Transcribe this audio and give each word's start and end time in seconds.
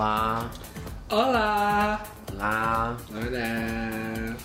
Olá. 0.00 0.50
Olá! 1.10 2.02
Olá. 2.32 2.96
Olá! 3.10 4.36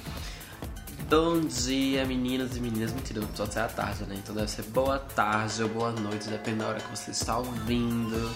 Bom 1.10 1.40
dia, 1.40 2.04
meninas 2.04 2.58
e 2.58 2.60
meninas. 2.60 2.92
Mentira, 2.92 3.22
o 3.22 3.24
episódio 3.24 3.54
sai 3.54 3.64
à 3.64 3.68
tarde, 3.70 4.04
né? 4.04 4.16
Então 4.18 4.36
deve 4.36 4.52
ser 4.52 4.64
boa 4.64 5.00
tarde 5.00 5.64
ou 5.64 5.70
boa 5.70 5.94
noite, 5.94 6.28
depende 6.28 6.58
da 6.58 6.68
hora 6.68 6.80
que 6.82 6.90
você 6.90 7.12
está 7.12 7.38
ouvindo. 7.38 8.30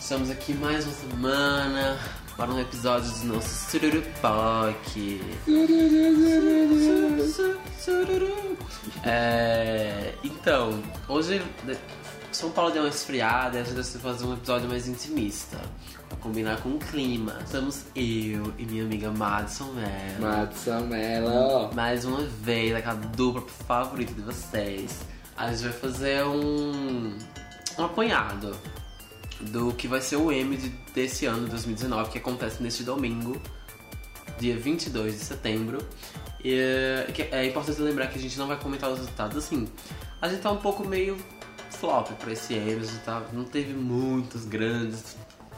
Estamos 0.00 0.30
aqui 0.30 0.54
mais 0.54 0.86
uma 0.86 0.94
semana 0.94 1.98
para 2.34 2.50
um 2.50 2.58
episódio 2.58 3.12
do 3.12 3.34
nosso 3.34 3.70
Sururupoque. 3.70 5.20
É, 9.04 10.14
então, 10.24 10.82
hoje 11.08 11.42
São 12.34 12.50
Paulo 12.50 12.72
deu 12.72 12.82
uma 12.82 12.88
esfriada 12.88 13.58
e 13.58 13.60
a 13.60 13.64
gente 13.64 13.74
vai 13.74 13.84
fazer 14.12 14.24
um 14.24 14.34
episódio 14.34 14.68
mais 14.68 14.88
intimista. 14.88 15.56
Pra 16.08 16.18
combinar 16.18 16.60
com 16.60 16.70
o 16.70 16.78
clima. 16.78 17.38
Estamos 17.44 17.84
eu 17.94 18.52
e 18.58 18.66
minha 18.66 18.84
amiga 18.84 19.10
Madison 19.10 19.72
Mello. 19.72 20.20
Madison 20.20 20.80
Mello! 20.80 21.72
Mais 21.74 22.04
uma 22.04 22.22
vez, 22.22 22.74
aquela 22.74 22.96
dupla 22.96 23.42
favorita 23.66 24.12
de 24.12 24.22
vocês. 24.22 25.00
A 25.36 25.50
gente 25.52 25.62
vai 25.64 25.72
fazer 25.72 26.24
um, 26.24 27.16
um 27.78 27.84
apanhado 27.84 28.56
do 29.40 29.72
que 29.72 29.86
vai 29.86 30.00
ser 30.00 30.16
o 30.16 30.30
M 30.32 30.56
de- 30.56 30.68
desse 30.92 31.26
ano, 31.26 31.46
2019, 31.48 32.10
que 32.10 32.18
acontece 32.18 32.62
neste 32.62 32.82
domingo, 32.82 33.40
dia 34.38 34.56
22 34.56 35.14
de 35.18 35.24
setembro. 35.24 35.78
E 36.44 36.52
é 37.30 37.46
importante 37.46 37.80
lembrar 37.80 38.08
que 38.08 38.18
a 38.18 38.20
gente 38.20 38.36
não 38.38 38.46
vai 38.48 38.56
comentar 38.58 38.90
os 38.90 38.98
resultados 38.98 39.36
assim. 39.36 39.68
A 40.20 40.28
gente 40.28 40.40
tá 40.42 40.50
um 40.50 40.58
pouco 40.58 40.86
meio 40.86 41.16
flop 41.74 42.08
pra 42.18 42.32
esse 42.32 42.54
gente 42.88 43.02
tá, 43.04 43.22
não 43.32 43.44
teve 43.44 43.72
muitas 43.72 44.44
grandes, 44.44 45.16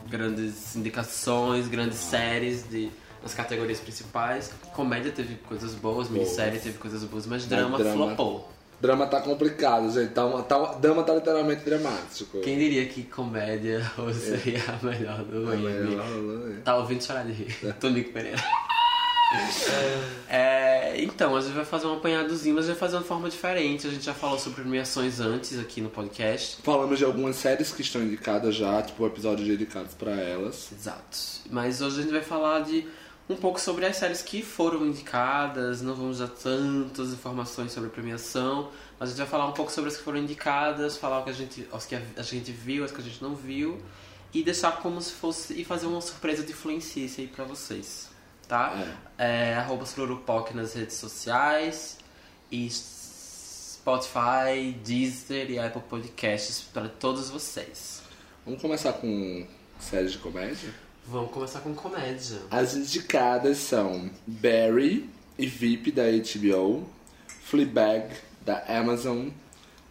grandes 0.09 0.75
indicações, 0.77 1.69
grandes 1.69 1.99
séries 1.99 2.69
de, 2.69 2.91
nas 3.23 3.35
categorias 3.35 3.79
principais. 3.81 4.51
Comédia 4.75 5.13
teve 5.13 5.35
coisas 5.49 5.75
boas, 5.75 6.09
minissérie 6.09 6.59
teve 6.59 6.79
coisas 6.79 7.05
boas, 7.05 7.27
mas 7.27 7.47
drama, 7.47 7.79
drama- 7.79 8.07
flopou. 8.09 8.53
Drama 8.79 9.07
tá 9.07 9.23
complicado, 9.23 9.91
gente. 9.91 10.11
Tá, 10.11 10.27
uma- 10.27 10.43
tá, 10.43 10.75
drama 10.75 11.03
tá 11.03 11.15
literalmente 11.15 11.65
dramático. 11.65 12.41
Quem 12.43 12.59
diria 12.59 12.85
que 12.87 13.05
comédia 13.05 13.81
seria 14.13 14.61
a 14.69 14.85
melhor 14.85 15.25
do 15.25 15.51
É 15.51 15.57
né? 15.57 16.61
Tá 16.63 16.77
ouvindo 16.77 17.03
chorar 17.03 17.25
de 17.25 17.33
rir. 17.33 17.57
Tonico 17.81 18.13
Pereira. 18.13 18.37
É, 20.29 21.03
então, 21.03 21.37
a 21.37 21.41
gente 21.41 21.55
vai 21.55 21.65
fazer 21.65 21.87
um 21.87 21.95
apanhadozinho, 21.95 22.55
mas 22.55 22.67
vai 22.67 22.77
fazer 22.77 22.99
de 22.99 23.05
forma 23.05 23.29
diferente. 23.29 23.87
A 23.87 23.91
gente 23.91 24.05
já 24.05 24.15
falou 24.15 24.39
sobre 24.39 24.63
premiações 24.63 25.21
antes 25.21 25.59
aqui 25.59 25.81
no 25.81 25.89
podcast. 25.89 26.59
Falamos 26.63 26.99
de 26.99 27.05
algumas 27.05 27.37
séries 27.37 27.73
que 27.73 27.83
estão 27.83 28.03
indicadas 28.03 28.55
já, 28.55 28.83
tipo 28.83 29.07
episódios 29.07 29.47
dedicados 29.47 29.95
pra 29.95 30.13
elas. 30.13 30.71
Exato. 30.73 31.19
Mas 31.51 31.81
hoje 31.81 32.01
a 32.01 32.03
gente 32.03 32.13
vai 32.13 32.23
falar 32.23 32.61
de 32.61 32.87
um 33.29 33.37
pouco 33.37 33.61
sobre 33.61 33.85
as 33.85 33.97
séries 33.97 34.23
que 34.23 34.43
foram 34.43 34.87
indicadas. 34.87 35.83
Não 35.83 35.95
vamos 35.95 36.19
dar 36.19 36.29
tantas 36.29 37.13
informações 37.13 37.73
sobre 37.73 37.89
a 37.89 37.93
premiação, 37.93 38.71
mas 38.99 39.09
a 39.09 39.13
gente 39.13 39.19
vai 39.19 39.29
falar 39.29 39.47
um 39.47 39.53
pouco 39.53 39.73
sobre 39.73 39.91
as 39.91 39.97
que 39.97 40.03
foram 40.03 40.19
indicadas, 40.19 40.97
falar 40.97 41.21
o 41.21 41.25
que 41.25 41.31
a 41.31 41.35
gente, 41.35 41.69
as 41.73 41.87
que 41.87 41.95
a, 41.95 42.23
gente 42.23 42.53
viu, 42.53 42.85
as 42.85 42.93
que 42.93 43.01
a 43.01 43.05
gente 43.05 43.23
não 43.23 43.35
viu, 43.35 43.79
e 44.33 44.43
deixar 44.43 44.81
como 44.81 45.01
se 45.01 45.13
fosse. 45.13 45.61
e 45.61 45.65
fazer 45.65 45.87
uma 45.87 46.01
surpresa 46.01 46.43
de 46.43 46.53
influencice 46.53 47.23
aí 47.23 47.27
pra 47.27 47.45
vocês. 47.45 48.06
Tá? 48.49 48.97
É, 49.19 49.55
arroba 49.55 49.85
Sururupoc 49.85 50.55
nas 50.55 50.75
redes 50.75 50.97
sociais 50.97 51.99
e 52.51 52.69
Spotify, 52.71 54.73
Deezer 54.85 55.51
e 55.51 55.59
Apple 55.59 55.83
Podcasts 55.89 56.63
para 56.73 56.89
todos 56.89 57.31
vocês. 57.31 58.03
Vamos 58.45 58.61
começar 58.61 58.93
com 58.95 59.47
séries 59.81 60.13
de 60.13 60.19
comédia? 60.19 60.71
Vamos 61.07 61.31
começar 61.31 61.61
com 61.61 61.75
comédia. 61.75 62.39
As 62.51 62.75
indicadas 62.75 63.59
são 63.59 64.11
Barry 64.27 65.09
e 65.39 65.47
VIP 65.47 65.93
da 65.93 66.05
HBO, 66.05 66.89
Fleabag 67.45 68.09
da 68.45 68.59
Amazon 68.69 69.29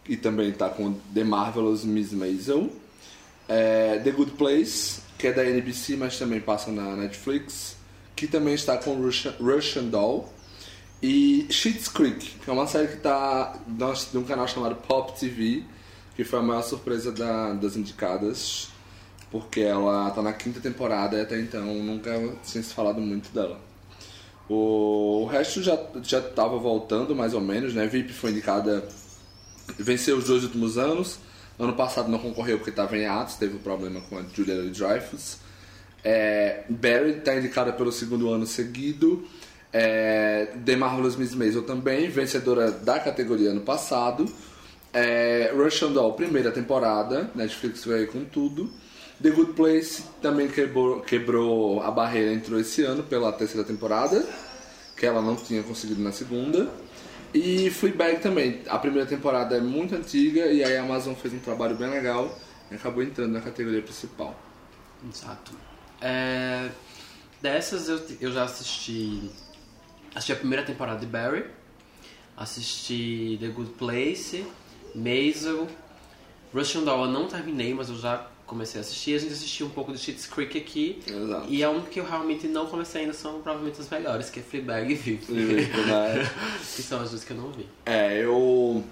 e 0.07 0.15
também 0.15 0.51
tá 0.51 0.69
com 0.69 0.93
The 1.13 1.23
Marvelous 1.23 1.83
Miss 1.83 2.11
Maisel, 2.11 2.69
é, 3.47 3.99
The 3.99 4.11
Good 4.11 4.31
Place 4.31 5.01
que 5.17 5.27
é 5.27 5.33
da 5.33 5.45
NBC 5.45 5.95
mas 5.95 6.17
também 6.17 6.41
passa 6.41 6.71
na 6.71 6.95
Netflix, 6.95 7.74
que 8.15 8.27
também 8.27 8.53
está 8.53 8.77
com 8.77 8.95
Russian, 8.95 9.33
Russian 9.39 9.83
Doll 9.85 10.29
e 11.01 11.45
Schitt's 11.49 11.87
Creek, 11.87 12.35
que 12.43 12.49
é 12.49 12.53
uma 12.53 12.67
série 12.67 12.87
que 12.87 12.97
tá 12.97 13.55
nós- 13.67 14.09
de 14.11 14.17
um 14.17 14.23
canal 14.23 14.47
chamado 14.47 14.75
Pop 14.75 15.17
TV, 15.19 15.63
que 16.15 16.23
foi 16.23 16.39
a 16.39 16.41
maior 16.41 16.61
surpresa 16.63 17.11
da- 17.11 17.53
das 17.53 17.75
indicadas, 17.75 18.69
porque 19.29 19.59
ela 19.61 20.09
tá 20.11 20.21
na 20.21 20.31
quinta 20.33 20.59
temporada 20.61 21.17
e 21.17 21.21
até 21.21 21.39
então 21.39 21.65
nunca 21.65 22.11
tinha 22.43 22.63
se 22.63 22.73
falado 22.73 23.01
muito 23.01 23.29
dela. 23.33 23.59
O, 24.47 25.23
o 25.23 25.25
resto 25.25 25.61
já, 25.61 25.77
já 26.03 26.21
tava 26.21 26.57
voltando, 26.57 27.15
mais 27.15 27.33
ou 27.33 27.41
menos, 27.41 27.73
né? 27.73 27.87
VIP 27.87 28.13
foi 28.13 28.31
indicada, 28.31 28.87
venceu 29.77 30.17
os 30.17 30.25
dois 30.25 30.43
últimos 30.43 30.77
anos. 30.77 31.17
Ano 31.57 31.73
passado 31.73 32.09
não 32.09 32.19
concorreu 32.19 32.57
porque 32.57 32.69
estava 32.69 32.95
em 32.97 33.05
atos, 33.07 33.35
teve 33.35 33.55
um 33.55 33.59
problema 33.59 34.01
com 34.01 34.17
a 34.17 34.23
Julia 34.33 34.61
Dreyfus. 34.69 35.37
É, 36.07 36.63
Barry 36.69 37.17
está 37.17 37.35
indicada 37.35 37.73
pelo 37.73 37.91
segundo 37.91 38.31
ano 38.31 38.45
seguido. 38.45 39.25
É, 39.73 40.53
The 40.63 40.75
Marvelous 40.75 41.15
Miss 41.15 41.33
Maisel 41.33 41.63
também, 41.63 42.07
vencedora 42.09 42.69
da 42.69 42.99
categoria 42.99 43.49
ano 43.49 43.61
passado. 43.61 44.31
É, 44.93 45.51
Russian 45.53 45.91
Doll, 45.91 46.13
primeira 46.13 46.51
temporada, 46.51 47.29
Netflix 47.33 47.83
veio 47.83 48.07
com 48.07 48.23
tudo. 48.23 48.71
The 49.21 49.31
Good 49.31 49.53
Place 49.53 50.03
também 50.21 50.47
quebrou, 50.47 51.01
quebrou 51.01 51.81
a 51.81 51.89
barreira, 51.89 52.31
entrou 52.31 52.59
esse 52.59 52.83
ano 52.83 53.01
pela 53.01 53.31
terceira 53.33 53.65
temporada, 53.65 54.23
que 54.95 55.05
ela 55.05 55.21
não 55.21 55.35
tinha 55.35 55.63
conseguido 55.63 56.01
na 56.03 56.11
segunda. 56.11 56.69
E 57.33 57.69
Fleabag 57.71 58.19
também, 58.21 58.61
a 58.67 58.77
primeira 58.77 59.07
temporada 59.07 59.57
é 59.57 59.59
muito 59.59 59.95
antiga 59.95 60.45
e 60.45 60.63
aí 60.63 60.77
a 60.77 60.83
Amazon 60.83 61.15
fez 61.15 61.33
um 61.33 61.39
trabalho 61.39 61.75
bem 61.75 61.89
legal 61.89 62.37
e 62.71 62.75
acabou 62.75 63.03
entrando 63.03 63.33
na 63.33 63.41
categoria 63.41 63.81
principal. 63.81 64.39
Exato. 65.09 65.74
É, 66.01 66.69
dessas 67.41 67.87
eu, 67.89 68.01
eu 68.21 68.31
já 68.31 68.43
assisti. 68.43 69.29
Assisti 70.13 70.31
a 70.33 70.35
primeira 70.35 70.63
temporada 70.63 70.99
de 70.99 71.05
Barry. 71.05 71.45
Assisti 72.37 73.37
The 73.39 73.47
Good 73.47 73.71
Place, 73.71 74.45
Maisel. 74.93 75.67
Russian 76.53 76.83
Doll 76.83 77.05
eu 77.05 77.11
não 77.11 77.27
terminei, 77.27 77.73
mas 77.73 77.89
eu 77.89 77.97
já 77.97 78.27
comecei 78.45 78.79
a 78.79 78.81
assistir. 78.81 79.15
A 79.15 79.19
gente 79.19 79.33
assistiu 79.33 79.65
um 79.67 79.69
pouco 79.69 79.91
de 79.91 79.97
Schitt's 79.97 80.25
Creek 80.25 80.57
aqui. 80.57 80.99
Exato. 81.07 81.47
E 81.49 81.63
a 81.63 81.69
única 81.69 81.89
que 81.89 81.99
eu 81.99 82.05
realmente 82.05 82.47
não 82.47 82.65
comecei 82.67 83.01
ainda 83.01 83.13
são 83.13 83.41
provavelmente 83.41 83.79
as 83.81 83.89
melhores, 83.89 84.29
que 84.29 84.39
é 84.39 84.43
Fleabag 84.43 84.91
e 84.91 84.95
VIP. 84.95 85.31
né? 85.31 86.31
que 86.75 86.81
são 86.83 87.01
as 87.01 87.09
duas 87.11 87.23
que 87.23 87.31
eu 87.31 87.37
não 87.37 87.51
vi. 87.51 87.65
É, 87.85 88.17
eu, 88.23 88.83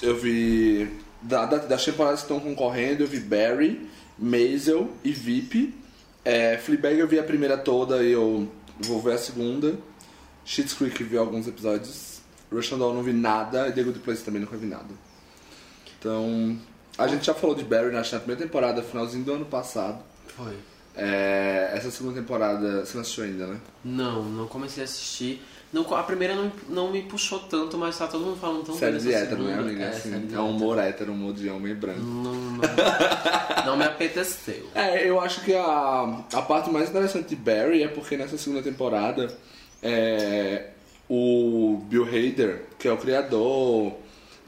eu 0.00 0.16
vi. 0.16 0.88
Da, 1.20 1.46
da- 1.46 1.58
das 1.58 1.84
temporadas 1.84 2.20
que 2.20 2.24
estão 2.32 2.40
concorrendo, 2.40 3.04
eu 3.04 3.06
vi 3.06 3.20
Barry, 3.20 3.88
Maisel 4.18 4.90
e 5.04 5.12
VIP. 5.12 5.74
É, 6.24 6.56
Fleabag 6.58 6.98
eu 6.98 7.08
vi 7.08 7.18
a 7.18 7.22
primeira 7.22 7.58
toda 7.58 8.02
e 8.02 8.12
eu 8.12 8.48
vou 8.80 9.00
ver 9.00 9.14
a 9.14 9.18
segunda. 9.18 9.76
Schitt's 10.44 10.74
Creek 10.74 11.00
eu 11.00 11.06
vi 11.06 11.16
alguns 11.16 11.46
episódios. 11.46 12.20
Russian 12.50 12.78
Doll 12.78 12.94
não 12.94 13.02
vi 13.02 13.12
nada 13.12 13.68
e 13.68 13.72
The 13.72 13.82
Good 13.82 13.98
Place 14.00 14.22
também 14.22 14.40
nunca 14.40 14.56
vi 14.56 14.66
nada. 14.66 14.94
Então, 15.98 16.58
a 16.98 17.06
gente 17.06 17.24
já 17.24 17.34
falou 17.34 17.54
de 17.54 17.64
Barry 17.64 17.94
acho, 17.96 18.14
na 18.14 18.20
primeira 18.20 18.42
temporada, 18.42 18.82
finalzinho 18.82 19.24
do 19.24 19.32
ano 19.32 19.46
passado. 19.46 20.02
Foi. 20.36 20.56
É, 20.94 21.70
essa 21.74 21.90
segunda 21.90 22.20
temporada, 22.20 22.84
você 22.84 22.94
não 22.94 23.00
assistiu 23.02 23.24
ainda, 23.24 23.46
né? 23.46 23.60
Não, 23.82 24.22
não 24.24 24.46
comecei 24.46 24.82
a 24.82 24.84
assistir. 24.84 25.40
Não, 25.72 25.82
a 25.94 26.02
primeira 26.02 26.34
não, 26.34 26.52
não 26.68 26.92
me 26.92 27.02
puxou 27.02 27.38
tanto, 27.38 27.78
mas 27.78 27.96
tá 27.96 28.06
todo 28.06 28.22
mundo 28.22 28.36
falando 28.38 28.62
tão 28.62 28.74
Série 28.74 28.92
bem 28.92 29.00
de 29.00 29.08
dessa 29.08 29.24
hétero, 29.24 29.42
né, 29.44 29.54
amiga? 29.54 29.84
É, 29.84 29.88
Assim, 29.88 30.10
série 30.10 30.26
de 30.26 30.34
é 30.34 30.40
um 30.40 30.50
humor 30.50 30.78
hétero, 30.78 31.12
um 31.12 31.14
humor 31.14 31.32
de 31.32 31.48
homem 31.48 31.74
branco. 31.74 32.00
Não, 32.00 32.34
não, 32.34 32.60
não 33.66 33.76
me 33.78 33.84
apeteceu. 33.84 34.68
É, 34.74 35.08
eu 35.08 35.18
acho 35.18 35.40
que 35.40 35.54
a, 35.54 36.24
a 36.34 36.42
parte 36.42 36.70
mais 36.70 36.90
interessante 36.90 37.28
de 37.28 37.36
Barry 37.36 37.82
é 37.82 37.88
porque 37.88 38.18
nessa 38.18 38.36
segunda 38.36 38.62
temporada 38.62 39.34
é, 39.82 40.66
o 41.08 41.82
Bill 41.88 42.04
Hader, 42.04 42.64
que 42.78 42.86
é 42.86 42.92
o 42.92 42.98
criador, 42.98 43.94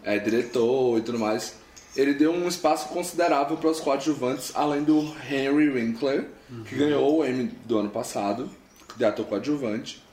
é, 0.03 0.19
diretor 0.19 0.99
e 0.99 1.01
tudo 1.01 1.19
mais, 1.19 1.57
ele 1.97 2.13
deu 2.13 2.33
um 2.33 2.47
espaço 2.47 2.89
considerável 2.89 3.57
para 3.57 3.71
os 3.71 3.81
coadjuvantes, 3.81 4.53
além 4.55 4.83
do 4.83 5.01
Henry 5.31 5.71
Winkler, 5.71 6.27
que 6.69 6.77
ganhou 6.77 7.21
o 7.21 7.25
Emmy 7.25 7.51
do 7.65 7.79
ano 7.79 7.89
passado, 7.89 8.51
de 8.97 9.05
ator 9.07 9.25
coadjuvante. 9.25 10.04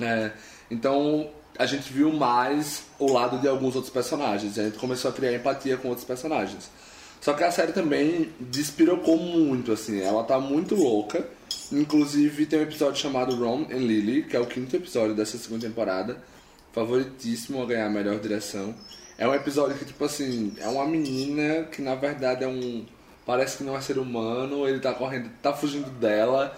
É, 0.00 0.32
então 0.70 1.30
a 1.58 1.66
gente 1.66 1.92
viu 1.92 2.12
mais 2.12 2.84
o 2.98 3.12
lado 3.12 3.38
de 3.38 3.48
alguns 3.48 3.74
outros 3.74 3.92
personagens. 3.92 4.58
A 4.58 4.64
gente 4.64 4.78
começou 4.78 5.10
a 5.10 5.14
criar 5.14 5.34
empatia 5.34 5.76
com 5.76 5.88
outros 5.88 6.06
personagens. 6.06 6.70
Só 7.20 7.32
que 7.32 7.42
a 7.42 7.50
série 7.50 7.72
também 7.72 8.30
despirocou 8.38 9.16
muito, 9.16 9.72
assim. 9.72 10.00
Ela 10.00 10.22
tá 10.22 10.38
muito 10.38 10.74
louca. 10.74 11.26
Inclusive 11.72 12.46
tem 12.46 12.60
um 12.60 12.62
episódio 12.62 13.00
chamado 13.00 13.34
Ron 13.34 13.66
and 13.70 13.78
Lily, 13.78 14.24
que 14.24 14.36
é 14.36 14.40
o 14.40 14.46
quinto 14.46 14.76
episódio 14.76 15.14
dessa 15.14 15.38
segunda 15.38 15.66
temporada. 15.66 16.18
Favoritíssimo 16.72 17.62
a 17.62 17.66
ganhar 17.66 17.86
a 17.86 17.90
melhor 17.90 18.18
direção. 18.20 18.74
É 19.18 19.26
um 19.26 19.34
episódio 19.34 19.76
que, 19.78 19.84
tipo 19.86 20.04
assim, 20.04 20.54
é 20.58 20.68
uma 20.68 20.86
menina 20.86 21.64
que 21.64 21.80
na 21.80 21.94
verdade 21.94 22.44
é 22.44 22.48
um, 22.48 22.84
parece 23.24 23.56
que 23.56 23.64
não 23.64 23.74
é 23.74 23.80
ser 23.80 23.98
humano, 23.98 24.68
ele 24.68 24.78
tá 24.78 24.92
correndo, 24.92 25.30
tá 25.42 25.54
fugindo 25.54 25.88
dela, 25.98 26.54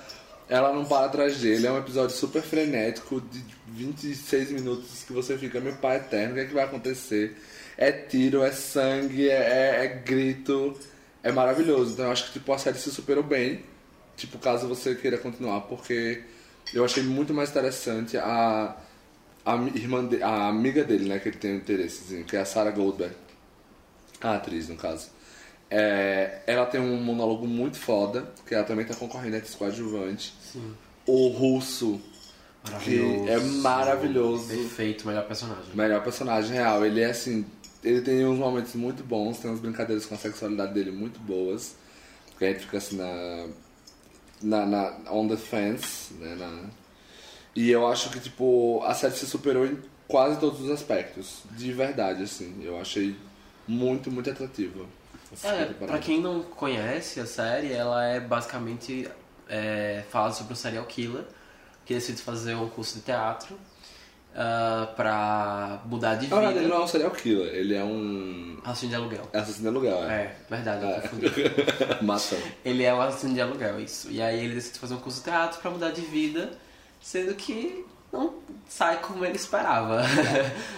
ela 0.48 0.72
não 0.72 0.84
para 0.84 1.06
atrás 1.06 1.36
dele. 1.38 1.66
É 1.66 1.72
um 1.72 1.78
episódio 1.78 2.16
super 2.16 2.42
frenético 2.42 3.20
de 3.20 3.44
26 3.68 4.50
minutos 4.52 5.04
que 5.04 5.12
você 5.12 5.36
fica, 5.36 5.60
meu 5.60 5.76
pai 5.76 5.98
eterno, 5.98 6.32
o 6.32 6.34
que 6.34 6.40
é 6.40 6.44
que 6.46 6.54
vai 6.54 6.64
acontecer? 6.64 7.36
É 7.76 7.92
tiro, 7.92 8.42
é 8.42 8.50
sangue, 8.50 9.28
é, 9.28 9.34
é, 9.34 9.84
é 9.84 9.88
grito, 9.88 10.76
é 11.22 11.30
maravilhoso. 11.30 11.92
Então 11.92 12.06
eu 12.06 12.12
acho 12.12 12.26
que 12.26 12.32
tipo, 12.32 12.52
a 12.52 12.58
série 12.58 12.78
se 12.78 12.90
superou 12.90 13.22
bem, 13.22 13.62
tipo, 14.16 14.38
caso 14.38 14.66
você 14.66 14.94
queira 14.94 15.18
continuar, 15.18 15.60
porque 15.62 16.22
eu 16.72 16.84
achei 16.84 17.02
muito 17.02 17.32
mais 17.34 17.50
interessante 17.50 18.16
a, 18.16 18.76
a 19.44 19.54
irmã 19.74 20.04
de, 20.06 20.22
a 20.22 20.48
amiga 20.48 20.82
dele, 20.82 21.08
né, 21.08 21.18
que 21.18 21.28
ele 21.28 21.38
tem 21.38 21.52
um 21.52 21.56
interesse, 21.56 22.24
que 22.24 22.36
é 22.36 22.40
a 22.40 22.44
Sarah 22.44 22.70
Goldberg. 22.70 23.14
A 24.20 24.34
atriz, 24.34 24.68
no 24.68 24.76
caso. 24.76 25.10
É, 25.70 26.40
ela 26.46 26.64
tem 26.66 26.80
um 26.80 26.96
monólogo 27.02 27.46
muito 27.46 27.78
foda, 27.78 28.30
que 28.46 28.54
ela 28.54 28.64
também 28.64 28.86
tá 28.86 28.94
concorrendo 28.94 29.36
entre 29.36 29.54
coadjuvante. 29.54 30.34
Sim. 30.40 30.74
O 31.06 31.28
russo, 31.28 32.00
que 32.84 33.28
é 33.28 33.38
maravilhoso. 33.38 34.48
Perfeito, 34.48 35.06
melhor 35.06 35.26
personagem. 35.26 35.74
Melhor 35.74 36.02
personagem 36.02 36.52
real. 36.52 36.84
Ele 36.84 37.00
é 37.00 37.06
assim. 37.06 37.44
Ele 37.82 38.00
tem 38.00 38.26
uns 38.26 38.38
momentos 38.38 38.74
muito 38.74 39.04
bons, 39.04 39.38
tem 39.38 39.50
umas 39.50 39.60
brincadeiras 39.60 40.04
com 40.04 40.14
a 40.14 40.18
sexualidade 40.18 40.74
dele 40.74 40.90
muito 40.90 41.20
boas. 41.20 41.76
Porque 42.30 42.44
a 42.44 42.48
gente 42.48 42.60
fica 42.60 42.78
assim 42.78 42.96
na. 42.96 43.46
na, 44.42 44.66
na 44.66 45.12
on 45.12 45.28
the 45.28 45.36
fence, 45.36 46.12
né? 46.14 46.34
Na, 46.34 46.64
e 47.54 47.70
eu 47.70 47.86
acho 47.88 48.10
que, 48.10 48.20
tipo, 48.20 48.80
a 48.84 48.94
série 48.94 49.14
se 49.14 49.26
superou 49.26 49.66
em 49.66 49.78
quase 50.06 50.38
todos 50.38 50.60
os 50.60 50.70
aspectos. 50.70 51.42
De 51.56 51.72
verdade, 51.72 52.22
assim. 52.22 52.60
Eu 52.62 52.80
achei 52.80 53.16
muito, 53.66 54.10
muito 54.10 54.30
atrativa. 54.30 54.84
É, 55.44 55.64
pra 55.86 55.98
quem 55.98 56.20
não 56.20 56.42
conhece 56.42 57.20
a 57.20 57.26
série, 57.26 57.72
ela 57.72 58.04
é 58.04 58.20
basicamente 58.20 59.08
é, 59.48 60.02
fala 60.10 60.32
sobre 60.32 60.52
um 60.52 60.56
serial 60.56 60.84
killer 60.86 61.24
que 61.84 61.94
decide 61.94 62.20
fazer 62.22 62.54
um 62.54 62.68
curso 62.68 62.96
de 62.96 63.02
teatro 63.02 63.54
uh, 64.34 64.94
pra 64.94 65.80
mudar 65.86 66.16
de 66.16 66.26
vida. 66.26 66.34
Na 66.36 66.42
verdade, 66.42 66.64
ele 66.64 66.68
não 66.72 66.80
é 66.82 66.84
um 66.84 66.86
serial 66.86 67.10
killer, 67.12 67.54
ele 67.54 67.74
é 67.74 67.82
um. 67.84 68.58
Assassino 68.64 68.90
de 68.90 68.96
aluguel. 68.96 69.28
É 69.32 69.38
assassino 69.38 69.62
de 69.62 69.68
aluguel, 69.68 70.04
é. 70.04 70.14
É, 70.14 70.36
verdade, 70.50 70.82
eu 70.84 70.90
É. 70.90 71.00
confundi. 71.00 71.30
Ele 72.64 72.82
é 72.84 72.92
um 72.94 73.00
assassino 73.00 73.34
de 73.34 73.40
aluguel, 73.40 73.80
isso. 73.80 74.10
E 74.10 74.20
aí 74.20 74.44
ele 74.44 74.54
decide 74.54 74.78
fazer 74.78 74.94
um 74.94 74.98
curso 74.98 75.18
de 75.18 75.24
teatro 75.24 75.60
pra 75.60 75.70
mudar 75.70 75.90
de 75.90 76.00
vida, 76.02 76.50
sendo 77.00 77.34
que 77.34 77.84
não 78.12 78.34
sai 78.68 78.98
como 79.00 79.24
ele 79.24 79.36
esperava. 79.36 80.02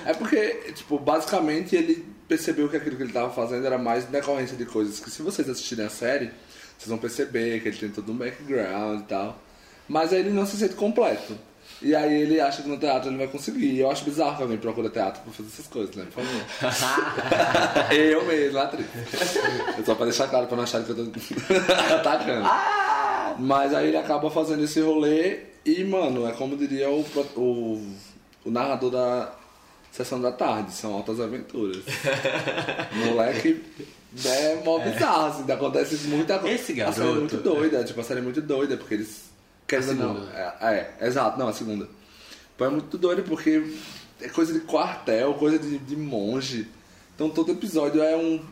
É 0.06 0.12
porque, 0.14 0.72
tipo, 0.74 0.98
basicamente 0.98 1.74
ele 1.74 2.06
percebeu 2.30 2.68
que 2.68 2.76
aquilo 2.76 2.96
que 2.96 3.02
ele 3.02 3.12
tava 3.12 3.28
fazendo 3.30 3.66
era 3.66 3.76
mais 3.76 4.04
decorrência 4.04 4.56
de 4.56 4.64
coisas 4.64 5.00
que 5.00 5.10
se 5.10 5.20
vocês 5.20 5.48
assistirem 5.48 5.84
a 5.84 5.90
série, 5.90 6.30
vocês 6.78 6.88
vão 6.88 6.96
perceber 6.96 7.60
que 7.60 7.68
ele 7.68 7.76
tem 7.76 7.88
todo 7.88 8.12
um 8.12 8.16
background 8.16 9.00
e 9.00 9.04
tal. 9.04 9.36
Mas 9.88 10.12
aí 10.12 10.20
ele 10.20 10.30
não 10.30 10.46
se 10.46 10.56
sente 10.56 10.74
completo. 10.74 11.36
E 11.82 11.92
aí 11.92 12.22
ele 12.22 12.40
acha 12.40 12.62
que 12.62 12.68
no 12.68 12.78
teatro 12.78 13.10
ele 13.10 13.16
vai 13.16 13.26
conseguir. 13.26 13.72
E 13.72 13.80
eu 13.80 13.90
acho 13.90 14.04
bizarro 14.04 14.36
que 14.36 14.42
alguém 14.42 14.58
procura 14.58 14.88
teatro 14.88 15.22
pra 15.22 15.32
fazer 15.32 15.48
essas 15.48 15.66
coisas, 15.66 15.96
né? 15.96 16.06
Por 16.14 16.22
favor. 16.22 17.90
eu 17.92 18.24
mesmo, 18.24 18.58
atriz. 18.58 18.86
É 19.76 19.82
só 19.82 19.96
pra 19.96 20.04
deixar 20.04 20.28
claro 20.28 20.46
pra 20.46 20.56
não 20.56 20.62
acharem 20.62 20.86
que 20.86 20.92
eu 20.92 21.06
tô 21.06 21.10
atacando. 21.96 22.48
Mas 23.40 23.74
aí 23.74 23.88
ele 23.88 23.96
acaba 23.96 24.30
fazendo 24.30 24.62
esse 24.62 24.80
rolê 24.80 25.40
e, 25.64 25.82
mano, 25.82 26.28
é 26.28 26.32
como 26.32 26.56
diria 26.56 26.88
o, 26.88 27.04
o, 27.36 27.94
o 28.44 28.50
narrador 28.50 28.90
da 28.90 29.39
sessão 29.92 30.20
da 30.20 30.32
tarde, 30.32 30.72
são 30.72 30.92
altas 30.94 31.20
aventuras. 31.20 31.82
Moleque 33.06 33.62
é 34.24 34.62
mó 34.64 34.78
bizarro, 34.78 35.26
assim, 35.26 35.50
acontece 35.52 35.96
muita 36.08 36.38
coisa. 36.38 36.54
Esse 36.54 36.80
A 36.82 36.92
série 36.92 37.06
é 37.06 37.12
garoto- 37.12 37.20
muito 37.20 37.36
doida, 37.38 37.84
tipo, 37.84 38.00
a 38.00 38.04
série 38.04 38.20
é 38.20 38.22
muito 38.22 38.40
doida, 38.40 38.76
porque 38.76 38.94
eles. 38.94 39.30
Quer 39.66 39.80
dizer, 39.80 39.94
não. 39.94 40.14
segunda. 40.14 40.56
É, 40.60 40.94
é, 41.00 41.06
exato, 41.06 41.38
não, 41.38 41.48
a 41.48 41.52
segunda. 41.52 41.88
Pô, 42.56 42.64
é 42.64 42.68
muito 42.68 42.98
doido 42.98 43.22
porque 43.22 43.62
é 44.20 44.28
coisa 44.28 44.52
de 44.52 44.60
quartel, 44.60 45.34
coisa 45.34 45.58
de, 45.58 45.78
de 45.78 45.96
monge. 45.96 46.66
Então 47.14 47.30
todo 47.30 47.52
episódio 47.52 48.02
é 48.02 48.16
um 48.16 48.42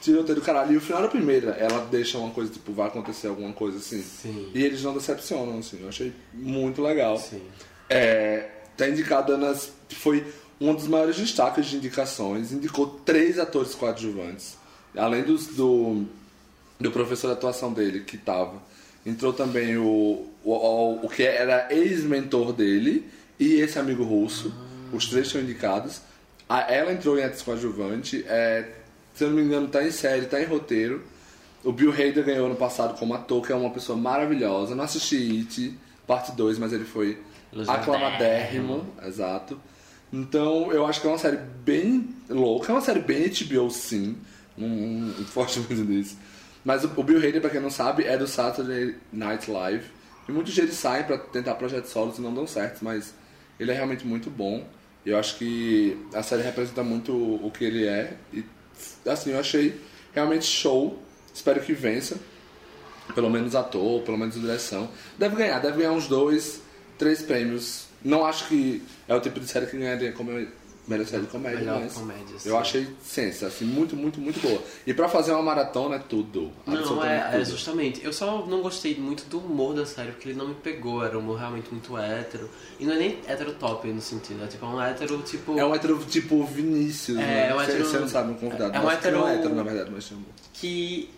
tiroteio 0.00 0.36
do 0.36 0.44
caralho. 0.44 0.72
E 0.72 0.76
o 0.76 0.80
final 0.80 1.02
da 1.02 1.08
primeira, 1.08 1.50
ela 1.52 1.84
deixa 1.90 2.16
uma 2.18 2.30
coisa, 2.30 2.52
tipo, 2.52 2.72
vai 2.72 2.86
acontecer 2.86 3.26
alguma 3.26 3.52
coisa 3.52 3.78
assim. 3.78 4.00
Sim. 4.02 4.50
E 4.54 4.62
eles 4.62 4.82
não 4.82 4.94
decepcionam, 4.94 5.58
assim. 5.58 5.80
Eu 5.82 5.88
achei 5.88 6.12
muito 6.32 6.80
legal. 6.80 7.18
Sim. 7.18 7.42
É, 7.88 8.48
tá 8.76 8.88
indicada 8.88 9.36
nas. 9.36 9.72
Foi 9.88 10.24
um 10.60 10.74
dos 10.74 10.86
maiores 10.86 11.16
destaques 11.16 11.66
de 11.66 11.76
indicações. 11.76 12.52
Indicou 12.52 12.86
três 13.04 13.38
atores 13.38 13.74
coadjuvantes. 13.74 14.58
Além 14.96 15.22
dos, 15.22 15.46
do, 15.46 16.04
do 16.78 16.90
professor 16.90 17.28
de 17.28 17.34
atuação 17.34 17.72
dele, 17.72 18.00
que 18.00 18.18
tava. 18.18 18.60
Entrou 19.06 19.32
também 19.32 19.78
o, 19.78 20.26
o, 20.44 21.00
o, 21.02 21.08
que 21.08 21.22
era 21.22 21.72
ex-mentor 21.72 22.52
dele 22.52 23.08
e 23.38 23.54
esse 23.54 23.78
amigo 23.78 24.04
russo. 24.04 24.52
Os 24.92 25.06
três 25.06 25.28
são 25.28 25.40
indicados. 25.40 26.02
A, 26.48 26.70
ela 26.72 26.92
entrou 26.92 27.18
em 27.18 27.22
atriz 27.22 27.40
coadjuvante. 27.40 28.24
É, 28.28 28.68
se 29.14 29.24
eu 29.24 29.28
não 29.30 29.36
me 29.36 29.42
engano, 29.42 29.68
tá 29.68 29.82
em 29.82 29.90
série, 29.90 30.26
tá 30.26 30.40
em 30.40 30.44
roteiro. 30.44 31.02
O 31.64 31.72
Bill 31.72 31.92
Hader 31.92 32.24
ganhou 32.24 32.46
ano 32.46 32.56
passado 32.56 32.98
como 32.98 33.14
ator, 33.14 33.46
que 33.46 33.52
é 33.52 33.56
uma 33.56 33.70
pessoa 33.70 33.96
maravilhosa. 33.96 34.74
Não 34.74 34.84
assisti 34.84 35.38
It, 35.38 35.78
parte 36.06 36.32
2, 36.32 36.58
mas 36.58 36.72
ele 36.72 36.84
foi 36.84 37.18
aclamadérrimo. 37.66 38.86
Exato. 39.06 39.60
Então, 40.12 40.72
eu 40.72 40.86
acho 40.86 41.00
que 41.00 41.06
é 41.06 41.10
uma 41.10 41.18
série 41.18 41.36
bem 41.36 42.08
louca. 42.28 42.72
É 42.72 42.74
uma 42.74 42.80
série 42.80 43.00
bem 43.00 43.28
HBO, 43.28 43.70
sim. 43.70 44.16
Não, 44.56 44.68
não, 44.68 45.06
não 45.08 45.24
forte 45.24 45.58
muito 45.68 45.84
nisso. 45.84 46.16
Mas 46.64 46.84
o, 46.84 46.90
o 46.96 47.02
Bill 47.02 47.18
Hader, 47.18 47.40
pra 47.40 47.50
quem 47.50 47.60
não 47.60 47.70
sabe, 47.70 48.04
é 48.04 48.18
do 48.18 48.26
Saturday 48.26 48.96
Night 49.12 49.50
Live. 49.50 49.84
E 50.28 50.32
muitos 50.32 50.54
deles 50.54 50.74
saem 50.74 51.04
pra 51.04 51.18
tentar 51.18 51.54
projetos 51.54 51.90
solos 51.90 52.18
e 52.18 52.20
não 52.20 52.34
dão 52.34 52.46
certo, 52.46 52.84
mas 52.84 53.14
ele 53.58 53.70
é 53.70 53.74
realmente 53.74 54.06
muito 54.06 54.30
bom. 54.30 54.66
Eu 55.04 55.18
acho 55.18 55.36
que 55.38 55.96
a 56.12 56.22
série 56.22 56.42
representa 56.42 56.82
muito 56.82 57.12
o 57.12 57.46
o 57.46 57.50
que 57.50 57.64
ele 57.64 57.86
é. 57.86 58.16
E, 58.32 58.44
assim, 59.06 59.30
eu 59.30 59.40
achei 59.40 59.80
realmente 60.12 60.44
show. 60.44 61.00
Espero 61.32 61.60
que 61.60 61.72
vença. 61.72 62.18
Pelo 63.14 63.30
menos 63.30 63.54
ator, 63.54 64.02
pelo 64.02 64.18
menos 64.18 64.34
direção. 64.34 64.88
Deve 65.18 65.36
ganhar, 65.36 65.58
deve 65.58 65.78
ganhar 65.78 65.92
uns 65.92 66.06
dois, 66.06 66.60
três 66.98 67.22
prêmios. 67.22 67.86
Não 68.04 68.24
acho 68.24 68.46
que 68.46 68.82
é 69.10 69.14
o 69.16 69.20
tipo 69.20 69.38
de 69.40 69.46
série 69.46 69.66
que 69.66 69.76
ganharia 69.76 70.12
como 70.12 70.30
melhor 70.88 71.06
série 71.06 71.22
de 71.22 71.28
comédia, 71.28 71.58
Melhor 71.60 71.80
mas 71.82 71.92
comédia, 71.92 72.38
sim. 72.38 72.48
eu 72.48 72.58
achei 72.58 72.88
sensa, 73.02 73.46
assim, 73.46 73.64
muito, 73.64 73.94
muito, 73.94 74.20
muito 74.20 74.40
boa. 74.40 74.60
E 74.84 74.92
pra 74.92 75.08
fazer 75.08 75.30
uma 75.32 75.42
maratona 75.42 75.96
é 75.96 75.98
tudo. 76.00 76.50
Não, 76.66 77.04
é, 77.04 77.16
é 77.18 77.30
tudo. 77.38 77.44
justamente. 77.50 78.02
Eu 78.04 78.12
só 78.12 78.44
não 78.46 78.60
gostei 78.60 78.96
muito 78.96 79.24
do 79.28 79.38
humor 79.38 79.72
da 79.74 79.86
série, 79.86 80.10
porque 80.12 80.30
ele 80.30 80.38
não 80.38 80.48
me 80.48 80.54
pegou. 80.54 81.04
Era 81.04 81.16
um 81.16 81.20
humor 81.20 81.38
realmente 81.38 81.70
muito 81.70 81.96
hétero. 81.96 82.48
E 82.80 82.84
não 82.84 82.94
é 82.94 82.98
nem 82.98 83.18
hétero 83.28 83.52
top 83.54 83.86
no 83.86 84.00
sentido, 84.00 84.42
é 84.42 84.46
tipo 84.48 84.66
um 84.66 84.80
hétero 84.82 85.18
tipo. 85.22 85.56
É 85.58 85.64
um 85.64 85.72
hétero 85.74 85.96
tipo 86.08 86.44
Vinícius, 86.44 87.18
É, 87.18 87.20
né? 87.20 87.48
é 87.50 87.54
um 87.54 87.60
hétero- 87.60 87.84
Você 87.84 87.98
não 87.98 88.08
sabe 88.08 88.32
um 88.32 88.34
convidado. 88.34 88.74
é 88.74 88.78
um 88.78 88.80
que 88.80 88.86
não 88.86 88.90
é 88.90 88.94
hétero- 88.94 89.26
hétero, 89.28 89.54
na 89.54 89.62
verdade, 89.62 89.90
mas 89.92 90.04
chama. 90.04 90.22
que. 90.54 91.08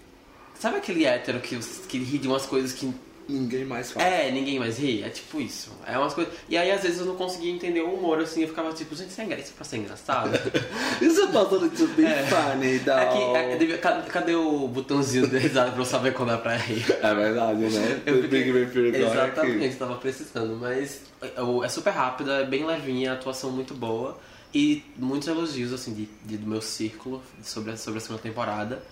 Sabe 0.58 0.76
aquele 0.76 1.04
hétero 1.06 1.40
que, 1.40 1.58
que 1.88 1.98
ri 1.98 2.18
de 2.18 2.28
umas 2.28 2.44
coisas 2.46 2.72
que. 2.72 2.92
Ninguém 3.32 3.64
mais 3.64 3.90
fala. 3.92 4.06
É, 4.06 4.30
ninguém 4.30 4.58
mais 4.58 4.78
ri? 4.78 5.02
É 5.02 5.08
tipo 5.08 5.40
isso. 5.40 5.70
É 5.86 5.96
umas 5.98 6.12
coisas. 6.12 6.32
E 6.48 6.56
aí 6.56 6.70
às 6.70 6.82
vezes 6.82 6.98
eu 7.00 7.06
não 7.06 7.16
conseguia 7.16 7.50
entender 7.50 7.80
o 7.80 7.94
humor, 7.94 8.18
assim, 8.20 8.42
eu 8.42 8.48
ficava 8.48 8.72
tipo, 8.72 8.94
gente, 8.94 9.08
isso 9.10 9.20
é 9.20 9.24
engra- 9.24 9.38
isso 9.38 9.52
é 9.52 9.54
pra 9.54 9.64
ser 9.64 9.76
engraçado. 9.78 10.30
Isso 11.00 11.20
é 11.22 11.26
passando 11.28 11.70
to 11.70 11.86
be 11.94 12.04
É. 12.04 12.22
funny, 12.26 12.76
É 12.76 12.78
dog. 12.78 13.58
que, 13.66 13.72
é, 13.72 13.78
cadê 13.78 14.34
o 14.34 14.68
botãozinho 14.68 15.26
de 15.28 15.38
risada 15.38 15.70
pra 15.72 15.80
eu 15.80 15.84
saber 15.86 16.12
quando 16.12 16.32
é 16.32 16.36
pra 16.36 16.56
rir? 16.56 16.84
É 17.02 17.14
verdade, 17.14 17.60
né? 17.60 18.02
Eu 18.06 18.18
O 18.18 18.28
Big 18.28 18.52
Bang 18.52 18.66
corre 18.70 18.98
Exatamente, 18.98 19.66
aqui. 19.66 19.76
tava 19.76 19.96
precisando, 19.96 20.56
mas 20.60 21.00
é, 21.22 21.32
é 21.64 21.68
super 21.68 21.90
rápida, 21.90 22.42
é 22.42 22.44
bem 22.46 22.64
levinha, 22.66 23.12
a 23.12 23.14
atuação 23.14 23.50
muito 23.50 23.74
boa 23.74 24.18
e 24.54 24.84
muitos 24.96 25.26
elogios 25.28 25.72
assim 25.72 25.94
de, 25.94 26.08
de- 26.24 26.36
do 26.36 26.46
meu 26.46 26.60
círculo 26.60 27.22
sobre 27.42 27.72
a, 27.72 27.76
sobre 27.76 27.98
a 27.98 28.00
segunda 28.00 28.20
temporada. 28.22 28.82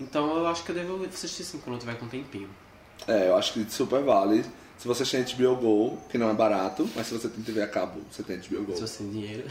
Então 0.00 0.36
eu 0.38 0.46
acho 0.46 0.62
que 0.64 0.70
eu 0.70 0.76
devo 0.76 1.04
assistir 1.04 1.42
sim 1.44 1.58
quando 1.58 1.74
eu 1.76 1.80
tiver 1.80 1.94
com 1.96 2.06
um 2.06 2.08
tempinho. 2.08 2.48
É, 3.08 3.28
eu 3.28 3.36
acho 3.36 3.52
que 3.54 3.66
super 3.72 4.02
vale. 4.02 4.44
Se 4.78 4.86
você 4.86 5.04
tem 5.04 5.24
HBO 5.34 5.56
Go, 5.56 5.98
que 6.08 6.16
não 6.16 6.30
é 6.30 6.34
barato, 6.34 6.88
mas 6.94 7.08
se 7.08 7.14
você 7.14 7.28
tem 7.28 7.42
TV 7.42 7.60
a 7.62 7.66
cabo, 7.66 8.00
você 8.12 8.22
tem 8.22 8.36
HBO 8.36 8.62
Go. 8.64 8.74
Se 8.76 8.82
você 8.82 8.98
tem 8.98 9.10
dinheiro. 9.10 9.44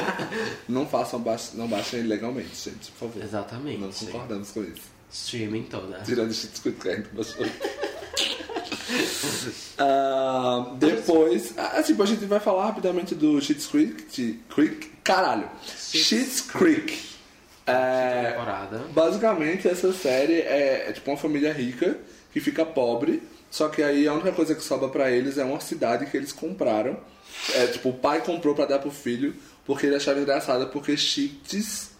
Não 0.66 0.86
façam, 0.86 1.22
não 1.54 1.68
baixem 1.68 2.00
ilegalmente, 2.00 2.54
gente, 2.54 2.90
por 2.92 3.08
favor. 3.08 3.22
Exatamente. 3.22 3.78
Não 3.80 3.90
concordamos 3.92 4.50
com 4.52 4.62
isso. 4.62 4.80
Streaming 5.12 5.64
toda. 5.64 5.98
Tirando 6.00 6.30
o 6.30 6.34
shit 6.34 6.56
squid 6.56 6.76
que 6.80 6.88
a 6.88 6.96
gente 6.96 7.08
baixou. 7.08 7.44
Ah, 9.78 10.74
depois, 10.78 11.52
ah, 11.58 11.82
tipo, 11.82 12.02
a 12.02 12.06
gente 12.06 12.24
vai 12.24 12.40
falar 12.40 12.66
rapidamente 12.66 13.14
do 13.14 13.40
Shit's 13.40 13.66
Creek. 13.66 14.04
de- 14.10 14.38
Creek 14.48 14.90
caralho. 15.04 15.48
Shit's 15.66 16.40
Creek. 16.40 16.98
É, 17.66 18.36
basicamente, 18.94 19.66
essa 19.68 19.92
série 19.92 20.34
é, 20.40 20.86
é 20.88 20.92
tipo 20.92 21.10
uma 21.10 21.16
família 21.16 21.52
rica 21.52 21.98
que 22.36 22.40
fica 22.42 22.66
pobre. 22.66 23.22
Só 23.50 23.70
que 23.70 23.82
aí 23.82 24.06
a 24.06 24.12
única 24.12 24.30
coisa 24.30 24.54
que 24.54 24.62
sobra 24.62 24.90
pra 24.90 25.10
eles 25.10 25.38
é 25.38 25.44
uma 25.44 25.58
cidade 25.58 26.04
que 26.04 26.14
eles 26.14 26.34
compraram. 26.34 26.98
É, 27.54 27.66
tipo, 27.68 27.88
o 27.88 27.94
pai 27.94 28.20
comprou 28.20 28.54
pra 28.54 28.66
dar 28.66 28.78
pro 28.78 28.90
filho 28.90 29.34
porque 29.64 29.86
ele 29.86 29.96
achava 29.96 30.20
engraçado 30.20 30.66
porque 30.68 30.98
cheats 30.98 31.92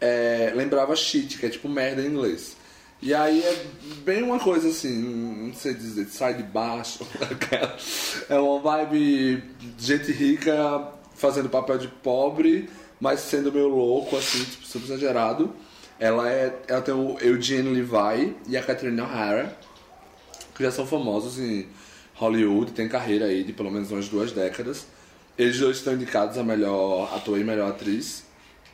é, 0.00 0.52
lembrava 0.54 0.94
cheat, 0.94 1.36
que 1.36 1.46
é 1.46 1.48
tipo 1.48 1.68
merda 1.68 2.00
em 2.00 2.06
inglês. 2.06 2.56
E 3.02 3.12
aí 3.12 3.42
é 3.42 3.66
bem 4.04 4.22
uma 4.22 4.38
coisa 4.38 4.68
assim, 4.68 5.48
não 5.48 5.52
sei 5.52 5.74
dizer, 5.74 6.06
sai 6.06 6.34
de 6.34 6.44
baixo. 6.44 7.04
é 8.30 8.38
uma 8.38 8.60
vibe 8.60 9.42
de 9.76 9.84
gente 9.84 10.12
rica 10.12 10.92
fazendo 11.16 11.48
papel 11.48 11.76
de 11.76 11.88
pobre, 11.88 12.70
mas 13.00 13.18
sendo 13.18 13.52
meio 13.52 13.66
louco, 13.66 14.16
assim, 14.16 14.44
tipo, 14.44 14.64
super 14.64 14.86
exagerado. 14.86 15.52
Ela, 15.98 16.30
é, 16.30 16.54
ela 16.68 16.82
tem 16.82 16.94
o 16.94 17.18
Eugene 17.20 17.70
Levi 17.70 18.36
e 18.46 18.56
a 18.56 18.62
Catherine 18.62 19.00
O'Hara, 19.00 19.56
que 20.54 20.62
já 20.62 20.70
são 20.70 20.86
famosos 20.86 21.38
em 21.38 21.68
Hollywood, 22.14 22.72
tem 22.72 22.88
carreira 22.88 23.26
aí 23.26 23.44
de 23.44 23.52
pelo 23.52 23.70
menos 23.70 23.90
umas 23.90 24.08
duas 24.08 24.32
décadas. 24.32 24.86
Eles 25.38 25.58
dois 25.58 25.78
estão 25.78 25.94
indicados 25.94 26.38
a 26.38 26.42
melhor 26.42 27.14
ator 27.14 27.38
e 27.38 27.44
melhor 27.44 27.70
atriz. 27.70 28.24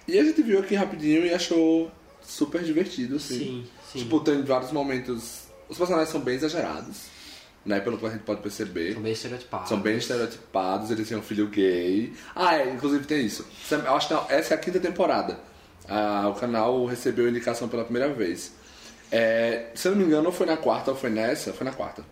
E 0.07 0.19
a 0.19 0.25
gente 0.25 0.43
viu 0.43 0.61
aqui 0.61 0.75
rapidinho 0.75 1.25
e 1.25 1.33
achou 1.33 1.91
super 2.23 2.63
divertido, 2.63 3.17
assim. 3.17 3.39
Sim, 3.39 3.67
sim. 3.93 3.99
Tipo, 4.01 4.21
tem 4.21 4.43
vários 4.43 4.73
momentos. 4.73 5.43
Os 5.69 5.79
personagens 5.79 6.11
são 6.11 6.21
bem 6.21 6.35
exagerados, 6.35 7.03
né? 7.65 7.81
Pelo 7.81 7.99
que 7.99 8.07
a 8.07 8.11
gente 8.11 8.23
pode 8.23 8.43
perceber. 8.43 8.95
São 8.95 9.03
bem 9.03 9.13
estereotipados. 9.13 9.69
São 9.69 9.81
bem 9.81 9.97
estereotipados, 9.97 10.91
eles 10.91 11.09
têm 11.09 11.19
um 11.19 11.23
filho 11.23 11.49
gay. 11.49 12.13
Ah, 12.35 12.57
é, 12.57 12.71
inclusive 12.73 13.05
tem 13.07 13.25
isso. 13.25 13.47
Eu 13.71 13.95
acho 13.95 14.09
que 14.09 14.33
essa 14.33 14.55
é 14.55 14.57
a 14.57 14.61
quinta 14.61 14.79
temporada. 14.79 15.39
O 16.31 16.35
canal 16.35 16.85
recebeu 16.87 17.29
indicação 17.29 17.69
pela 17.69 17.85
primeira 17.85 18.13
vez. 18.13 18.53
É, 19.11 19.67
se 19.75 19.89
eu 19.89 19.93
não 19.93 19.99
me 19.99 20.05
engano, 20.07 20.33
foi 20.33 20.47
na 20.47 20.57
quarta 20.57 20.91
ou 20.91 20.97
foi 20.97 21.11
nessa, 21.11 21.53
foi 21.53 21.65
na 21.67 21.73
quarta. 21.73 22.03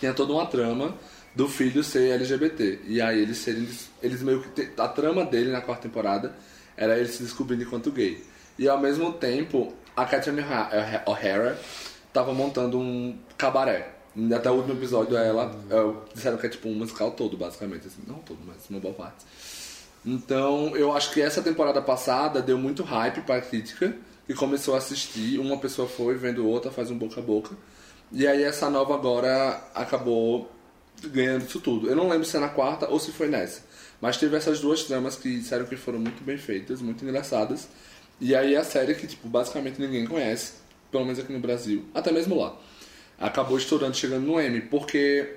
Tinha 0.00 0.14
toda 0.14 0.32
uma 0.32 0.46
trama 0.46 0.94
do 1.34 1.48
filho 1.48 1.84
ser 1.84 2.12
LGBT. 2.12 2.80
E 2.86 3.00
aí 3.00 3.20
eles 3.20 3.38
serem. 3.38 3.68
Eles 4.02 4.22
meio 4.22 4.40
que. 4.42 4.70
A 4.80 4.88
trama 4.88 5.24
dele 5.24 5.50
na 5.50 5.60
quarta 5.60 5.82
temporada 5.82 6.34
era 6.76 6.98
ele 6.98 7.08
se 7.08 7.22
descobrindo 7.22 7.62
enquanto 7.64 7.90
gay. 7.92 8.22
E 8.58 8.68
ao 8.68 8.78
mesmo 8.80 9.12
tempo, 9.12 9.74
a 9.96 10.04
Catherine 10.06 10.40
O'Ha- 10.42 11.02
O'Hara 11.06 11.58
tava 12.12 12.32
montando 12.32 12.78
um 12.78 13.18
cabaré. 13.36 13.90
Até 14.34 14.48
o 14.50 14.54
último 14.54 14.74
episódio 14.74 15.16
ela. 15.16 15.50
é, 15.70 16.14
disseram 16.14 16.38
que 16.38 16.46
é 16.46 16.48
tipo 16.48 16.68
um 16.68 16.74
musical 16.74 17.10
todo, 17.10 17.36
basicamente. 17.36 17.86
Assim, 17.88 18.02
não 18.06 18.16
todo, 18.20 18.38
mas 18.46 18.56
uma 18.70 18.80
boa 18.80 18.94
parte. 18.94 19.24
Então, 20.04 20.76
eu 20.76 20.92
acho 20.92 21.12
que 21.12 21.20
essa 21.20 21.42
temporada 21.42 21.80
passada 21.80 22.42
deu 22.42 22.58
muito 22.58 22.82
hype 22.82 23.22
pra 23.22 23.40
crítica, 23.40 23.96
que 24.26 24.34
começou 24.34 24.74
a 24.74 24.78
assistir, 24.78 25.38
uma 25.38 25.58
pessoa 25.58 25.88
foi 25.88 26.14
vendo 26.14 26.46
outra, 26.46 26.70
faz 26.70 26.90
um 26.90 26.98
boca 26.98 27.20
a 27.20 27.22
boca. 27.22 27.56
E 28.12 28.26
aí 28.26 28.42
essa 28.42 28.68
nova 28.68 28.94
agora 28.94 29.62
acabou 29.74 30.50
ganhando 31.02 31.44
isso 31.44 31.60
tudo. 31.60 31.88
Eu 31.88 31.96
não 31.96 32.08
lembro 32.08 32.26
se 32.26 32.36
é 32.36 32.40
na 32.40 32.48
quarta 32.48 32.88
ou 32.88 32.98
se 33.00 33.12
foi 33.12 33.28
nessa. 33.28 33.62
Mas 34.00 34.16
teve 34.16 34.36
essas 34.36 34.60
duas 34.60 34.84
tramas 34.84 35.16
que 35.16 35.38
disseram 35.38 35.64
que 35.64 35.76
foram 35.76 35.98
muito 35.98 36.22
bem 36.22 36.36
feitas, 36.36 36.82
muito 36.82 37.04
engraçadas. 37.04 37.68
E 38.20 38.34
aí 38.34 38.56
a 38.56 38.64
série 38.64 38.94
que, 38.94 39.06
tipo, 39.06 39.28
basicamente 39.28 39.80
ninguém 39.80 40.06
conhece, 40.06 40.52
pelo 40.90 41.04
menos 41.04 41.18
aqui 41.18 41.32
no 41.32 41.40
Brasil, 41.40 41.84
até 41.94 42.12
mesmo 42.12 42.38
lá. 42.38 42.56
Acabou 43.18 43.56
estourando, 43.56 43.96
chegando 43.96 44.26
no 44.26 44.40
M, 44.40 44.60
porque 44.62 45.36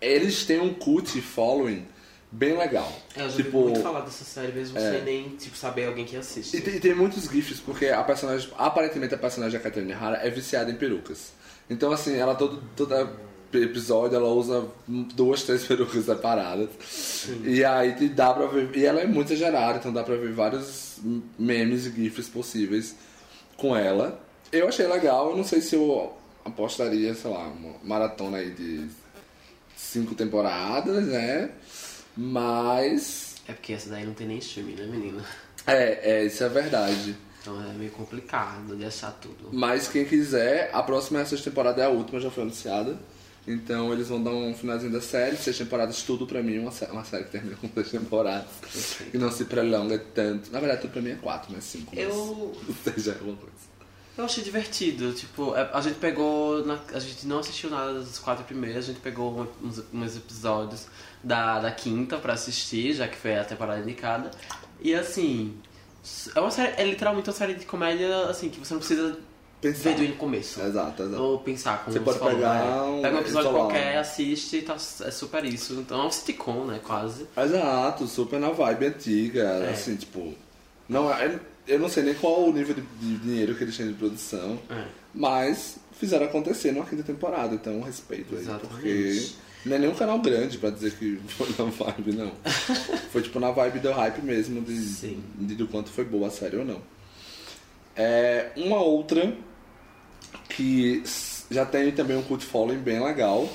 eles 0.00 0.44
têm 0.44 0.60
um 0.60 0.72
cult 0.72 1.20
following 1.20 1.86
bem 2.34 2.58
legal. 2.58 2.92
É, 3.16 3.22
eu 3.22 3.30
já 3.30 3.36
tipo, 3.36 3.60
muito 3.60 3.80
falar 3.80 4.00
dessa 4.00 4.24
série 4.24 4.52
mesmo 4.52 4.78
sem 4.78 5.02
nem 5.02 5.28
tipo, 5.36 5.56
saber 5.56 5.86
alguém 5.86 6.04
que 6.04 6.16
assiste. 6.16 6.56
e 6.56 6.60
tem, 6.60 6.80
tem 6.80 6.94
muitos 6.94 7.24
gifs, 7.30 7.60
porque 7.60 7.86
a 7.86 8.02
personagem, 8.02 8.50
aparentemente 8.58 9.14
a 9.14 9.18
personagem 9.18 9.58
da 9.58 9.62
Catherine 9.62 9.92
Hara 9.92 10.18
é 10.18 10.28
viciada 10.28 10.70
em 10.70 10.74
perucas. 10.74 11.32
Então, 11.70 11.92
assim, 11.92 12.16
ela 12.16 12.34
todo, 12.34 12.62
todo 12.76 12.92
episódio 13.52 14.16
ela 14.16 14.28
usa 14.28 14.66
duas, 14.86 15.44
três 15.44 15.64
perucas 15.64 16.04
separadas. 16.04 17.28
E 17.44 17.64
aí 17.64 18.08
dá 18.08 18.34
pra 18.34 18.46
ver. 18.46 18.76
E 18.76 18.84
ela 18.84 19.00
é 19.00 19.06
muito 19.06 19.32
exagerada, 19.32 19.78
então 19.78 19.92
dá 19.92 20.02
pra 20.02 20.16
ver 20.16 20.32
vários 20.32 20.98
memes 21.38 21.86
e 21.86 21.90
gifs 21.90 22.28
possíveis 22.28 22.96
com 23.56 23.76
ela. 23.76 24.20
Eu 24.50 24.68
achei 24.68 24.86
legal, 24.86 25.30
eu 25.30 25.36
não 25.36 25.44
sei 25.44 25.60
se 25.60 25.76
eu 25.76 26.12
apostaria, 26.44 27.14
sei 27.14 27.30
lá, 27.30 27.46
uma 27.46 27.74
maratona 27.82 28.38
aí 28.38 28.50
de 28.50 28.88
cinco 29.76 30.14
temporadas, 30.14 31.06
né? 31.06 31.50
Mas. 32.16 33.34
É 33.46 33.52
porque 33.52 33.72
essa 33.72 33.90
daí 33.90 34.04
não 34.06 34.14
tem 34.14 34.26
nem 34.26 34.38
streaming, 34.38 34.74
né, 34.74 34.86
menina? 34.86 35.24
É, 35.66 36.18
é, 36.18 36.24
isso 36.24 36.42
é 36.44 36.48
verdade. 36.48 37.16
Então 37.40 37.60
é 37.62 37.72
meio 37.74 37.90
complicado 37.90 38.74
de 38.76 38.84
achar 38.84 39.12
tudo. 39.12 39.50
Mas 39.52 39.86
quem 39.88 40.04
quiser, 40.04 40.70
a 40.72 40.82
próxima 40.82 41.20
essa 41.20 41.36
temporada 41.36 41.82
é 41.82 41.84
a 41.84 41.90
última, 41.90 42.18
já 42.20 42.30
foi 42.30 42.42
anunciada. 42.42 42.98
Então 43.46 43.92
eles 43.92 44.08
vão 44.08 44.22
dar 44.22 44.30
um 44.30 44.54
finalzinho 44.54 44.90
da 44.90 45.02
série, 45.02 45.36
seis 45.36 45.58
temporadas, 45.58 46.02
tudo 46.02 46.26
pra 46.26 46.42
mim, 46.42 46.58
uma, 46.58 46.70
sé- 46.70 46.88
uma 46.90 47.04
série 47.04 47.24
que 47.24 47.30
termina 47.32 47.54
com 47.56 47.68
seis 47.74 47.90
temporadas. 47.90 48.46
E 49.12 49.18
não 49.18 49.30
se 49.30 49.44
prolonga 49.44 49.98
tanto. 50.14 50.50
Na 50.50 50.58
verdade, 50.60 50.80
tudo 50.80 50.92
pra 50.92 51.02
mim 51.02 51.10
é 51.10 51.16
quatro, 51.16 51.50
não 51.52 51.58
é 51.58 51.60
cinco. 51.60 51.92
mas 51.94 52.02
Eu, 52.04 52.56
Seja 52.94 53.12
alguma 53.12 53.36
coisa. 53.36 53.54
Eu 54.16 54.24
achei 54.24 54.42
divertido, 54.44 55.12
tipo, 55.12 55.54
é- 55.56 55.70
a 55.72 55.80
gente 55.80 55.96
pegou, 55.96 56.64
na- 56.64 56.78
a 56.92 56.98
gente 56.98 57.26
não 57.26 57.38
assistiu 57.40 57.70
nada 57.70 57.94
das 57.94 58.18
quatro 58.18 58.44
primeiras, 58.44 58.84
a 58.84 58.88
gente 58.88 59.00
pegou 59.00 59.46
uns, 59.62 59.82
uns 59.92 60.16
episódios 60.16 60.86
da, 61.22 61.58
da 61.60 61.70
quinta 61.70 62.16
pra 62.18 62.34
assistir, 62.34 62.92
já 62.94 63.08
que 63.08 63.16
foi 63.16 63.36
a 63.38 63.44
temporada 63.44 63.80
indicada. 63.80 64.30
E 64.80 64.94
assim, 64.94 65.56
é 66.34 66.40
uma 66.40 66.50
série, 66.50 66.80
é 66.80 66.84
literalmente 66.84 67.28
uma 67.28 67.34
série 67.36 67.54
de 67.54 67.64
comédia, 67.66 68.26
assim, 68.26 68.48
que 68.50 68.58
você 68.58 68.74
não 68.74 68.78
precisa 68.80 69.18
Pensar. 69.60 69.90
ver 69.96 70.08
do 70.08 70.16
começo. 70.16 70.60
Exato, 70.60 71.02
exato. 71.02 71.22
Ou 71.22 71.38
pensar 71.38 71.78
como 71.82 71.92
Você 71.96 72.00
pode 72.00 72.18
falou, 72.18 72.34
pegar 72.34 72.54
né? 72.64 72.82
um- 72.82 73.00
Pega 73.02 73.16
um 73.16 73.20
episódio 73.20 73.48
isolar. 73.48 73.62
qualquer, 73.66 73.96
assiste 73.96 74.56
e 74.58 74.62
tá, 74.62 74.74
é 74.74 75.10
super 75.10 75.42
isso. 75.44 75.72
Então 75.74 76.02
é 76.02 76.04
um 76.06 76.10
sitcom, 76.10 76.66
né? 76.66 76.80
Quase. 76.84 77.26
Exato, 77.36 78.06
super 78.06 78.38
na 78.38 78.50
vibe 78.50 78.86
antiga, 78.86 79.42
É. 79.42 79.70
assim, 79.70 79.96
tipo. 79.96 80.34
Não, 80.86 81.10
é- 81.10 81.40
eu 81.66 81.78
não 81.78 81.88
sei 81.88 82.02
nem 82.02 82.14
qual 82.14 82.48
o 82.48 82.52
nível 82.52 82.74
de, 82.74 82.82
de 82.82 83.16
dinheiro 83.18 83.54
que 83.54 83.64
eles 83.64 83.76
têm 83.76 83.88
de 83.88 83.94
produção, 83.94 84.58
É. 84.70 84.84
mas 85.14 85.76
fizeram 85.92 86.26
acontecer 86.26 86.72
numa 86.72 86.84
quinta 86.86 87.02
temporada, 87.02 87.54
então 87.54 87.80
respeito 87.80 88.34
aí, 88.34 88.40
Exatamente. 88.42 88.68
porque 88.74 89.26
não 89.64 89.76
é 89.76 89.78
nenhum 89.78 89.94
canal 89.94 90.18
grande 90.18 90.58
pra 90.58 90.70
dizer 90.70 90.92
que 90.92 91.16
foi 91.28 91.48
na 91.58 91.64
vibe, 91.70 92.12
não. 92.12 92.32
foi 93.12 93.22
tipo 93.22 93.38
na 93.40 93.50
vibe 93.50 93.78
do 93.80 93.90
hype 93.92 94.20
mesmo, 94.22 94.60
de, 94.60 95.16
de 95.16 95.54
do 95.54 95.66
quanto 95.68 95.90
foi 95.90 96.04
boa 96.04 96.28
a 96.28 96.30
série 96.30 96.56
ou 96.56 96.64
não. 96.64 96.80
É, 97.96 98.50
uma 98.56 98.80
outra 98.82 99.34
que 100.48 101.02
já 101.50 101.64
tem 101.64 101.92
também 101.92 102.16
um 102.16 102.22
cult 102.22 102.44
following 102.44 102.78
bem 102.78 103.02
legal. 103.02 103.48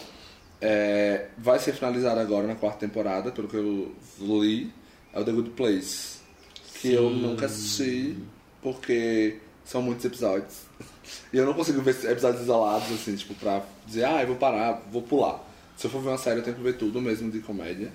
é, 0.62 1.28
vai 1.38 1.60
ser 1.60 1.74
finalizada 1.74 2.20
agora 2.22 2.48
na 2.48 2.56
quarta 2.56 2.80
temporada, 2.80 3.32
pelo 3.32 3.48
que 3.48 3.56
eu 3.58 3.94
li, 4.20 4.72
é 5.14 5.20
o 5.20 5.24
The 5.26 5.32
Good 5.32 5.50
Place. 5.52 6.19
Que 6.80 6.94
eu 6.94 7.10
nunca 7.10 7.46
assisti 7.46 8.18
porque 8.62 9.38
são 9.66 9.82
muitos 9.82 10.06
episódios. 10.06 10.62
E 11.34 11.38
eu 11.38 11.46
não 11.46 11.54
consigo 11.54 11.82
ver 11.82 11.96
episódios 12.06 12.44
isolados, 12.44 12.92
assim, 12.92 13.16
tipo, 13.16 13.34
pra 13.36 13.64
dizer, 13.86 14.06
ah, 14.06 14.22
eu 14.22 14.28
vou 14.28 14.36
parar, 14.36 14.82
vou 14.92 15.02
pular. 15.02 15.44
Se 15.76 15.88
eu 15.88 15.92
for 15.92 16.02
ver 16.02 16.10
uma 16.10 16.18
série, 16.18 16.40
eu 16.40 16.44
tenho 16.44 16.56
que 16.56 16.62
ver 16.62 16.74
tudo 16.74 17.02
mesmo 17.02 17.32
de 17.32 17.40
comédia. 17.40 17.92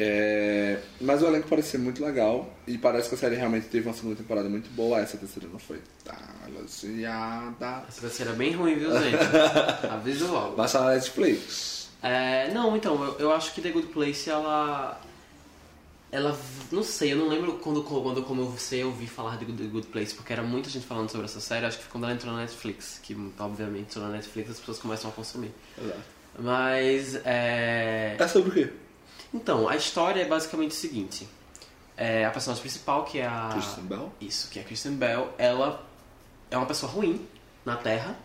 É, 0.00 0.78
Mas 1.00 1.22
o 1.22 1.26
elenco 1.26 1.48
parece 1.48 1.70
ser 1.70 1.78
muito 1.78 2.04
legal 2.04 2.48
e 2.68 2.78
parece 2.78 3.08
que 3.08 3.16
a 3.16 3.18
série 3.18 3.34
realmente 3.34 3.66
teve 3.66 3.88
uma 3.88 3.94
segunda 3.94 4.14
temporada 4.14 4.48
muito 4.48 4.70
boa. 4.70 5.00
Essa 5.00 5.16
terceira 5.16 5.48
não 5.48 5.58
foi 5.58 5.80
tá 6.04 6.16
elogiada. 6.46 7.84
Essa 7.88 8.00
vai 8.02 8.10
ser 8.10 8.28
bem 8.34 8.52
ruim, 8.52 8.76
viu, 8.76 8.92
gente? 8.92 9.16
Aviso 9.90 10.28
logo. 10.28 10.54
Baixa 10.54 10.78
na 10.80 10.94
Netflix. 10.94 11.88
É, 12.00 12.48
não, 12.54 12.76
então, 12.76 13.02
eu, 13.02 13.18
eu 13.18 13.32
acho 13.32 13.52
que 13.52 13.60
The 13.60 13.70
Good 13.70 13.88
Place, 13.88 14.30
ela. 14.30 15.00
Ela. 16.10 16.38
Não 16.72 16.82
sei, 16.82 17.12
eu 17.12 17.16
não 17.16 17.28
lembro 17.28 17.54
quando, 17.54 17.82
quando 17.82 18.18
eu 18.18 18.24
comecei 18.24 18.82
a 18.82 18.86
ouvir 18.86 19.06
falar 19.06 19.36
de 19.36 19.44
The 19.44 19.64
Good 19.64 19.88
Place, 19.88 20.14
porque 20.14 20.32
era 20.32 20.42
muita 20.42 20.70
gente 20.70 20.86
falando 20.86 21.10
sobre 21.10 21.26
essa 21.26 21.40
série, 21.40 21.66
acho 21.66 21.76
que 21.76 21.84
foi 21.84 21.92
quando 21.92 22.04
ela 22.04 22.14
entrou 22.14 22.32
na 22.32 22.40
Netflix, 22.40 22.98
que 23.02 23.14
obviamente 23.38 23.90
entrou 23.90 24.04
na 24.04 24.12
Netflix 24.12 24.50
as 24.50 24.58
pessoas 24.58 24.78
começam 24.78 25.10
a 25.10 25.12
consumir. 25.12 25.52
Mas. 26.38 27.14
É... 27.24 28.16
É 28.18 28.28
sobre 28.28 28.50
o 28.50 28.52
quê? 28.52 28.72
Então, 29.34 29.68
a 29.68 29.76
história 29.76 30.22
é 30.22 30.24
basicamente 30.24 30.70
o 30.70 30.74
seguinte: 30.74 31.28
é, 31.96 32.24
a 32.24 32.30
personagem 32.30 32.62
principal, 32.62 33.04
que 33.04 33.18
é 33.18 33.26
a. 33.26 33.50
Kristen 33.52 33.84
Bell? 33.84 34.12
Isso, 34.20 34.48
que 34.50 34.58
é 34.58 34.62
a 34.62 34.64
Kristen 34.64 34.92
Bell, 34.92 35.32
ela 35.36 35.84
é 36.50 36.56
uma 36.56 36.66
pessoa 36.66 36.90
ruim 36.90 37.26
na 37.64 37.76
Terra. 37.76 38.16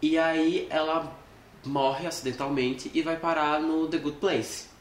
E 0.00 0.18
aí 0.18 0.66
ela 0.70 1.16
morre 1.64 2.06
acidentalmente 2.06 2.90
e 2.92 3.02
vai 3.02 3.16
parar 3.16 3.60
no 3.60 3.88
The 3.88 3.98
Good 3.98 4.16
Place. 4.18 4.71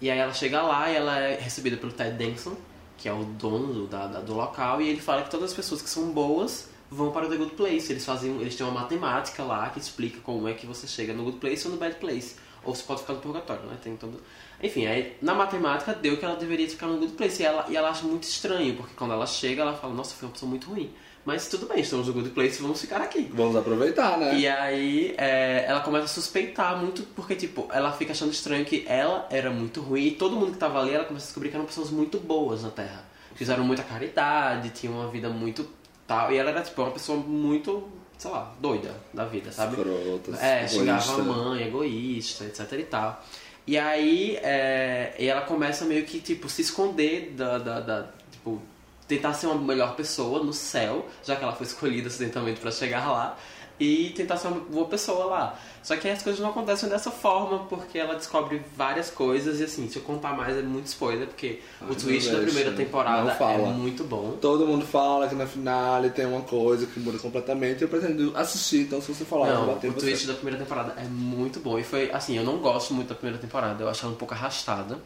E 0.00 0.10
aí 0.10 0.18
ela 0.18 0.32
chega 0.32 0.60
lá 0.62 0.90
e 0.90 0.96
ela 0.96 1.18
é 1.18 1.38
recebida 1.40 1.76
pelo 1.76 1.92
Ted 1.92 2.16
Danson, 2.16 2.54
que 2.98 3.08
é 3.08 3.12
o 3.12 3.24
dono 3.24 3.72
do, 3.72 3.86
da- 3.86 4.06
do 4.06 4.34
local, 4.34 4.80
e 4.80 4.88
ele 4.88 5.00
fala 5.00 5.22
que 5.22 5.30
todas 5.30 5.50
as 5.50 5.56
pessoas 5.56 5.80
que 5.82 5.88
são 5.88 6.10
boas 6.12 6.68
vão 6.90 7.10
para 7.10 7.26
o 7.26 7.30
The 7.30 7.36
Good 7.36 7.52
Place. 7.54 7.90
Eles 7.92 8.04
fazem, 8.04 8.40
eles 8.40 8.54
têm 8.54 8.66
uma 8.66 8.80
matemática 8.82 9.42
lá 9.42 9.68
que 9.70 9.78
explica 9.78 10.20
como 10.20 10.46
é 10.48 10.52
que 10.54 10.66
você 10.66 10.86
chega 10.86 11.12
no 11.12 11.24
Good 11.24 11.38
Place 11.38 11.66
ou 11.66 11.72
no 11.74 11.78
Bad 11.80 11.96
Place. 11.96 12.36
Ou 12.62 12.74
você 12.74 12.82
pode 12.82 13.00
ficar 13.00 13.14
no 13.14 13.20
purgatório, 13.20 13.64
né? 13.66 13.76
Tem 13.82 13.94
todo... 13.96 14.20
Enfim, 14.62 14.86
aí 14.86 15.16
na 15.20 15.34
matemática 15.34 15.92
deu 15.92 16.16
que 16.16 16.24
ela 16.24 16.36
deveria 16.36 16.68
ficar 16.68 16.86
no 16.86 16.96
Good 16.98 17.12
Place. 17.12 17.42
E 17.42 17.44
ela, 17.46 17.66
e 17.68 17.76
ela 17.76 17.90
acha 17.90 18.04
muito 18.06 18.22
estranho, 18.24 18.74
porque 18.76 18.94
quando 18.94 19.12
ela 19.12 19.26
chega, 19.26 19.62
ela 19.62 19.74
fala, 19.74 19.92
nossa, 19.92 20.14
foi 20.14 20.26
uma 20.28 20.32
pessoa 20.32 20.48
muito 20.48 20.70
ruim. 20.70 20.90
Mas 21.24 21.48
tudo 21.48 21.66
bem, 21.66 21.80
estamos 21.80 22.06
no 22.06 22.12
Good 22.12 22.30
Place, 22.30 22.60
vamos 22.60 22.80
ficar 22.80 23.00
aqui. 23.00 23.30
Vamos 23.32 23.56
aproveitar, 23.56 24.18
né? 24.18 24.34
E 24.38 24.46
aí 24.46 25.14
é, 25.16 25.64
ela 25.66 25.80
começa 25.80 26.04
a 26.04 26.08
suspeitar 26.08 26.76
muito, 26.78 27.02
porque 27.16 27.34
tipo, 27.34 27.66
ela 27.72 27.92
fica 27.92 28.12
achando 28.12 28.30
estranho 28.32 28.64
que 28.64 28.84
ela 28.86 29.26
era 29.30 29.50
muito 29.50 29.80
ruim 29.80 30.08
e 30.08 30.10
todo 30.10 30.36
mundo 30.36 30.52
que 30.52 30.58
tava 30.58 30.80
ali, 30.80 30.92
ela 30.92 31.04
começa 31.04 31.24
a 31.24 31.28
descobrir 31.28 31.48
que 31.48 31.56
eram 31.56 31.64
pessoas 31.64 31.88
muito 31.90 32.18
boas 32.18 32.62
na 32.62 32.70
Terra. 32.70 33.04
Fizeram 33.34 33.64
muita 33.64 33.82
caridade, 33.82 34.68
tinham 34.70 34.94
uma 34.96 35.08
vida 35.08 35.30
muito 35.30 35.66
tal. 36.06 36.30
E 36.30 36.36
ela 36.36 36.50
era, 36.50 36.60
tipo, 36.62 36.82
uma 36.82 36.90
pessoa 36.90 37.18
muito, 37.18 37.88
sei 38.18 38.30
lá, 38.30 38.52
doida 38.60 38.94
da 39.12 39.24
vida, 39.24 39.50
sabe? 39.50 39.76
Escrota, 39.76 40.36
É, 40.44 40.68
xingava 40.68 41.02
egoísta. 41.02 41.22
a 41.22 41.24
mãe, 41.24 41.62
egoísta, 41.66 42.44
etc 42.44 42.72
e 42.78 42.82
tal. 42.82 43.24
E 43.66 43.78
aí, 43.78 44.36
é, 44.42 45.14
e 45.18 45.26
ela 45.26 45.40
começa 45.40 45.86
meio 45.86 46.04
que, 46.04 46.20
tipo, 46.20 46.50
se 46.50 46.60
esconder 46.60 47.32
da, 47.34 47.56
da, 47.56 47.80
da- 47.80 48.06
tipo, 48.30 48.60
tentar 49.06 49.34
ser 49.34 49.46
uma 49.46 49.56
melhor 49.56 49.94
pessoa 49.96 50.42
no 50.42 50.52
céu, 50.52 51.06
já 51.22 51.36
que 51.36 51.42
ela 51.42 51.52
foi 51.52 51.66
escolhida 51.66 52.08
acidentalmente 52.08 52.60
pra 52.60 52.70
chegar 52.70 53.10
lá, 53.10 53.36
e 53.78 54.10
tentar 54.10 54.36
ser 54.36 54.48
uma 54.48 54.60
boa 54.60 54.86
pessoa 54.86 55.24
lá. 55.26 55.58
Só 55.82 55.96
que 55.96 56.08
as 56.08 56.22
coisas 56.22 56.40
não 56.40 56.50
acontecem 56.50 56.88
dessa 56.88 57.10
forma, 57.10 57.66
porque 57.66 57.98
ela 57.98 58.14
descobre 58.14 58.62
várias 58.76 59.10
coisas, 59.10 59.60
e 59.60 59.64
assim, 59.64 59.88
se 59.88 59.96
eu 59.96 60.02
contar 60.02 60.32
mais 60.32 60.56
é 60.56 60.62
muito 60.62 60.86
spoiler, 60.86 61.26
porque 61.26 61.60
Ai, 61.82 61.90
o 61.90 61.94
twist 61.94 62.30
da 62.30 62.38
primeira 62.38 62.72
temporada 62.72 63.32
é 63.32 63.58
muito 63.58 64.04
bom. 64.04 64.38
Todo 64.40 64.66
mundo 64.66 64.86
fala 64.86 65.28
que 65.28 65.34
na 65.34 65.46
finale 65.46 66.10
tem 66.10 66.24
uma 66.24 66.42
coisa 66.42 66.86
que 66.86 67.00
muda 67.00 67.18
completamente. 67.18 67.82
Eu 67.82 67.88
pretendo 67.88 68.32
assistir, 68.36 68.82
então 68.82 69.00
se 69.02 69.12
você 69.12 69.24
falar, 69.24 69.48
eu 69.48 69.56
vou 69.56 69.66
Não, 69.66 69.74
bater 69.74 69.90
o 69.90 69.92
você. 69.92 70.06
twist 70.06 70.26
da 70.26 70.34
primeira 70.34 70.58
temporada 70.58 70.94
é 70.96 71.04
muito 71.04 71.58
bom. 71.58 71.78
E 71.78 71.82
foi, 71.82 72.10
assim, 72.12 72.36
eu 72.38 72.44
não 72.44 72.58
gosto 72.58 72.94
muito 72.94 73.08
da 73.08 73.14
primeira 73.14 73.38
temporada, 73.38 73.82
eu 73.82 73.88
acho 73.88 74.04
ela 74.04 74.14
um 74.14 74.16
pouco 74.16 74.32
arrastada. 74.32 74.98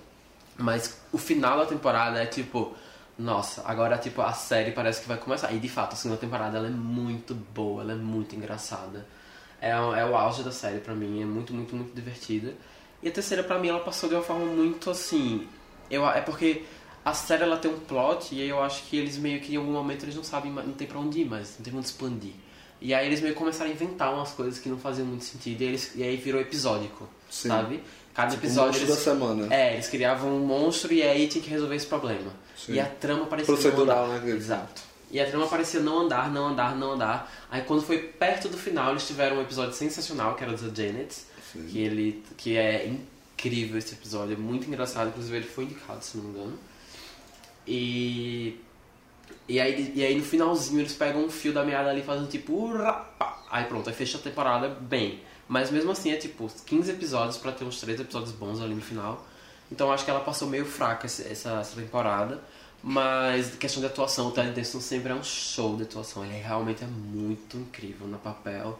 Mas 0.57 0.97
o 1.13 1.19
final 1.19 1.57
da 1.59 1.67
temporada 1.67 2.23
é 2.23 2.27
tipo, 2.27 2.75
nossa, 3.19 3.63
agora 3.67 3.99
tipo 3.99 4.23
a 4.23 4.33
série 4.33 4.71
parece 4.73 5.03
que 5.03 5.09
vai 5.09 5.17
começar. 5.19 5.53
E 5.53 5.59
de 5.59 5.69
fato, 5.69 5.95
a 5.95 5.97
segunda 5.97 6.21
temporada 6.21 6.57
ela 6.59 6.69
é 6.69 6.71
muito 6.71 7.35
boa, 7.35 7.83
ela 7.83 7.93
é 7.93 7.97
muito 7.97 8.37
engraçada. 8.37 9.07
É, 9.61 9.79
o- 9.79 9.95
é 9.95 10.05
o 10.09 10.17
auge 10.17 10.43
da 10.45 10.53
série 10.53 10.79
pra 10.79 10.95
mim, 10.95 11.21
é 11.21 11.25
muito, 11.25 11.53
muito, 11.53 11.75
muito 11.75 11.93
divertida. 11.95 12.55
E 13.03 13.09
a 13.09 13.13
terceira 13.13 13.43
pra 13.43 13.59
mim 13.59 13.69
ela 13.69 13.81
passou 13.81 14.09
de 14.09 14.15
uma 14.15 14.23
forma 14.23 14.45
muito 14.47 14.91
assim, 14.91 15.47
eu 15.91 16.07
é 16.09 16.21
porque 16.21 16.65
a 17.05 17.13
série 17.15 17.43
ela 17.43 17.57
tem 17.57 17.71
um 17.71 17.79
plot 17.81 18.35
e 18.35 18.43
aí 18.43 18.49
eu 18.49 18.63
acho 18.63 18.83
que 18.85 18.97
eles 18.97 19.17
meio 19.17 19.41
que 19.41 19.55
em 19.55 19.57
algum 19.57 19.73
momento 19.73 20.05
eles 20.05 20.15
não 20.15 20.23
sabem, 20.25 20.53
não 20.53 20.73
tem 20.73 20.87
pra 20.87 20.99
onde 20.99 21.21
ir 21.21 21.25
mais, 21.25 21.57
não 21.59 21.65
tem 21.65 21.75
onde 21.75 21.87
expandir. 21.87 22.33
E 22.81 22.95
aí 22.95 23.07
eles 23.07 23.21
meio 23.21 23.35
que 23.35 23.39
começaram 23.39 23.71
a 23.71 23.75
inventar 23.75 24.15
umas 24.15 24.31
coisas 24.31 24.61
que 24.61 24.69
não 24.69 24.79
faziam 24.79 25.07
muito 25.07 25.25
sentido 25.25 25.61
e, 25.61 25.65
eles, 25.65 25.93
e 25.97 26.03
aí 26.05 26.17
virou 26.17 26.41
episódico, 26.41 27.09
Sim. 27.29 27.49
sabe? 27.49 27.83
Cada 28.19 28.33
Tipo, 28.33 28.43
o 28.43 28.47
episódio 28.49 28.81
monstro 28.81 28.89
eles, 28.89 28.97
da 28.97 29.13
semana. 29.13 29.55
É, 29.55 29.75
eles 29.75 29.89
criavam 29.89 30.35
um 30.35 30.45
monstro 30.45 30.93
e 30.93 31.05
aí 31.05 31.29
tinha 31.29 31.41
que 31.41 31.49
resolver 31.49 31.77
esse 31.77 31.87
problema. 31.87 32.33
Sim. 32.57 32.73
E 32.73 32.81
a 32.81 32.87
trama 32.87 33.27
parecia 33.27 33.55
Procedural, 33.55 34.09
né? 34.09 34.31
Exato. 34.31 34.83
E 35.09 35.21
a 35.21 35.31
trama 35.31 35.47
parecia 35.47 35.79
não 35.79 36.01
andar, 36.01 36.29
não 36.29 36.49
andar, 36.49 36.75
não 36.75 36.95
andar. 36.95 37.33
Aí 37.49 37.63
quando 37.63 37.81
foi 37.83 37.99
perto 37.99 38.49
do 38.49 38.59
final, 38.59 38.91
eles 38.91 39.07
tiveram 39.07 39.37
um 39.37 39.41
episódio 39.41 39.73
sensacional, 39.73 40.35
que 40.35 40.43
era 40.43 40.53
o 40.53 40.57
da 40.57 40.67
Janet. 40.67 41.15
Sim. 41.53 41.67
Que, 41.69 41.79
ele, 41.79 42.25
que 42.37 42.57
é 42.57 42.89
incrível 42.89 43.79
esse 43.79 43.95
episódio, 43.95 44.35
é 44.35 44.37
muito 44.37 44.67
engraçado. 44.67 45.11
Inclusive 45.11 45.37
ele 45.37 45.47
foi 45.47 45.63
indicado, 45.63 46.05
se 46.05 46.17
não 46.17 46.25
me 46.25 46.31
engano. 46.31 46.59
E... 47.69 48.61
E 49.49 49.61
aí, 49.61 49.93
e 49.95 50.05
aí 50.05 50.17
no 50.17 50.25
finalzinho 50.25 50.81
eles 50.81 50.93
pegam 50.93 51.25
um 51.25 51.31
fio 51.31 51.53
da 51.53 51.65
meada 51.65 51.89
ali 51.89 52.03
fazendo 52.03 52.29
tipo... 52.29 52.53
"Urra, 52.53 52.95
pá". 53.17 53.45
Aí 53.49 53.65
pronto, 53.67 53.89
aí 53.89 53.95
fecha 53.95 54.19
a 54.19 54.21
temporada 54.21 54.69
bem. 54.69 55.21
Mas 55.49 55.71
mesmo 55.71 55.91
assim 55.91 56.13
é 56.13 56.17
tipo 56.17 56.51
15 56.67 56.91
episódios 56.91 57.39
pra 57.39 57.51
ter 57.53 57.65
uns 57.65 57.81
3 57.81 58.01
episódios 58.01 58.33
bons 58.33 58.61
ali 58.61 58.75
no 58.75 58.83
final. 58.83 59.27
Então 59.73 59.91
acho 59.91 60.05
que 60.05 60.11
ela 60.11 60.21
passou 60.21 60.49
meio 60.49 60.67
fraca 60.67 61.07
essa, 61.07 61.23
essa 61.23 61.65
temporada. 61.75 62.43
Mas 62.83 63.55
questão 63.57 63.81
de 63.81 63.87
atuação, 63.87 64.29
o 64.29 64.31
Ted 64.31 64.53
Denson 64.53 64.81
sempre 64.81 65.11
é 65.11 65.15
um 65.15 65.25
show 65.25 65.77
de 65.77 65.83
atuação. 65.83 66.25
Ele 66.25 66.39
realmente 66.39 66.85
é 66.85 66.87
muito 66.87 67.57
incrível 67.57 68.07
no 68.07 68.19
papel. 68.19 68.79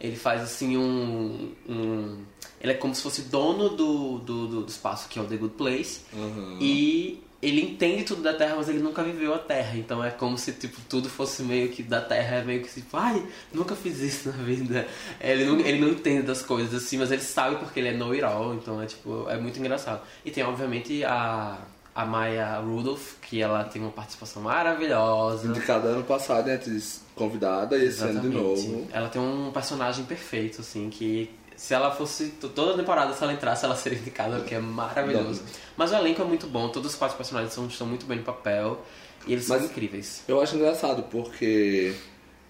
Ele 0.00 0.16
faz 0.16 0.42
assim 0.42 0.76
um. 0.76 1.52
um- 1.68 2.24
ele 2.60 2.72
é 2.72 2.74
como 2.74 2.94
se 2.94 3.02
fosse 3.02 3.22
dono 3.22 3.70
do, 3.70 4.18
do, 4.18 4.46
do, 4.62 4.66
espaço 4.68 5.08
que 5.08 5.18
é 5.18 5.22
o 5.22 5.24
The 5.24 5.36
Good 5.36 5.54
Place. 5.54 6.02
Aham. 6.14 6.58
E 6.60 7.22
ele 7.42 7.60
entende 7.60 8.04
tudo 8.04 8.22
da 8.22 8.32
Terra, 8.32 8.54
mas 8.56 8.68
ele 8.68 8.78
nunca 8.78 9.02
viveu 9.02 9.34
a 9.34 9.38
Terra. 9.38 9.76
Então 9.76 10.02
é 10.02 10.12
como 10.12 10.38
se 10.38 10.52
tipo, 10.52 10.80
tudo 10.88 11.10
fosse 11.10 11.42
meio 11.42 11.70
que 11.70 11.82
da 11.82 12.00
Terra. 12.00 12.36
É 12.36 12.44
meio 12.44 12.62
que 12.62 12.72
tipo, 12.72 12.96
ai, 12.96 13.26
nunca 13.52 13.74
fiz 13.74 13.98
isso 13.98 14.28
na 14.28 14.36
vida. 14.44 14.86
Ele 15.20 15.44
não, 15.44 15.58
ele 15.58 15.80
não 15.80 15.88
entende 15.88 16.22
das 16.22 16.40
coisas 16.40 16.72
assim, 16.72 16.98
mas 16.98 17.10
ele 17.10 17.20
sabe 17.20 17.56
porque 17.56 17.80
ele 17.80 17.88
é 17.88 17.92
know 17.92 18.12
it 18.12 18.22
all. 18.22 18.54
Então 18.54 18.80
é 18.80 18.86
tipo, 18.86 19.28
é 19.28 19.36
muito 19.36 19.58
engraçado. 19.58 20.02
E 20.24 20.30
tem 20.30 20.44
obviamente 20.44 21.02
a, 21.02 21.58
a 21.92 22.06
Maya 22.06 22.58
Rudolph, 22.58 23.14
que 23.20 23.42
ela 23.42 23.64
tem 23.64 23.82
uma 23.82 23.90
participação 23.90 24.42
maravilhosa. 24.42 25.48
Indicada 25.48 25.88
ano 25.88 26.04
passado 26.04 26.48
atriz 26.48 27.02
convidada 27.16 27.76
e 27.76 27.86
esse 27.86 28.04
ano 28.04 28.20
de 28.20 28.28
novo. 28.28 28.86
Ela 28.92 29.08
tem 29.08 29.20
um 29.20 29.50
personagem 29.50 30.04
perfeito, 30.04 30.60
assim, 30.60 30.88
que 30.88 31.28
se 31.56 31.74
ela 31.74 31.90
fosse. 31.90 32.28
Toda 32.54 32.76
temporada, 32.76 33.12
se 33.14 33.22
ela 33.22 33.32
entrasse, 33.32 33.64
ela 33.64 33.76
seria 33.76 33.98
indicada, 33.98 34.36
porque 34.36 34.54
é 34.54 34.58
maravilhoso. 34.60 35.42
Mas 35.76 35.92
o 35.92 35.94
elenco 35.96 36.22
é 36.22 36.24
muito 36.24 36.46
bom, 36.46 36.68
todos 36.68 36.92
os 36.92 36.96
quatro 36.98 37.16
personagens 37.16 37.52
são, 37.52 37.66
estão 37.66 37.86
muito 37.86 38.06
bem 38.06 38.18
no 38.18 38.24
papel. 38.24 38.84
E 39.26 39.32
eles 39.32 39.46
Mas- 39.48 39.62
são 39.62 39.70
incríveis. 39.70 40.22
Eu 40.26 40.40
acho 40.40 40.56
engraçado 40.56 41.04
porque. 41.04 41.94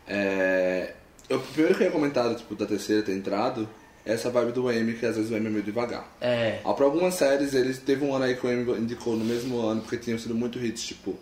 É, 0.06 0.94
eu, 1.28 1.40
primeiro 1.40 1.76
que 1.76 1.82
eu 1.84 1.86
ia 1.86 1.92
comentar 1.92 2.34
tipo, 2.34 2.54
da 2.54 2.66
terceira 2.66 3.02
ter 3.02 3.12
entrado, 3.12 3.68
é 4.04 4.12
essa 4.14 4.30
vibe 4.30 4.52
do 4.52 4.68
Amy, 4.68 4.94
que 4.94 5.06
às 5.06 5.16
vezes 5.16 5.30
o 5.30 5.34
Amy 5.36 5.46
é 5.46 5.50
meio 5.50 5.62
devagar. 5.62 6.10
É. 6.20 6.60
Pra 6.76 6.84
algumas 6.84 7.14
séries, 7.14 7.54
eles 7.54 7.78
teve 7.78 8.04
um 8.04 8.14
ano 8.14 8.24
aí 8.24 8.34
que 8.36 8.46
o 8.46 8.50
Amy 8.50 8.80
indicou 8.80 9.16
no 9.16 9.24
mesmo 9.24 9.60
ano, 9.60 9.80
porque 9.82 9.96
tinham 9.96 10.18
sido 10.18 10.34
muito 10.34 10.58
hits, 10.58 10.82
tipo 10.82 11.16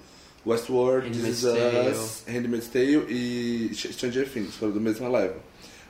Westworld, 0.47 1.11
This 1.11 1.43
Handmaid's 1.45 1.99
Is 1.99 2.23
Tale. 2.25 2.37
Handmaid's 2.38 2.69
Tale 2.69 3.07
e 3.09 3.71
Stranger 3.75 4.29
Things, 4.29 4.55
foram 4.55 4.73
do 4.73 4.81
mesmo 4.81 5.11
level. 5.11 5.37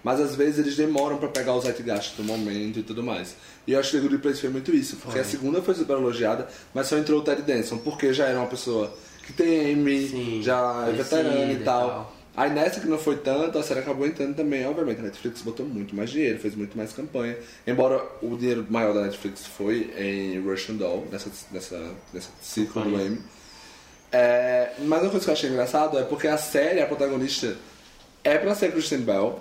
Mas 0.03 0.21
às 0.21 0.35
vezes 0.35 0.59
eles 0.59 0.77
demoram 0.77 1.19
pra 1.19 1.29
pegar 1.29 1.55
o 1.55 1.61
zeitgeist 1.61 2.17
do 2.17 2.25
momento 2.25 2.79
e 2.79 2.83
tudo 2.83 3.03
mais. 3.03 3.35
E 3.67 3.73
eu 3.73 3.81
acho 3.81 3.91
que 3.91 3.97
The 3.99 4.03
Good 4.03 4.19
Place 4.19 4.41
foi 4.41 4.51
muito 4.51 4.75
isso, 4.75 4.97
porque 4.97 5.13
Foi. 5.13 5.21
a 5.21 5.25
segunda 5.25 5.61
foi 5.63 5.75
super 5.75 5.93
elogiada, 5.97 6.49
mas 6.73 6.87
só 6.87 6.97
entrou 6.97 7.21
o 7.21 7.23
Ted 7.23 7.43
Danson, 7.43 7.79
porque 7.79 8.13
já 8.15 8.27
era 8.27 8.39
uma 8.39 8.47
pessoa 8.47 8.93
que 9.27 9.33
tem 9.33 9.73
Amy, 9.75 10.09
Sim, 10.09 10.41
já 10.43 10.87
é 10.89 10.93
veterana 10.93 11.53
e 11.53 11.57
e 11.57 11.59
tal. 11.65 11.89
tal. 11.89 12.17
Aí 12.37 12.49
nessa 12.51 12.81
que 12.81 12.87
não 12.87 12.97
foi 12.97 13.17
tanto, 13.17 13.59
a 13.59 13.63
série 13.63 13.81
acabou 13.81 14.07
entrando 14.07 14.35
também, 14.37 14.65
obviamente. 14.65 15.01
A 15.01 15.03
Netflix 15.03 15.43
botou 15.43 15.67
muito 15.67 15.95
mais 15.95 16.09
dinheiro, 16.11 16.39
fez 16.39 16.55
muito 16.55 16.79
mais 16.79 16.93
campanha. 16.93 17.37
Embora 17.67 18.03
o 18.23 18.37
dinheiro 18.37 18.65
maior 18.71 18.95
da 18.95 19.03
Netflix 19.03 19.45
foi 19.45 19.93
em 19.99 20.41
Russian 20.41 20.77
Doll, 20.77 21.07
nessa, 21.11 21.29
nessa, 21.53 21.93
nessa 22.15 22.31
ciclo 22.41 22.83
do. 22.83 22.99
M. 22.99 23.19
É, 24.13 24.73
mas 24.81 25.03
uma 25.03 25.11
coisa 25.11 25.25
que 25.25 25.31
eu 25.31 25.35
achei 25.35 25.51
engraçado 25.51 25.99
é 25.99 26.03
porque 26.05 26.27
a 26.29 26.39
série, 26.39 26.81
a 26.81 26.87
protagonista, 26.87 27.57
é 28.25 28.39
pra 28.39 28.55
ser 28.55 28.73
Kristen 28.73 29.01
Bell, 29.01 29.41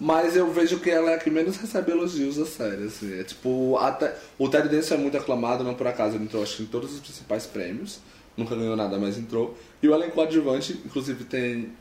mas 0.00 0.34
eu 0.36 0.50
vejo 0.52 0.80
que 0.80 0.90
ela 0.90 1.10
é 1.10 1.14
a 1.14 1.18
que 1.18 1.30
menos 1.30 1.56
recebe 1.58 1.92
elogios 1.92 2.36
da 2.36 2.46
série, 2.46 2.84
assim. 2.84 3.20
É 3.20 3.22
tipo, 3.24 3.76
até, 3.78 4.16
o 4.38 4.48
Ted 4.48 4.68
Danson 4.68 4.94
é 4.94 4.98
muito 4.98 5.16
aclamado, 5.16 5.62
não 5.62 5.74
por 5.74 5.86
acaso, 5.86 6.16
ele 6.16 6.24
entrou 6.24 6.42
acho 6.42 6.56
que 6.56 6.62
em 6.62 6.66
todos 6.66 6.92
os 6.94 7.00
principais 7.00 7.46
prêmios. 7.46 8.00
Nunca 8.36 8.54
ganhou 8.56 8.76
nada, 8.76 8.98
mas 8.98 9.18
entrou. 9.18 9.58
E 9.82 9.88
o 9.88 9.94
elenco 9.94 10.20
adjuvante, 10.20 10.72
inclusive 10.86 11.24
tem 11.24 11.72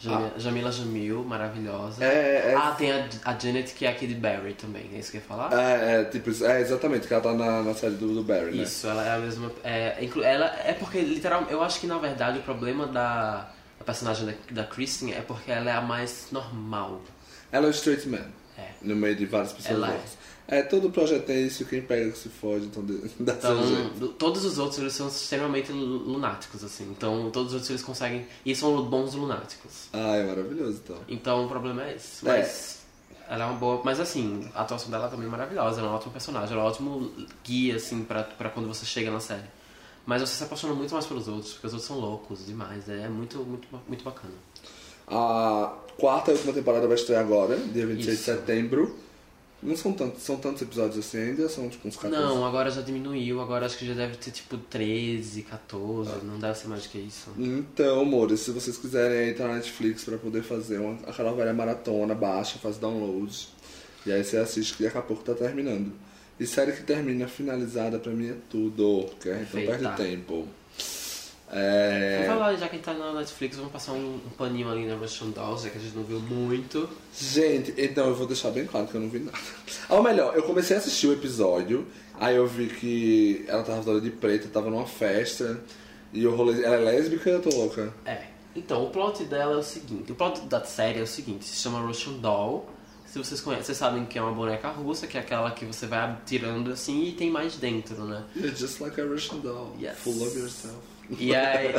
Jami- 0.00 0.30
Jamila 0.36 0.70
Jamil, 0.70 1.24
maravilhosa. 1.24 2.04
Ah. 2.04 2.06
É, 2.06 2.52
é, 2.52 2.54
Ah, 2.56 2.72
tem 2.76 2.92
a, 2.92 3.08
a 3.24 3.38
Janet, 3.38 3.72
que 3.74 3.84
é 3.86 3.88
aqui 3.88 4.06
de 4.06 4.14
Barry 4.14 4.54
também, 4.54 4.90
é 4.94 4.98
isso 4.98 5.10
que 5.10 5.16
eu 5.16 5.20
ia 5.22 5.26
falar? 5.26 5.52
é, 5.52 6.00
é, 6.00 6.04
tipo, 6.04 6.30
é 6.44 6.60
exatamente, 6.60 7.06
que 7.08 7.14
ela 7.14 7.22
tá 7.22 7.32
na, 7.32 7.62
na 7.62 7.74
série 7.74 7.94
do, 7.94 8.14
do 8.14 8.22
Barry, 8.22 8.56
né? 8.56 8.62
Isso, 8.64 8.86
ela 8.86 9.04
é 9.04 9.10
a 9.14 9.18
mesma. 9.18 9.50
É, 9.64 9.96
inclu- 10.04 10.22
ela 10.22 10.46
é 10.64 10.72
porque, 10.72 11.00
literalmente, 11.00 11.52
eu 11.52 11.62
acho 11.62 11.80
que 11.80 11.86
na 11.86 11.98
verdade 11.98 12.38
o 12.38 12.42
problema 12.42 12.86
da, 12.86 13.50
da 13.78 13.84
personagem 13.84 14.26
da, 14.26 14.34
da 14.62 14.64
Kristen 14.64 15.12
é 15.14 15.20
porque 15.20 15.50
ela 15.50 15.70
é 15.70 15.74
a 15.74 15.80
mais 15.80 16.26
normal. 16.30 17.00
Ela 17.52 17.66
é 17.66 17.68
o 17.68 17.72
straight 17.72 18.08
man, 18.08 18.24
É. 18.56 18.70
no 18.82 18.94
meio 18.96 19.16
de 19.16 19.26
várias 19.26 19.52
pessoas 19.52 19.74
Ela 19.74 19.92
é. 19.92 20.04
É, 20.50 20.62
todo 20.62 20.90
projeto 20.90 21.28
é 21.28 21.40
isso, 21.42 21.62
quem 21.66 21.82
pega 21.82 22.10
que 22.10 22.16
se 22.18 22.30
foge, 22.30 22.64
então 22.66 22.82
dá. 23.20 23.32
Então, 23.34 23.88
do- 23.98 24.08
todos 24.08 24.44
os 24.46 24.58
outros 24.58 24.78
eles 24.78 24.94
são 24.94 25.06
extremamente 25.08 25.70
lu- 25.72 25.98
lunáticos, 25.98 26.64
assim. 26.64 26.84
Então, 26.90 27.30
todos 27.30 27.48
os 27.48 27.54
outros 27.54 27.68
eles 27.70 27.82
conseguem. 27.82 28.26
E 28.46 28.54
são 28.56 28.82
bons 28.84 29.12
lunáticos. 29.14 29.88
Ah, 29.92 30.16
é 30.16 30.24
maravilhoso, 30.24 30.80
então. 30.84 30.96
Então, 31.06 31.44
o 31.44 31.48
problema 31.48 31.84
é 31.84 31.96
esse. 31.96 32.26
É. 32.26 32.38
Mas. 32.38 32.78
Ela 33.28 33.44
é 33.44 33.46
uma 33.46 33.58
boa. 33.58 33.82
Mas, 33.84 34.00
assim, 34.00 34.48
a 34.54 34.62
atuação 34.62 34.90
dela 34.90 35.06
também 35.08 35.26
é 35.26 35.30
maravilhosa. 35.30 35.80
Ela 35.80 35.90
é 35.90 35.92
um 35.92 35.96
ótimo 35.96 36.12
personagem. 36.12 36.50
Ela 36.54 36.62
é 36.62 36.64
um 36.64 36.68
ótimo 36.68 37.12
guia, 37.44 37.76
assim, 37.76 38.02
pra, 38.02 38.22
pra 38.24 38.48
quando 38.48 38.66
você 38.66 38.86
chega 38.86 39.10
na 39.10 39.20
série. 39.20 39.44
Mas 40.06 40.22
você 40.22 40.34
se 40.34 40.42
apaixona 40.44 40.72
muito 40.72 40.94
mais 40.94 41.04
pelos 41.04 41.28
outros, 41.28 41.52
porque 41.52 41.66
os 41.66 41.74
outros 41.74 41.86
são 41.86 41.98
loucos 41.98 42.46
demais. 42.46 42.88
É 42.88 43.06
muito, 43.06 43.36
muito, 43.40 43.68
muito 43.86 44.02
bacana. 44.02 44.32
A 45.10 45.74
quarta 45.98 46.30
e 46.30 46.34
última 46.34 46.52
temporada 46.52 46.86
vai 46.86 46.96
estrear 46.96 47.20
agora, 47.20 47.56
dia 47.56 47.86
26 47.86 48.06
de 48.06 48.12
Isso. 48.12 48.24
setembro. 48.24 48.96
Não 49.60 49.76
são 49.76 49.92
tantos, 49.92 50.22
são 50.22 50.36
tantos 50.36 50.62
episódios 50.62 50.98
assim 50.98 51.18
ainda, 51.18 51.48
são 51.48 51.68
tipo 51.68 51.88
uns 51.88 51.96
14. 51.96 52.14
Não, 52.16 52.46
agora 52.46 52.70
já 52.70 52.80
diminuiu. 52.80 53.40
Agora 53.40 53.66
acho 53.66 53.76
que 53.76 53.84
já 53.84 53.94
deve 53.94 54.16
ter 54.16 54.30
tipo 54.30 54.56
13, 54.56 55.42
14. 55.42 56.24
Não 56.24 56.38
deve 56.38 56.56
ser 56.56 56.68
mais 56.68 56.84
do 56.84 56.88
que 56.90 56.98
isso. 56.98 57.32
Então, 57.36 58.00
amores, 58.00 58.38
se 58.38 58.52
vocês 58.52 58.76
quiserem 58.76 59.30
entrar 59.30 59.48
na 59.48 59.54
Netflix 59.54 60.04
pra 60.04 60.16
poder 60.16 60.44
fazer 60.44 60.78
uma, 60.78 60.94
aquela 61.08 61.32
velha 61.32 61.52
maratona, 61.52 62.14
baixa, 62.14 62.56
faz 62.60 62.76
download. 62.78 63.48
E 64.06 64.12
aí 64.12 64.22
você 64.22 64.36
assiste 64.36 64.74
que 64.74 64.84
daqui 64.84 64.96
a 64.96 65.02
pouco 65.02 65.24
tá 65.24 65.34
terminando. 65.34 65.92
E 66.38 66.46
série 66.46 66.70
que 66.70 66.84
termina 66.84 67.26
finalizada 67.26 67.98
pra 67.98 68.12
mim 68.12 68.28
é 68.28 68.36
tudo, 68.48 69.06
porque 69.08 69.28
então 69.28 69.60
perde 69.60 69.96
tempo. 69.96 70.46
Vamos 71.50 71.64
É... 71.64 72.24
falar, 72.26 72.54
já 72.56 72.68
que 72.68 72.74
a 72.74 72.78
gente 72.78 72.84
tá 72.84 72.92
na 72.94 73.12
Netflix, 73.14 73.56
vamos 73.56 73.72
passar 73.72 73.92
um, 73.92 74.16
um 74.16 74.30
paninho 74.36 74.70
ali 74.70 74.86
na 74.86 74.96
Russian 74.96 75.30
Dolls, 75.30 75.64
já 75.64 75.70
que 75.70 75.78
a 75.78 75.80
gente 75.80 75.96
não 75.96 76.04
viu 76.04 76.20
muito. 76.20 76.88
Gente, 77.18 77.74
então 77.78 78.08
eu 78.08 78.14
vou 78.14 78.26
deixar 78.26 78.50
bem 78.50 78.66
claro 78.66 78.86
que 78.86 78.94
eu 78.94 79.00
não 79.00 79.08
vi 79.08 79.20
nada. 79.20 79.38
Ou 79.88 80.02
melhor, 80.02 80.34
eu 80.36 80.42
comecei 80.42 80.76
a 80.76 80.78
assistir 80.78 81.06
o 81.06 81.12
episódio, 81.12 81.86
aí 82.20 82.36
eu 82.36 82.46
vi 82.46 82.66
que 82.68 83.44
ela 83.48 83.62
tava 83.62 83.82
toda 83.82 84.00
de 84.00 84.10
preto, 84.10 84.48
tava 84.48 84.68
numa 84.68 84.86
festa, 84.86 85.60
e 86.12 86.26
o 86.26 86.34
rolê. 86.34 86.62
Ela 86.62 86.76
é 86.76 86.78
lésbica 86.80 87.30
eu 87.30 87.40
tô 87.40 87.50
louca? 87.50 87.92
É. 88.04 88.22
Então, 88.54 88.82
o 88.84 88.90
plot 88.90 89.24
dela 89.24 89.54
é 89.54 89.56
o 89.56 89.62
seguinte. 89.62 90.10
O 90.10 90.14
plot 90.14 90.40
da 90.42 90.64
série 90.64 90.98
é 90.98 91.02
o 91.02 91.06
seguinte. 91.06 91.44
Se 91.44 91.56
chama 91.62 91.80
Russian 91.80 92.14
Doll. 92.14 92.68
Se 93.06 93.18
vocês 93.18 93.40
conhecem, 93.40 93.64
vocês 93.64 93.78
sabem 93.78 94.04
que 94.04 94.18
é 94.18 94.22
uma 94.22 94.32
boneca 94.32 94.68
russa, 94.68 95.06
que 95.06 95.16
é 95.16 95.20
aquela 95.20 95.50
que 95.52 95.64
você 95.64 95.86
vai 95.86 96.18
tirando 96.26 96.70
assim 96.70 97.04
e 97.04 97.12
tem 97.12 97.30
mais 97.30 97.56
dentro, 97.56 98.04
né? 98.04 98.22
You're 98.36 98.54
just 98.54 98.80
like 98.80 99.00
a 99.00 99.04
Russian 99.04 99.38
doll. 99.38 99.74
Yes. 99.80 99.96
Full 99.98 100.22
of 100.26 100.38
yourself. 100.38 100.76
E 101.18 101.34
aí... 101.34 101.72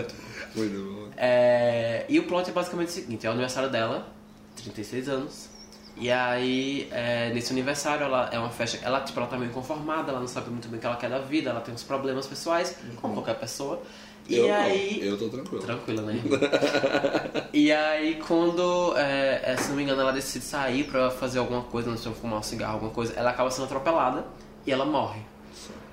muito 0.54 0.92
bom. 0.92 1.10
É, 1.16 2.04
e 2.08 2.18
o 2.18 2.24
plot 2.24 2.50
é 2.50 2.52
basicamente 2.52 2.88
o 2.88 2.92
seguinte, 2.92 3.26
é 3.26 3.28
o 3.28 3.32
aniversário 3.32 3.70
dela, 3.70 4.08
36 4.56 5.08
anos. 5.08 5.48
E 5.96 6.10
aí, 6.10 6.88
é, 6.90 7.32
nesse 7.32 7.52
aniversário, 7.52 8.04
ela 8.04 8.28
é 8.32 8.38
uma 8.38 8.50
festa. 8.50 8.84
Ela, 8.84 9.00
tipo, 9.00 9.18
ela 9.18 9.28
tá 9.28 9.38
meio 9.38 9.52
conformada, 9.52 10.10
ela 10.10 10.18
não 10.18 10.26
sabe 10.26 10.50
muito 10.50 10.68
bem 10.68 10.78
o 10.78 10.80
que 10.80 10.86
ela 10.86 10.96
quer 10.96 11.08
da 11.08 11.20
vida, 11.20 11.50
ela 11.50 11.60
tem 11.60 11.72
uns 11.72 11.84
problemas 11.84 12.26
pessoais, 12.26 12.76
como 13.00 13.14
qualquer 13.14 13.38
pessoa. 13.38 13.80
E 14.28 14.36
eu 14.36 14.52
aí. 14.52 15.00
não. 15.00 15.06
Eu 15.06 15.18
tô 15.18 15.28
tranquilo. 15.28 15.62
Tranquila, 15.62 16.02
né? 16.02 16.20
e 17.52 17.70
aí, 17.70 18.20
quando, 18.26 18.96
é, 18.96 19.52
é, 19.52 19.56
se 19.56 19.68
não 19.68 19.76
me 19.76 19.84
engano, 19.84 20.00
ela 20.00 20.12
decide 20.12 20.44
sair 20.44 20.84
pra 20.84 21.10
fazer 21.10 21.38
alguma 21.38 21.62
coisa, 21.62 21.90
não 21.90 21.96
sei, 21.96 22.12
fumar 22.12 22.40
um 22.40 22.42
cigarro, 22.42 22.74
alguma 22.74 22.90
coisa, 22.90 23.12
ela 23.14 23.30
acaba 23.30 23.50
sendo 23.50 23.66
atropelada 23.66 24.24
e 24.66 24.72
ela 24.72 24.84
morre. 24.84 25.20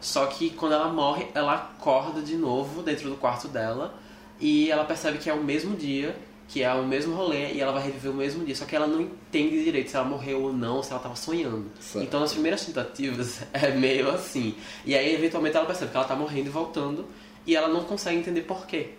Só 0.01 0.25
que 0.25 0.49
quando 0.49 0.73
ela 0.73 0.89
morre, 0.89 1.27
ela 1.33 1.53
acorda 1.53 2.21
de 2.21 2.35
novo 2.35 2.81
dentro 2.81 3.07
do 3.07 3.15
quarto 3.15 3.47
dela 3.47 3.93
e 4.39 4.69
ela 4.71 4.83
percebe 4.83 5.19
que 5.19 5.29
é 5.29 5.33
o 5.33 5.43
mesmo 5.43 5.77
dia, 5.77 6.15
que 6.47 6.63
é 6.63 6.73
o 6.73 6.83
mesmo 6.83 7.15
rolê 7.15 7.53
e 7.53 7.61
ela 7.61 7.71
vai 7.71 7.83
reviver 7.83 8.11
o 8.11 8.15
mesmo 8.15 8.43
dia. 8.43 8.55
Só 8.55 8.65
que 8.65 8.75
ela 8.75 8.87
não 8.87 8.99
entende 8.99 9.63
direito 9.63 9.91
se 9.91 9.95
ela 9.95 10.03
morreu 10.03 10.41
ou 10.41 10.51
não, 10.51 10.81
se 10.81 10.91
ela 10.91 10.99
tava 10.99 11.15
sonhando. 11.15 11.67
Certo. 11.79 12.03
Então 12.03 12.19
nas 12.19 12.33
primeiras 12.33 12.65
tentativas 12.65 13.41
é 13.53 13.69
meio 13.71 14.09
assim. 14.09 14.55
E 14.83 14.95
aí 14.95 15.13
eventualmente 15.13 15.55
ela 15.55 15.67
percebe 15.67 15.91
que 15.91 15.97
ela 15.97 16.05
tá 16.05 16.15
morrendo 16.15 16.47
e 16.47 16.51
voltando 16.51 17.05
e 17.45 17.55
ela 17.55 17.67
não 17.67 17.83
consegue 17.83 18.17
entender 18.17 18.41
por 18.41 18.65
quê. 18.65 18.95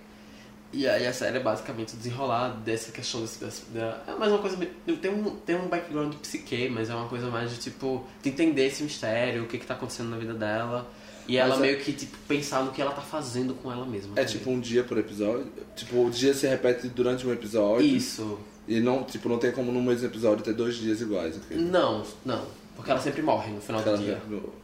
E 0.72 0.88
aí 0.88 1.06
a 1.06 1.12
série 1.12 1.36
é 1.36 1.40
basicamente 1.40 1.92
o 1.94 1.96
desenrolar 1.98 2.48
dessa 2.64 2.90
questão 2.90 3.20
desse, 3.20 3.44
desse, 3.44 3.62
da, 3.74 4.02
é 4.08 4.14
mais 4.14 4.32
uma 4.32 4.38
coisa 4.40 4.56
tem 5.00 5.10
um 5.12 5.36
tem 5.36 5.54
um 5.56 5.68
background 5.68 6.12
de 6.12 6.16
psique, 6.18 6.68
mas 6.70 6.88
é 6.88 6.94
uma 6.94 7.08
coisa 7.08 7.28
mais 7.30 7.50
de 7.50 7.58
tipo 7.58 8.06
de 8.22 8.30
entender 8.30 8.66
esse 8.66 8.82
mistério, 8.82 9.42
o 9.44 9.46
que 9.46 9.58
que 9.58 9.66
tá 9.66 9.74
acontecendo 9.74 10.08
na 10.08 10.16
vida 10.16 10.32
dela. 10.32 10.90
E 11.28 11.36
ela 11.36 11.50
Mas 11.50 11.58
é- 11.58 11.60
meio 11.62 11.78
que 11.78 11.92
tipo 11.92 12.16
pensar 12.26 12.64
no 12.64 12.72
que 12.72 12.80
ela 12.80 12.90
tá 12.92 13.02
fazendo 13.02 13.54
com 13.54 13.70
ela 13.70 13.84
mesma. 13.84 14.12
É 14.12 14.24
também. 14.24 14.32
tipo 14.38 14.50
um 14.50 14.58
dia 14.58 14.82
por 14.82 14.96
episódio? 14.98 15.46
Tipo, 15.76 16.06
o 16.06 16.10
dia 16.10 16.32
se 16.34 16.46
repete 16.46 16.88
durante 16.88 17.26
um 17.26 17.32
episódio. 17.32 17.86
isso. 17.86 18.38
E 18.66 18.80
não, 18.80 19.02
tipo, 19.04 19.28
não 19.28 19.38
tem 19.38 19.52
como 19.52 19.70
no 19.72 19.82
mesmo 19.82 20.06
episódio 20.06 20.42
ter 20.42 20.54
dois 20.54 20.76
dias 20.76 21.00
iguais. 21.00 21.36
ok? 21.36 21.56
Não, 21.56 22.02
não, 22.24 22.46
porque 22.76 22.90
ela 22.90 23.00
sempre 23.00 23.20
morre 23.20 23.50
no 23.52 23.60
final 23.60 23.82
do 23.82 23.88
Ela- 23.88 23.98
dia. 23.98 24.22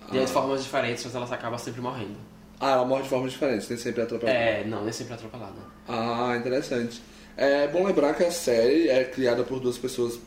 Ah. 0.09 0.13
De 0.13 0.27
formas 0.27 0.63
diferentes, 0.63 1.05
mas 1.05 1.15
ela 1.15 1.27
acaba 1.27 1.59
sempre 1.59 1.81
morrendo. 1.81 2.17
Ah, 2.61 2.73
ela 2.73 2.85
morre 2.85 3.03
de 3.03 3.09
formas 3.09 3.33
diferentes, 3.33 3.69
nem 3.69 3.79
sempre 3.79 4.01
é 4.01 4.05
atropelada. 4.05 4.39
É, 4.39 4.65
não, 4.65 4.83
nem 4.83 4.93
sempre 4.93 5.13
é 5.13 5.17
atropelada. 5.17 5.61
Ah, 5.87 6.35
interessante. 6.37 7.01
É 7.37 7.69
bom 7.69 7.87
lembrar 7.87 8.15
que 8.15 8.25
a 8.25 8.33
série 8.33 8.89
é 8.89 9.05
criada 9.05 9.45
por 9.45 9.61
duas 9.61 9.79
pessoas. 9.79 10.19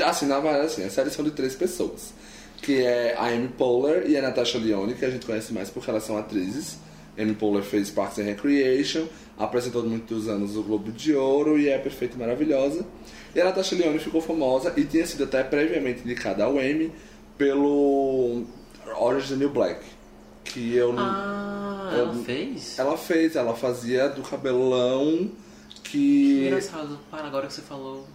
Assim, 0.00 0.26
na 0.26 0.38
verdade, 0.38 0.66
assim, 0.66 0.84
a 0.84 0.90
série 0.90 1.10
são 1.10 1.24
de 1.24 1.32
três 1.32 1.56
pessoas. 1.56 2.14
Que 2.60 2.84
é 2.84 3.16
a 3.18 3.26
Amy 3.26 3.48
Poehler 3.48 4.08
e 4.08 4.16
a 4.16 4.22
Natasha 4.22 4.58
Lyonne, 4.58 4.94
que 4.94 5.04
a 5.04 5.10
gente 5.10 5.26
conhece 5.26 5.52
mais 5.52 5.70
porque 5.70 5.90
elas 5.90 6.04
são 6.04 6.16
atrizes. 6.16 6.78
Amy 7.18 7.34
Poehler 7.34 7.64
fez 7.64 7.90
Parks 7.90 8.18
and 8.20 8.24
Recreation, 8.24 9.06
apresentou 9.36 9.82
muitos 9.82 10.28
anos 10.28 10.56
o 10.56 10.62
Globo 10.62 10.92
de 10.92 11.14
Ouro 11.14 11.58
e 11.58 11.68
é 11.68 11.76
perfeita 11.78 12.14
e 12.14 12.18
maravilhosa. 12.18 12.86
E 13.34 13.40
a 13.40 13.44
Natasha 13.44 13.74
Lyonne 13.74 13.98
ficou 13.98 14.20
famosa 14.20 14.72
e 14.76 14.84
tinha 14.84 15.04
sido 15.04 15.24
até 15.24 15.42
previamente 15.42 16.02
indicada 16.02 16.44
ao 16.44 16.62
Emmy 16.62 16.92
pelo 17.36 18.44
Orange 18.98 19.24
is 19.24 19.30
the 19.30 19.36
New 19.36 19.50
Black. 19.50 19.80
Que 20.44 20.74
eu 20.74 20.92
não. 20.92 21.02
Ah, 21.04 21.90
eu- 21.92 21.98
ela 22.06 22.14
fez? 22.24 22.78
Ela 22.78 22.96
fez, 22.98 23.36
ela 23.36 23.54
fazia 23.54 24.08
do 24.08 24.22
cabelão 24.22 25.30
que. 25.84 26.46
Engraçado, 26.46 26.98
para 27.10 27.26
agora 27.26 27.46
que 27.46 27.52
você 27.54 27.62
falou. 27.62 28.06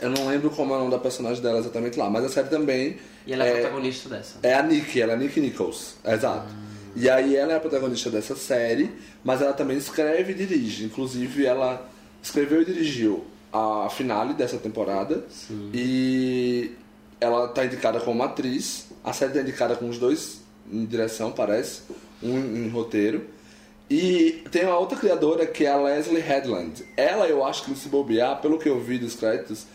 Eu 0.00 0.10
não 0.10 0.26
lembro 0.26 0.50
como 0.50 0.72
é 0.72 0.76
o 0.76 0.80
nome 0.80 0.90
da 0.90 0.98
personagem 0.98 1.40
dela 1.42 1.58
exatamente 1.58 1.96
lá, 1.98 2.10
mas 2.10 2.24
a 2.24 2.28
série 2.28 2.48
também 2.48 2.96
E 3.26 3.32
ela 3.32 3.46
é, 3.46 3.50
é, 3.50 3.60
protagonista 3.60 4.08
dessa. 4.08 4.38
é 4.42 4.54
a 4.54 4.62
Nick, 4.62 5.00
ela 5.00 5.12
é 5.12 5.16
Nick 5.16 5.38
Nichols, 5.40 5.94
exato. 6.04 6.52
E 6.96 7.08
aí 7.08 7.36
ela 7.36 7.52
é 7.52 7.56
a 7.56 7.60
protagonista 7.60 8.10
dessa 8.10 8.34
série, 8.34 8.90
mas 9.22 9.40
ela 9.40 9.52
também 9.52 9.76
escreve 9.76 10.32
e 10.32 10.34
dirige. 10.34 10.84
Inclusive 10.84 11.44
ela 11.46 11.88
escreveu 12.22 12.62
e 12.62 12.64
dirigiu 12.64 13.24
a 13.52 13.88
finale 13.90 14.34
dessa 14.34 14.56
temporada. 14.58 15.24
E 15.72 16.72
ela 17.20 17.48
tá 17.48 17.64
indicada 17.64 18.00
como 18.00 18.22
atriz. 18.22 18.86
A 19.04 19.12
série 19.12 19.32
tá 19.32 19.40
indicada 19.40 19.76
com 19.76 19.88
os 19.88 19.98
dois 19.98 20.40
em 20.70 20.84
direção, 20.84 21.32
parece, 21.32 21.82
um 22.22 22.38
em 22.38 22.68
roteiro. 22.68 23.26
E 23.88 24.44
tem 24.50 24.64
uma 24.64 24.78
outra 24.78 24.98
criadora 24.98 25.46
que 25.46 25.64
é 25.64 25.70
a 25.70 25.76
Leslie 25.76 26.20
Headland. 26.20 26.84
Ela, 26.96 27.26
eu 27.26 27.44
acho 27.44 27.64
que 27.64 27.74
se 27.74 27.88
bobear, 27.88 28.40
pelo 28.40 28.58
que 28.58 28.68
eu 28.68 28.80
vi 28.80 28.98
dos 28.98 29.14
créditos, 29.14 29.66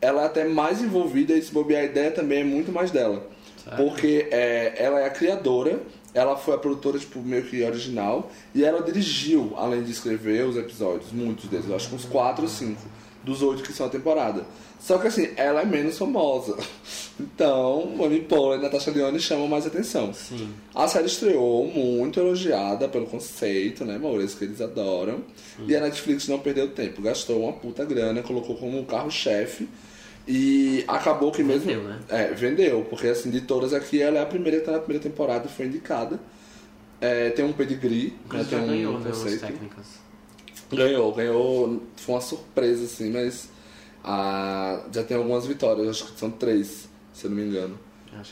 ela 0.00 0.22
é 0.22 0.26
até 0.26 0.44
mais 0.44 0.80
envolvida 0.80 1.34
e 1.34 1.42
se 1.42 1.52
bobear 1.52 1.82
a 1.82 1.84
ideia 1.84 2.10
também 2.10 2.40
é 2.40 2.44
muito 2.44 2.70
mais 2.70 2.90
dela. 2.90 3.26
Certo. 3.62 3.76
Porque 3.76 4.28
é, 4.30 4.74
ela 4.76 5.00
é 5.00 5.06
a 5.06 5.10
criadora, 5.10 5.80
ela 6.14 6.36
foi 6.36 6.54
a 6.54 6.58
produtora 6.58 6.98
tipo, 6.98 7.20
meio 7.20 7.42
que 7.44 7.62
original, 7.64 8.30
e 8.54 8.64
ela 8.64 8.82
dirigiu, 8.82 9.52
além 9.56 9.82
de 9.82 9.90
escrever 9.90 10.44
os 10.44 10.56
episódios, 10.56 11.12
muitos 11.12 11.46
deles, 11.50 11.68
eu 11.68 11.74
acho 11.74 11.88
que 11.88 11.94
uns 11.96 12.04
4 12.04 12.44
ou 12.44 12.48
5 12.48 12.80
dos 13.26 13.42
oito 13.42 13.62
que 13.64 13.72
são 13.72 13.86
a 13.86 13.88
temporada. 13.90 14.44
Só 14.80 14.98
que 14.98 15.08
assim, 15.08 15.30
ela 15.36 15.62
é 15.62 15.64
menos 15.64 15.98
famosa. 15.98 16.56
Então, 17.18 17.94
Mami 17.96 18.20
Paula 18.20 18.56
e 18.56 18.62
Natasha 18.62 18.90
Lyonne 18.90 19.18
chamam 19.18 19.48
mais 19.48 19.66
atenção. 19.66 20.14
Sim. 20.14 20.50
A 20.74 20.86
série 20.86 21.06
estreou 21.06 21.66
muito 21.66 22.20
elogiada 22.20 22.88
pelo 22.88 23.06
conceito, 23.06 23.84
né, 23.84 23.98
Maurício, 23.98 24.38
que 24.38 24.44
eles 24.44 24.60
adoram. 24.60 25.22
E 25.66 25.74
a 25.74 25.80
Netflix 25.80 26.28
não 26.28 26.38
perdeu 26.38 26.68
tempo, 26.68 27.02
gastou 27.02 27.42
uma 27.42 27.52
puta 27.54 27.84
grana, 27.84 28.22
colocou 28.22 28.54
como 28.56 28.78
um 28.78 28.84
carro-chefe. 28.84 29.68
E 30.28 30.84
acabou 30.86 31.32
que 31.32 31.42
mesmo. 31.42 31.66
Vendeu, 31.66 31.82
né? 31.84 32.00
É, 32.08 32.24
vendeu, 32.34 32.86
porque 32.88 33.08
assim, 33.08 33.30
de 33.30 33.40
todas 33.40 33.72
aqui, 33.72 34.00
ela 34.02 34.18
é 34.18 34.22
a 34.22 34.26
primeira 34.26 34.58
que 34.58 34.66
tá 34.66 34.72
na 34.72 34.78
primeira 34.78 35.02
temporada 35.02 35.46
e 35.46 35.48
foi 35.48 35.66
indicada. 35.66 36.20
É, 37.00 37.30
tem 37.30 37.44
um 37.44 37.52
pedigree, 37.52 38.14
né, 38.32 38.44
tem 38.48 38.58
um 38.58 38.66
ganhou, 38.66 38.98
né, 38.98 39.10
conceito. 39.10 39.40
técnicas. 39.40 40.05
Ganhou, 40.72 41.12
ganhou. 41.12 41.82
Foi 41.96 42.14
uma 42.14 42.20
surpresa, 42.20 42.84
assim, 42.84 43.10
mas 43.10 43.48
ah, 44.04 44.82
já 44.92 45.02
tem 45.02 45.16
algumas 45.16 45.46
vitórias, 45.46 45.88
acho 45.88 46.12
que 46.12 46.18
são 46.18 46.30
três, 46.30 46.88
se 47.12 47.26
eu 47.26 47.30
não 47.30 47.36
me 47.36 47.44
engano. 47.44 47.78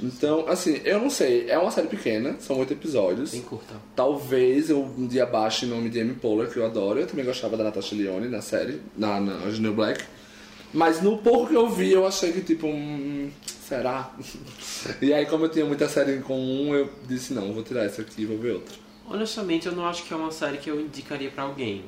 Então, 0.02 0.48
assim, 0.48 0.80
eu 0.84 0.98
não 1.00 1.10
sei, 1.10 1.48
é 1.48 1.58
uma 1.58 1.70
série 1.70 1.88
pequena, 1.88 2.36
são 2.40 2.58
oito 2.58 2.72
episódios. 2.72 3.32
Bem 3.32 3.42
curta. 3.42 3.74
Talvez 3.94 4.70
eu 4.70 4.82
um 4.82 5.06
dia 5.06 5.26
baixe 5.26 5.66
em 5.66 5.68
nome 5.68 5.90
de 5.90 6.00
Amy 6.00 6.14
Poehler, 6.14 6.50
que 6.50 6.56
eu 6.56 6.64
adoro. 6.64 7.00
Eu 7.00 7.06
também 7.06 7.24
gostava 7.24 7.56
da 7.56 7.64
Natasha 7.64 7.94
Lyonne 7.94 8.28
na 8.28 8.40
série, 8.40 8.80
na, 8.96 9.20
na 9.20 9.34
New 9.50 9.74
Black. 9.74 10.02
Mas 10.72 11.02
no 11.02 11.18
pouco 11.18 11.48
que 11.48 11.54
eu 11.54 11.68
vi, 11.68 11.92
eu 11.92 12.06
achei 12.06 12.32
que, 12.32 12.40
tipo, 12.40 12.66
hum, 12.66 13.30
será? 13.46 14.12
e 15.00 15.12
aí, 15.12 15.26
como 15.26 15.44
eu 15.44 15.48
tinha 15.48 15.64
muita 15.64 15.88
série 15.88 16.16
em 16.16 16.20
comum, 16.20 16.74
eu 16.74 16.90
disse, 17.06 17.32
não, 17.32 17.52
vou 17.52 17.62
tirar 17.62 17.84
essa 17.84 18.02
aqui 18.02 18.22
e 18.22 18.26
vou 18.26 18.38
ver 18.38 18.54
outra. 18.54 18.74
Honestamente, 19.08 19.66
eu 19.66 19.72
não 19.72 19.86
acho 19.86 20.02
que 20.02 20.12
é 20.12 20.16
uma 20.16 20.32
série 20.32 20.56
que 20.56 20.70
eu 20.70 20.80
indicaria 20.80 21.30
pra 21.30 21.44
alguém. 21.44 21.84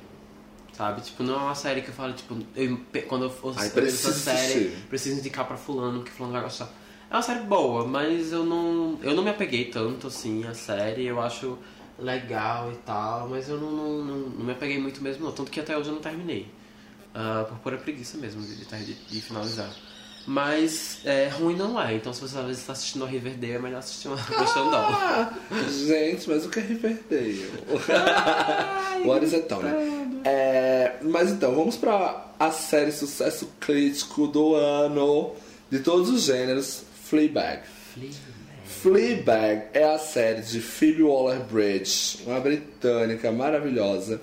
Sabe? 0.76 1.00
Tipo, 1.00 1.22
não 1.22 1.34
é 1.34 1.38
uma 1.38 1.54
série 1.54 1.80
que 1.80 1.88
eu 1.88 1.94
falo, 1.94 2.12
tipo, 2.12 2.36
eu, 2.54 2.78
quando 3.08 3.24
eu 3.24 3.30
vejo 3.30 3.58
essa 3.58 3.70
preciso 3.70 4.12
série, 4.12 4.76
preciso 4.90 5.18
indicar 5.18 5.46
pra 5.46 5.56
fulano, 5.56 6.02
que 6.02 6.10
fulano 6.10 6.34
vai 6.34 6.42
gostar. 6.42 6.68
É 7.10 7.14
uma 7.14 7.22
série 7.22 7.40
boa, 7.40 7.86
mas 7.86 8.30
eu 8.30 8.44
não, 8.44 8.98
eu 9.02 9.14
não 9.14 9.22
me 9.22 9.30
apeguei 9.30 9.66
tanto, 9.66 10.08
assim, 10.08 10.44
à 10.46 10.52
série. 10.52 11.06
Eu 11.06 11.18
acho 11.18 11.56
legal 11.98 12.70
e 12.72 12.76
tal, 12.76 13.26
mas 13.28 13.48
eu 13.48 13.58
não, 13.58 13.70
não, 13.70 14.04
não, 14.04 14.18
não 14.28 14.44
me 14.44 14.52
apeguei 14.52 14.78
muito 14.78 15.02
mesmo, 15.02 15.24
não. 15.24 15.32
Tanto 15.32 15.50
que 15.50 15.60
até 15.60 15.78
hoje 15.78 15.88
eu 15.88 15.94
não 15.94 16.02
terminei. 16.02 16.46
Ah, 17.14 17.46
por 17.48 17.58
pura 17.60 17.78
preguiça 17.78 18.18
mesmo 18.18 18.42
de, 18.42 18.56
de, 18.66 18.94
de 18.94 19.20
finalizar. 19.22 19.70
Mas 20.26 20.98
é, 21.04 21.28
ruim 21.28 21.54
não 21.54 21.80
é, 21.80 21.94
então 21.94 22.12
se 22.12 22.20
você 22.20 22.36
às 22.36 22.44
vezes 22.46 22.60
está 22.60 22.72
assistindo 22.72 23.04
a 23.04 23.08
Riverdale, 23.08 23.52
é 23.52 23.58
melhor 23.60 23.78
assistir 23.78 24.08
uma 24.08 24.16
Doll. 24.16 24.74
Ah, 24.74 25.32
gente, 25.70 26.28
mas 26.28 26.44
o 26.44 26.48
que 26.48 26.58
é 26.58 26.62
Riverdale? 26.62 27.50
What 29.06 29.24
is 29.24 29.34
it, 29.34 29.46
Tony? 29.46 29.68
É, 30.24 30.96
mas 31.02 31.30
então, 31.30 31.54
vamos 31.54 31.76
pra 31.76 32.32
a 32.40 32.50
série 32.50 32.90
sucesso 32.90 33.48
crítico 33.60 34.26
do 34.26 34.56
ano, 34.56 35.32
de 35.70 35.78
todos 35.78 36.10
os 36.10 36.24
gêneros, 36.24 36.82
Fleabag. 37.04 37.62
Fleabag 38.64 39.68
é 39.72 39.84
a 39.84 39.98
série 39.98 40.42
de 40.42 40.60
Phoebe 40.60 41.04
Waller-Bridge, 41.04 42.24
uma 42.26 42.40
britânica 42.40 43.30
maravilhosa, 43.30 44.20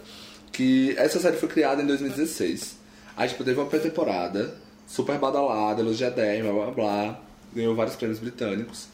que 0.52 0.94
essa 0.98 1.20
série 1.20 1.38
foi 1.38 1.48
criada 1.48 1.82
em 1.82 1.86
2016. 1.88 2.76
Aí, 3.16 3.30
tipo, 3.30 3.44
teve 3.44 3.60
uma 3.60 3.68
pré-temporada, 3.68 4.54
super 4.94 5.18
badalada, 5.18 5.82
elogiadérrima, 5.82 6.54
blá 6.54 6.66
blá 6.66 6.72
blá, 6.72 7.20
ganhou 7.52 7.74
vários 7.74 7.96
prêmios 7.96 8.20
britânicos. 8.20 8.88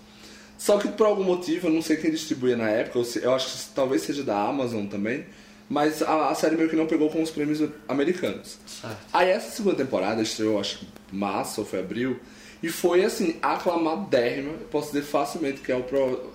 Só 0.58 0.78
que 0.78 0.88
por 0.88 1.06
algum 1.06 1.26
motivo, 1.26 1.68
eu 1.68 1.74
não 1.74 1.82
sei 1.82 1.98
quem 1.98 2.10
distribuía 2.10 2.56
na 2.56 2.70
época, 2.70 3.00
eu 3.22 3.34
acho 3.34 3.68
que 3.68 3.74
talvez 3.76 4.04
seja 4.04 4.24
da 4.24 4.42
Amazon 4.42 4.86
também, 4.86 5.26
mas 5.70 6.02
a, 6.02 6.30
a 6.30 6.36
série 6.36 6.56
meio 6.56 6.70
que 6.70 6.76
não 6.78 6.88
pegou 6.88 7.10
com 7.10 7.22
os 7.22 7.30
prêmios 7.30 7.62
americanos. 7.86 8.58
Certo. 8.66 8.98
Aí 9.12 9.30
essa 9.30 9.52
segunda 9.52 9.76
temporada 9.76 10.22
estreou, 10.22 10.58
acho 10.58 10.80
que 10.80 10.88
março 11.12 11.60
ou 11.60 11.68
foi 11.68 11.80
abril, 11.80 12.18
e 12.64 12.70
foi 12.70 13.04
assim, 13.04 13.36
aclamadérrima. 13.42 14.52
Eu 14.52 14.68
Posso 14.72 14.94
dizer 14.94 15.04
facilmente 15.04 15.60
que 15.60 15.70
é 15.70 15.86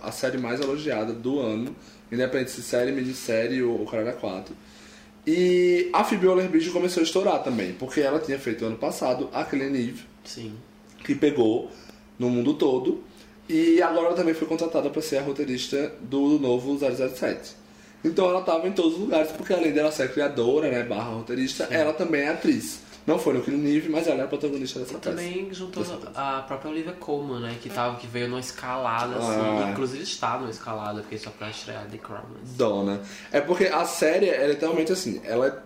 a 0.03 0.13
série 0.13 0.37
mais 0.37 0.61
elogiada 0.61 1.15
do 1.15 1.41
ano, 1.41 1.75
independente 2.13 2.51
se 2.51 2.63
série, 2.63 2.93
minissérie 2.93 3.63
ou 3.63 3.83
o 3.83 3.87
Caralho 3.87 4.15
4. 4.15 4.55
E 5.27 5.89
a 5.93 6.05
Phoebe 6.05 6.27
Waller-Bridge 6.27 6.71
começou 6.71 7.01
a 7.01 7.05
estourar 7.05 7.43
também, 7.43 7.73
porque 7.73 8.01
ela 8.01 8.19
tinha 8.19 8.39
feito 8.39 8.65
ano 8.65 8.77
passado 8.77 9.29
a 9.33 9.45
Killing 9.45 9.75
Eve, 9.75 10.03
Sim. 10.23 10.55
que 11.03 11.15
pegou 11.15 11.71
no 12.19 12.29
mundo 12.29 12.55
todo. 12.55 13.03
E 13.49 13.81
agora 13.83 14.07
ela 14.07 14.17
também 14.17 14.35
foi 14.35 14.47
contratada 14.47 14.89
para 14.89 15.03
ser 15.03 15.19
a 15.19 15.23
roteirista 15.23 15.93
do 16.01 16.39
novo 16.39 16.79
007. 16.79 17.57
Então 18.05 18.29
ela 18.29 18.41
estava 18.41 18.69
em 18.69 18.73
todos 18.73 18.95
os 18.95 19.01
lugares, 19.01 19.33
porque 19.33 19.53
além 19.53 19.73
dela 19.73 19.91
ser 19.91 20.13
criadora, 20.13 20.71
né, 20.71 20.83
barra 20.83 21.15
roteirista, 21.15 21.65
ela 21.71 21.93
também 21.93 22.23
é 22.23 22.29
atriz. 22.29 22.81
Não 23.07 23.19
foi 23.19 23.35
no 23.35 23.43
Killing 23.43 23.77
Eve, 23.77 23.89
mas 23.91 24.07
ela 24.07 24.23
é 24.23 24.25
a 24.25 24.29
protagonista 24.29 24.79
dessa 24.81 24.93
E 24.93 24.97
peça. 24.97 25.11
também 25.11 25.53
juntou 25.53 25.85
a 26.15 26.43
própria 26.47 26.71
Olivia 26.71 26.93
Colman, 26.93 27.41
né? 27.41 27.59
Que, 27.61 27.69
tava, 27.69 27.97
que 27.99 28.07
veio 28.07 28.29
numa 28.29 28.41
escalada, 28.41 29.17
assim. 29.17 29.41
Ah. 29.41 29.71
Inclusive 29.73 30.03
está 30.03 30.39
numa 30.39 30.49
escalada, 30.51 31.03
porque 31.03 31.19
só 31.19 31.29
pra 31.31 31.51
estrear 31.51 31.87
The 31.91 31.99
Crown. 31.99 32.23
mas- 32.41 32.53
Dona. 32.57 33.01
É 33.31 33.41
porque 33.43 33.67
a 33.67 33.85
série 33.85 34.31
é 34.31 34.47
literalmente 34.49 34.91
assim, 34.93 35.21
ela 35.25 35.47
é 35.49 35.59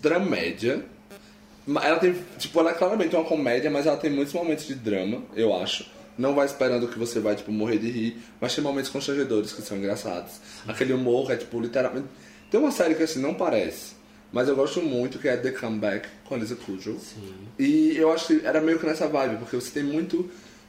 dramédia. 0.00 0.84
Ela 1.66 1.98
tem, 1.98 2.14
tipo, 2.38 2.58
ela 2.60 2.70
é 2.70 2.74
claramente 2.74 3.14
uma 3.14 3.24
comédia, 3.24 3.70
mas 3.70 3.86
ela 3.86 3.96
tem 3.96 4.10
muitos 4.10 4.32
momentos 4.32 4.66
de 4.66 4.74
drama, 4.74 5.22
eu 5.34 5.54
acho. 5.54 5.84
Não 6.16 6.34
vai 6.34 6.46
esperando 6.46 6.88
que 6.88 6.98
você 6.98 7.20
vai, 7.20 7.36
tipo, 7.36 7.52
morrer 7.52 7.78
de 7.78 7.90
rir, 7.90 8.22
mas 8.40 8.54
tem 8.54 8.64
momentos 8.64 8.90
constrangedores 8.90 9.52
que 9.52 9.62
são 9.62 9.76
engraçados. 9.76 10.32
Aquele 10.66 10.92
humor 10.92 11.30
é, 11.30 11.36
tipo, 11.36 11.60
literalmente... 11.60 12.06
Tem 12.50 12.58
uma 12.58 12.70
série 12.70 12.94
que, 12.94 13.02
assim, 13.02 13.20
não 13.20 13.34
parece, 13.34 13.92
mas 14.32 14.48
eu 14.48 14.54
gosto 14.54 14.82
muito, 14.82 15.18
que 15.18 15.28
é 15.28 15.36
The 15.36 15.52
Comeback, 15.52 16.08
com 16.24 16.34
a 16.34 16.38
Lisa 16.38 16.56
Kudrow. 16.56 16.98
Sim. 16.98 17.34
E 17.58 17.96
eu 17.96 18.12
acho 18.12 18.26
que 18.26 18.46
era 18.46 18.60
meio 18.60 18.78
que 18.78 18.86
nessa 18.86 19.06
vibe, 19.08 19.36
porque 19.38 19.56
você 19.56 19.70
tem 19.70 19.82
muito, 19.82 20.28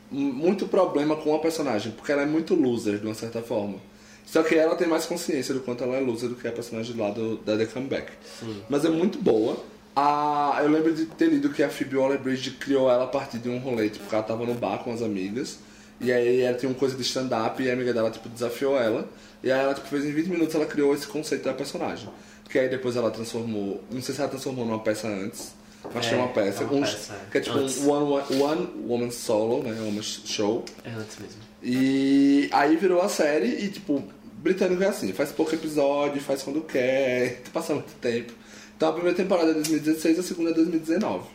muito 0.09 0.67
problema 0.67 1.15
com 1.15 1.35
a 1.35 1.39
personagem, 1.39 1.91
porque 1.91 2.11
ela 2.11 2.21
é 2.21 2.25
muito 2.25 2.55
loser, 2.55 2.99
de 2.99 3.05
uma 3.05 3.15
certa 3.15 3.41
forma. 3.41 3.77
Só 4.25 4.43
que 4.43 4.55
ela 4.55 4.75
tem 4.75 4.87
mais 4.87 5.05
consciência 5.05 5.53
do 5.53 5.59
quanto 5.59 5.83
ela 5.83 5.95
é 5.95 5.99
loser 5.99 6.29
do 6.29 6.35
que 6.35 6.47
a 6.47 6.51
personagem 6.51 6.95
lá 6.95 7.09
do, 7.09 7.37
da 7.37 7.57
The 7.57 7.65
Comeback. 7.65 8.11
Sim. 8.39 8.61
Mas 8.69 8.85
é 8.85 8.89
muito 8.89 9.17
boa. 9.17 9.57
A, 9.95 10.59
eu 10.61 10.69
lembro 10.69 10.93
de 10.93 11.05
ter 11.05 11.27
lido 11.29 11.49
que 11.49 11.63
a 11.63 11.69
Phoebe 11.69 11.97
Waller-Bridge 11.97 12.51
criou 12.51 12.89
ela 12.89 13.05
a 13.05 13.07
partir 13.07 13.39
de 13.39 13.49
um 13.49 13.57
rolê, 13.57 13.89
tipo, 13.89 14.07
que 14.07 14.13
ela 14.13 14.23
tava 14.23 14.45
no 14.45 14.53
bar 14.53 14.77
com 14.83 14.93
as 14.93 15.01
amigas. 15.01 15.57
E 15.99 16.11
aí 16.11 16.41
ela 16.41 16.55
tinha 16.57 16.69
uma 16.69 16.77
coisa 16.77 16.95
de 16.95 17.01
stand-up 17.01 17.61
e 17.61 17.69
a 17.69 17.73
amiga 17.73 17.93
dela, 17.93 18.09
tipo, 18.09 18.29
desafiou 18.29 18.79
ela. 18.79 19.09
E 19.43 19.51
aí 19.51 19.59
ela, 19.59 19.73
tipo, 19.73 19.87
fez 19.87 20.05
em 20.05 20.11
20 20.11 20.27
minutos, 20.27 20.55
ela 20.55 20.65
criou 20.65 20.93
esse 20.93 21.07
conceito 21.07 21.43
da 21.43 21.53
personagem. 21.53 22.07
Que 22.49 22.57
aí 22.59 22.67
depois 22.69 22.95
ela 22.95 23.11
transformou, 23.11 23.83
não 23.91 24.01
sei 24.01 24.15
se 24.15 24.21
ela 24.21 24.29
transformou 24.29 24.65
numa 24.65 24.79
peça 24.79 25.07
antes, 25.07 25.53
mas 25.93 26.07
É, 26.07 26.13
é 26.13 26.17
uma 26.17 26.27
peça. 26.29 26.63
é 26.63 26.65
uma 26.65 26.73
um- 26.77 26.81
peça, 26.81 27.13
é. 27.13 27.31
Que 27.31 27.37
é 27.37 27.41
tipo 27.41 27.57
Antes. 27.57 27.77
um 27.81 27.89
one, 27.91 28.41
one 28.41 28.67
woman 28.87 29.11
solo, 29.11 29.61
né, 29.63 29.79
uma 29.81 30.01
show. 30.01 30.65
É 30.83 30.89
antes 30.89 31.17
mesmo. 31.19 31.41
E 31.63 32.49
aí 32.51 32.75
virou 32.75 33.01
a 33.01 33.07
série 33.09 33.47
e, 33.65 33.69
tipo, 33.69 34.03
britânico 34.33 34.81
é 34.81 34.87
assim, 34.87 35.13
faz 35.13 35.31
pouco 35.31 35.53
episódio, 35.53 36.19
faz 36.21 36.41
quando 36.41 36.61
quer, 36.61 37.41
passa 37.53 37.73
muito 37.75 37.93
tempo. 38.01 38.33
Então 38.75 38.89
a 38.89 38.93
primeira 38.93 39.15
temporada 39.15 39.51
é 39.51 39.53
2016 39.53 40.17
a 40.19 40.23
segunda 40.23 40.49
é 40.51 40.53
2019. 40.53 41.27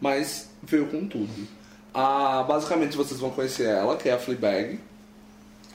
Mas 0.00 0.48
veio 0.62 0.86
com 0.86 1.06
tudo. 1.06 1.28
Ah, 1.92 2.44
basicamente 2.48 2.96
vocês 2.96 3.18
vão 3.20 3.30
conhecer 3.30 3.64
ela, 3.66 3.96
que 3.96 4.08
é 4.08 4.12
a 4.12 4.18
Fleabag. 4.18 4.78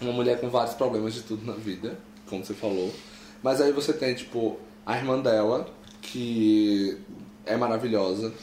Uma 0.02 0.14
mulher 0.14 0.40
com 0.40 0.50
vários 0.50 0.74
problemas 0.76 1.14
de 1.14 1.22
tudo 1.22 1.46
na 1.46 1.54
vida, 1.54 1.98
como 2.28 2.44
você 2.44 2.54
falou. 2.54 2.94
Mas 3.44 3.60
aí 3.60 3.72
você 3.74 3.92
tem, 3.92 4.16
tipo, 4.16 4.58
a 4.86 4.98
irmã 4.98 5.20
dela, 5.20 5.68
que 6.02 6.98
é 7.46 7.58
maravilhosa. 7.58 8.34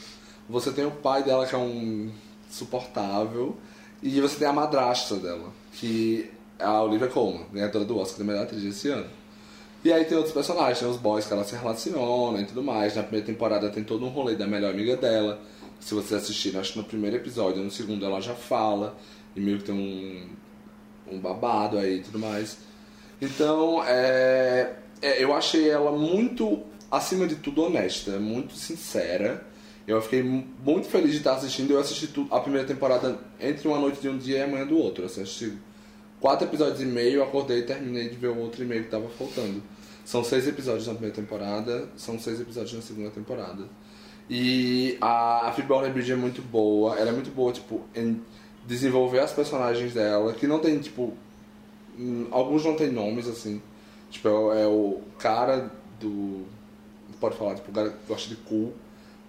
Você 0.47 0.71
tem 0.71 0.85
o 0.85 0.91
pai 0.91 1.23
dela, 1.23 1.45
que 1.45 1.55
é 1.55 1.57
um 1.57 2.11
suportável. 2.49 3.57
E 4.03 4.21
você 4.21 4.37
tem 4.37 4.47
a 4.47 4.53
madrasta 4.53 5.15
dela, 5.15 5.51
que 5.73 6.29
é 6.57 6.63
a 6.63 6.81
Olivia 6.81 7.07
Colman, 7.07 7.45
ganhadora 7.51 7.85
do 7.85 7.97
Oscar 7.97 8.19
da 8.19 8.23
melhor 8.23 8.43
atriz 8.43 8.63
esse 8.63 8.89
ano. 8.89 9.07
E 9.83 9.91
aí 9.91 10.05
tem 10.05 10.15
outros 10.15 10.33
personagens, 10.33 10.79
tem 10.79 10.87
os 10.87 10.97
boys 10.97 11.25
que 11.25 11.33
ela 11.33 11.43
se 11.43 11.55
relaciona 11.55 12.39
e 12.41 12.45
tudo 12.45 12.63
mais. 12.63 12.95
Na 12.95 13.01
primeira 13.03 13.25
temporada 13.25 13.69
tem 13.69 13.83
todo 13.83 14.05
um 14.05 14.09
rolê 14.09 14.35
da 14.35 14.45
melhor 14.45 14.71
amiga 14.71 14.95
dela. 14.95 15.41
Se 15.79 15.95
vocês 15.95 16.21
assistirem, 16.21 16.59
acho 16.59 16.73
que 16.73 16.79
no 16.79 16.85
primeiro 16.85 17.15
episódio, 17.15 17.63
no 17.63 17.71
segundo 17.71 18.05
ela 18.05 18.21
já 18.21 18.35
fala. 18.35 18.95
E 19.35 19.39
meio 19.39 19.57
que 19.57 19.63
tem 19.65 19.75
um, 19.75 21.15
um 21.15 21.19
babado 21.19 21.77
aí 21.77 21.97
e 21.97 22.03
tudo 22.03 22.19
mais. 22.19 22.57
Então, 23.19 23.83
é, 23.83 24.73
é, 25.01 25.23
eu 25.23 25.33
achei 25.33 25.69
ela 25.69 25.91
muito, 25.91 26.59
acima 26.89 27.27
de 27.27 27.35
tudo, 27.35 27.63
honesta, 27.63 28.19
muito 28.19 28.53
sincera. 28.55 29.45
Eu 29.87 30.01
fiquei 30.01 30.21
mu- 30.23 30.45
muito 30.63 30.87
feliz 30.87 31.11
de 31.11 31.17
estar 31.17 31.33
assistindo. 31.33 31.71
Eu 31.71 31.79
assisti 31.79 32.09
a 32.29 32.39
primeira 32.39 32.67
temporada 32.67 33.17
entre 33.39 33.67
uma 33.67 33.79
noite 33.79 33.99
de 33.99 34.07
um 34.09 34.17
dia 34.17 34.37
e 34.37 34.41
amanhã 34.43 34.65
do 34.65 34.77
outro. 34.77 35.05
Assim, 35.05 35.21
assisti 35.23 35.53
quatro 36.19 36.47
episódios 36.47 36.79
e 36.81 36.85
meio, 36.85 37.15
eu 37.17 37.23
acordei 37.23 37.59
e 37.59 37.63
terminei 37.63 38.09
de 38.09 38.15
ver 38.15 38.27
o 38.27 38.37
outro 38.37 38.63
e 38.63 38.65
meio 38.65 38.83
que 38.83 38.89
tava 38.89 39.09
faltando. 39.09 39.61
São 40.05 40.23
seis 40.23 40.47
episódios 40.47 40.87
na 40.87 40.93
primeira 40.93 41.15
temporada, 41.15 41.89
são 41.95 42.19
seis 42.19 42.39
episódios 42.39 42.73
na 42.73 42.81
segunda 42.81 43.09
temporada. 43.09 43.63
E 44.29 44.97
a, 45.01 45.47
a 45.49 45.51
Phoebe 45.51 45.71
Waller-Bridge 45.71 46.11
é 46.11 46.15
muito 46.15 46.41
boa, 46.41 46.97
ela 46.97 47.09
é 47.09 47.11
muito 47.11 47.31
boa, 47.31 47.51
tipo, 47.51 47.81
em 47.95 48.21
desenvolver 48.65 49.19
as 49.19 49.31
personagens 49.31 49.93
dela, 49.93 50.33
que 50.33 50.47
não 50.47 50.59
tem, 50.59 50.79
tipo, 50.79 51.13
hum, 51.97 52.27
alguns 52.31 52.63
não 52.63 52.75
tem 52.75 52.91
nomes, 52.91 53.27
assim. 53.27 53.61
Tipo, 54.11 54.27
é, 54.27 54.31
o- 54.31 54.53
é 54.53 54.67
o 54.67 55.01
cara 55.17 55.71
do... 55.99 56.45
Pode 57.19 57.35
falar, 57.37 57.55
tipo, 57.55 57.71
o 57.71 57.73
cara 57.73 57.89
que 57.89 57.95
gosta 58.07 58.29
de 58.29 58.35
cu. 58.35 58.71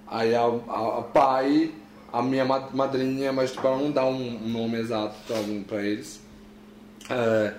Aí 0.07 0.35
a, 0.35 0.43
a, 0.43 0.99
a 0.99 1.03
pai, 1.03 1.73
a 2.13 2.21
minha 2.23 2.45
ma- 2.45 2.69
madrinha, 2.75 3.33
mas 3.33 3.53
tipo, 3.53 3.67
ela 3.67 3.79
não 3.79 3.91
dá 3.91 4.05
um, 4.05 4.37
um 4.45 4.49
nome 4.49 4.79
exato 4.79 5.15
pra, 5.27 5.37
pra 5.67 5.83
eles. 5.83 6.21
É, 7.11 7.55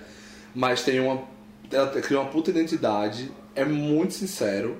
mas 0.54 0.82
tem 0.84 1.00
uma. 1.00 1.22
Ela 1.70 1.88
cria 2.00 2.20
uma 2.20 2.30
puta 2.30 2.50
identidade, 2.50 3.30
é 3.54 3.64
muito 3.64 4.14
sincero. 4.14 4.76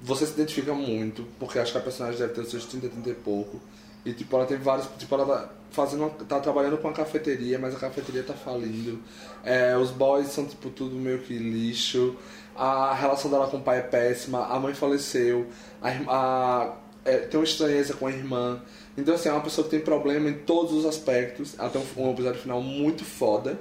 Você 0.00 0.24
se 0.26 0.32
identifica 0.32 0.72
muito, 0.72 1.26
porque 1.40 1.58
acho 1.58 1.72
que 1.72 1.78
a 1.78 1.80
personagem 1.80 2.18
deve 2.20 2.32
ter 2.32 2.40
os 2.42 2.50
seus 2.50 2.64
30, 2.66 2.88
30 2.88 3.10
e 3.10 3.14
pouco. 3.14 3.60
E 4.08 4.14
tipo, 4.14 4.34
ela 4.36 4.46
tem 4.46 4.56
vários. 4.58 4.88
Tipo, 4.98 5.14
ela 5.14 5.26
tá 5.26 5.48
fazendo. 5.70 6.10
tá 6.26 6.40
trabalhando 6.40 6.78
com 6.78 6.88
uma 6.88 6.94
cafeteria, 6.94 7.58
mas 7.58 7.74
a 7.74 7.78
cafeteria 7.78 8.22
tá 8.22 8.34
falindo. 8.34 9.00
É, 9.44 9.76
os 9.76 9.90
boys 9.90 10.28
são 10.28 10.44
tipo 10.46 10.70
tudo 10.70 10.94
meio 10.96 11.18
que 11.20 11.36
lixo. 11.36 12.16
A 12.56 12.94
relação 12.94 13.30
dela 13.30 13.46
com 13.48 13.58
o 13.58 13.62
pai 13.62 13.78
é 13.78 13.82
péssima, 13.82 14.46
a 14.46 14.58
mãe 14.58 14.74
faleceu, 14.74 15.46
a, 15.80 15.88
a- 16.08 16.74
é, 17.04 17.18
tem 17.18 17.38
uma 17.38 17.44
estranheza 17.44 17.94
com 17.94 18.06
a 18.06 18.10
irmã. 18.10 18.60
Então 18.96 19.14
assim, 19.14 19.28
é 19.28 19.32
uma 19.32 19.40
pessoa 19.42 19.64
que 19.64 19.70
tem 19.70 19.80
problema 19.80 20.28
em 20.28 20.34
todos 20.34 20.72
os 20.72 20.84
aspectos. 20.84 21.54
Ela 21.58 21.70
tem 21.70 21.80
um, 21.96 22.02
um 22.08 22.10
episódio 22.12 22.40
final 22.40 22.60
muito 22.60 23.04
foda. 23.04 23.56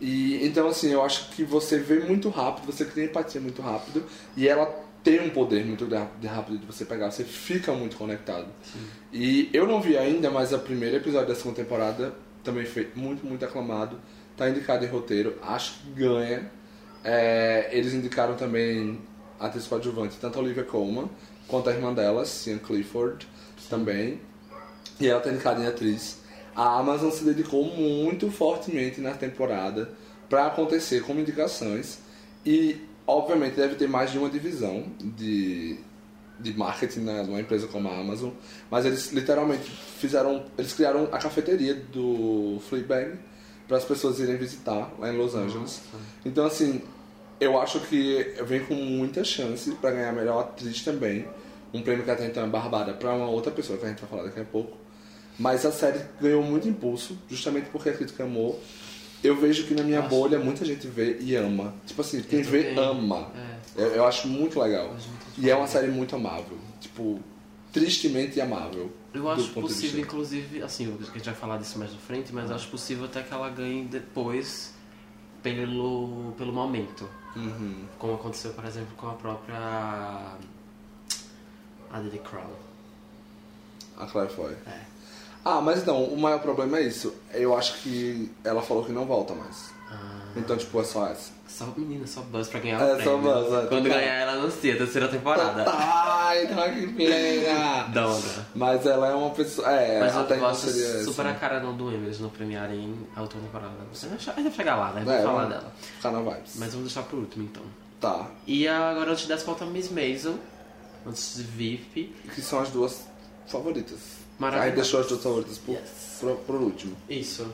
E 0.00 0.44
então 0.44 0.66
assim, 0.68 0.90
eu 0.90 1.02
acho 1.02 1.30
que 1.30 1.44
você 1.44 1.78
vê 1.78 2.00
muito 2.00 2.28
rápido, 2.28 2.66
você 2.66 2.84
cria 2.84 3.04
empatia 3.04 3.40
muito 3.40 3.62
rápido 3.62 4.04
e 4.36 4.48
ela 4.48 4.66
tem 5.02 5.20
um 5.20 5.30
poder 5.30 5.64
muito 5.64 5.88
rápido 6.24 6.58
de 6.58 6.66
você 6.66 6.84
pegar, 6.84 7.10
você 7.10 7.24
fica 7.24 7.72
muito 7.72 7.96
conectado. 7.96 8.46
E 9.12 9.50
eu 9.52 9.66
não 9.66 9.80
vi 9.80 9.96
ainda, 9.96 10.30
mas 10.30 10.52
o 10.52 10.58
primeiro 10.58 10.96
episódio 10.96 11.28
da 11.28 11.34
segunda 11.34 11.56
temporada 11.56 12.14
também 12.44 12.64
foi 12.64 12.90
muito, 12.94 13.26
muito 13.26 13.44
aclamado. 13.44 13.98
Tá 14.36 14.48
indicado 14.48 14.84
em 14.84 14.88
roteiro, 14.88 15.38
acho 15.42 15.80
que 15.80 15.90
ganha. 15.90 16.50
É, 17.04 17.68
eles 17.72 17.92
indicaram 17.92 18.36
também 18.36 19.00
a 19.38 19.46
atriz 19.46 19.66
coadjuvante, 19.66 20.16
tanto 20.20 20.38
a 20.38 20.42
Olivia 20.42 20.62
Colman 20.62 21.10
quanto 21.48 21.68
a 21.68 21.72
irmã 21.72 21.92
dela, 21.92 22.24
Cian 22.24 22.58
Clifford, 22.58 23.26
também. 23.68 24.20
E 25.00 25.08
ela 25.08 25.20
tá 25.20 25.30
indicada 25.30 25.62
em 25.62 25.66
atriz. 25.66 26.20
A 26.54 26.78
Amazon 26.78 27.10
se 27.10 27.24
dedicou 27.24 27.64
muito 27.64 28.30
fortemente 28.30 29.00
na 29.00 29.12
temporada 29.12 29.90
para 30.28 30.46
acontecer 30.46 31.02
como 31.02 31.20
indicações. 31.20 31.98
E, 32.44 32.80
obviamente, 33.06 33.54
deve 33.54 33.74
ter 33.74 33.88
mais 33.88 34.10
de 34.10 34.18
uma 34.18 34.28
divisão 34.28 34.84
de, 35.00 35.78
de 36.38 36.56
marketing 36.56 37.00
né, 37.00 37.22
numa 37.22 37.40
empresa 37.40 37.66
como 37.66 37.88
a 37.88 37.98
Amazon. 37.98 38.30
Mas 38.70 38.84
eles 38.84 39.12
literalmente 39.12 39.70
fizeram. 39.98 40.44
Eles 40.56 40.72
criaram 40.72 41.08
a 41.12 41.18
cafeteria 41.18 41.74
do 41.74 42.58
Fleabag 42.68 43.18
para 43.66 43.76
as 43.76 43.84
pessoas 43.84 44.18
irem 44.18 44.36
visitar 44.36 44.92
lá 44.98 45.12
em 45.12 45.16
Los 45.16 45.34
Angeles. 45.34 45.82
Então, 46.24 46.44
assim, 46.44 46.82
eu 47.40 47.60
acho 47.60 47.80
que 47.80 48.34
vem 48.44 48.64
com 48.64 48.74
muita 48.74 49.24
chance 49.24 49.70
para 49.72 49.90
ganhar 49.90 50.10
a 50.10 50.12
melhor 50.12 50.40
atriz 50.40 50.82
também. 50.82 51.26
Um 51.74 51.82
prêmio 51.82 52.04
que 52.04 52.10
até 52.10 52.26
então 52.26 52.44
é 52.44 52.46
barbada 52.46 52.92
para 52.92 53.14
uma 53.14 53.28
outra 53.28 53.50
pessoa 53.50 53.78
que 53.78 53.86
a 53.86 53.88
gente 53.88 54.00
vai 54.00 54.10
falar 54.10 54.24
daqui 54.24 54.40
a 54.40 54.44
pouco. 54.44 54.76
Mas 55.38 55.64
a 55.64 55.72
série 55.72 56.00
ganhou 56.20 56.42
muito 56.42 56.68
impulso, 56.68 57.18
justamente 57.28 57.68
porque 57.70 57.88
a 57.88 57.94
crítica 57.94 58.24
amou. 58.24 58.60
Eu 59.22 59.36
vejo 59.36 59.66
que 59.66 59.74
na 59.74 59.84
minha 59.84 60.02
bolha 60.02 60.38
muita 60.38 60.64
gente 60.64 60.86
vê 60.88 61.18
e 61.20 61.36
ama. 61.36 61.74
Tipo 61.86 62.00
assim, 62.00 62.22
quem 62.22 62.40
Eu 62.40 62.44
vê 62.44 62.74
também. 62.74 62.84
ama. 62.84 63.30
É. 63.36 63.82
Eu, 63.82 63.86
eu 63.94 64.06
acho 64.06 64.26
muito 64.26 64.60
legal. 64.60 64.88
Gosto 64.88 65.08
muito 65.08 65.24
E 65.38 65.50
é 65.50 65.54
uma 65.54 65.66
série 65.66 65.88
muito 65.88 66.16
amável. 66.16 66.58
Tipo, 66.80 67.20
tristemente 67.72 68.40
amável. 68.40 68.90
Eu 69.14 69.28
acho 69.30 69.50
possível, 69.50 70.00
inclusive, 70.00 70.62
assim, 70.62 70.86
a 70.86 71.04
gente 71.04 71.24
vai 71.24 71.34
falar 71.34 71.58
disso 71.58 71.78
mais 71.78 71.92
na 71.92 71.98
frente, 71.98 72.32
mas 72.32 72.50
eu 72.50 72.56
acho 72.56 72.68
possível 72.68 73.04
até 73.04 73.22
que 73.22 73.32
ela 73.32 73.48
ganhe 73.50 73.84
depois 73.84 74.74
pelo, 75.42 76.32
pelo 76.36 76.52
momento. 76.52 77.08
Uhum. 77.36 77.84
Como 77.98 78.14
aconteceu, 78.14 78.52
por 78.52 78.64
exemplo, 78.64 78.94
com 78.96 79.08
a 79.08 79.14
própria. 79.14 79.56
A 81.90 82.00
The 82.00 82.18
Crown. 82.18 82.50
A 83.98 84.06
Claire 84.06 84.32
foi. 84.32 84.52
É. 84.52 84.91
Ah, 85.44 85.60
mas 85.60 85.80
então, 85.82 86.04
o 86.04 86.16
maior 86.18 86.40
problema 86.40 86.78
é 86.78 86.82
isso. 86.82 87.12
Eu 87.32 87.56
acho 87.56 87.74
que 87.82 88.30
ela 88.44 88.62
falou 88.62 88.84
que 88.84 88.92
não 88.92 89.04
volta 89.06 89.34
mais. 89.34 89.70
Ah, 89.90 90.28
Então, 90.36 90.56
tipo, 90.56 90.80
é 90.80 90.84
só 90.84 91.06
essa. 91.08 91.30
Só 91.48 91.66
menina, 91.76 92.06
só 92.06 92.22
Buzz 92.22 92.48
pra 92.48 92.60
ganhar 92.60 92.80
É, 92.80 92.84
o 92.94 92.96
só 92.96 93.02
prêmio. 93.18 93.20
Buzz, 93.22 93.46
é, 93.52 93.66
Quando 93.66 93.82
total. 93.84 93.98
ganhar, 93.98 94.14
ela 94.14 94.32
anuncia 94.32 94.72
a 94.74 94.76
terceira 94.78 95.08
temporada. 95.08 95.64
Tá, 95.64 96.32
então 96.42 96.72
que 96.72 96.86
pena! 96.94 97.82
Dona. 97.92 98.46
Mas 98.54 98.86
ela 98.86 99.08
é 99.08 99.14
uma 99.14 99.30
pessoa. 99.30 99.70
É, 99.70 100.00
Mas 100.00 100.16
até 100.16 100.38
eu 100.38 100.46
acho 100.46 100.60
seria 100.70 101.04
super 101.04 101.26
a 101.26 101.30
assim, 101.30 101.38
cara 101.40 101.60
não 101.60 101.76
do 101.76 101.90
eles 101.92 102.18
não 102.20 102.30
premiarem 102.30 102.96
a 103.14 103.20
última 103.20 103.42
temporada. 103.42 103.74
Você 103.92 104.06
vai 104.06 104.18
che- 104.18 104.30
vai 104.32 104.50
chegar 104.50 104.76
lá, 104.76 104.92
né? 104.92 105.02
Vamos 105.04 105.20
É, 105.20 105.22
falar 105.24 105.34
vamos 105.44 105.48
dela. 105.56 105.72
Ficar 105.96 106.10
na 106.12 106.20
vibes. 106.20 106.52
Mas 106.56 106.72
vamos 106.72 106.86
deixar 106.86 107.02
por 107.02 107.18
último 107.18 107.44
então. 107.44 107.62
Tá. 108.00 108.30
E 108.46 108.66
agora 108.66 109.10
antes 109.12 109.26
dessa 109.26 109.44
falta 109.44 109.66
Miss 109.66 109.90
Maisel, 109.90 110.36
antes 111.06 111.34
de 111.36 111.42
VIP. 111.42 112.14
Que 112.34 112.40
são 112.40 112.60
as 112.60 112.70
duas 112.70 113.06
favoritas. 113.46 114.21
Maravilhoso. 114.42 114.68
Aí 114.70 114.74
deixou 114.74 115.00
as 115.00 115.06
duas 115.06 115.22
favoritas 115.22 115.58
por, 115.58 115.72
Yes. 115.72 116.18
por, 116.20 116.36
por 116.38 116.54
último. 116.56 116.96
Isso. 117.08 117.46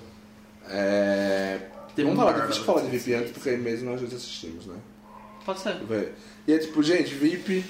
É. 0.70 1.59
Vamos 1.96 2.16
falar, 2.16 2.33
deixa 2.46 2.61
eu 2.61 2.64
falar 2.64 2.83
de 2.83 2.88
VIP 2.96 3.14
antes, 3.14 3.33
porque 3.33 3.48
aí 3.51 3.59
mesmo 3.59 3.90
nós 3.90 4.01
dois 4.01 4.14
assistimos, 4.14 4.66
né? 4.66 4.77
Pode 5.44 5.61
ser. 5.61 5.77
E 6.46 6.53
é 6.53 6.59
tipo, 6.59 6.83
gente, 6.83 7.12
VIP 7.14 7.64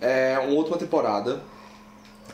é 0.00 0.36
uma 0.38 0.52
última 0.54 0.76
temporada. 0.76 1.40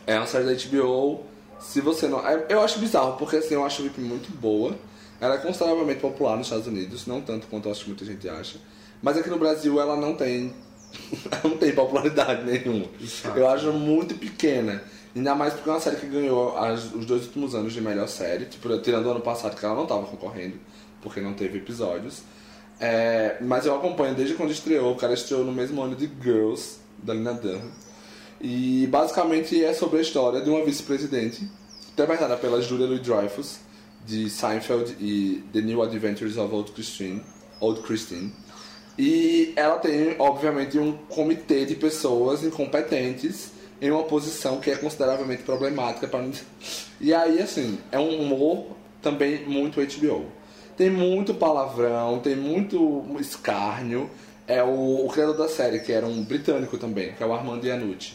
É 0.07 0.16
uma 0.16 0.27
série 0.27 0.44
da 0.44 0.53
HBO. 0.55 1.23
Se 1.61 1.81
você 1.81 2.09
não. 2.09 2.27
é- 2.27 2.47
Eu 2.49 2.61
acho 2.62 2.79
bizarro, 2.79 3.16
porque 3.18 3.37
assim, 3.37 3.55
eu 3.55 3.64
acho 3.64 3.83
a 3.83 3.85
VIP 3.85 4.01
muito 4.01 4.31
boa. 4.37 4.75
Ela 5.20 5.35
é 5.35 5.38
consideravelmente 5.38 6.01
popular 6.01 6.37
nos 6.37 6.47
Estados 6.47 6.66
Unidos, 6.66 7.07
não 7.07 7.20
tanto 7.20 7.47
quanto 7.47 7.66
eu 7.68 7.73
acho 7.73 7.83
que 7.83 7.88
muita 7.90 8.05
gente 8.05 8.29
acha. 8.29 8.59
Mas 9.03 9.16
aqui 9.16 9.29
no 9.31 9.38
Brasil 9.38 9.81
ela 9.81 9.97
não 9.97 10.14
tem. 10.14 10.53
ela 11.31 11.40
não 11.44 11.57
tem 11.59 11.73
popularidade 11.75 12.42
nenhuma. 12.44 12.87
Exato. 13.01 13.38
Eu 13.38 13.49
acho 13.49 13.73
muito 13.73 14.14
pequena. 14.14 14.83
Ainda 15.14 15.35
mais 15.35 15.55
porque 15.55 15.68
é 15.68 15.72
uma 15.72 15.81
série 15.81 15.96
que 15.96 16.07
ganhou 16.07 16.57
as- 16.57 16.92
os 16.92 17.07
dois 17.07 17.24
últimos 17.27 17.55
anos 17.55 17.72
de 17.72 17.81
melhor 17.81 18.09
série. 18.09 18.46
Tipo, 18.46 18.77
tirando 18.79 19.07
o 19.07 19.11
ano 19.11 19.20
passado 19.20 19.57
que 19.57 19.64
ela 19.64 19.74
não 19.74 19.85
estava 19.85 20.05
concorrendo, 20.07 20.57
porque 21.00 21.20
não 21.20 21.35
teve 21.35 21.59
episódios. 21.59 22.22
É, 22.81 23.37
mas 23.40 23.64
eu 23.64 23.74
acompanho 23.74 24.14
desde 24.14 24.35
quando 24.35 24.50
estreou. 24.50 24.92
O 24.92 24.96
cara 24.96 25.14
estreou 25.14 25.44
no 25.44 25.53
mesmo 25.53 25.81
ano 25.81 25.94
de 25.94 26.11
Girls, 26.20 26.79
da 27.03 27.14
Lina 27.14 27.33
Dunham. 27.33 27.70
E 28.40 28.87
basicamente 28.88 29.62
é 29.64 29.72
sobre 29.72 29.98
a 29.98 30.03
história 30.03 30.40
de 30.40 30.50
uma 30.50 30.64
vice-presidente, 30.64 31.48
interpretada 31.92 32.37
pela 32.37 32.61
Julia 32.61 32.87
Louis-Dreyfus, 32.87 33.59
de 34.05 34.29
Seinfeld 34.29 34.96
e 35.00 35.42
The 35.53 35.61
New 35.61 35.81
Adventures 35.83 36.37
of 36.37 36.53
Old 36.53 36.72
Christine. 36.72 37.22
Old 37.61 37.81
Christine. 37.83 38.33
E 38.98 39.53
ela 39.57 39.77
tem, 39.79 40.16
obviamente, 40.18 40.79
um 40.79 40.92
comitê 41.09 41.64
de 41.64 41.74
pessoas 41.77 42.42
incompetentes 42.42 43.50
em 43.85 43.90
uma 43.90 44.05
posição 44.05 44.61
que 44.61 44.70
é 44.70 44.77
consideravelmente 44.77 45.42
problemática 45.42 46.09
para 46.09 46.27
E 46.99 47.12
aí, 47.12 47.38
assim, 47.38 47.79
é 47.92 47.99
um 47.99 48.18
humor 48.23 48.68
também 49.03 49.44
muito 49.44 49.79
HBO. 49.79 50.25
Tem 50.75 50.88
muito 50.88 51.35
palavrão, 51.35 52.18
tem 52.18 52.35
muito 52.35 53.05
escárnio. 53.20 54.09
É 54.49 54.62
o, 54.62 55.05
o 55.05 55.09
criador 55.11 55.37
da 55.37 55.51
série, 55.51 55.81
que 55.81 55.92
era 55.92 56.07
um 56.07 56.25
britânico 56.25 56.79
também, 56.79 57.12
que 57.12 57.23
é 57.23 57.27
o 57.27 57.35
Armando 57.35 57.66
Iannucci. 57.66 58.14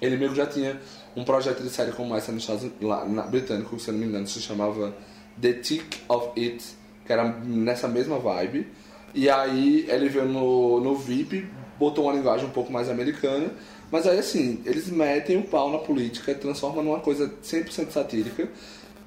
Ele 0.00 0.16
mesmo 0.16 0.34
já 0.34 0.46
tinha 0.46 0.80
um 1.14 1.22
projeto 1.22 1.62
de 1.62 1.68
série 1.68 1.92
como 1.92 2.16
essa 2.16 2.32
nos 2.32 2.44
Estados 2.44 2.70
lá 2.80 3.04
na 3.04 3.24
britânico, 3.24 3.78
se 3.78 3.92
não 3.92 3.98
me 3.98 4.06
engano, 4.06 4.26
se 4.26 4.40
chamava 4.40 4.96
The 5.38 5.52
Tick 5.52 5.98
of 6.08 6.28
It, 6.40 6.64
que 7.04 7.12
era 7.12 7.28
nessa 7.28 7.88
mesma 7.88 8.18
vibe. 8.18 8.66
E 9.14 9.28
aí 9.28 9.84
ele 9.86 10.08
veio 10.08 10.24
no, 10.24 10.80
no 10.80 10.94
VIP, 10.94 11.46
botou 11.78 12.04
uma 12.04 12.14
linguagem 12.14 12.46
um 12.46 12.52
pouco 12.52 12.72
mais 12.72 12.88
americana, 12.88 13.50
mas 13.90 14.06
aí 14.06 14.18
assim, 14.18 14.60
eles 14.64 14.88
metem 14.88 15.38
o 15.38 15.42
pau 15.42 15.70
na 15.70 15.78
política, 15.78 16.34
transformam 16.34 16.84
numa 16.84 17.00
coisa 17.00 17.32
100% 17.42 17.90
satírica. 17.90 18.48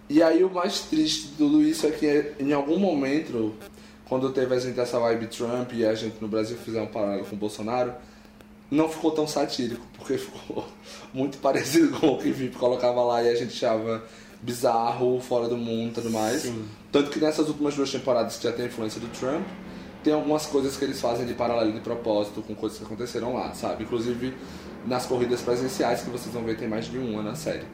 E 0.09 0.21
aí 0.21 0.43
o 0.43 0.49
mais 0.49 0.81
triste 0.81 1.29
de 1.29 1.35
tudo 1.35 1.61
isso 1.61 1.87
é 1.87 1.91
que 1.91 2.33
em 2.39 2.51
algum 2.51 2.77
momento, 2.77 3.53
quando 4.05 4.31
teve 4.31 4.53
a 4.53 4.59
gente 4.59 4.79
essa 4.79 4.99
vibe 4.99 5.27
Trump 5.27 5.71
e 5.73 5.85
a 5.85 5.95
gente 5.95 6.15
no 6.19 6.27
Brasil 6.27 6.57
fizer 6.57 6.81
um 6.81 6.87
paralelo 6.87 7.25
com 7.25 7.35
o 7.35 7.39
Bolsonaro, 7.39 7.93
não 8.69 8.89
ficou 8.89 9.11
tão 9.11 9.27
satírico, 9.27 9.85
porque 9.97 10.17
ficou 10.19 10.65
muito 11.13 11.37
parecido 11.37 11.97
com 11.99 12.07
o 12.07 12.17
que 12.17 12.29
o 12.29 12.33
VIP 12.33 12.57
colocava 12.57 13.03
lá 13.03 13.23
e 13.23 13.29
a 13.29 13.35
gente 13.35 13.53
achava 13.53 14.03
bizarro, 14.41 15.19
fora 15.21 15.47
do 15.47 15.57
mundo 15.57 15.91
e 15.91 15.93
tudo 15.93 16.09
mais. 16.09 16.41
Sim. 16.41 16.65
Tanto 16.91 17.11
que 17.11 17.19
nessas 17.19 17.47
últimas 17.47 17.75
duas 17.75 17.91
temporadas 17.91 18.37
que 18.37 18.43
já 18.43 18.51
tem 18.51 18.65
a 18.65 18.67
influência 18.67 18.99
do 18.99 19.07
Trump, 19.09 19.45
tem 20.03 20.13
algumas 20.13 20.45
coisas 20.45 20.77
que 20.77 20.83
eles 20.83 20.99
fazem 20.99 21.25
de 21.25 21.33
paralelo 21.33 21.71
de 21.71 21.79
propósito 21.79 22.41
com 22.41 22.55
coisas 22.55 22.77
que 22.77 22.85
aconteceram 22.85 23.33
lá, 23.33 23.53
sabe? 23.53 23.83
Inclusive 23.83 24.33
nas 24.85 25.05
corridas 25.05 25.41
presenciais 25.41 26.01
que 26.01 26.09
vocês 26.09 26.33
vão 26.33 26.43
ver 26.43 26.57
tem 26.57 26.67
mais 26.67 26.85
de 26.85 26.97
uma 26.97 27.21
na 27.21 27.35
série. 27.35 27.65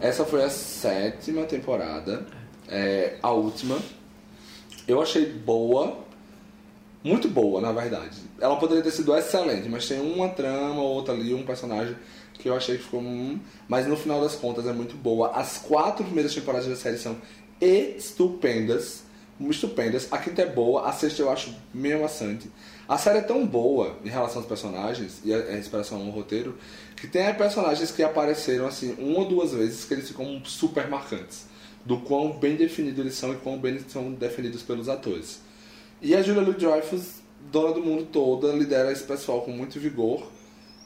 Essa 0.00 0.24
foi 0.24 0.44
a 0.44 0.50
sétima 0.50 1.44
temporada, 1.44 2.26
é, 2.68 3.16
a 3.22 3.30
última. 3.30 3.78
Eu 4.86 5.02
achei 5.02 5.26
boa, 5.26 5.98
muito 7.02 7.28
boa, 7.28 7.60
na 7.60 7.72
verdade. 7.72 8.18
Ela 8.40 8.56
poderia 8.56 8.82
ter 8.82 8.90
sido 8.90 9.14
excelente, 9.16 9.68
mas 9.68 9.86
tem 9.86 10.00
uma 10.00 10.28
trama 10.28 10.80
ou 10.80 10.94
outra 10.94 11.14
ali, 11.14 11.34
um 11.34 11.44
personagem 11.44 11.96
que 12.34 12.48
eu 12.48 12.56
achei 12.56 12.76
que 12.76 12.84
ficou. 12.84 13.00
Hum, 13.00 13.38
mas 13.68 13.86
no 13.86 13.96
final 13.96 14.20
das 14.20 14.34
contas 14.34 14.66
é 14.66 14.72
muito 14.72 14.96
boa. 14.96 15.30
As 15.32 15.58
quatro 15.58 16.04
primeiras 16.04 16.34
temporadas 16.34 16.68
da 16.68 16.76
série 16.76 16.98
são 16.98 17.16
estupendas. 17.60 19.02
Estupendas. 19.40 20.08
A 20.10 20.18
quinta 20.18 20.42
é 20.42 20.46
boa, 20.46 20.88
a 20.88 20.92
sexta 20.92 21.22
eu 21.22 21.30
acho 21.30 21.54
meio 21.72 22.02
maçante. 22.02 22.50
A 22.88 22.96
série 22.96 23.18
é 23.18 23.22
tão 23.22 23.46
boa 23.46 23.96
em 24.04 24.08
relação 24.08 24.38
aos 24.38 24.48
personagens 24.48 25.20
e 25.24 25.32
a, 25.32 25.58
inspiração 25.58 26.02
no 26.02 26.10
roteiro 26.10 26.56
que 26.96 27.06
tem 27.06 27.32
personagens 27.34 27.90
que 27.90 28.02
apareceram 28.02 28.66
assim 28.66 28.96
uma 28.98 29.20
ou 29.20 29.24
duas 29.26 29.52
vezes 29.52 29.84
que 29.84 29.94
eles 29.94 30.08
ficam 30.08 30.42
super 30.44 30.88
marcantes. 30.88 31.46
Do 31.84 31.98
quão 31.98 32.32
bem 32.32 32.56
definidos 32.56 32.98
eles 32.98 33.14
são 33.14 33.32
e 33.32 33.36
quão 33.36 33.58
bem 33.58 33.72
eles 33.72 33.84
são 33.92 34.12
definidos 34.12 34.62
pelos 34.62 34.88
atores. 34.88 35.40
E 36.00 36.14
a 36.14 36.22
Julia 36.22 36.42
Louis-Dreyfus, 36.42 37.16
dona 37.52 37.74
do 37.74 37.82
mundo 37.82 38.06
toda, 38.12 38.52
lidera 38.52 38.90
esse 38.90 39.04
pessoal 39.04 39.42
com 39.42 39.52
muito 39.52 39.78
vigor. 39.78 40.26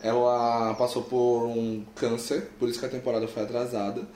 Ela 0.02 0.74
passou 0.74 1.02
por 1.02 1.46
um 1.46 1.84
câncer, 1.94 2.50
por 2.58 2.68
isso 2.68 2.78
que 2.78 2.86
a 2.86 2.88
temporada 2.88 3.28
foi 3.28 3.42
atrasada. 3.42 4.06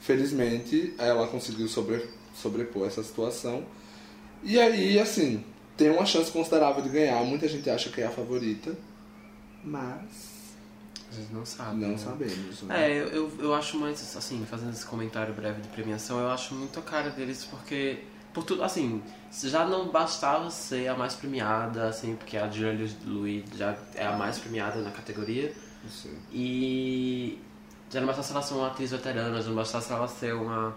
Felizmente, 0.00 0.94
ela 0.98 1.26
conseguiu 1.26 1.68
sobre, 1.68 2.06
sobrepor 2.34 2.86
essa 2.86 3.02
situação. 3.02 3.64
E 4.44 4.60
aí, 4.60 4.98
assim, 5.00 5.44
tem 5.76 5.90
uma 5.90 6.06
chance 6.06 6.30
considerável 6.30 6.82
de 6.82 6.88
ganhar. 6.88 7.24
Muita 7.24 7.48
gente 7.48 7.68
acha 7.70 7.90
que 7.90 8.00
é 8.00 8.06
a 8.06 8.10
favorita, 8.10 8.76
mas 9.62 10.56
A 11.10 11.14
gente 11.14 11.32
não 11.32 11.46
sabe. 11.46 11.86
não 11.86 11.96
né? 11.96 11.96
sabemos. 11.96 12.62
né? 12.62 12.78
É, 12.90 12.98
eu, 12.98 13.30
eu, 13.38 13.54
acho 13.54 13.78
mais, 13.78 14.16
assim, 14.16 14.44
fazendo 14.46 14.72
esse 14.72 14.84
comentário 14.86 15.34
breve 15.34 15.62
de 15.62 15.68
premiação, 15.68 16.18
eu 16.20 16.30
acho 16.30 16.54
muito 16.54 16.78
a 16.78 16.82
cara 16.82 17.10
deles 17.10 17.44
porque, 17.44 18.04
por 18.32 18.44
tudo, 18.44 18.62
assim, 18.64 19.02
já 19.30 19.64
não 19.66 19.90
bastava 19.90 20.50
ser 20.50 20.88
a 20.88 20.96
mais 20.96 21.14
premiada, 21.14 21.88
assim, 21.88 22.16
porque 22.16 22.36
a 22.36 22.50
Julia 22.50 22.88
Louis 23.04 23.44
já 23.56 23.76
é 23.94 24.06
a 24.06 24.12
mais 24.16 24.38
premiada 24.38 24.80
na 24.82 24.90
categoria, 24.90 25.54
sei. 25.88 26.18
e 26.32 27.38
já 27.90 28.00
não 28.00 28.06
bastasse 28.08 28.32
ela 28.32 28.42
ser 28.42 28.54
uma 28.54 28.68
atriz 28.68 28.90
veterana, 28.90 29.40
já 29.42 29.48
não 29.48 29.56
bastasse 29.56 29.92
ela 29.92 30.08
ser 30.08 30.34
uma, 30.34 30.76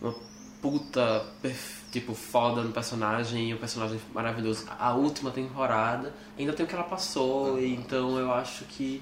uma 0.00 0.14
puta, 0.62 1.26
perf- 1.42 1.83
tipo, 1.94 2.12
foda 2.12 2.60
no 2.62 2.72
personagem, 2.72 3.50
e 3.50 3.54
um 3.54 3.56
personagem 3.56 4.00
maravilhoso. 4.12 4.64
A 4.78 4.92
última 4.94 5.30
temporada, 5.30 6.12
ainda 6.36 6.52
tem 6.52 6.66
o 6.66 6.68
que 6.68 6.74
ela 6.74 6.82
passou, 6.84 7.60
e 7.60 7.72
então 7.72 8.18
eu 8.18 8.32
acho 8.32 8.64
que 8.64 9.00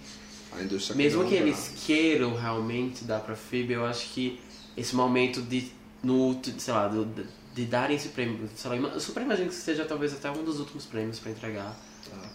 A 0.53 0.95
mesmo 0.95 1.23
não 1.23 1.29
que 1.29 1.35
eles 1.35 1.73
queiram 1.87 2.37
realmente 2.37 3.05
dar 3.05 3.21
pra 3.21 3.35
Phoebe, 3.35 3.73
eu 3.73 3.87
acho 3.87 4.11
que 4.11 4.39
esse 4.77 4.95
momento 4.95 5.41
de, 5.41 5.73
no, 6.03 6.39
sei 6.59 6.75
lá, 6.75 6.87
do- 6.87 7.07
de, 7.55 7.65
darem 7.65 7.97
esse 7.97 8.11
prêmio, 8.11 8.47
sei 8.55 8.71
lá, 8.71 8.77
eu 8.77 9.01
super 9.01 9.23
imagino 9.23 9.49
que 9.49 9.55
seja 9.55 9.87
talvez 9.87 10.13
até 10.13 10.31
um 10.31 10.45
dos 10.45 10.61
últimos 10.61 10.85
prêmios 10.85 11.19
pra 11.19 11.31
entregar. 11.31 11.75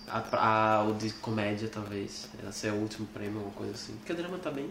Tá. 0.07 0.23
A, 0.31 0.77
a- 0.79 0.83
o 0.85 0.93
de 0.95 1.11
comédia, 1.11 1.67
talvez. 1.69 2.29
Esse 2.49 2.67
é 2.67 2.71
o 2.71 2.75
último 2.75 3.05
prêmio, 3.13 3.35
alguma 3.37 3.53
coisa 3.53 3.73
assim. 3.73 3.93
Porque 3.97 4.11
o 4.13 4.15
drama 4.15 4.37
tá 4.39 4.49
bem. 4.49 4.69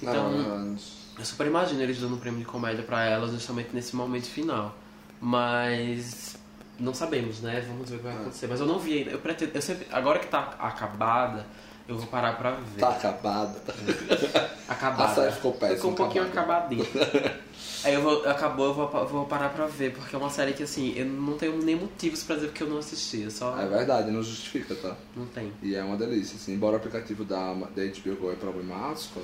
Então, 0.00 0.30
Não, 0.30 0.76
eu 1.18 1.24
super 1.24 1.46
imagino 1.46 1.80
eles 1.82 1.98
dando 1.98 2.14
um 2.14 2.18
prêmio 2.18 2.38
de 2.40 2.44
comédia 2.46 2.84
pra 2.84 3.04
elas 3.04 3.32
justamente 3.32 3.70
nesse 3.72 3.96
momento 3.96 4.26
final. 4.26 4.76
Mas 5.20 6.36
não 6.78 6.92
sabemos, 6.94 7.40
né? 7.40 7.64
Vamos 7.66 7.88
ver 7.90 7.96
o 7.96 7.98
que 7.98 8.04
vai 8.04 8.12
É. 8.12 8.16
acontecer. 8.16 8.46
Mas 8.46 8.60
eu 8.60 8.66
não 8.66 8.78
vi 8.78 8.98
ainda. 8.98 9.10
Eu 9.10 9.18
pretendo, 9.18 9.52
eu 9.54 9.62
sempre, 9.62 9.86
agora 9.90 10.18
que 10.18 10.26
tá 10.28 10.54
acabada, 10.58 11.46
eu 11.88 11.96
vou 11.96 12.06
parar 12.06 12.36
pra 12.36 12.52
ver. 12.52 12.80
tá 12.80 12.90
acabada. 12.90 13.60
Acabada. 14.68 15.12
A 15.12 15.14
série 15.14 15.32
ficou 15.32 15.52
péssima, 15.52 15.76
Ficou 15.76 15.90
um 15.92 15.94
pouquinho 15.94 16.24
acabadinha. 16.24 16.84
Aí 17.84 17.94
eu 17.94 18.02
vou, 18.02 18.28
acabou, 18.28 18.66
eu 18.66 18.74
vou, 18.74 18.90
eu 19.00 19.06
vou 19.06 19.26
parar 19.26 19.50
pra 19.50 19.66
ver, 19.66 19.92
porque 19.92 20.14
é 20.14 20.18
uma 20.18 20.28
série 20.28 20.52
que 20.52 20.64
assim, 20.64 20.92
eu 20.96 21.06
não 21.06 21.38
tenho 21.38 21.56
nem 21.62 21.76
motivos 21.76 22.24
pra 22.24 22.34
dizer 22.34 22.50
que 22.50 22.62
eu 22.62 22.68
não 22.68 22.78
assisti. 22.78 23.22
Eu 23.22 23.30
só 23.30 23.56
É 23.60 23.64
verdade, 23.68 24.10
não 24.10 24.22
justifica, 24.24 24.74
tá? 24.74 24.96
não 25.14 25.24
tem. 25.26 25.52
E 25.62 25.76
é 25.76 25.84
uma 25.84 25.96
delícia, 25.96 26.34
assim. 26.34 26.52
Embora 26.54 26.74
o 26.74 26.76
aplicativo 26.78 27.24
da, 27.24 27.54
da 27.54 27.84
HBO 27.84 28.16
Go 28.20 28.32
é 28.32 28.34
problemático, 28.34 29.20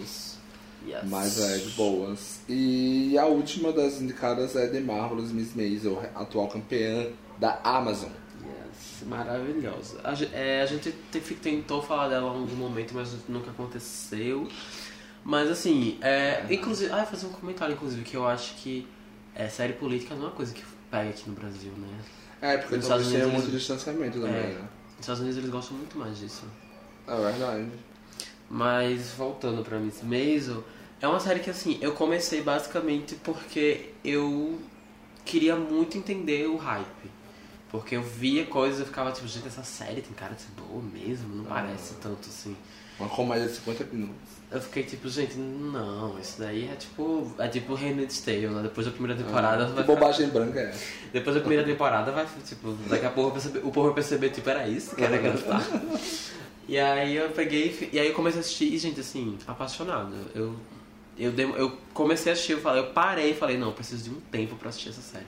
Yes. 0.87 1.03
mas 1.05 1.41
é 1.41 1.59
de 1.59 1.71
boas. 1.71 2.41
E 2.49 3.17
a 3.19 3.27
última 3.27 3.73
das 3.73 4.01
indicadas 4.01 4.57
é 4.57 4.67
The 4.69 4.81
Marvelous 4.81 5.31
Miss 5.33 5.55
Maisel, 5.55 6.03
atual 6.15 6.49
campeã 6.49 7.07
da 7.39 7.61
Amazon. 7.65 8.11
Yes, 8.45 9.07
maravilhosa. 9.09 10.01
A, 10.03 10.13
é, 10.37 10.63
a 10.63 10.67
gente 10.67 10.93
te- 11.11 11.21
tentou 11.37 11.83
falar 11.83 12.09
dela 12.09 12.27
em 12.35 12.41
algum 12.41 12.57
momento, 12.57 12.93
mas 12.95 13.11
nunca 13.29 13.51
aconteceu. 13.51 14.49
Mas 15.25 15.49
assim, 15.49 15.99
é, 16.01 16.45
inclusive, 16.51 16.91
ah, 16.93 17.05
fazer 17.07 17.27
um 17.27 17.31
comentário 17.33 17.75
inclusive 17.75 18.03
que 18.03 18.17
eu 18.17 18.27
acho 18.27 18.57
que 18.57 18.87
é, 19.35 19.49
série 19.49 19.75
política 19.75 20.15
não 20.15 20.23
é 20.25 20.27
uma 20.27 20.33
coisa 20.33 20.53
que 20.53 20.63
pega 20.91 21.11
aqui 21.11 21.29
no 21.29 21.35
Brasil, 21.37 21.71
né? 21.77 21.89
É, 22.41 22.57
porque 22.59 22.75
Nos 22.75 22.85
Estados 22.87 23.07
Unidos 23.07 23.27
muito 23.29 23.45
eles- 23.45 23.53
distanciamento 23.61 24.19
também, 24.21 24.35
É. 24.35 24.47
né? 24.55 24.69
Nos 24.91 25.01
Estados 25.01 25.21
Unidos 25.21 25.39
eles 25.39 25.51
gostam 25.51 25.77
muito 25.77 25.97
mais 25.97 26.19
disso. 26.19 26.43
É 27.07 27.17
verdade. 27.17 27.67
Mas 28.55 29.13
voltando 29.17 29.65
pra 29.65 29.79
Miss 29.79 30.03
Maisel, 30.03 30.63
é 31.01 31.09
uma 31.09 31.19
série 31.19 31.41
que 31.41 31.49
assim, 31.49 31.79
eu 31.81 31.93
comecei 31.93 32.43
basicamente 32.43 33.15
porque 33.15 33.93
eu 34.05 34.59
queria 35.25 35.57
muito 35.57 35.97
entender 35.97 36.47
o 36.47 36.57
hype. 36.59 37.11
Porque 37.71 37.97
eu 37.97 38.03
via 38.03 38.45
coisas 38.45 38.81
e 38.81 38.83
eu 38.83 38.87
ficava 38.87 39.11
tipo, 39.11 39.27
gente, 39.27 39.49
essa 39.49 39.63
série 39.65 40.03
tem 40.03 40.13
cara 40.13 40.35
de 40.35 40.45
boa 40.63 40.83
mesmo, 40.83 41.35
não 41.35 41.45
parece 41.47 41.95
tanto 41.95 42.29
assim. 42.29 42.55
Uma 43.01 43.09
comédia 43.09 43.49
de 43.49 43.55
50 43.55 43.85
minutos. 43.91 44.15
Eu 44.51 44.61
fiquei 44.61 44.83
tipo, 44.83 45.09
gente, 45.09 45.35
não, 45.39 46.19
isso 46.21 46.39
daí 46.39 46.69
é 46.71 46.75
tipo. 46.77 47.33
É 47.39 47.49
tipo 47.49 47.73
Handmaid's 47.75 48.21
Tale, 48.21 48.49
né? 48.49 48.63
Depois 48.65 48.87
da 48.87 48.93
primeira 48.93 49.17
temporada 49.17 49.65
que 49.65 49.73
vai 49.73 49.83
ficar- 49.85 49.95
bobagem 49.95 50.29
branca 50.29 50.61
é? 50.61 50.75
Depois 51.11 51.35
da 51.35 51.41
primeira 51.41 51.65
temporada 51.65 52.13
vai, 52.13 52.27
tipo, 52.47 52.73
daqui 52.91 53.07
a 53.07 53.11
pouco 53.11 53.31
perceber- 53.31 53.61
o 53.61 53.71
povo 53.71 53.87
vai 53.87 53.95
perceber, 53.95 54.29
tipo, 54.29 54.51
era 54.51 54.69
isso 54.69 54.95
que 54.95 55.03
era 55.03 55.17
gostar. 55.17 55.63
E 56.69 56.79
aí 56.79 57.17
eu 57.17 57.31
peguei 57.31 57.91
e 57.93 57.99
aí 57.99 58.09
eu 58.09 58.15
comecei 58.15 58.39
a 58.39 58.41
assistir 58.41 58.73
e, 58.73 58.79
gente, 58.79 59.01
assim, 59.01 59.37
apaixonado. 59.47 60.15
Eu, 60.35 60.55
eu, 61.19 61.33
eu 61.57 61.79
comecei 61.93 62.31
a 62.31 62.35
assistir, 62.35 62.53
eu, 62.53 62.61
falei, 62.61 62.83
eu 62.83 62.91
parei 62.93 63.31
e 63.31 63.35
falei, 63.35 63.59
não, 63.59 63.73
preciso 63.73 64.05
de 64.05 64.11
um 64.11 64.21
tempo 64.31 64.57
pra 64.57 64.69
assistir 64.69 64.91
essa 64.91 65.03
série. 65.03 65.27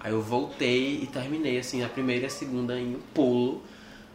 Aí 0.00 0.12
eu 0.12 0.20
voltei 0.20 1.00
e 1.02 1.06
terminei, 1.06 1.58
assim, 1.58 1.84
a 1.84 1.88
primeira 1.88 2.24
e 2.24 2.26
a 2.26 2.30
segunda 2.30 2.78
em 2.78 2.96
um 2.96 3.00
pulo. 3.14 3.62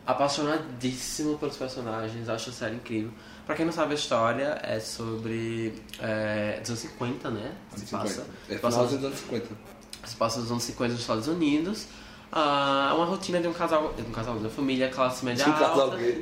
Apaixonadíssimo 0.05 1.37
pelos 1.37 1.57
personagens, 1.57 2.29
acho 2.29 2.49
a 2.49 2.53
série 2.53 2.75
incrível. 2.75 3.11
Pra 3.45 3.55
quem 3.55 3.65
não 3.65 3.73
sabe 3.73 3.93
a 3.93 3.95
história, 3.95 4.59
é 4.61 4.79
sobre. 4.79 5.73
É, 5.99 6.59
dos 6.59 6.69
anos 6.71 6.81
50, 6.81 7.29
né? 7.29 7.55
Se 7.75 7.85
passa. 7.85 8.25
É 8.49 8.57
final 8.57 8.85
dos 8.85 9.03
anos 9.03 9.19
50. 9.19 9.47
se 10.05 10.15
passa 10.15 10.39
nos 10.39 10.51
anos 10.51 10.63
50 10.63 10.91
nos 10.93 11.01
Estados 11.01 11.27
Unidos. 11.27 11.87
Ah, 12.31 12.89
É 12.91 12.93
uma 12.95 13.05
rotina 13.05 13.39
de 13.39 13.47
um 13.47 13.53
casal, 13.53 13.93
de 13.95 14.01
um 14.01 14.11
casal, 14.11 14.35
de 14.35 14.41
uma 14.41 14.49
família 14.49 14.89
classe 14.89 15.23
média 15.25 15.43
De 15.45 15.49
um 15.49 15.53
casal 15.53 15.81
alta. 15.81 15.97
gay. 15.97 16.21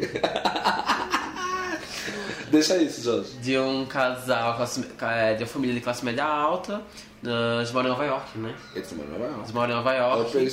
Deixa 2.51 2.77
isso, 2.77 3.01
Jorge. 3.03 3.33
De 3.37 3.57
um 3.57 3.85
casal, 3.85 4.55
classe- 4.55 4.85
é, 5.01 5.33
de 5.33 5.43
uma 5.43 5.49
família 5.49 5.75
de 5.75 5.81
classe 5.81 6.05
média 6.05 6.23
alta. 6.23 6.81
ah, 7.25 7.55
Eles 7.57 7.71
moram 7.71 7.87
em 7.87 7.91
Nova 7.91 8.05
York, 8.05 8.37
né? 8.37 8.55
Eles 8.75 8.87
também 8.87 9.05
não 9.07 9.17
vai 9.19 9.29
Eles 9.39 9.51
moram 9.51 9.73
em 9.73 9.75
Nova 9.75 9.93
York. 9.93 10.51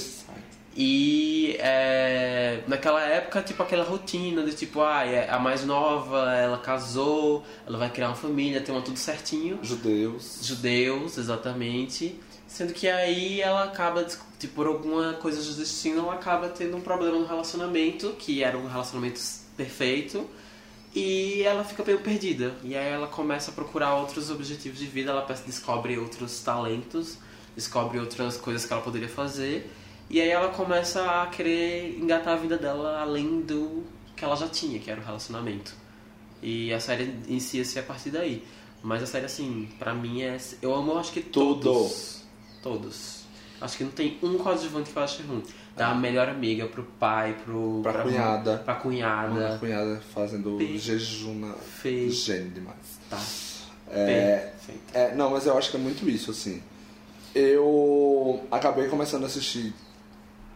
E 0.75 1.55
é, 1.61 2.63
naquela 2.67 2.99
época, 3.03 3.43
tipo, 3.43 3.63
aquela 3.63 3.85
rotina 3.85 4.43
de 4.43 4.55
tipo, 4.55 4.81
ah, 4.81 5.05
é 5.07 5.29
a 5.29 5.39
mais 5.39 5.67
nova, 5.67 6.33
ela 6.35 6.57
casou, 6.57 7.45
ela 7.67 7.77
vai 7.77 7.91
criar 7.91 8.09
uma 8.09 8.15
família, 8.17 8.59
tem 8.63 8.75
uma 8.75 8.81
tudo 8.83 8.99
certinho. 8.99 9.59
Judeus. 9.63 10.39
judeus, 10.43 11.19
exatamente. 11.19 12.19
Sendo 12.53 12.75
que 12.75 12.87
aí 12.87 13.41
ela 13.41 13.65
acaba, 13.65 14.05
tipo, 14.05 14.55
por 14.55 14.67
alguma 14.67 15.15
coisa 15.15 15.43
do 15.43 15.57
destino, 15.57 16.01
ela 16.01 16.13
acaba 16.13 16.51
tendo 16.51 16.77
um 16.77 16.83
problema 16.83 17.19
no 17.19 17.25
relacionamento, 17.25 18.11
que 18.19 18.45
era 18.45 18.59
um 18.59 18.69
relacionamento 18.69 19.19
perfeito, 19.57 20.29
e 20.95 21.43
ela 21.45 21.65
fica 21.65 21.83
meio 21.83 22.01
perdida. 22.01 22.55
E 22.63 22.77
aí 22.77 22.93
ela 22.93 23.07
começa 23.07 23.51
a 23.51 23.55
procurar 23.55 23.95
outros 23.95 24.31
objetivos 24.31 24.79
de 24.79 24.85
vida, 24.85 25.13
ela 25.13 25.27
descobre 25.47 25.97
outros 25.97 26.43
talentos, 26.43 27.17
descobre 27.57 27.99
outras 27.99 28.37
coisas 28.37 28.67
que 28.67 28.73
ela 28.75 28.83
poderia 28.83 29.09
fazer, 29.09 29.73
e 30.11 30.21
aí 30.21 30.29
ela 30.29 30.51
começa 30.51 31.23
a 31.23 31.29
querer 31.29 31.99
engatar 31.99 32.35
a 32.35 32.37
vida 32.37 32.59
dela 32.59 33.01
além 33.01 33.41
do 33.41 33.83
que 34.15 34.23
ela 34.23 34.37
já 34.37 34.47
tinha, 34.47 34.79
que 34.79 34.91
era 34.91 35.01
o 35.01 35.05
relacionamento. 35.05 35.75
E 36.43 36.71
a 36.71 36.79
série 36.79 37.05
inicia-se 37.27 37.79
a 37.79 37.83
partir 37.83 38.11
daí. 38.11 38.45
Mas 38.83 39.03
a 39.03 39.07
série, 39.07 39.25
assim, 39.25 39.71
pra 39.79 39.95
mim 39.95 40.21
é. 40.21 40.37
Eu 40.61 40.75
amo, 40.75 40.99
acho 40.99 41.13
que 41.13 41.23
Tudo. 41.23 41.63
todos. 41.63 42.22
Todos. 42.63 43.23
Acho 43.61 43.77
que 43.79 43.85
não 43.85 43.91
tem 43.93 44.19
um 44.23 44.39
coadjuvante 44.39 44.91
que 44.91 44.97
eu 44.99 45.03
ache 45.03 45.23
ruim. 45.23 45.43
Da 45.77 45.95
melhor 45.95 46.29
amiga 46.29 46.67
pro 46.67 46.83
pai, 46.99 47.37
pro. 47.45 47.81
Pra 47.83 48.03
cunhada. 48.03 48.59
Pra 48.59 48.75
Uma 48.75 48.81
cunhada. 48.83 49.57
cunhada 49.59 50.01
fazendo 50.15 50.57
Pe- 50.59 50.77
jejum 50.79 51.35
na... 51.41 51.53
Fez. 51.55 52.15
Gênio 52.17 52.51
demais. 52.51 52.77
Tá. 53.09 53.19
É, 53.91 54.37
Perfeito. 54.55 54.81
é, 54.95 55.15
não, 55.15 55.31
mas 55.31 55.47
eu 55.47 55.57
acho 55.57 55.71
que 55.71 55.77
é 55.77 55.81
muito 55.81 56.09
isso, 56.09 56.31
assim. 56.31 56.63
Eu 57.35 58.43
acabei 58.51 58.89
começando 58.89 59.23
a 59.25 59.27
assistir 59.27 59.73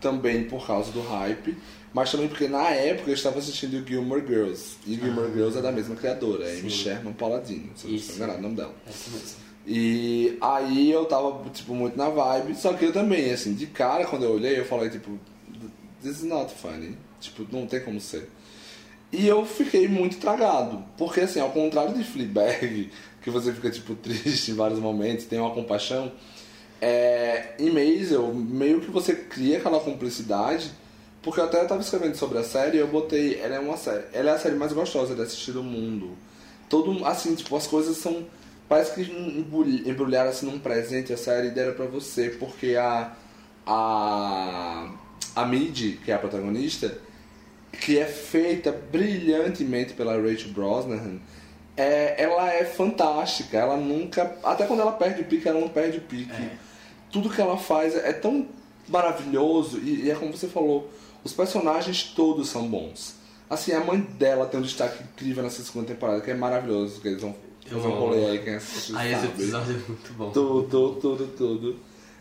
também 0.00 0.44
por 0.44 0.66
causa 0.66 0.90
do 0.92 1.00
hype, 1.02 1.56
mas 1.92 2.10
também 2.10 2.28
porque 2.28 2.48
na 2.48 2.68
época 2.70 3.10
eu 3.10 3.14
estava 3.14 3.38
assistindo 3.38 3.86
Gilmore 3.86 4.24
Girls. 4.26 4.76
E 4.86 4.94
Gilmore 4.94 5.32
Girls 5.32 5.56
é 5.58 5.62
da 5.62 5.72
mesma 5.72 5.96
criadora, 5.96 6.44
é 6.44 6.52
Amy 6.52 6.62
Sim. 6.62 6.70
Sherman 6.70 7.12
Paladino, 7.14 7.70
se 7.74 7.84
eu 7.86 7.90
não 7.90 7.96
estou 7.96 8.16
enganado 8.16 8.38
o 8.38 8.42
nome 8.42 8.56
dela. 8.56 8.74
É 8.86 8.90
isso 8.90 9.10
mesmo. 9.10 9.45
E 9.66 10.38
aí 10.40 10.92
eu 10.92 11.04
tava, 11.06 11.42
tipo, 11.50 11.74
muito 11.74 11.98
na 11.98 12.08
vibe, 12.08 12.54
só 12.54 12.72
que 12.72 12.84
eu 12.84 12.92
também, 12.92 13.32
assim, 13.32 13.52
de 13.54 13.66
cara, 13.66 14.06
quando 14.06 14.24
eu 14.24 14.32
olhei, 14.32 14.60
eu 14.60 14.64
falei, 14.64 14.88
tipo, 14.88 15.18
this 16.00 16.18
is 16.18 16.22
not 16.22 16.54
funny. 16.54 16.96
Tipo, 17.20 17.46
não 17.50 17.66
tem 17.66 17.80
como 17.80 18.00
ser. 18.00 18.30
E 19.12 19.26
eu 19.26 19.44
fiquei 19.44 19.88
muito 19.88 20.18
tragado, 20.18 20.84
porque 20.96 21.20
assim, 21.20 21.40
ao 21.40 21.50
contrário 21.50 21.94
de 21.94 22.04
Fleabag, 22.04 22.90
que 23.22 23.30
você 23.30 23.52
fica, 23.52 23.70
tipo, 23.70 23.94
triste 23.96 24.52
em 24.52 24.54
vários 24.54 24.78
momentos, 24.78 25.24
tem 25.24 25.40
uma 25.40 25.50
compaixão, 25.50 26.12
é, 26.80 27.54
em 27.58 27.70
Maisel, 27.70 28.32
meio 28.34 28.80
que 28.80 28.90
você 28.90 29.14
cria 29.14 29.58
aquela 29.58 29.80
cumplicidade, 29.80 30.70
porque 31.22 31.40
eu 31.40 31.44
até 31.44 31.64
tava 31.64 31.80
escrevendo 31.80 32.14
sobre 32.14 32.38
a 32.38 32.44
série 32.44 32.76
e 32.76 32.80
eu 32.80 32.86
botei, 32.86 33.40
ela 33.40 33.56
é 33.56 33.58
uma 33.58 33.76
série, 33.76 34.04
ela 34.12 34.30
é 34.30 34.34
a 34.34 34.38
série 34.38 34.54
mais 34.54 34.72
gostosa 34.72 35.14
de 35.14 35.22
assistir 35.22 35.52
do 35.52 35.62
mundo. 35.62 36.16
Todo, 36.68 37.04
assim, 37.04 37.34
tipo, 37.34 37.56
as 37.56 37.66
coisas 37.66 37.96
são 37.96 38.26
Parece 38.68 38.94
que 38.94 39.88
embrulharam 39.88 40.30
assim 40.30 40.46
num 40.46 40.58
presente 40.58 41.12
a 41.12 41.16
série 41.16 41.48
e 41.48 41.50
deram 41.50 41.74
pra 41.74 41.86
você, 41.86 42.30
porque 42.30 42.76
a. 42.76 43.12
A. 43.66 44.90
A 45.34 45.44
Mid, 45.44 45.98
que 46.02 46.10
é 46.10 46.14
a 46.14 46.18
protagonista, 46.18 46.98
que 47.70 47.98
é 47.98 48.06
feita 48.06 48.72
brilhantemente 48.72 49.92
pela 49.92 50.16
Rachel 50.16 50.50
Brosnahan, 50.52 51.18
é, 51.76 52.22
ela 52.22 52.50
é 52.50 52.64
fantástica. 52.64 53.58
Ela 53.58 53.76
nunca. 53.76 54.34
Até 54.42 54.66
quando 54.66 54.80
ela 54.80 54.92
perde 54.92 55.20
o 55.20 55.24
pique, 55.26 55.46
ela 55.46 55.60
não 55.60 55.68
perde 55.68 55.98
o 55.98 56.00
pique. 56.00 56.32
É. 56.32 56.56
Tudo 57.12 57.28
que 57.28 57.40
ela 57.40 57.58
faz 57.58 57.94
é 57.94 58.12
tão 58.14 58.48
maravilhoso 58.88 59.78
e, 59.78 60.04
e 60.04 60.10
é 60.10 60.14
como 60.14 60.36
você 60.36 60.48
falou, 60.48 60.90
os 61.24 61.32
personagens 61.32 62.04
todos 62.04 62.48
são 62.48 62.66
bons. 62.68 63.16
Assim, 63.48 63.72
a 63.72 63.80
mãe 63.80 64.00
dela 64.00 64.46
tem 64.46 64.58
um 64.58 64.62
destaque 64.62 65.02
incrível 65.02 65.42
nessa 65.42 65.62
segunda 65.62 65.86
temporada, 65.86 66.20
que 66.20 66.30
é 66.30 66.34
maravilhoso, 66.34 67.00
que 67.00 67.08
eles 67.08 67.20
vão 67.20 67.34
fazer 67.68 67.86
um 67.88 67.92
amo. 67.92 68.00
rolê 68.00 68.26
aí, 68.26 68.38
quem 68.38 68.54
assistiu 68.54 68.96
Aí 68.98 69.12
esse 69.12 69.20
sabe. 69.22 69.32
episódio 69.42 69.74
é 69.74 69.88
muito 69.88 70.12
bom. 70.14 70.30
Tudo, 70.30 70.94
tudo, 71.00 71.26
tudo. 71.36 71.76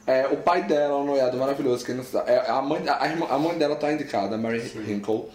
É, 0.07 0.27
o 0.27 0.37
pai 0.37 0.63
dela 0.63 0.93
é 0.93 0.97
um 0.97 1.05
noiado 1.05 1.37
maravilhoso. 1.37 1.83
Quem 1.85 1.95
não 1.95 2.03
sabe, 2.03 2.29
é, 2.31 2.49
a, 2.49 2.61
mãe, 2.61 2.83
a, 2.87 3.07
irmã- 3.07 3.27
a 3.29 3.39
mãe 3.39 3.57
dela 3.57 3.75
tá 3.75 3.91
indicada, 3.91 4.35
a 4.35 4.37
Mary 4.37 4.59
Hinkle. 4.87 5.29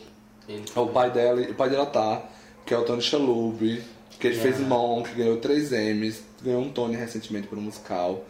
Ele 0.49 0.65
O 0.77 0.87
pai 0.89 1.11
dela, 1.11 1.41
o 1.41 1.55
pai 1.55 1.71
dela 1.71 1.87
tá, 1.87 2.23
que 2.67 2.73
é 2.75 2.79
o 2.79 2.85
Tony 2.85 3.03
Shalhoub, 3.03 3.59
que 4.19 4.27
ele 4.27 4.37
Yeah. 4.37 4.57
fez 4.57 4.69
Monk, 4.69 5.13
ganhou 5.15 5.37
três 5.39 5.73
Emmys, 5.73 6.23
ganhou 6.43 6.63
um 6.63 6.71
Tony 6.71 6.95
recentemente 6.97 7.47
por 7.49 7.57
um 7.59 7.63
musical. 7.63 8.25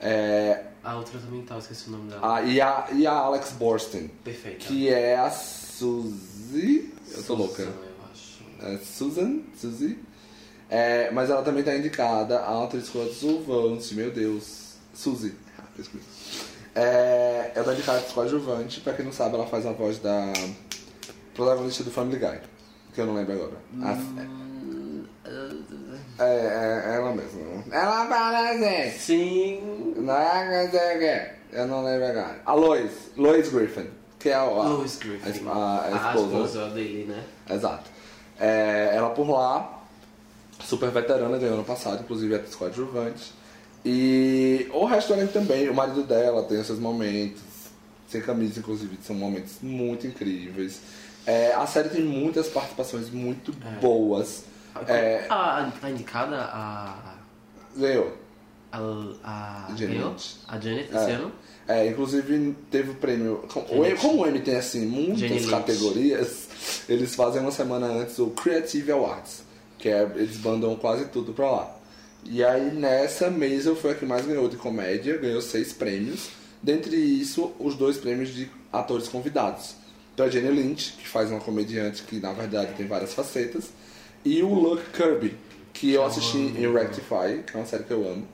É, 0.00 0.64
A 0.82 0.96
outra 0.96 1.18
também 1.18 1.42
tá, 1.42 1.54
eu 1.54 1.58
esqueci 1.58 1.88
o 1.88 1.92
nome 1.92 2.10
dela. 2.10 2.36
a, 2.36 2.42
e, 2.42 2.60
a, 2.60 2.86
e 2.92 3.06
a 3.06 3.12
Alex 3.12 3.52
Borstein, 3.52 4.10
Perfeita. 4.24 4.58
que 4.58 4.88
é 4.88 5.16
a 5.16 5.30
Suzy. 5.30 6.90
Eu 7.16 7.22
tô 7.24 7.34
louca. 7.34 7.64
Susan, 7.64 7.70
eu 7.70 8.04
acho. 8.12 8.74
É 8.74 8.78
Susan, 8.78 9.40
Suzy. 9.56 9.98
É, 10.74 11.10
mas 11.10 11.28
ela 11.28 11.42
também 11.42 11.62
tá 11.62 11.74
indicada 11.74 12.38
a 12.38 12.64
atriz 12.64 12.88
coadjuvante, 12.88 13.94
meu 13.94 14.10
Deus. 14.10 14.76
Suzy. 14.94 15.34
Ah. 15.58 15.64
É, 16.74 17.52
ela 17.54 17.64
tá 17.66 17.72
indicada 17.74 17.98
a 17.98 18.00
atriz 18.00 18.14
coadjuvante, 18.14 18.80
pra 18.80 18.94
quem 18.94 19.04
não 19.04 19.12
sabe, 19.12 19.34
ela 19.34 19.46
faz 19.46 19.66
a 19.66 19.72
voz 19.72 19.98
da 19.98 20.32
protagonista 21.34 21.84
do 21.84 21.90
Family 21.90 22.18
Guy, 22.18 22.38
que 22.94 23.00
eu 23.02 23.06
não 23.06 23.14
lembro 23.14 23.34
agora. 23.34 23.52
A- 23.82 23.92
Hum, 23.92 25.04
é, 26.18 26.24
é, 26.24 26.92
é 26.92 26.96
ela 26.96 27.12
mesma. 27.14 27.64
Ela 27.70 28.06
parece! 28.06 28.98
Sim. 28.98 29.94
Não 29.96 30.14
é 30.16 30.66
que 30.70 30.76
sei 30.78 30.96
o 30.96 30.98
quê. 30.98 31.30
Eu 31.52 31.66
não 31.66 31.84
lembro 31.84 32.06
agora. 32.06 32.40
A 32.46 32.54
Lois, 32.54 32.92
Lois 33.16 33.48
Griffin, 33.50 33.88
que 34.18 34.30
é 34.30 34.34
a, 34.34 34.40
a, 34.40 34.44
a, 34.44 34.48
a, 34.48 36.12
a 36.12 36.14
esposa. 36.16 36.68
dele, 36.70 37.04
né? 37.08 37.22
Exato. 37.50 37.90
É, 38.40 38.90
ela 38.94 39.10
por 39.10 39.28
lá, 39.28 39.81
super 40.64 40.90
veterana, 40.90 41.38
ganhou 41.38 41.54
ano 41.54 41.64
passado, 41.64 42.02
inclusive 42.02 42.34
atriz 42.34 42.54
coadjuvante. 42.54 43.32
E 43.84 44.68
o 44.72 44.84
resto 44.84 45.08
do 45.08 45.14
elenco 45.14 45.32
também, 45.32 45.68
o 45.68 45.74
marido 45.74 46.02
dela 46.04 46.42
tem 46.44 46.62
seus 46.62 46.78
momentos, 46.78 47.42
sem 48.08 48.20
camisa, 48.20 48.60
inclusive, 48.60 48.96
são 49.02 49.16
momentos 49.16 49.54
muito 49.60 50.06
incríveis. 50.06 50.80
É, 51.26 51.52
a 51.54 51.66
série 51.66 51.88
tem 51.88 52.02
muitas 52.02 52.48
participações 52.48 53.10
muito 53.10 53.52
boas. 53.80 54.44
É, 54.88 55.26
Ah, 55.28 55.70
tá 55.80 55.90
indicada 55.90 56.36
a. 56.52 57.16
ganhou. 57.76 58.16
A. 58.72 58.78
a 59.22 59.66
Janet. 59.76 59.86
ganhou? 59.98 60.16
A 60.48 60.58
Janet 60.58 60.88
esse 60.88 61.10
É. 61.10 61.14
ano? 61.14 61.32
É, 61.68 61.86
inclusive 61.88 62.56
teve 62.70 62.90
o 62.90 62.94
prêmio. 62.94 63.44
Janet. 63.68 64.00
Como 64.00 64.22
o 64.22 64.26
M 64.26 64.40
tem 64.40 64.56
assim 64.56 64.86
muitas 64.86 65.20
Lynch. 65.30 65.48
categorias, 65.50 66.48
eles 66.88 67.14
fazem 67.14 67.40
uma 67.42 67.50
semana 67.52 67.86
antes 67.86 68.18
o 68.18 68.28
Creative 68.28 68.92
Awards, 68.92 69.42
que 69.82 69.88
é 69.88 70.08
eles 70.14 70.38
mandam 70.38 70.76
quase 70.76 71.06
tudo 71.06 71.32
pra 71.32 71.50
lá. 71.50 71.76
E 72.24 72.44
aí 72.44 72.72
nessa 72.72 73.28
Maisel 73.28 73.74
foi 73.74 73.90
a 73.90 73.94
que 73.96 74.06
mais 74.06 74.24
ganhou 74.24 74.48
de 74.48 74.56
comédia, 74.56 75.18
ganhou 75.18 75.42
seis 75.42 75.72
prêmios. 75.72 76.30
Dentre 76.62 76.96
isso, 76.96 77.52
os 77.58 77.74
dois 77.74 77.96
prêmios 77.96 78.32
de 78.32 78.48
atores 78.72 79.08
convidados. 79.08 79.74
Então 80.14 80.24
a 80.24 80.28
Jenny 80.28 80.50
Lynch, 80.50 80.92
que 80.92 81.08
faz 81.08 81.30
uma 81.30 81.40
comediante 81.40 82.04
que 82.04 82.20
na 82.20 82.32
verdade 82.32 82.74
tem 82.76 82.86
várias 82.86 83.12
facetas, 83.12 83.70
e 84.24 84.40
o 84.40 84.54
Luke 84.54 84.84
Kirby, 84.92 85.36
que 85.72 85.92
eu 85.92 86.04
assisti 86.04 86.38
em 86.38 86.72
Rectify, 86.72 87.42
que 87.44 87.56
é 87.56 87.56
uma 87.56 87.66
série 87.66 87.82
que 87.82 87.90
eu 87.90 88.08
amo. 88.08 88.24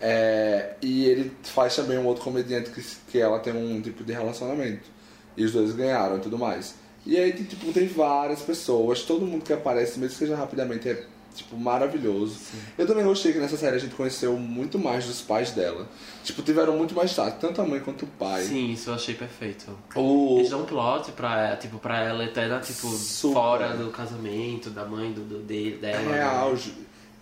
É, 0.00 0.76
e 0.80 1.04
ele 1.04 1.30
faz 1.42 1.76
também 1.76 1.98
um 1.98 2.06
outro 2.06 2.24
comediante 2.24 2.70
que, 2.70 2.82
que 3.10 3.20
ela 3.20 3.38
tem 3.40 3.52
um 3.52 3.82
tipo 3.82 4.02
de 4.04 4.12
relacionamento. 4.14 4.88
E 5.36 5.44
os 5.44 5.52
dois 5.52 5.72
ganharam 5.72 6.16
e 6.16 6.20
tudo 6.20 6.38
mais. 6.38 6.76
E 7.06 7.16
aí, 7.16 7.32
tipo, 7.32 7.72
tem 7.72 7.86
várias 7.86 8.40
pessoas, 8.42 9.02
todo 9.02 9.24
mundo 9.24 9.44
que 9.44 9.52
aparece, 9.52 9.98
mesmo 9.98 10.12
que 10.12 10.18
seja 10.18 10.36
rapidamente, 10.36 10.88
é, 10.88 11.04
tipo, 11.34 11.56
maravilhoso. 11.56 12.34
Sim. 12.34 12.58
Eu 12.76 12.86
também 12.86 13.04
gostei 13.04 13.32
que 13.32 13.38
nessa 13.38 13.56
série 13.56 13.76
a 13.76 13.78
gente 13.78 13.94
conheceu 13.94 14.36
muito 14.36 14.78
mais 14.78 15.06
dos 15.06 15.22
pais 15.22 15.52
dela. 15.52 15.88
Tipo, 16.22 16.42
tiveram 16.42 16.76
muito 16.76 16.94
mais 16.94 17.14
tarde, 17.14 17.36
tanto 17.40 17.62
a 17.62 17.64
mãe 17.66 17.80
quanto 17.80 18.04
o 18.04 18.08
pai. 18.08 18.42
Sim, 18.42 18.72
isso 18.72 18.90
eu 18.90 18.94
achei 18.94 19.14
perfeito. 19.14 19.66
O... 19.94 20.36
Eles 20.38 20.50
dão 20.50 20.62
um 20.62 20.66
plot 20.66 21.12
pra, 21.12 21.56
tipo, 21.56 21.78
pra 21.78 22.02
ela 22.04 22.24
eterna, 22.24 22.60
tipo, 22.60 22.88
Super. 22.88 23.34
fora 23.34 23.76
do 23.76 23.90
casamento, 23.90 24.68
da 24.68 24.84
mãe, 24.84 25.12
do, 25.12 25.22
do 25.22 25.38
dele, 25.38 25.78
É 25.82 25.92
dela. 25.92 26.12
real, 26.14 26.52
né? 26.52 26.58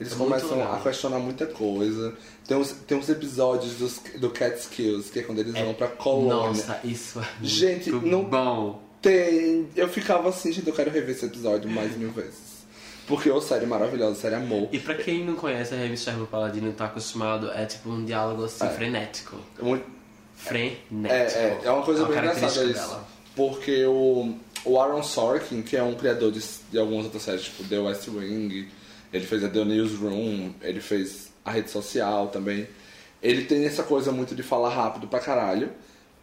eles 0.00 0.12
É 0.12 0.16
começam 0.16 0.72
a 0.74 0.78
questionar 0.80 1.18
muita 1.20 1.46
coisa. 1.46 2.12
Tem 2.48 2.56
uns, 2.56 2.72
tem 2.72 2.98
uns 2.98 3.08
episódios 3.08 3.74
dos, 3.74 4.00
do 4.18 4.30
Catskills, 4.30 5.10
que 5.10 5.20
é 5.20 5.22
quando 5.22 5.38
eles 5.38 5.52
vão 5.54 5.74
pra 5.74 5.86
colônia. 5.88 6.48
Nossa, 6.48 6.80
isso 6.82 7.20
é 7.20 7.24
Gente, 7.42 7.90
não- 7.90 8.24
bom. 8.24 8.85
Tem. 9.10 9.68
Eu 9.76 9.88
ficava 9.88 10.28
assim, 10.28 10.50
gente, 10.52 10.66
eu 10.66 10.74
quero 10.74 10.90
rever 10.90 11.14
esse 11.14 11.24
episódio 11.26 11.70
mais 11.70 11.96
mil 11.96 12.10
vezes. 12.10 12.56
Porque 13.06 13.30
é 13.30 13.40
série 13.40 13.66
maravilhosa, 13.66 14.16
série 14.20 14.34
amor. 14.34 14.68
E 14.72 14.80
pra 14.80 14.94
quem 14.96 15.24
não 15.24 15.36
conhece 15.36 15.72
a 15.74 15.76
Remy 15.76 15.96
Sherman 15.96 16.26
Paladino 16.26 16.68
e 16.68 16.72
tá 16.72 16.86
acostumado, 16.86 17.50
é 17.52 17.64
tipo 17.64 17.88
um 17.88 18.04
diálogo 18.04 18.44
assim, 18.44 18.66
É. 18.66 18.70
frenético. 18.70 19.36
Muito- 19.62 19.86
Frenético. 20.34 21.38
É, 21.38 21.42
é, 21.42 21.60
é 21.64 21.70
uma 21.70 21.82
coisa 21.84 22.02
uma 22.02 22.08
bem 22.08 22.18
engraçada 22.18 22.46
isso. 22.64 22.74
dela. 22.74 23.06
Porque 23.36 23.84
o, 23.84 24.34
o 24.64 24.80
Aaron 24.80 25.02
Sorkin, 25.02 25.62
que 25.62 25.76
é 25.76 25.82
um 25.82 25.94
criador 25.94 26.32
de, 26.32 26.42
de 26.70 26.78
algumas 26.78 27.04
outras 27.04 27.22
séries, 27.22 27.44
tipo 27.44 27.62
The 27.64 27.78
West 27.78 28.08
Wing, 28.08 28.68
ele 29.12 29.24
fez 29.24 29.44
a 29.44 29.48
The 29.48 29.64
Newsroom, 29.64 30.50
ele 30.60 30.80
fez 30.80 31.30
a 31.44 31.52
rede 31.52 31.70
social 31.70 32.26
também. 32.28 32.66
Ele 33.22 33.44
tem 33.44 33.64
essa 33.64 33.82
coisa 33.84 34.10
muito 34.10 34.34
de 34.34 34.42
falar 34.42 34.70
rápido 34.70 35.06
pra 35.06 35.20
caralho. 35.20 35.70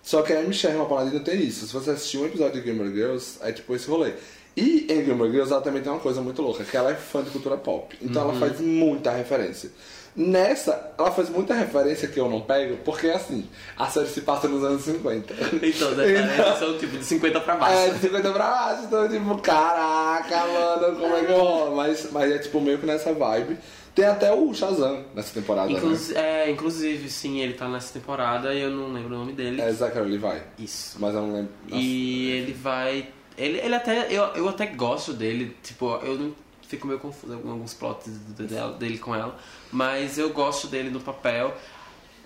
Só 0.03 0.21
que 0.21 0.33
a 0.33 0.39
Amy 0.39 0.53
Sherman 0.53 0.85
Paladino 0.85 1.21
tem 1.21 1.41
isso. 1.41 1.65
Se 1.65 1.73
você 1.73 1.91
assistir 1.91 2.17
um 2.17 2.25
episódio 2.25 2.61
de 2.61 2.69
Gamer 2.69 2.91
Girls, 2.93 3.37
é 3.41 3.51
tipo 3.53 3.73
esse 3.73 3.87
rolê. 3.89 4.11
E 4.55 4.85
em 4.89 5.01
Gamer 5.03 5.31
Girls 5.31 5.51
ela 5.51 5.61
também 5.61 5.81
tem 5.81 5.91
uma 5.91 5.99
coisa 6.01 6.21
muito 6.21 6.41
louca, 6.41 6.63
que 6.63 6.75
ela 6.77 6.91
é 6.91 6.95
fã 6.95 7.23
de 7.23 7.29
cultura 7.31 7.57
pop. 7.57 7.97
Então 8.01 8.23
Uhum. 8.23 8.29
ela 8.31 8.39
faz 8.39 8.59
muita 8.59 9.11
referência. 9.11 9.71
Nessa, 10.15 10.91
ela 10.99 11.09
faz 11.11 11.27
muita 11.29 11.55
referência 11.55 12.07
que 12.07 12.19
eu 12.19 12.29
não 12.29 12.39
pego, 12.41 12.77
porque 12.85 13.07
assim, 13.07 13.47
a 13.75 13.87
série 13.87 14.07
se 14.09 14.21
passa 14.21 14.47
nos 14.47 14.63
anos 14.63 14.83
50. 14.83 15.33
Então, 15.63 15.89
as 15.89 15.97
referências 15.97 16.59
são 16.59 16.77
tipo 16.77 16.97
de 16.97 17.03
50 17.03 17.39
pra 17.41 17.55
baixo. 17.55 17.77
É, 17.79 17.89
de 17.89 17.99
50 17.99 18.31
pra 18.31 18.47
baixo, 18.51 18.83
então 18.83 19.09
tipo, 19.09 19.37
caraca, 19.41 20.45
mano, 20.45 20.99
como 20.99 21.15
é 21.15 21.23
que 21.23 21.31
rola? 21.31 21.75
Mas, 21.75 22.11
mas 22.11 22.31
é 22.31 22.37
tipo 22.37 22.61
meio 22.61 22.77
que 22.77 22.85
nessa 22.85 23.11
vibe. 23.11 23.57
Tem 23.95 24.05
até 24.05 24.33
o 24.33 24.51
Shazam 24.53 25.05
nessa 25.13 25.33
temporada, 25.39 25.71
Inclusi- 25.71 26.15
é, 26.15 26.49
inclusive, 26.49 27.09
sim, 27.09 27.39
ele 27.41 27.53
tá 27.53 27.67
nessa 27.67 27.93
temporada 27.93 28.51
e 28.53 28.61
eu 28.61 28.71
não 28.71 28.91
lembro 28.91 29.15
o 29.15 29.19
nome 29.19 29.33
dele. 29.33 29.57
né? 29.57 29.69
É 29.69 29.71
Zachary 29.73 30.09
Levi. 30.17 30.41
Isso. 30.57 30.97
Mas 30.99 31.13
eu 31.13 31.21
não 31.21 31.33
lembro. 31.33 31.51
Nossa. 31.69 31.81
E 31.81 32.29
ele 32.31 32.53
vai. 32.53 33.07
Ele, 33.37 33.59
ele 33.59 33.75
até. 33.75 34.07
Eu, 34.11 34.23
eu 34.35 34.49
até 34.49 34.65
gosto 34.65 35.13
dele, 35.13 35.55
tipo, 35.61 35.85
eu 36.03 36.15
não 36.17 36.33
fico 36.67 36.87
meio 36.87 36.99
confuso 36.99 37.37
com 37.37 37.51
alguns 37.51 37.73
plots 37.75 38.07
dela- 38.39 38.73
dele 38.73 38.97
com 38.97 39.13
ela, 39.13 39.37
mas 39.71 40.17
eu 40.17 40.31
gosto 40.31 40.67
dele 40.67 40.89
no 40.89 40.99
papel. 40.99 41.55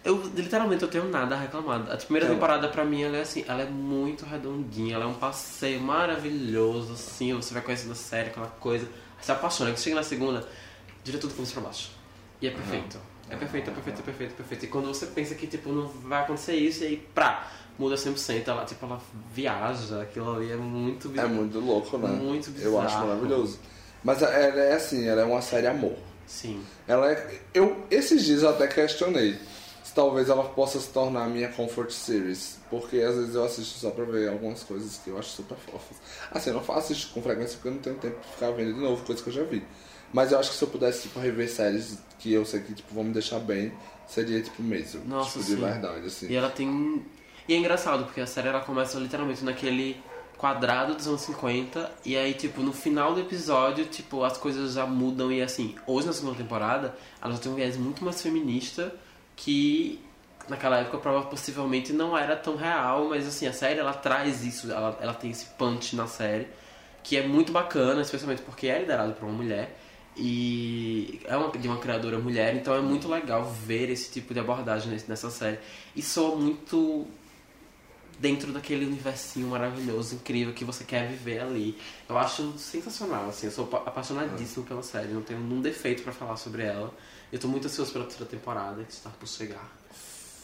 Eu 0.05 0.21
literalmente 0.33 0.83
eu 0.83 0.87
tenho 0.87 1.09
nada 1.09 1.35
a 1.35 1.37
reclamar. 1.39 1.81
A 1.91 1.97
primeira 1.97 2.27
Então- 2.27 2.35
temporada 2.37 2.69
pra 2.69 2.85
mim 2.85 3.03
ela 3.03 3.17
é 3.17 3.21
assim, 3.23 3.43
ela 3.45 3.61
é 3.63 3.65
muito 3.65 4.25
redondinha, 4.25 4.95
ela 4.95 5.03
é 5.03 5.07
um 5.07 5.13
passeio 5.15 5.81
maravilhoso, 5.81 6.93
assim, 6.93 7.33
você 7.33 7.53
vai 7.53 7.61
conhecendo 7.61 7.91
a 7.91 7.95
série, 7.95 8.29
aquela 8.29 8.47
coisa, 8.47 8.87
se 9.19 9.29
apaixona. 9.33 9.71
Quando 9.71 9.79
chega 9.79 9.97
na 9.97 10.03
segunda, 10.03 10.47
gira 11.07 11.17
tudo 11.17 11.33
começa 11.33 11.53
pra 11.53 11.61
baixo. 11.63 11.91
E 12.41 12.47
é 12.47 12.51
perfeito. 12.51 12.97
É 13.29 13.35
perfeito, 13.35 13.69
é 13.69 13.73
perfeito, 13.73 13.99
é 13.99 14.03
perfeito, 14.03 14.31
é 14.31 14.35
perfeito. 14.35 14.65
E 14.65 14.67
quando 14.67 14.87
você 14.87 15.05
pensa 15.07 15.35
que 15.35 15.47
tipo, 15.47 15.69
não 15.71 15.87
vai 15.87 16.23
acontecer 16.23 16.55
isso, 16.55 16.83
e 16.83 16.87
aí, 16.87 16.97
prá, 17.15 17.49
muda 17.79 17.95
100%, 17.95 18.47
ela, 18.47 18.63
tipo, 18.65 18.85
ela 18.85 19.01
viaja, 19.33 20.01
aquilo 20.01 20.35
ali 20.35 20.51
é 20.51 20.55
muito 20.55 21.07
É 21.07 21.11
bizarro. 21.11 21.29
muito 21.29 21.59
louco, 21.59 21.97
né? 21.97 22.07
Muito 22.09 22.51
Eu 22.59 22.77
acho 22.79 22.87
bizarro. 22.89 23.07
maravilhoso. 23.07 23.59
Mas 24.03 24.21
ela 24.21 24.33
é 24.33 24.73
assim, 24.73 25.05
ela 25.07 25.21
é 25.21 25.25
uma 25.25 25.41
série 25.41 25.67
amor. 25.67 25.95
Sim. 26.25 26.61
Ela 26.87 27.11
é. 27.11 27.41
Eu, 27.53 27.83
esses 27.89 28.23
dias 28.25 28.43
eu 28.43 28.49
até 28.49 28.67
questionei 28.67 29.37
se 29.83 29.93
talvez 29.93 30.29
ela 30.29 30.43
possa 30.43 30.79
se 30.79 30.89
tornar 30.89 31.23
a 31.23 31.27
minha 31.29 31.47
comfort 31.49 31.89
series. 31.91 32.57
Porque 32.69 32.97
às 32.99 33.15
vezes 33.15 33.35
eu 33.35 33.43
assisto 33.45 33.79
só 33.79 33.89
pra 33.91 34.03
ver 34.05 34.29
algumas 34.29 34.61
coisas 34.63 34.97
que 35.03 35.09
eu 35.09 35.17
acho 35.17 35.29
super 35.29 35.57
fofas. 35.57 35.97
Assim, 36.31 36.49
eu 36.49 36.55
não 36.55 36.63
faço 36.63 36.91
isso 36.93 37.09
com 37.13 37.21
frequência 37.21 37.55
porque 37.55 37.67
eu 37.69 37.73
não 37.73 37.79
tenho 37.81 37.95
tempo 37.97 38.19
de 38.21 38.27
ficar 38.27 38.51
vendo 38.51 38.73
de 38.73 38.79
novo 38.79 39.03
coisas 39.05 39.23
que 39.23 39.29
eu 39.29 39.33
já 39.33 39.43
vi. 39.43 39.63
Mas 40.13 40.31
eu 40.31 40.39
acho 40.39 40.51
que 40.51 40.55
se 40.55 40.63
eu 40.63 40.69
pudesse, 40.69 41.03
tipo, 41.03 41.19
rever 41.19 41.49
séries 41.49 41.99
que 42.19 42.33
eu 42.33 42.45
sei 42.45 42.61
que, 42.61 42.73
tipo, 42.73 42.93
vão 42.93 43.03
me 43.03 43.13
deixar 43.13 43.39
bem, 43.39 43.71
seria, 44.07 44.41
tipo, 44.41 44.63
mesmo. 44.63 45.03
Nossa, 45.05 45.31
tipo, 45.31 45.43
sim. 45.43 45.55
de 45.55 45.61
verdade, 45.61 46.07
assim. 46.07 46.27
E 46.29 46.35
ela 46.35 46.49
tem. 46.49 47.05
E 47.47 47.53
é 47.53 47.57
engraçado, 47.57 48.05
porque 48.05 48.21
a 48.21 48.27
série 48.27 48.47
ela 48.47 48.61
começa 48.61 48.99
literalmente 48.99 49.43
naquele 49.43 50.01
quadrado 50.37 50.93
dos 50.95 51.07
anos 51.07 51.21
50, 51.21 51.91
e 52.05 52.15
aí, 52.15 52.33
tipo, 52.33 52.61
no 52.61 52.71
final 52.71 53.13
do 53.13 53.21
episódio, 53.21 53.85
tipo, 53.85 54.23
as 54.23 54.37
coisas 54.37 54.73
já 54.73 54.85
mudam 54.85 55.31
e 55.31 55.41
assim, 55.41 55.75
hoje 55.87 56.05
na 56.05 56.13
segunda 56.13 56.37
temporada, 56.37 56.95
ela 57.21 57.33
já 57.33 57.39
tem 57.39 57.51
um 57.51 57.55
viés 57.55 57.75
muito 57.75 58.05
mais 58.05 58.21
feminista 58.21 58.93
que 59.35 59.99
naquela 60.47 60.77
época 60.77 60.97
prova 60.99 61.27
possivelmente 61.27 61.91
não 61.91 62.17
era 62.17 62.35
tão 62.35 62.55
real, 62.55 63.09
mas 63.09 63.27
assim, 63.27 63.47
a 63.47 63.53
série 63.53 63.79
ela 63.79 63.93
traz 63.93 64.45
isso, 64.45 64.71
ela, 64.71 64.97
ela 65.01 65.13
tem 65.13 65.31
esse 65.31 65.45
punch 65.57 65.95
na 65.95 66.07
série, 66.07 66.47
que 67.03 67.17
é 67.17 67.27
muito 67.27 67.51
bacana, 67.51 68.01
especialmente 68.01 68.41
porque 68.43 68.67
é 68.67 68.79
liderado 68.79 69.13
por 69.13 69.25
uma 69.25 69.33
mulher. 69.33 69.77
E 70.17 71.21
é 71.25 71.35
uma, 71.37 71.49
de 71.51 71.67
uma 71.67 71.77
criadora 71.77 72.17
mulher, 72.17 72.55
então 72.55 72.73
é 72.75 72.81
muito 72.81 73.07
legal 73.07 73.45
ver 73.45 73.89
esse 73.89 74.11
tipo 74.11 74.33
de 74.33 74.39
abordagem 74.39 74.99
nessa 75.07 75.29
série. 75.29 75.59
E 75.95 76.01
soa 76.01 76.35
muito 76.35 77.05
dentro 78.19 78.51
daquele 78.51 78.85
universinho 78.85 79.47
maravilhoso, 79.47 80.15
incrível 80.15 80.53
que 80.53 80.65
você 80.65 80.83
quer 80.83 81.07
viver 81.07 81.39
ali. 81.39 81.77
Eu 82.09 82.17
acho 82.17 82.57
sensacional, 82.57 83.29
assim, 83.29 83.45
eu 83.45 83.51
sou 83.51 83.65
apa- 83.65 83.83
apaixonadíssimo 83.89 84.65
pela 84.65 84.81
série, 84.81 85.09
não 85.09 85.21
tenho 85.21 85.39
nenhum 85.39 85.61
defeito 85.61 86.01
pra 86.01 86.11
falar 86.11 86.35
sobre 86.37 86.63
ela. 86.63 86.91
Eu 87.31 87.37
tô 87.37 87.47
muito 87.47 87.67
ansioso 87.67 87.91
pela 87.91 88.05
terceira 88.05 88.25
temporada 88.25 88.83
que 88.83 88.91
está 88.91 89.09
por 89.11 89.27
chegar. 89.27 89.71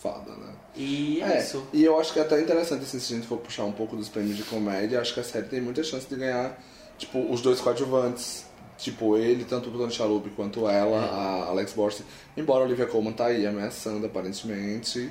Foda, 0.02 0.36
né? 0.36 0.54
E 0.76 1.22
é, 1.22 1.38
É, 1.38 1.40
isso. 1.40 1.66
e 1.74 1.84
eu 1.84 1.98
acho 2.00 2.14
que 2.14 2.20
é 2.20 2.22
até 2.22 2.40
interessante 2.40 2.84
assim, 2.84 3.00
se 3.00 3.14
a 3.14 3.16
gente 3.16 3.28
for 3.28 3.38
puxar 3.40 3.64
um 3.64 3.72
pouco 3.72 3.96
dos 3.96 4.10
prêmios 4.10 4.36
de 4.38 4.44
comédia, 4.44 5.00
acho 5.02 5.14
que 5.14 5.20
a 5.22 5.24
série 5.24 5.48
tem 5.48 5.62
muita 5.62 5.82
chance 5.82 6.06
de 6.08 6.16
ganhar, 6.16 6.62
tipo, 6.98 7.20
os 7.32 7.42
dois 7.42 7.60
coadjuvantes. 7.62 8.46
Tipo, 8.84 9.16
ele, 9.18 9.46
tanto 9.46 9.70
o 9.70 9.72
Tony 9.72 9.92
Chalup 9.92 10.30
quanto 10.32 10.68
ela, 10.68 10.98
É. 10.98 11.10
a 11.10 11.46
Alex 11.50 11.72
Borstein. 11.74 12.06
Embora 12.36 12.64
a 12.64 12.66
Olivia 12.68 12.86
Colman 12.86 13.14
tá 13.14 13.28
aí 13.28 13.48
ameaçando, 13.48 14.06
aparentemente. 14.06 15.10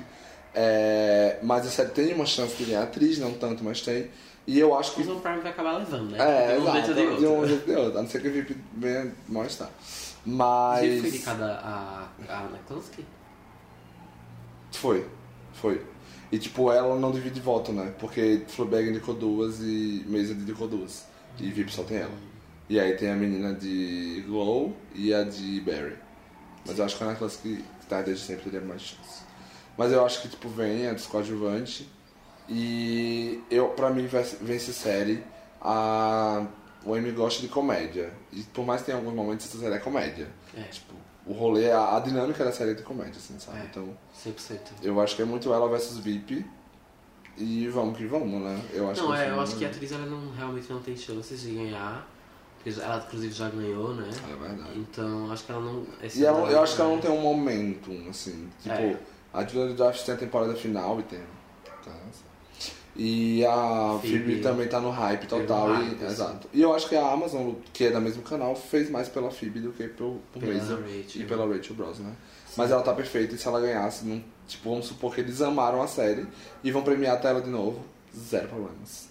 É, 0.53 1.39
mas 1.41 1.65
a 1.65 1.69
série 1.71 1.89
tem 1.89 2.13
uma 2.13 2.25
chance 2.27 2.55
de 2.55 2.65
ganhar 2.65 2.83
atriz, 2.83 3.17
não 3.17 3.33
tanto, 3.33 3.63
mas 3.63 3.81
tem. 3.81 4.09
E 4.45 4.59
eu 4.59 4.77
acho 4.77 4.93
que 4.93 4.99
Mas 5.03 5.09
o 5.09 5.19
Prime 5.21 5.39
vai 5.39 5.51
acabar 5.51 5.77
levando, 5.77 6.11
né? 6.11 6.17
é, 6.19 6.55
de 6.55 6.61
um 6.61 6.71
jeito 6.71 6.91
exato, 6.91 7.17
de 7.19 7.25
um 7.25 7.47
jeito 7.47 7.65
de 7.65 7.71
outro. 7.75 7.97
A 7.97 8.01
não 8.03 8.09
ser 8.09 8.21
que 8.21 8.27
a 8.27 8.31
VIP 8.31 8.57
venha. 8.77 9.11
Inclusive, 9.29 9.65
Mas. 10.25 10.99
foi 10.99 11.09
indicada 11.09 11.45
a, 11.63 12.07
a. 12.29 12.49
Foi, 14.71 15.05
foi. 15.53 15.81
E 16.31 16.37
tipo, 16.37 16.71
ela 16.71 16.95
não 16.99 17.11
divide 17.11 17.39
voto, 17.39 17.71
né? 17.71 17.93
Porque 17.99 18.41
Fleabag 18.47 18.89
indicou 18.89 19.13
duas 19.13 19.59
e 19.61 20.03
Mesa 20.07 20.33
indicou 20.33 20.67
duas. 20.67 21.05
E 21.39 21.49
VIP 21.49 21.71
só 21.71 21.83
tem 21.83 21.97
ela. 21.97 22.32
E 22.73 22.79
aí 22.79 22.95
tem 22.97 23.11
a 23.11 23.15
menina 23.15 23.53
de 23.53 24.23
Glow 24.25 24.75
e 24.95 25.13
a 25.13 25.23
de 25.23 25.61
Barry. 25.61 25.95
Mas 26.65 26.79
eu 26.79 26.85
acho 26.85 26.97
que 26.97 27.03
a 27.03 27.07
Necklace 27.07 27.37
que, 27.37 27.57
que 27.57 27.85
tá 27.85 28.01
desde 28.01 28.25
sempre 28.25 28.45
teria 28.49 28.61
mais 28.61 28.81
chance. 28.81 29.21
Mas 29.77 29.91
eu 29.91 30.03
acho 30.03 30.23
que 30.23 30.27
tipo, 30.29 30.49
vem 30.49 30.87
a 30.87 30.93
dos 30.93 31.05
coadjuvante. 31.05 31.87
E 32.49 33.39
eu, 33.51 33.67
pra 33.69 33.91
mim, 33.91 34.07
vence 34.07 34.73
série. 34.73 35.23
A... 35.61 36.47
O 36.83 36.95
Amy 36.95 37.11
gosta 37.11 37.43
de 37.43 37.47
comédia. 37.47 38.11
E 38.31 38.41
por 38.41 38.65
mais 38.65 38.81
que 38.81 38.87
tenha 38.87 38.97
alguns 38.97 39.13
momentos, 39.13 39.45
essa 39.45 39.59
série 39.59 39.75
é 39.75 39.79
comédia. 39.79 40.27
É. 40.57 40.63
Tipo, 40.63 40.95
o 41.27 41.33
rolê, 41.33 41.69
a, 41.69 41.97
a 41.97 41.99
dinâmica 41.99 42.43
da 42.43 42.51
série 42.51 42.71
é 42.71 42.73
de 42.73 42.81
comédia, 42.81 43.17
assim, 43.17 43.37
sabe? 43.37 43.59
É. 43.59 43.65
Então. 43.65 43.95
100%. 44.25 44.57
Eu 44.81 44.99
acho 44.99 45.15
que 45.15 45.21
é 45.21 45.25
muito 45.25 45.53
ela 45.53 45.69
versus 45.69 45.99
VIP. 45.99 46.43
E 47.37 47.67
vamos 47.67 47.95
que 47.99 48.05
vamos, 48.07 48.41
né? 48.41 48.59
Eu 48.73 48.89
acho 48.89 49.03
Não, 49.03 49.11
que 49.11 49.17
é, 49.17 49.21
eu 49.21 49.25
final- 49.29 49.39
acho 49.41 49.55
que 49.57 49.65
a 49.65 49.67
atriz 49.67 49.91
ela 49.91 50.07
não, 50.07 50.31
realmente 50.31 50.73
não 50.73 50.81
tem 50.81 50.97
chances 50.97 51.41
de 51.41 51.51
ganhar. 51.53 52.11
Ela, 52.65 53.03
inclusive, 53.05 53.33
já 53.33 53.49
ganhou, 53.49 53.93
né? 53.93 54.09
É 54.31 54.35
verdade. 54.35 54.79
Então, 54.79 55.31
acho 55.31 55.43
que 55.45 55.51
ela 55.51 55.61
não. 55.61 55.85
esse 56.01 56.19
E 56.21 56.25
ela, 56.25 56.49
eu 56.49 56.61
acho 56.61 56.75
que 56.75 56.81
ela 56.81 56.91
não 56.91 56.99
tem 57.01 57.11
um 57.11 57.21
momentum, 57.21 58.07
assim. 58.09 58.49
Tipo, 58.61 58.75
É. 58.75 58.97
a 59.33 59.45
Julia 59.45 59.73
Draft 59.75 60.03
tem 60.05 60.15
a 60.15 60.17
temporada 60.17 60.55
final 60.55 60.99
e 60.99 61.03
tem. 61.03 61.19
tá, 61.83 61.91
E 62.95 63.45
a 63.45 63.99
Phoebe. 64.01 64.39
Também 64.39 64.67
tá 64.67 64.79
no 64.79 64.91
hype 64.91 65.27
total. 65.27 65.69
no 65.69 65.75
e, 65.75 65.77
hype, 65.89 65.95
assim. 65.95 66.05
exato. 66.05 66.47
E 66.53 66.61
eu 66.61 66.73
acho 66.73 66.87
que 66.87 66.95
a 66.95 67.11
Amazon, 67.11 67.53
que 67.73 67.85
é 67.85 67.91
do 67.91 67.99
mesmo 67.99 68.21
canal, 68.23 68.55
fez 68.55 68.89
mais 68.89 69.09
pela 69.09 69.29
Phoebe 69.31 69.59
do 69.59 69.71
que 69.71 69.87
por, 69.87 70.19
por 70.31 70.39
Pela 70.39 70.53
Maisel 70.53 70.77
Rachel. 70.81 71.21
e 71.21 71.25
pela 71.25 71.45
Rachel 71.47 71.75
Bros, 71.75 71.99
né? 71.99 72.13
Mas 72.55 72.69
ela 72.71 72.83
tá 72.83 72.93
perfeita 72.93 73.33
e 73.33 73.37
se 73.37 73.47
ela 73.47 73.59
ganhasse, 73.59 74.05
não, 74.05 74.23
tipo, 74.47 74.69
vamos 74.69 74.85
supor 74.85 75.13
que 75.15 75.21
eles 75.21 75.41
amaram 75.41 75.81
a 75.81 75.87
série 75.87 76.27
e 76.63 76.71
vão 76.71 76.83
premiar 76.83 77.15
a 77.15 77.19
tela 77.19 77.41
de 77.41 77.49
novo. 77.49 77.83
zero 78.15 78.47
problemas. 78.47 79.09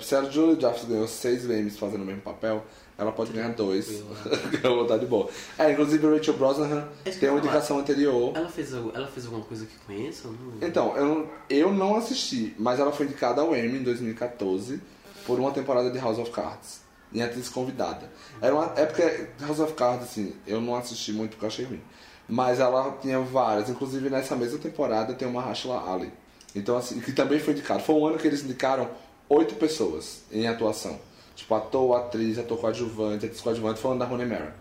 Se 0.00 0.14
a 0.14 0.22
Julia 0.24 0.60
Jeffs 0.60 0.84
ganhou 0.84 1.08
seis 1.08 1.44
Emmys 1.44 1.78
fazendo 1.78 2.02
o 2.02 2.04
mesmo 2.04 2.22
papel, 2.22 2.64
ela 2.96 3.10
pode 3.10 3.32
ganhar 3.32 3.52
dois. 3.54 4.02
Ela 4.62 4.86
tá 4.86 4.96
de 4.96 5.06
boa. 5.06 5.28
É, 5.58 5.72
inclusive 5.72 6.06
Rachel 6.06 6.34
Brosnahan 6.34 6.86
É 7.04 7.10
tem 7.10 7.28
uma 7.28 7.38
indicação 7.38 7.78
anterior. 7.80 8.32
Ela 8.36 8.48
fez, 8.48 8.72
ela 8.72 9.06
fez 9.08 9.26
alguma 9.26 9.44
coisa 9.44 9.66
que 9.66 9.76
conheça? 9.78 10.28
Não... 10.28 10.66
Então, 10.66 10.96
eu 10.96 11.06
não, 11.06 11.30
eu 11.50 11.72
não 11.72 11.96
assisti, 11.96 12.54
mas 12.56 12.78
ela 12.78 12.92
foi 12.92 13.06
indicada 13.06 13.40
ao 13.40 13.54
Emmy 13.56 13.80
em 13.80 13.82
2014 13.82 14.80
por 15.26 15.40
uma 15.40 15.50
temporada 15.50 15.90
de 15.90 15.98
House 15.98 16.18
of 16.18 16.30
Cards. 16.30 16.82
Em 17.12 17.22
atriz 17.22 17.48
convidada. 17.48 18.10
Era 18.40 18.54
uma, 18.54 18.72
é 18.76 18.86
porque 18.86 19.28
House 19.40 19.60
of 19.60 19.72
Cards, 19.74 20.04
assim, 20.04 20.34
eu 20.46 20.60
não 20.60 20.76
assisti 20.76 21.12
muito 21.12 21.32
porque 21.32 21.44
eu 21.44 21.48
achei 21.48 21.64
ruim. 21.64 21.80
Mas 22.28 22.60
ela 22.60 22.96
tinha 23.02 23.20
várias, 23.20 23.68
inclusive 23.68 24.08
nessa 24.08 24.34
mesma 24.36 24.58
temporada 24.58 25.14
tem 25.14 25.26
uma 25.26 25.42
Rashla 25.42 25.92
Ali. 25.92 26.12
Então, 26.54 26.76
assim, 26.76 27.00
que 27.00 27.12
também 27.12 27.40
foi 27.40 27.52
indicado. 27.52 27.82
Foi 27.82 27.94
um 27.96 28.06
ano 28.06 28.18
que 28.18 28.26
eles 28.26 28.44
indicaram 28.44 28.88
oito 29.34 29.54
pessoas 29.56 30.22
em 30.30 30.46
atuação. 30.46 30.98
Tipo, 31.34 31.54
ator, 31.54 31.96
atriz, 31.96 32.38
ator 32.38 32.58
coadjuvante, 32.58 33.26
atriz 33.26 33.40
coadjuvante, 33.40 33.80
falando 33.80 33.98
da 33.98 34.04
Rooney 34.04 34.26
Mara. 34.26 34.54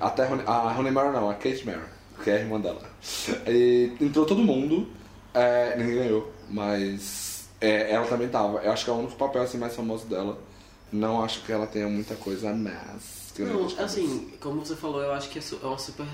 Até 0.00 0.24
a 0.24 0.72
Rooney 0.72 0.92
Mara 0.92 1.12
não, 1.12 1.28
a 1.28 1.34
Kate 1.34 1.64
Mara, 1.66 1.88
que 2.22 2.30
é 2.30 2.36
a 2.36 2.40
irmã 2.40 2.60
dela. 2.60 2.80
E 3.46 3.92
entrou 4.00 4.24
todo 4.24 4.42
mundo, 4.42 4.88
é, 5.34 5.76
ninguém 5.76 5.96
ganhou, 5.96 6.32
mas 6.48 7.48
é, 7.60 7.92
ela 7.92 8.06
também 8.06 8.28
tava. 8.28 8.58
Eu 8.58 8.72
acho 8.72 8.84
que 8.84 8.90
é 8.90 8.92
o 8.92 8.96
único 8.96 9.16
papel 9.16 9.42
assim, 9.42 9.58
mais 9.58 9.74
famoso 9.74 10.06
dela. 10.06 10.38
Não 10.92 11.22
acho 11.22 11.42
que 11.42 11.52
ela 11.52 11.66
tenha 11.66 11.88
muita 11.88 12.14
coisa 12.14 12.52
de 12.52 13.42
Não, 13.42 13.66
assim, 13.78 14.32
como 14.40 14.64
você 14.64 14.76
falou, 14.76 15.02
eu 15.02 15.12
acho 15.12 15.28
que 15.28 15.38
é 15.38 15.42
é 15.42 15.66
uma, 15.66 15.78
super 15.78 16.06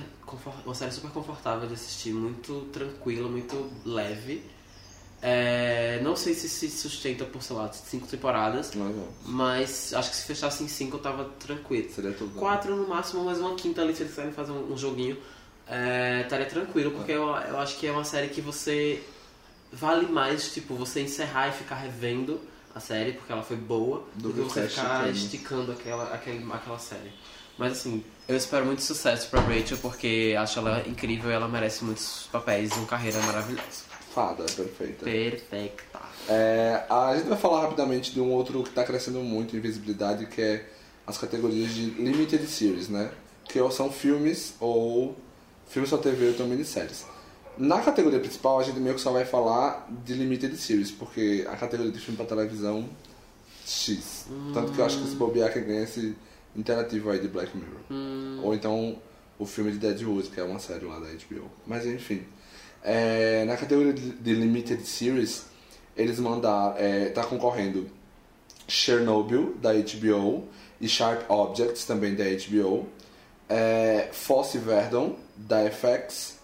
uma 0.65 0.75
série 0.75 0.91
super 0.91 1.11
confortável 1.11 1.69
de 1.69 1.75
assistir, 1.75 2.13
muito 2.13 2.69
tranquila, 2.73 3.29
muito 3.29 3.71
leve. 3.85 4.43
É, 5.25 6.01
não 6.03 6.17
sei 6.17 6.35
se 6.35 6.49
se 6.49 6.69
sustenta 6.69 7.25
por, 7.25 7.41
sei 7.43 7.55
lá, 7.55 7.73
cinco 7.73 8.09
temporadas, 8.09 8.73
Mas, 8.75 8.97
ó, 8.97 9.09
mas 9.25 9.95
acho 9.95 10.11
que 10.11 10.17
se 10.17 10.27
fechasse 10.27 10.65
em 10.65 10.69
cinco 10.69 10.97
eu 10.97 11.01
tava 11.01 11.25
tranquilo. 11.39 11.89
seria 11.93 12.13
tudo. 12.13 12.37
Quatro 12.37 12.75
no 12.75 12.89
máximo, 12.89 13.25
mas 13.25 13.39
uma 13.39 13.55
quinta 13.55 13.83
ali, 13.83 13.95
se 13.95 14.03
eles 14.03 14.13
quiserem 14.13 14.33
fazer 14.33 14.51
um, 14.51 14.73
um 14.73 14.77
joguinho, 14.77 15.17
é, 15.69 16.23
estaria 16.23 16.47
tranquilo, 16.47 16.91
porque 16.91 17.13
eu, 17.13 17.23
eu 17.23 17.59
acho 17.61 17.79
que 17.79 17.87
é 17.87 17.93
uma 17.93 18.03
série 18.03 18.29
que 18.29 18.41
você 18.41 19.01
vale 19.73 20.07
mais, 20.07 20.53
tipo, 20.53 20.75
você 20.75 21.01
encerrar 21.01 21.49
e 21.49 21.53
ficar 21.53 21.77
revendo 21.77 22.41
a 22.75 22.81
série, 22.81 23.13
porque 23.13 23.31
ela 23.33 23.45
foi 23.45 23.57
boa, 23.57 24.05
Do 24.17 24.31
do, 24.31 24.35
que 24.35 24.41
você 24.41 24.67
ficar 24.69 25.09
esticando 25.09 25.71
aquela, 25.71 26.13
aquele, 26.13 26.45
aquela 26.53 26.79
série. 26.81 27.13
Mas 27.57 27.73
assim, 27.73 28.03
eu 28.27 28.37
espero 28.37 28.67
muito 28.67 28.83
sucesso 28.83 29.29
pra 29.29 29.41
Rachel, 29.41 29.79
porque 29.79 30.35
acho 30.37 30.59
ela 30.59 30.83
incrível 30.89 31.31
e 31.31 31.35
ela 31.35 31.47
merece 31.47 31.85
muitos 31.85 32.29
papéis 32.33 32.73
e 32.73 32.75
uma 32.75 32.87
carreira 32.87 33.21
maravilhosa. 33.21 33.92
Fada, 34.15 34.45
perfeita. 34.45 35.05
Perfeita. 35.05 36.01
É, 36.29 36.85
a 36.89 37.17
gente 37.17 37.29
vai 37.29 37.39
falar 37.39 37.63
rapidamente 37.63 38.13
de 38.13 38.21
um 38.21 38.31
outro 38.31 38.63
que 38.63 38.69
está 38.69 38.85
crescendo 38.85 39.21
muito 39.21 39.57
em 39.57 39.61
visibilidade, 39.61 40.27
que 40.27 40.41
é 40.41 40.69
as 41.07 41.17
categorias 41.17 41.75
de 41.75 41.87
Limited 41.91 42.47
Series, 42.47 42.89
né? 42.89 43.11
Que 43.45 43.61
ou 43.61 43.71
são 43.71 43.91
filmes 43.91 44.55
ou 44.61 45.17
filmes 45.67 45.91
só 45.91 45.97
TV 45.97 46.27
ou 46.27 46.31
então 46.33 46.47
minisséries. 46.47 47.07
Na 47.57 47.81
categoria 47.81 48.21
principal, 48.21 48.61
a 48.61 48.63
gente 48.63 48.79
meio 48.81 48.95
que 48.95 49.01
só 49.01 49.13
vai 49.13 49.25
falar 49.25 49.89
de 50.05 50.15
Limited 50.15 50.57
Series, 50.57 50.91
porque 50.91 51.47
a 51.49 51.57
categoria 51.57 51.93
de 51.93 51.99
filme 51.99 52.17
para 52.17 52.27
televisão, 52.27 52.89
X. 53.67 54.27
Tanto 54.53 54.73
que 54.73 54.79
eu 54.79 54.85
acho 54.85 54.99
que 54.99 55.05
esse 55.05 55.17
bobear 55.17 55.53
que 55.53 55.61
ganha 55.61 55.83
esse 55.83 56.15
interativo 56.55 57.11
aí 57.11 57.19
de 57.19 57.29
Black 57.29 57.57
Mirror. 57.57 57.81
Ou 58.45 58.55
então 58.55 58.99
o 59.39 59.47
filme 59.47 59.73
de 59.73 59.79
Deadwood, 59.79 60.29
que 60.29 60.41
é 60.41 60.45
uma 60.45 60.59
série 60.59 60.85
lá 60.85 60.99
da 60.99 61.07
HBO. 61.07 61.51
Mas 61.67 61.87
enfim. 61.87 62.23
É, 62.83 63.45
na 63.45 63.57
categoria 63.57 63.93
de, 63.93 64.35
Limited 64.35 64.85
Series, 64.85 65.47
eles 65.97 66.19
mandaram. 66.19 66.77
É, 66.77 67.11
tá 67.11 67.25
concorrendo 67.25 67.89
Chernobyl, 68.67 69.55
da 69.61 69.73
HBO, 69.73 70.49
e 70.81 70.89
Sharp 70.89 71.31
Objects, 71.31 71.85
também 71.85 72.15
da 72.15 72.25
HBO, 72.25 72.89
é, 73.49 74.09
Fosse 74.13 74.59
Verdon, 74.59 75.17
da 75.37 75.71
FX, 75.71 76.39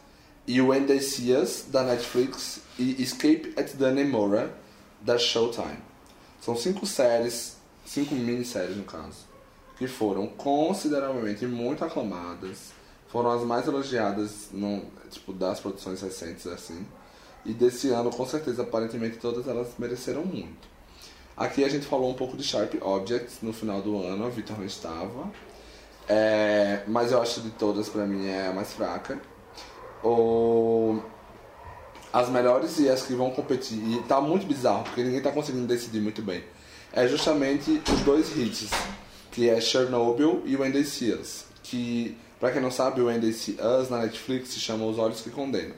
e 0.47 0.61
When 0.61 0.85
They 0.85 1.01
See 1.01 1.35
Us, 1.35 1.65
da 1.69 1.83
Netflix, 1.83 2.61
e 2.79 3.03
Escape 3.03 3.53
at 3.57 3.75
Dannemora, 3.75 4.55
da 5.01 5.19
Showtime. 5.19 5.79
São 6.41 6.57
cinco 6.57 6.87
séries, 6.87 7.57
cinco 7.85 8.15
minisséries 8.15 8.77
no 8.77 8.85
caso, 8.85 9.27
que 9.77 9.87
foram 9.87 10.27
consideravelmente 10.27 11.47
muito 11.47 11.85
aclamadas, 11.85 12.73
foram 13.09 13.31
as 13.31 13.43
mais 13.43 13.67
elogiadas 13.67 14.49
no, 14.53 14.83
tipo, 15.11 15.33
das 15.33 15.61
produções 15.61 16.01
recentes 16.01 16.47
assim. 16.47 16.87
E 17.45 17.53
desse 17.53 17.89
ano, 17.91 18.11
com 18.11 18.27
certeza, 18.27 18.63
aparentemente 18.63 19.17
todas 19.17 19.49
elas 19.49 19.69
mereceram 19.79 20.25
muito. 20.25 20.69
Aqui 21.37 21.65
a 21.65 21.69
gente 21.69 21.87
falou 21.87 22.11
um 22.11 22.15
pouco 22.15 22.37
de 22.37 22.43
Sharp 22.43 22.75
Objects 22.81 23.39
no 23.43 23.53
final 23.53 23.81
do 23.81 24.03
ano, 24.03 24.27
a 24.27 24.29
Vitor 24.29 24.59
não 24.59 24.67
estava. 24.67 25.31
É, 26.09 26.83
mas 26.87 27.13
eu 27.13 27.21
acho 27.21 27.41
de 27.41 27.51
todas, 27.51 27.89
pra 27.89 28.07
mim, 28.07 28.27
é 28.27 28.49
a 28.49 28.53
mais 28.53 28.73
fraca. 28.73 29.21
O, 30.03 31.01
as 32.13 32.29
melhores 32.29 32.79
e 32.79 32.89
as 32.89 33.03
que 33.03 33.15
vão 33.15 33.31
competir, 33.31 33.79
e 33.79 34.03
tá 34.03 34.21
muito 34.21 34.47
bizarro, 34.47 34.85
porque 34.85 35.03
ninguém 35.03 35.21
tá 35.21 35.31
conseguindo 35.31 35.67
decidir 35.67 36.01
muito 36.01 36.23
bem. 36.23 36.43
É 36.93 37.07
justamente 37.07 37.83
os 37.93 38.01
dois 38.01 38.37
hits, 38.37 38.71
que 39.31 39.49
é 39.49 39.61
Chernobyl 39.61 40.43
e 40.45 40.85
See 40.85 41.13
Us. 41.13 41.45
Que, 41.63 42.17
pra 42.39 42.51
quem 42.51 42.61
não 42.61 42.71
sabe, 42.71 43.01
o 43.01 43.33
See 43.33 43.57
Us 43.61 43.89
na 43.89 43.99
Netflix 43.99 44.51
se 44.51 44.61
chama 44.61 44.85
Os 44.85 44.99
Olhos 44.99 45.21
que 45.21 45.31
Condenam. 45.31 45.75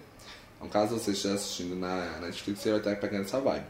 Então, 0.56 0.68
caso 0.68 0.98
você 0.98 1.12
esteja 1.12 1.34
assistindo 1.34 1.74
na 1.74 2.18
Netflix, 2.20 2.60
você 2.60 2.70
vai 2.70 2.78
estar 2.78 2.96
pegando 2.96 3.22
essa 3.22 3.40
vibe. 3.40 3.64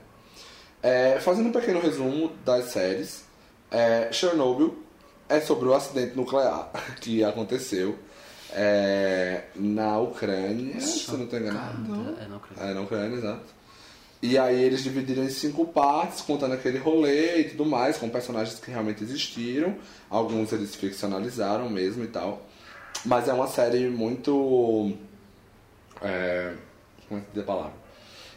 É, 0.83 1.21
fazendo 1.21 1.49
um 1.49 1.53
pequeno 1.53 1.81
resumo 1.81 2.33
das 2.45 2.67
séries, 2.67 3.25
é, 3.71 4.11
Chernobyl 4.11 4.77
é 5.29 5.41
sobre 5.41 5.69
o 5.69 5.75
acidente 5.75 6.17
nuclear 6.17 6.71
que 7.01 7.23
aconteceu 7.23 7.97
é, 8.53 9.45
na 9.55 9.99
Ucrânia, 9.99 10.81
se 10.81 11.09
eu 11.09 11.19
não 11.19 11.25
estou 11.25 11.39
enganado. 11.39 11.87
Chocada. 11.87 12.23
É, 12.23 12.29
não 12.29 12.37
acredito. 12.37 12.65
É, 12.65 12.75
na 12.75 12.81
Ucrânia, 12.81 13.17
exato. 13.17 13.61
E 14.23 14.37
aí 14.37 14.63
eles 14.63 14.83
dividiram 14.83 15.25
em 15.25 15.31
cinco 15.31 15.67
partes, 15.67 16.21
contando 16.21 16.53
aquele 16.53 16.77
rolê 16.77 17.41
e 17.41 17.45
tudo 17.45 17.65
mais, 17.65 17.97
com 17.97 18.09
personagens 18.09 18.59
que 18.59 18.71
realmente 18.71 19.03
existiram. 19.03 19.77
Alguns 20.11 20.53
eles 20.53 20.75
ficcionalizaram 20.75 21.71
mesmo 21.71 22.05
e 22.05 22.09
tal. 22.09 22.43
Mas 23.05 23.29
é 23.29 23.33
uma 23.33 23.47
série 23.47 23.89
muito. 23.89 24.93
É, 26.03 26.55
como 27.09 27.21
é 27.21 27.25
que 27.25 27.31
diz 27.33 27.43
a 27.43 27.47
palavra? 27.47 27.73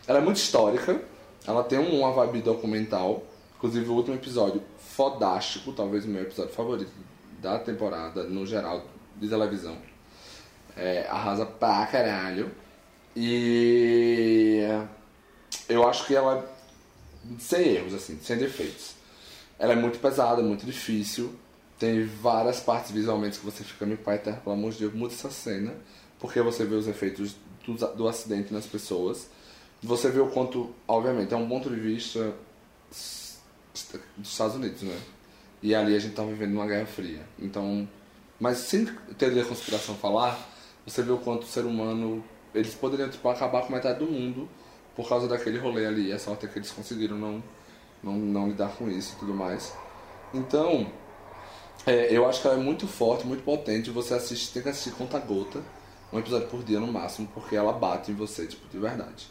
Ela 0.07 0.20
é 0.20 0.22
muito 0.22 0.38
histórica, 0.38 1.01
ela 1.45 1.64
tem 1.64 1.80
uma 1.80 2.11
vibe 2.11 2.41
documental. 2.41 3.24
Inclusive 3.57 3.89
o 3.89 3.93
último 3.93 4.16
episódio, 4.16 4.61
fodástico, 4.78 5.72
talvez 5.72 6.03
o 6.03 6.09
meu 6.09 6.24
episódio 6.24 6.53
favorito 6.53 6.91
da 7.41 7.57
temporada, 7.59 8.24
no 8.24 8.45
geral, 8.45 8.86
de 9.16 9.28
televisão. 9.28 9.78
É, 10.76 11.07
arrasa 11.07 11.45
pra 11.45 11.86
caralho. 11.86 12.51
E 13.16 14.61
eu 15.70 15.88
acho 15.88 16.05
que 16.05 16.16
ela 16.16 16.49
sem 17.39 17.76
erros, 17.76 17.93
assim, 17.93 18.20
sem 18.22 18.38
defeitos. 18.38 18.95
Ela 19.57 19.74
é 19.74 19.76
muito 19.76 19.99
pesada, 19.99 20.41
muito 20.41 20.66
difícil. 20.66 21.34
Tem 21.84 22.05
várias 22.05 22.61
partes 22.61 22.91
visualmente 22.91 23.38
que 23.38 23.45
você 23.45 23.61
fica, 23.61 23.86
meu 23.86 23.97
pai, 23.97 24.17
tá, 24.17 24.31
pelo 24.31 24.55
amor 24.55 24.71
de 24.71 24.79
Deus, 24.79 24.93
muda 24.93 25.13
essa 25.13 25.29
cena. 25.29 25.75
Porque 26.17 26.41
você 26.41 26.63
vê 26.63 26.75
os 26.75 26.88
efeitos 26.88 27.36
do, 27.67 27.73
do 27.73 28.07
acidente 28.07 28.53
nas 28.53 28.65
pessoas. 28.65 29.29
Você 29.81 30.09
vê 30.09 30.21
o 30.21 30.27
quanto, 30.27 30.73
obviamente, 30.88 31.34
é 31.34 31.36
um 31.36 31.45
ponto 31.45 31.69
de 31.69 31.75
vista 31.75 32.34
dos 32.89 34.31
Estados 34.31 34.55
Unidos, 34.55 34.81
né? 34.84 34.97
E 35.61 35.75
ali 35.75 35.93
a 35.93 35.99
gente 35.99 36.15
tá 36.15 36.23
vivendo 36.23 36.53
uma 36.53 36.65
guerra 36.65 36.86
fria. 36.86 37.19
Então, 37.38 37.86
mas 38.39 38.59
sem 38.59 38.86
ter 39.17 39.38
a 39.38 39.43
conspiração 39.43 39.93
falar, 39.95 40.39
você 40.86 41.01
vê 41.01 41.11
o 41.11 41.17
quanto 41.17 41.43
o 41.43 41.47
ser 41.47 41.65
humano, 41.65 42.23
eles 42.55 42.73
poderiam 42.73 43.09
tipo, 43.09 43.27
acabar 43.27 43.61
com 43.61 43.73
metade 43.73 43.99
do 43.99 44.05
mundo 44.05 44.47
por 44.95 45.09
causa 45.09 45.27
daquele 45.27 45.57
rolê 45.57 45.86
ali. 45.86 46.13
A 46.13 46.17
sorte 46.17 46.45
é 46.45 46.47
que 46.47 46.57
eles 46.57 46.71
conseguiram 46.71 47.17
não, 47.17 47.43
não, 48.01 48.13
não 48.13 48.47
lidar 48.47 48.69
com 48.77 48.89
isso 48.89 49.15
e 49.17 49.19
tudo 49.19 49.34
mais. 49.34 49.73
Então, 50.34 50.89
é, 51.86 52.15
eu 52.15 52.27
acho 52.27 52.41
que 52.41 52.47
ela 52.47 52.59
é 52.59 52.63
muito 52.63 52.88
forte, 52.88 53.25
muito 53.25 53.43
potente. 53.43 53.89
Você 53.89 54.13
assiste, 54.13 54.53
tem 54.53 54.63
que 54.63 54.69
assistir 54.69 54.91
conta 54.91 55.19
gota, 55.19 55.61
um 56.11 56.19
episódio 56.19 56.47
por 56.47 56.63
dia 56.63 56.79
no 56.79 56.88
máximo, 56.88 57.27
porque 57.34 57.55
ela 57.55 57.73
bate 57.73 58.11
em 58.11 58.15
você, 58.15 58.45
tipo, 58.45 58.67
de 58.69 58.77
verdade. 58.77 59.27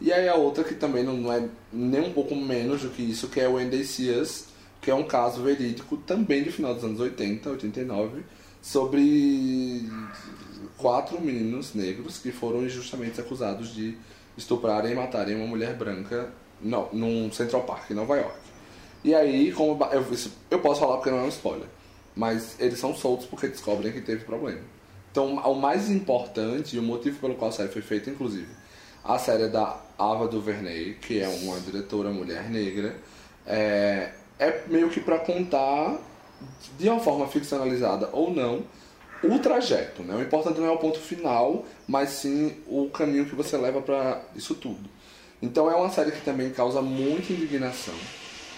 E 0.00 0.12
aí 0.12 0.28
a 0.28 0.34
outra 0.34 0.62
que 0.62 0.74
também 0.74 1.02
não, 1.02 1.32
é 1.32 1.48
nem 1.72 2.02
um 2.02 2.12
pouco 2.12 2.34
menos 2.34 2.82
do 2.82 2.90
que 2.90 3.02
isso, 3.02 3.28
que 3.28 3.40
é 3.40 3.48
o 3.48 3.56
Us, 3.56 4.46
que 4.80 4.90
é 4.90 4.94
um 4.94 5.04
caso 5.04 5.42
verídico 5.42 5.96
também 5.96 6.42
de 6.42 6.52
final 6.52 6.74
dos 6.74 6.84
anos 6.84 7.00
80, 7.00 7.48
89, 7.50 8.22
sobre 8.60 9.88
quatro 10.76 11.20
meninos 11.20 11.74
negros 11.74 12.18
que 12.18 12.30
foram 12.30 12.64
injustamente 12.64 13.20
acusados 13.20 13.74
de 13.74 13.96
estuprarem 14.36 14.92
e 14.92 14.94
matarem 14.94 15.36
uma 15.36 15.46
mulher 15.46 15.74
branca 15.76 16.30
não, 16.60 16.88
num 16.92 17.32
Central 17.32 17.62
Park, 17.62 17.90
em 17.90 17.94
Nova 17.94 18.16
York. 18.16 18.38
E 19.02 19.14
aí, 19.14 19.52
como 19.52 19.82
eu, 19.92 20.04
eu 20.50 20.58
posso 20.58 20.80
falar 20.80 20.96
porque 20.96 21.10
não 21.10 21.18
é 21.18 21.22
um 21.22 21.28
spoiler, 21.28 21.68
mas 22.16 22.56
eles 22.58 22.78
são 22.78 22.94
soltos 22.94 23.26
porque 23.26 23.46
descobrem 23.46 23.92
que 23.92 24.00
teve 24.00 24.24
problema. 24.24 24.60
Então, 25.12 25.36
o 25.36 25.54
mais 25.54 25.90
importante 25.90 26.76
e 26.76 26.78
o 26.78 26.82
motivo 26.82 27.18
pelo 27.20 27.34
qual 27.34 27.50
a 27.50 27.52
série 27.52 27.68
foi 27.68 27.82
feita, 27.82 28.10
inclusive, 28.10 28.48
a 29.04 29.18
série 29.18 29.44
é 29.44 29.48
da 29.48 29.78
Ava 29.98 30.26
DuVernay, 30.26 30.94
que 30.94 31.20
é 31.20 31.28
uma 31.28 31.60
diretora 31.60 32.10
mulher 32.10 32.50
negra. 32.50 32.96
É, 33.46 34.10
é 34.38 34.62
meio 34.66 34.90
que 34.90 35.00
para 35.00 35.18
contar, 35.18 35.98
de 36.78 36.88
uma 36.88 37.00
forma 37.00 37.28
ficcionalizada 37.28 38.08
ou 38.12 38.34
não, 38.34 38.64
o 39.22 39.38
trajeto. 39.38 40.02
Né? 40.02 40.14
O 40.14 40.22
importante 40.22 40.58
não 40.58 40.66
é 40.66 40.70
o 40.70 40.78
ponto 40.78 40.98
final, 40.98 41.64
mas 41.86 42.10
sim 42.10 42.56
o 42.66 42.90
caminho 42.90 43.26
que 43.26 43.34
você 43.34 43.56
leva 43.56 43.80
para 43.80 44.22
isso 44.34 44.54
tudo. 44.54 44.88
Então 45.40 45.70
é 45.70 45.74
uma 45.74 45.90
série 45.90 46.12
que 46.12 46.22
também 46.22 46.50
causa 46.50 46.80
muita 46.82 47.32
indignação, 47.32 47.94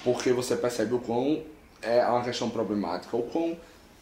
porque 0.04 0.32
você 0.32 0.56
percebe 0.56 0.94
o 0.94 0.98
quão 0.98 1.42
é 1.82 2.04
uma 2.06 2.22
questão 2.22 2.50
problemática, 2.50 3.16
o 3.16 3.22
quão, 3.22 3.56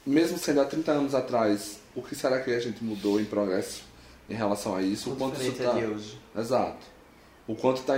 mesmo 0.05 0.39
sendo 0.39 0.61
há 0.61 0.65
30 0.65 0.93
anos 0.93 1.15
atrás, 1.15 1.79
o 1.95 2.03
que 2.03 2.15
será 2.15 2.41
que 2.41 2.51
a 2.51 2.61
gente 2.61 2.83
mudou 2.83 3.21
em 3.21 3.25
progresso 3.25 3.83
em 4.29 4.35
relação 4.35 4.75
a 4.75 4.83
isso? 4.83 5.13
O 5.13 5.17
quanto 5.17 5.41
isso 5.41 5.51
diferente 5.51 6.19
tá... 6.35 6.39
é. 6.39 6.41
Exato. 6.41 6.87
O 7.47 7.55
quanto 7.55 7.81
está 7.81 7.95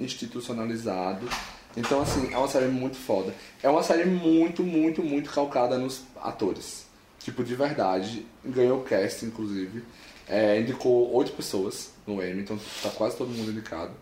institucionalizado. 0.00 1.28
Então, 1.76 2.02
assim, 2.02 2.32
é 2.32 2.36
uma 2.36 2.48
série 2.48 2.66
muito 2.66 2.96
foda. 2.96 3.32
É 3.62 3.68
uma 3.68 3.82
série 3.82 4.04
muito, 4.04 4.62
muito, 4.62 5.02
muito 5.02 5.30
calcada 5.30 5.78
nos 5.78 6.02
atores. 6.20 6.86
Tipo, 7.20 7.44
de 7.44 7.54
verdade. 7.54 8.26
Ganhou 8.44 8.82
cast, 8.82 9.24
inclusive. 9.24 9.84
É, 10.28 10.60
indicou 10.60 11.14
oito 11.14 11.32
pessoas 11.32 11.92
no 12.06 12.22
Emmy, 12.22 12.42
então 12.42 12.58
tá 12.82 12.90
quase 12.90 13.16
todo 13.16 13.30
mundo 13.30 13.50
indicado. 13.50 13.92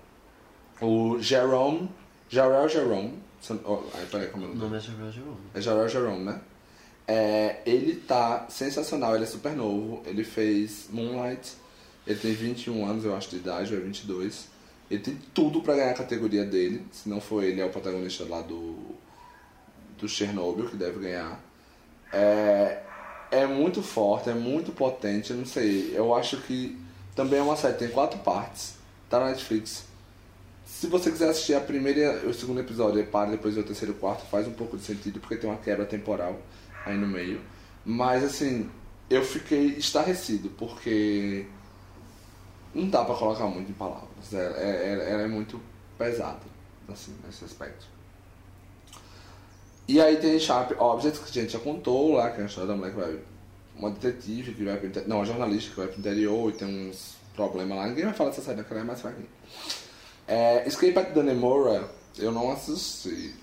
O 0.80 1.18
Jerome, 1.20 1.90
Jarrell 2.28 2.68
Jerome, 2.68 3.18
oh, 3.64 3.82
ai, 3.94 4.06
peraí, 4.10 4.28
como 4.28 4.46
é 4.46 4.48
o 4.48 4.54
nome 4.54 4.76
é 4.76 4.80
Jarrell 4.80 5.10
Jerome. 5.10 5.40
é 5.54 5.60
Jarrell 5.60 5.88
Jerome, 5.88 6.24
né? 6.24 6.40
É, 7.06 7.60
ele 7.66 7.96
tá 7.96 8.46
sensacional, 8.48 9.14
ele 9.14 9.24
é 9.24 9.26
super 9.26 9.52
novo, 9.56 10.02
ele 10.06 10.22
fez 10.22 10.86
Moonlight, 10.90 11.54
ele 12.06 12.18
tem 12.18 12.32
21 12.32 12.86
anos, 12.86 13.04
eu 13.04 13.16
acho, 13.16 13.30
de 13.30 13.36
idade, 13.36 13.74
ou 13.74 13.80
é 13.80 13.82
22. 13.82 14.48
Ele 14.90 15.00
tem 15.02 15.18
tudo 15.34 15.60
pra 15.60 15.74
ganhar 15.74 15.90
a 15.90 15.94
categoria 15.94 16.44
dele, 16.44 16.86
se 16.92 17.08
não 17.08 17.20
for 17.20 17.42
ele, 17.42 17.60
é 17.60 17.64
o 17.64 17.70
protagonista 17.70 18.24
lá 18.24 18.42
do, 18.42 18.76
do 19.98 20.08
Chernobyl, 20.08 20.68
que 20.68 20.76
deve 20.76 21.00
ganhar. 21.00 21.40
É, 22.12 22.82
é 23.30 23.46
muito 23.46 23.82
forte, 23.82 24.30
é 24.30 24.34
muito 24.34 24.72
potente, 24.72 25.30
eu 25.30 25.36
não 25.36 25.46
sei, 25.46 25.92
eu 25.94 26.14
acho 26.14 26.36
que 26.42 26.78
também 27.14 27.38
é 27.38 27.42
uma 27.42 27.56
série, 27.56 27.74
tem 27.74 27.88
quatro 27.88 28.18
partes, 28.20 28.74
tá 29.08 29.18
na 29.20 29.30
Netflix. 29.30 29.89
Se 30.70 30.86
você 30.86 31.10
quiser 31.10 31.28
assistir 31.28 31.54
a 31.54 31.60
primeira 31.60 32.26
o 32.26 32.32
segundo 32.32 32.60
episódio 32.60 33.00
e 33.00 33.04
para 33.04 33.30
depois 33.32 33.58
o 33.58 33.62
terceiro 33.62 33.92
e 33.92 33.98
quarto, 33.98 34.24
faz 34.30 34.46
um 34.46 34.52
pouco 34.52 34.78
de 34.78 34.84
sentido, 34.84 35.20
porque 35.20 35.36
tem 35.36 35.50
uma 35.50 35.58
quebra 35.58 35.84
temporal 35.84 36.40
aí 36.86 36.96
no 36.96 37.06
meio. 37.06 37.40
Mas 37.84 38.24
assim, 38.24 38.70
eu 39.10 39.22
fiquei 39.22 39.66
estarrecido, 39.76 40.48
porque 40.50 41.44
não 42.74 42.88
dá 42.88 43.04
pra 43.04 43.14
colocar 43.14 43.46
muito 43.46 43.70
em 43.70 43.74
palavras. 43.74 44.32
É, 44.32 44.36
é, 44.38 44.70
é- 45.08 45.10
ela 45.12 45.22
é 45.22 45.28
muito 45.28 45.60
pesada, 45.98 46.40
assim, 46.88 47.14
nesse 47.26 47.44
aspecto. 47.44 47.86
E 49.86 50.00
aí 50.00 50.16
tem 50.16 50.38
Sharp 50.38 50.80
Objects, 50.80 51.30
que 51.30 51.38
a 51.38 51.42
gente 51.42 51.52
já 51.52 51.58
contou 51.58 52.14
lá, 52.14 52.30
que 52.30 52.40
é 52.40 52.44
a 52.44 52.46
história 52.46 52.68
da 52.68 52.76
mulher 52.76 52.92
que 52.92 53.00
vai. 53.00 53.18
Uma 53.76 53.90
detetive 53.90 54.54
que 54.54 54.64
vai 54.64 54.76
pro 54.78 54.86
interior. 54.86 55.08
Não, 55.08 55.16
uma 55.16 55.26
jornalista 55.26 55.70
que 55.70 55.76
vai 55.76 55.88
pro 55.88 55.98
interior 55.98 56.48
e 56.50 56.52
tem 56.56 56.88
uns 56.90 57.16
problemas 57.34 57.76
lá. 57.76 57.86
Ninguém 57.86 58.04
vai 58.04 58.14
falar 58.14 58.30
dessa 58.30 58.42
série, 58.42 58.62
que 58.62 58.72
ela 58.72 58.82
é 58.82 58.84
mais 58.84 59.00
fraquinha. 59.00 59.26
É, 60.32 60.66
Escape 60.68 60.96
at 60.98 61.12
Dannemora, 61.12 61.90
eu 62.18 62.30
não 62.30 62.52
assisti. 62.52 63.34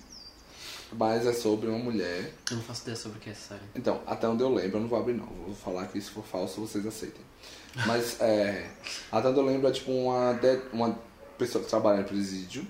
Mas 0.94 1.26
é 1.26 1.34
sobre 1.34 1.68
uma 1.68 1.78
mulher. 1.80 2.34
Eu 2.50 2.56
não 2.56 2.64
faço 2.64 2.84
ideia 2.84 2.96
sobre 2.96 3.18
o 3.18 3.22
que 3.22 3.28
é 3.30 3.34
essa 3.34 3.50
série. 3.56 3.62
Então, 3.76 4.00
até 4.08 4.26
onde 4.28 4.42
eu 4.42 4.54
lembro, 4.54 4.78
eu 4.78 4.82
não 4.82 4.88
vou 4.88 4.98
abrir 4.98 5.14
não. 5.16 5.26
Vou 5.26 5.54
falar 5.54 5.86
que 5.88 6.00
se 6.00 6.10
for 6.10 6.24
falso, 6.24 6.62
vocês 6.62 6.86
aceitem. 6.86 7.22
Mas, 7.86 8.22
é, 8.22 8.70
até 9.12 9.28
onde 9.28 9.38
eu 9.40 9.46
lembro, 9.46 9.68
é 9.68 9.72
tipo 9.72 9.92
uma, 9.92 10.32
de- 10.34 10.62
uma 10.72 10.98
pessoa 11.38 11.62
que 11.62 11.70
trabalha 11.70 12.00
no 12.00 12.06
presídio. 12.06 12.66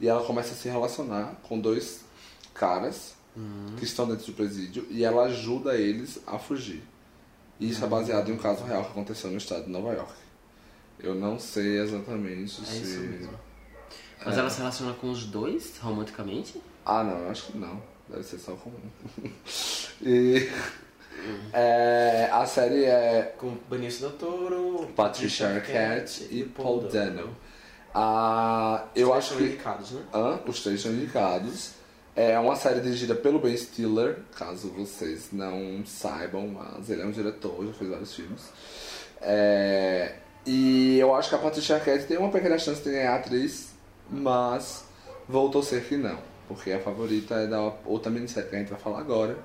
E 0.00 0.06
ela 0.06 0.22
começa 0.24 0.52
a 0.52 0.56
se 0.56 0.68
relacionar 0.68 1.34
com 1.42 1.58
dois 1.58 2.02
caras 2.54 3.14
que 3.76 3.84
estão 3.84 4.06
dentro 4.08 4.26
do 4.26 4.32
presídio. 4.32 4.86
E 4.90 5.04
ela 5.04 5.24
ajuda 5.24 5.74
eles 5.76 6.18
a 6.26 6.38
fugir. 6.38 6.82
E 7.58 7.68
isso 7.70 7.84
é 7.84 7.88
baseado 7.88 8.28
em 8.30 8.34
um 8.34 8.38
caso 8.38 8.62
real 8.64 8.84
que 8.84 8.90
aconteceu 8.90 9.30
no 9.30 9.36
estado 9.36 9.64
de 9.64 9.70
Nova 9.70 9.92
York. 9.92 10.12
Eu 11.00 11.14
não 11.16 11.38
sei 11.40 11.80
exatamente 11.80 12.60
É 12.60 12.64
se... 12.64 12.82
isso 12.82 13.00
mesmo. 13.00 13.47
Mas 14.24 14.36
É. 14.36 14.40
ela 14.40 14.50
se 14.50 14.58
relaciona 14.58 14.92
com 14.94 15.10
os 15.10 15.24
dois, 15.24 15.78
romanticamente? 15.78 16.60
Ah, 16.84 17.02
não, 17.04 17.18
eu 17.18 17.30
acho 17.30 17.46
que 17.52 17.58
não. 17.58 17.80
Deve 18.08 18.22
ser 18.22 18.38
só 18.38 18.52
com 18.52 18.70
um. 18.70 19.30
e 20.02 20.48
é, 21.52 22.28
a 22.32 22.46
série 22.46 22.84
é 22.84 23.34
Com 23.36 23.56
Benício 23.68 24.08
Del 24.08 24.18
Toro, 24.18 24.88
Patricia 24.96 25.48
Arquette 25.48 26.26
e 26.30 26.44
Paul 26.44 26.82
Dano. 26.82 27.36
Ah, 27.94 28.84
eu 28.94 29.12
acho 29.12 29.36
que 29.36 29.44
indicados, 29.44 29.90
né? 29.92 30.02
Hã? 30.14 30.40
os 30.46 30.62
três 30.62 30.80
são 30.80 30.92
indicados. 30.92 31.72
É 32.14 32.38
uma 32.38 32.56
série 32.56 32.80
dirigida 32.80 33.14
pelo 33.14 33.38
Ben 33.38 33.56
Stiller, 33.56 34.18
caso 34.34 34.70
vocês 34.70 35.28
não 35.32 35.82
saibam, 35.86 36.48
mas 36.48 36.90
ele 36.90 37.02
é 37.02 37.04
um 37.04 37.12
diretor, 37.12 37.64
já 37.66 37.72
fez 37.74 37.90
vários 37.90 38.14
filmes. 38.14 38.42
É, 39.20 40.14
e 40.44 40.98
eu 40.98 41.14
acho 41.14 41.28
que 41.28 41.34
a 41.34 41.38
Patricia 41.38 41.76
Arquette 41.76 42.06
tem 42.06 42.16
uma 42.18 42.30
pequena 42.30 42.58
chance 42.58 42.82
de 42.82 42.90
ganhar 42.90 43.12
a 43.12 43.16
atriz, 43.16 43.67
mas 44.10 44.84
vou 45.28 45.50
torcer 45.50 45.84
que 45.84 45.96
não, 45.96 46.18
porque 46.46 46.72
a 46.72 46.80
favorita 46.80 47.34
é 47.34 47.46
da 47.46 47.60
outra 47.84 48.10
minissérie 48.10 48.48
que 48.48 48.56
a 48.56 48.58
gente 48.58 48.70
vai 48.70 48.80
falar 48.80 49.00
agora, 49.00 49.36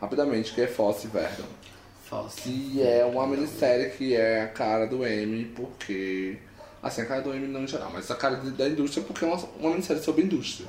rapidamente, 0.00 0.52
que 0.52 0.60
é 0.60 0.66
Fosse 0.66 1.06
Verdon. 1.06 1.44
Falso. 2.04 2.42
Que 2.42 2.82
é 2.82 3.04
uma 3.04 3.24
minissérie 3.24 3.90
que 3.90 4.16
é 4.16 4.42
a 4.42 4.48
cara 4.48 4.86
do 4.86 5.06
M, 5.06 5.44
porque. 5.54 6.38
Assim, 6.82 7.02
a 7.02 7.06
cara 7.06 7.20
do 7.20 7.32
M 7.32 7.46
não 7.46 7.62
em 7.62 7.68
geral, 7.68 7.90
mas 7.92 8.10
a 8.10 8.16
cara 8.16 8.36
de- 8.36 8.50
da 8.52 8.66
indústria 8.66 9.04
porque 9.04 9.24
é 9.24 9.28
uma, 9.28 9.36
uma 9.60 9.70
minissérie 9.70 10.02
sobre 10.02 10.24
indústria. 10.24 10.66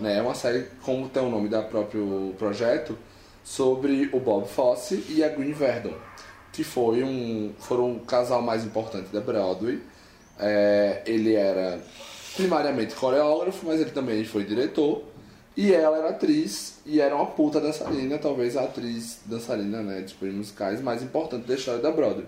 Né? 0.00 0.18
É 0.18 0.22
uma 0.22 0.34
série, 0.34 0.66
como 0.82 1.08
tem 1.08 1.22
o 1.22 1.28
nome 1.28 1.48
do 1.48 1.62
próprio 1.64 2.34
projeto, 2.36 2.98
sobre 3.44 4.08
o 4.12 4.18
Bob 4.18 4.48
Fosse 4.48 5.04
e 5.08 5.22
a 5.22 5.28
Green 5.28 5.52
Verdon, 5.52 5.94
que 6.52 6.64
foi 6.64 7.04
um, 7.04 7.52
foram 7.58 7.92
o 7.96 8.00
casal 8.00 8.42
mais 8.42 8.64
importante 8.64 9.08
da 9.12 9.20
Broadway. 9.20 9.80
É, 10.40 11.02
ele 11.06 11.34
era 11.34 11.78
primariamente 12.36 12.94
coreógrafo, 12.94 13.66
mas 13.66 13.80
ele 13.80 13.90
também 13.90 14.24
foi 14.24 14.44
diretor. 14.44 15.04
E 15.56 15.72
ela 15.72 15.98
era 15.98 16.10
atriz 16.10 16.78
e 16.86 17.00
era 17.00 17.14
uma 17.14 17.26
puta 17.26 17.60
dançarina, 17.60 18.18
talvez 18.18 18.56
a 18.56 18.64
atriz 18.64 19.18
dançarina, 19.26 19.82
né, 19.82 20.02
tipo, 20.02 20.24
musicais 20.24 20.80
mais 20.80 21.02
importante 21.02 21.46
da 21.46 21.54
história 21.54 21.80
da 21.80 21.90
Broadway. 21.90 22.26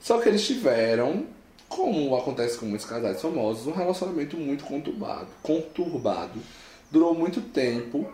Só 0.00 0.20
que 0.20 0.28
eles 0.28 0.46
tiveram, 0.46 1.24
como 1.68 2.14
acontece 2.14 2.58
com 2.58 2.66
muitos 2.66 2.86
casais 2.86 3.22
famosos, 3.22 3.66
um 3.66 3.72
relacionamento 3.72 4.36
muito 4.36 4.64
conturbado, 4.64 5.28
conturbado. 5.42 6.40
Durou 6.90 7.14
muito 7.14 7.40
tempo. 7.40 8.06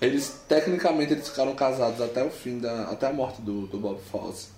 Eles, 0.00 0.40
tecnicamente, 0.48 1.12
eles 1.12 1.28
ficaram 1.28 1.54
casados 1.54 2.00
até 2.00 2.22
o 2.22 2.30
fim 2.30 2.58
da, 2.58 2.84
até 2.84 3.08
a 3.08 3.12
morte 3.12 3.40
do, 3.42 3.66
do 3.66 3.78
Bob 3.78 4.00
Fosse. 4.10 4.48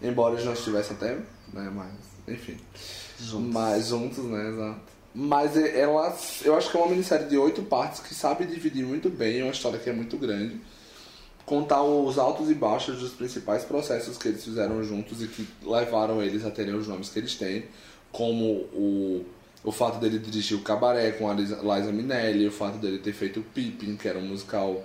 Embora 0.00 0.34
eles 0.34 0.44
não 0.44 0.54
estivessem 0.54 0.96
até, 0.96 1.16
né, 1.52 1.70
mas, 1.70 1.92
enfim. 2.26 2.56
Juntos. 3.20 3.52
Mais 3.52 3.88
juntos, 3.88 4.24
né? 4.24 4.48
Exato. 4.48 4.91
Mas 5.14 5.56
ela, 5.56 6.16
eu 6.42 6.56
acho 6.56 6.70
que 6.70 6.76
é 6.76 6.80
uma 6.80 6.88
minissérie 6.88 7.26
de 7.26 7.36
oito 7.36 7.62
partes 7.62 8.00
que 8.00 8.14
sabe 8.14 8.46
dividir 8.46 8.84
muito 8.84 9.10
bem, 9.10 9.40
é 9.40 9.42
uma 9.42 9.52
história 9.52 9.78
que 9.78 9.90
é 9.90 9.92
muito 9.92 10.16
grande. 10.16 10.58
Contar 11.44 11.82
os 11.82 12.18
altos 12.18 12.50
e 12.50 12.54
baixos 12.54 13.00
dos 13.00 13.12
principais 13.12 13.64
processos 13.64 14.16
que 14.16 14.28
eles 14.28 14.42
fizeram 14.42 14.82
juntos 14.82 15.22
e 15.22 15.26
que 15.26 15.46
levaram 15.62 16.22
eles 16.22 16.46
a 16.46 16.50
terem 16.50 16.74
os 16.74 16.88
nomes 16.88 17.10
que 17.10 17.18
eles 17.18 17.34
têm, 17.34 17.64
como 18.10 18.44
o, 18.72 19.26
o 19.62 19.70
fato 19.70 19.98
dele 19.98 20.18
dirigir 20.18 20.56
o 20.56 20.62
Cabaré 20.62 21.10
com 21.12 21.28
a 21.30 21.34
Liza 21.34 21.92
Minnelli, 21.92 22.46
o 22.46 22.52
fato 22.52 22.78
dele 22.78 22.98
ter 22.98 23.12
feito 23.12 23.40
o 23.40 23.42
Pippin, 23.42 23.96
que 23.96 24.08
era 24.08 24.18
um 24.18 24.26
musical 24.26 24.82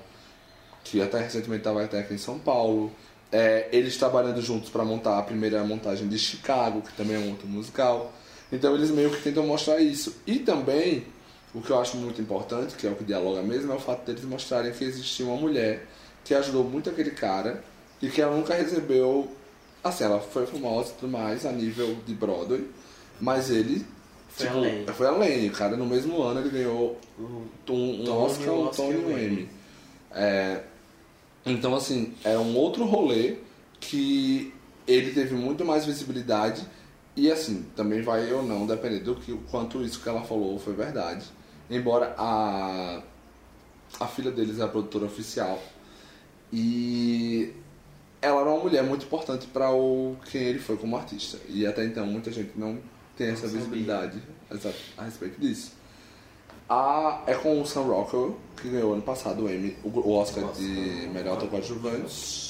que 0.83 1.01
até 1.01 1.19
recentemente 1.19 1.61
estava 1.61 1.83
até 1.83 1.99
aqui 1.99 2.13
em 2.13 2.17
São 2.17 2.37
Paulo. 2.37 2.91
É, 3.31 3.69
eles 3.71 3.97
trabalhando 3.97 4.41
juntos 4.41 4.69
para 4.69 4.83
montar 4.83 5.19
a 5.19 5.21
primeira 5.21 5.63
montagem 5.63 6.07
de 6.07 6.17
Chicago, 6.17 6.81
que 6.81 6.93
também 6.93 7.15
é 7.15 7.19
um 7.19 7.29
outro 7.29 7.47
musical. 7.47 8.11
Então 8.51 8.75
eles 8.75 8.89
meio 8.91 9.09
que 9.09 9.21
tentam 9.21 9.45
mostrar 9.45 9.79
isso. 9.79 10.15
E 10.25 10.39
também, 10.39 11.05
o 11.53 11.61
que 11.61 11.69
eu 11.69 11.79
acho 11.79 11.97
muito 11.97 12.21
importante, 12.21 12.75
que 12.75 12.87
é 12.87 12.89
o 12.89 12.95
que 12.95 13.03
dialoga 13.03 13.41
mesmo, 13.41 13.71
é 13.71 13.75
o 13.75 13.79
fato 13.79 14.05
deles 14.05 14.23
mostrarem 14.23 14.71
que 14.71 14.83
existia 14.83 15.25
uma 15.25 15.35
mulher 15.35 15.85
que 16.23 16.33
ajudou 16.33 16.63
muito 16.63 16.89
aquele 16.89 17.11
cara 17.11 17.63
e 18.01 18.09
que 18.09 18.21
ela 18.21 18.35
nunca 18.35 18.53
recebeu. 18.53 19.29
Assim, 19.83 20.03
ela 20.03 20.19
foi 20.19 20.45
famosa 20.45 20.91
e 20.91 20.99
tudo 20.99 21.11
mais 21.11 21.45
a 21.45 21.51
nível 21.51 21.97
de 22.05 22.13
Broadway, 22.13 22.65
mas 23.19 23.49
ele. 23.49 23.85
Foi 24.29 24.47
além. 24.47 24.85
Foi 24.87 25.07
além. 25.07 25.49
Cara, 25.49 25.77
no 25.77 25.85
mesmo 25.85 26.21
ano, 26.21 26.41
ele 26.41 26.49
ganhou 26.49 26.99
um, 27.17 27.23
um 27.23 27.47
Tony, 27.65 28.09
Oscar, 28.09 28.53
um 28.53 28.67
Tony 28.67 28.93
e 28.93 28.97
um 28.97 29.07
um 29.07 29.17
Emmy. 29.17 29.49
É, 30.11 30.61
então, 31.45 31.75
assim, 31.75 32.13
é 32.23 32.37
um 32.37 32.55
outro 32.55 32.85
rolê 32.85 33.37
que 33.79 34.53
ele 34.87 35.11
teve 35.11 35.35
muito 35.35 35.63
mais 35.63 35.85
visibilidade 35.85 36.65
e, 37.17 37.31
assim, 37.31 37.65
também 37.75 38.03
vai 38.03 38.31
ou 38.31 38.43
não 38.43 38.67
depender 38.67 38.99
do 38.99 39.15
que, 39.15 39.31
o 39.31 39.39
quanto 39.49 39.83
isso 39.83 39.99
que 39.99 40.07
ela 40.07 40.21
falou 40.21 40.59
foi 40.59 40.73
verdade. 40.73 41.25
Embora 41.67 42.13
a, 42.15 43.01
a 43.99 44.07
filha 44.07 44.29
deles 44.29 44.59
é 44.59 44.63
a 44.63 44.67
produtora 44.67 45.05
oficial 45.05 45.59
e 46.53 47.51
ela 48.21 48.41
era 48.41 48.49
uma 48.51 48.59
mulher 48.59 48.83
muito 48.83 49.05
importante 49.05 49.47
para 49.47 49.71
o 49.71 50.15
quem 50.31 50.43
ele 50.43 50.59
foi 50.59 50.77
como 50.77 50.95
artista. 50.95 51.39
E 51.49 51.65
até 51.65 51.83
então 51.83 52.05
muita 52.05 52.31
gente 52.31 52.51
não 52.55 52.77
tem 53.17 53.29
essa 53.29 53.47
visibilidade 53.47 54.21
exato, 54.51 54.77
a 54.95 55.03
respeito 55.03 55.41
disso. 55.41 55.71
A, 56.69 57.23
é 57.25 57.33
com 57.33 57.59
o 57.59 57.65
Sam 57.65 57.81
Rockwell, 57.81 58.37
que 58.61 58.69
ganhou 58.69 58.93
ano 58.93 59.01
passado 59.01 59.45
o, 59.45 59.51
Emmy, 59.51 59.75
o, 59.83 59.87
o 59.87 60.11
Oscar 60.11 60.51
de 60.51 61.09
melhor 61.11 61.37
ator 61.37 61.49
coadjuvante. 61.49 62.46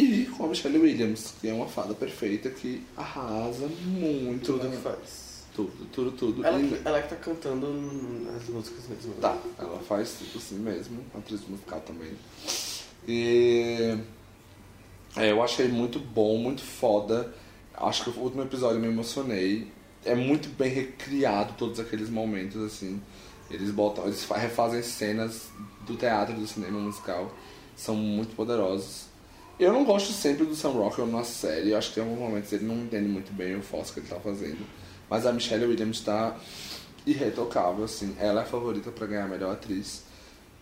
E 0.00 0.26
com 0.26 0.44
a 0.44 0.48
Michelle 0.48 0.78
Williams, 0.78 1.34
que 1.40 1.48
é 1.48 1.52
uma 1.52 1.66
fada 1.66 1.92
perfeita 1.94 2.48
que 2.50 2.82
arrasa 2.96 3.66
muito. 3.84 4.44
Tudo 4.52 4.64
né? 4.68 4.76
que 4.76 4.82
faz. 4.82 5.28
Tudo, 5.54 5.72
tudo, 5.92 6.12
tudo. 6.12 6.46
Ela, 6.46 6.60
E- 6.60 6.68
que- 6.68 6.80
ela 6.88 7.02
que 7.02 7.08
tá 7.08 7.16
cantando 7.16 7.66
as 8.36 8.48
músicas 8.48 8.86
mesmo. 8.88 9.10
né? 9.10 9.16
Tá, 9.20 9.36
ela 9.58 9.80
faz 9.80 10.16
tipo 10.18 10.38
assim 10.38 10.54
mesmo, 10.56 11.00
atriz 11.16 11.40
musical 11.48 11.80
também. 11.80 12.12
E 13.06 13.96
é, 15.16 15.32
eu 15.32 15.42
achei 15.42 15.66
muito 15.68 15.98
bom, 15.98 16.38
muito 16.38 16.62
foda. 16.62 17.34
Acho 17.74 18.04
que 18.04 18.10
o 18.18 18.22
último 18.22 18.42
episódio 18.42 18.76
eu 18.76 18.80
me 18.82 18.88
emocionei. 18.88 19.66
É 20.04 20.14
muito 20.14 20.48
bem 20.50 20.70
recriado 20.70 21.54
todos 21.58 21.80
aqueles 21.80 22.08
momentos, 22.08 22.62
assim. 22.62 23.00
Eles 23.50 23.70
botam, 23.70 24.04
eles 24.04 24.22
fa- 24.24 24.36
refazem 24.36 24.82
cenas 24.82 25.48
do 25.86 25.96
teatro 25.96 26.34
do 26.36 26.46
cinema 26.46 26.78
musical. 26.78 27.34
São 27.76 27.96
muito 27.96 28.36
poderosos. 28.36 29.07
Eu 29.58 29.72
não 29.72 29.84
gosto 29.84 30.12
sempre 30.12 30.46
do 30.46 30.54
Sam 30.54 30.70
Rockwell 30.70 31.08
na 31.08 31.24
série. 31.24 31.70
Eu 31.70 31.78
acho 31.78 31.92
que 31.92 31.98
em 31.98 32.02
alguns 32.04 32.18
momentos 32.18 32.52
ele 32.52 32.64
não 32.64 32.76
entende 32.76 33.08
muito 33.08 33.32
bem 33.32 33.56
o 33.56 33.62
foco 33.62 33.92
que 33.92 34.00
ele 34.00 34.06
tá 34.06 34.20
fazendo. 34.20 34.64
Mas 35.10 35.26
a 35.26 35.32
Michelle 35.32 35.64
Williams 35.64 36.00
tá 36.00 36.38
irretocável, 37.04 37.84
assim. 37.84 38.14
Ela 38.20 38.42
é 38.42 38.44
a 38.44 38.46
favorita 38.46 38.92
pra 38.92 39.06
ganhar 39.06 39.24
a 39.24 39.28
melhor 39.28 39.52
atriz. 39.52 40.04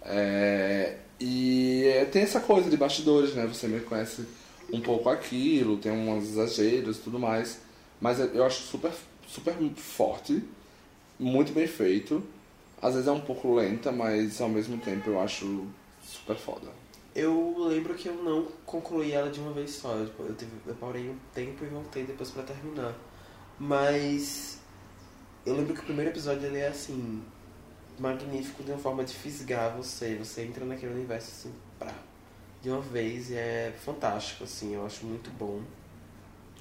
É, 0.02 0.96
e 1.20 1.84
é, 1.84 2.04
tem 2.06 2.22
essa 2.22 2.40
coisa 2.40 2.70
de 2.70 2.76
bastidores, 2.76 3.34
né? 3.34 3.46
Você 3.46 3.68
me 3.68 3.80
conhece 3.80 4.24
um 4.72 4.80
pouco 4.80 5.10
aquilo, 5.10 5.76
tem 5.76 5.92
uns 5.92 6.24
exageros 6.24 6.96
e 6.96 7.00
tudo 7.00 7.18
mais. 7.18 7.58
Mas 8.00 8.18
eu 8.18 8.44
acho 8.46 8.62
super, 8.62 8.92
super 9.26 9.54
forte, 9.76 10.42
muito 11.18 11.52
bem 11.52 11.66
feito. 11.66 12.22
Às 12.80 12.94
vezes 12.94 13.08
é 13.08 13.12
um 13.12 13.20
pouco 13.20 13.54
lenta, 13.54 13.92
mas 13.92 14.40
ao 14.40 14.48
mesmo 14.48 14.78
tempo 14.78 15.10
eu 15.10 15.20
acho 15.20 15.66
super 16.02 16.36
foda. 16.36 16.85
Eu 17.16 17.56
lembro 17.66 17.94
que 17.94 18.10
eu 18.10 18.14
não 18.22 18.44
concluí 18.66 19.12
ela 19.12 19.30
de 19.30 19.40
uma 19.40 19.50
vez 19.50 19.70
só. 19.70 19.94
Eu, 19.94 20.04
tipo, 20.04 20.22
eu, 20.22 20.36
eu 20.66 20.74
parei 20.74 21.08
um 21.08 21.16
tempo 21.32 21.64
e 21.64 21.68
voltei 21.68 22.04
depois 22.04 22.30
pra 22.30 22.42
terminar. 22.42 22.94
Mas 23.58 24.60
eu 25.46 25.56
lembro 25.56 25.72
que 25.72 25.80
o 25.80 25.84
primeiro 25.84 26.10
episódio 26.10 26.44
ele 26.44 26.58
é 26.58 26.68
assim 26.68 27.24
magnífico 27.98 28.62
de 28.62 28.70
uma 28.70 28.78
forma 28.78 29.02
de 29.02 29.14
fisgar 29.14 29.74
você. 29.74 30.14
Você 30.16 30.42
entra 30.42 30.66
naquele 30.66 30.92
universo 30.92 31.30
assim, 31.30 31.54
pra, 31.78 31.90
de 32.60 32.68
uma 32.68 32.82
vez 32.82 33.30
e 33.30 33.34
é 33.36 33.74
fantástico 33.82 34.44
assim. 34.44 34.74
Eu 34.74 34.84
acho 34.84 35.06
muito 35.06 35.30
bom. 35.38 35.62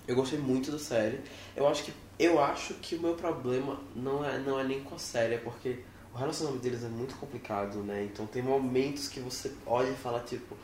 Eu 0.08 0.16
gostei 0.16 0.40
muito 0.40 0.72
da 0.72 0.80
série. 0.80 1.20
Eu 1.54 1.68
acho 1.68 1.84
que 1.84 1.94
eu 2.18 2.42
acho 2.42 2.76
que 2.76 2.96
o 2.96 3.02
meu 3.02 3.16
problema 3.16 3.82
não 3.94 4.24
é 4.24 4.38
não 4.40 4.58
é 4.58 4.64
nem 4.64 4.82
com 4.82 4.96
a 4.96 5.00
série, 5.00 5.34
é 5.34 5.38
porque 5.38 5.80
o 6.16 6.18
relacionamento 6.18 6.64
deles 6.64 6.82
é 6.84 6.88
muito 6.88 7.14
complicado, 7.18 7.80
né? 7.80 8.06
Então 8.12 8.26
tem 8.26 8.42
momentos 8.42 9.10
que 9.10 9.20
você 9.20 9.52
olha 9.66 9.90
e 9.90 9.96
fala 9.96 10.22
tipo, 10.22 10.56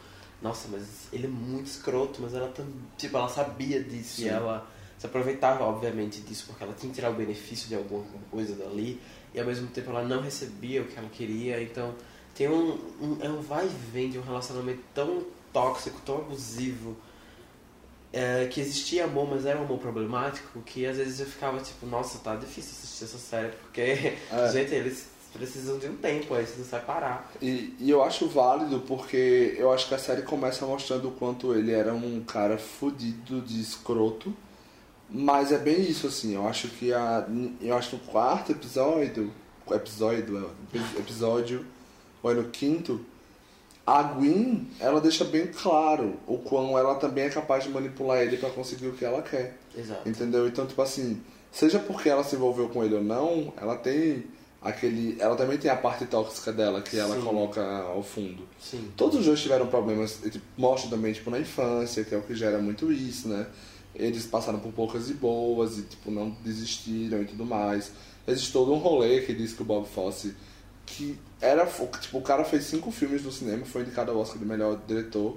nossa, 0.41 0.69
mas 0.71 0.83
ele 1.11 1.25
é 1.27 1.29
muito 1.29 1.67
escroto, 1.67 2.21
mas 2.21 2.33
ela 2.33 2.47
tam- 2.47 2.65
tipo, 2.97 3.17
ela 3.17 3.27
sabia 3.27 3.83
disso 3.83 4.21
Sim. 4.21 4.25
e 4.25 4.29
ela 4.29 4.65
se 4.97 5.05
aproveitava 5.05 5.65
obviamente 5.65 6.21
disso 6.21 6.45
porque 6.47 6.63
ela 6.63 6.73
tinha 6.73 6.89
que 6.89 6.95
tirar 6.95 7.09
o 7.09 7.15
benefício 7.15 7.67
de 7.67 7.75
alguma 7.75 8.05
coisa 8.31 8.55
dali 8.55 9.01
e 9.33 9.39
ao 9.41 9.45
mesmo 9.45 9.67
tempo 9.67 9.89
ela 9.89 10.03
não 10.03 10.21
recebia 10.21 10.81
o 10.83 10.85
que 10.85 10.97
ela 10.97 11.09
queria, 11.09 11.61
então 11.61 11.93
tem 12.33 12.47
um, 12.47 12.79
um 13.01 13.17
é 13.19 13.27
um 13.29 13.41
vai 13.41 13.65
e 13.65 13.91
vem 13.91 14.09
de 14.09 14.17
um 14.17 14.21
relacionamento 14.21 14.81
tão 14.93 15.25
tóxico, 15.51 15.99
tão 16.05 16.19
abusivo 16.19 16.95
é, 18.13 18.47
que 18.47 18.59
existia 18.61 19.03
amor, 19.05 19.27
mas 19.29 19.45
era 19.45 19.59
um 19.59 19.63
amor 19.63 19.79
problemático, 19.79 20.61
que 20.61 20.85
às 20.85 20.97
vezes 20.97 21.19
eu 21.19 21.25
ficava 21.25 21.59
tipo, 21.59 21.85
nossa, 21.85 22.19
tá 22.19 22.35
difícil 22.35 22.71
assistir 22.71 23.03
essa 23.05 23.17
série, 23.17 23.51
porque, 23.53 23.81
É. 23.81 24.17
gente, 24.51 24.73
eles 24.73 25.10
precisam 25.33 25.77
de 25.77 25.87
um 25.87 25.95
tempo 25.95 26.33
aí, 26.33 26.45
se 26.45 26.63
separar. 26.63 27.31
E, 27.41 27.75
e 27.79 27.89
eu 27.89 28.03
acho 28.03 28.27
válido 28.27 28.81
porque 28.81 29.55
eu 29.57 29.71
acho 29.71 29.87
que 29.87 29.95
a 29.95 29.99
série 29.99 30.21
começa 30.21 30.65
mostrando 30.65 31.09
o 31.09 31.11
quanto 31.11 31.53
ele 31.53 31.71
era 31.71 31.93
um 31.93 32.21
cara 32.21 32.57
fudido 32.57 33.41
de 33.41 33.61
escroto. 33.61 34.33
Mas 35.09 35.51
é 35.51 35.57
bem 35.57 35.81
isso, 35.81 36.07
assim. 36.07 36.35
Eu 36.35 36.47
acho 36.47 36.69
que 36.69 36.93
a. 36.93 37.27
Eu 37.59 37.75
acho 37.75 37.89
que 37.91 37.95
no 37.97 38.01
quarto 38.03 38.51
episódio. 38.51 39.31
Episódio, 39.69 40.49
episódio, 40.97 41.65
ou 42.21 42.31
é 42.31 42.33
no 42.33 42.45
quinto, 42.49 43.05
a 43.85 44.03
Gwen, 44.03 44.67
ela 44.79 45.01
deixa 45.01 45.23
bem 45.23 45.47
claro 45.47 46.15
o 46.27 46.37
quão 46.37 46.77
ela 46.77 46.95
também 46.95 47.25
é 47.25 47.29
capaz 47.29 47.63
de 47.63 47.69
manipular 47.69 48.21
ele 48.21 48.37
pra 48.37 48.49
conseguir 48.49 48.87
o 48.87 48.93
que 48.93 49.05
ela 49.05 49.21
quer. 49.21 49.57
Exato. 49.75 50.07
Entendeu? 50.07 50.47
Então, 50.47 50.65
tipo 50.67 50.81
assim, 50.81 51.21
seja 51.51 51.79
porque 51.79 52.09
ela 52.09 52.23
se 52.23 52.35
envolveu 52.35 52.69
com 52.69 52.83
ele 52.83 52.95
ou 52.95 53.03
não, 53.03 53.53
ela 53.57 53.75
tem 53.75 54.25
aquele. 54.61 55.17
Ela 55.19 55.35
também 55.35 55.57
tem 55.57 55.71
a 55.71 55.75
parte 55.75 56.05
tóxica 56.05 56.53
dela 56.53 56.81
que 56.81 56.97
ela 56.97 57.15
Sim. 57.15 57.21
coloca 57.21 57.61
ao 57.61 58.03
fundo. 58.03 58.47
Sim. 58.59 58.91
Todos 58.95 59.19
os 59.19 59.25
dois 59.25 59.41
tiveram 59.41 59.67
problemas, 59.67 60.19
tipo, 60.21 60.45
mostra 60.57 60.89
também, 60.89 61.11
tipo, 61.13 61.31
na 61.31 61.39
infância, 61.39 62.03
que 62.03 62.13
é 62.13 62.17
o 62.17 62.21
que 62.21 62.35
gera 62.35 62.59
muito 62.59 62.91
isso, 62.91 63.27
né? 63.27 63.47
Eles 63.93 64.25
passaram 64.25 64.59
por 64.59 64.71
poucas 64.71 65.09
e 65.09 65.13
boas 65.13 65.77
e, 65.77 65.81
tipo, 65.81 66.11
não 66.11 66.29
desistiram 66.43 67.21
e 67.21 67.25
tudo 67.25 67.45
mais. 67.45 67.91
Existe 68.27 68.53
todo 68.53 68.71
um 68.71 68.77
rolê 68.77 69.21
que 69.21 69.33
diz 69.33 69.51
que 69.51 69.63
o 69.63 69.65
Bob 69.65 69.87
Fosse, 69.87 70.35
que 70.85 71.17
era, 71.41 71.65
tipo, 71.65 72.17
o 72.17 72.21
cara 72.21 72.43
fez 72.43 72.65
cinco 72.65 72.91
filmes 72.91 73.23
no 73.23 73.31
cinema, 73.31 73.65
foi 73.65 73.81
indicado 73.81 74.11
ao 74.11 74.17
Oscar 74.17 74.37
de 74.37 74.45
melhor 74.45 74.79
diretor 74.87 75.35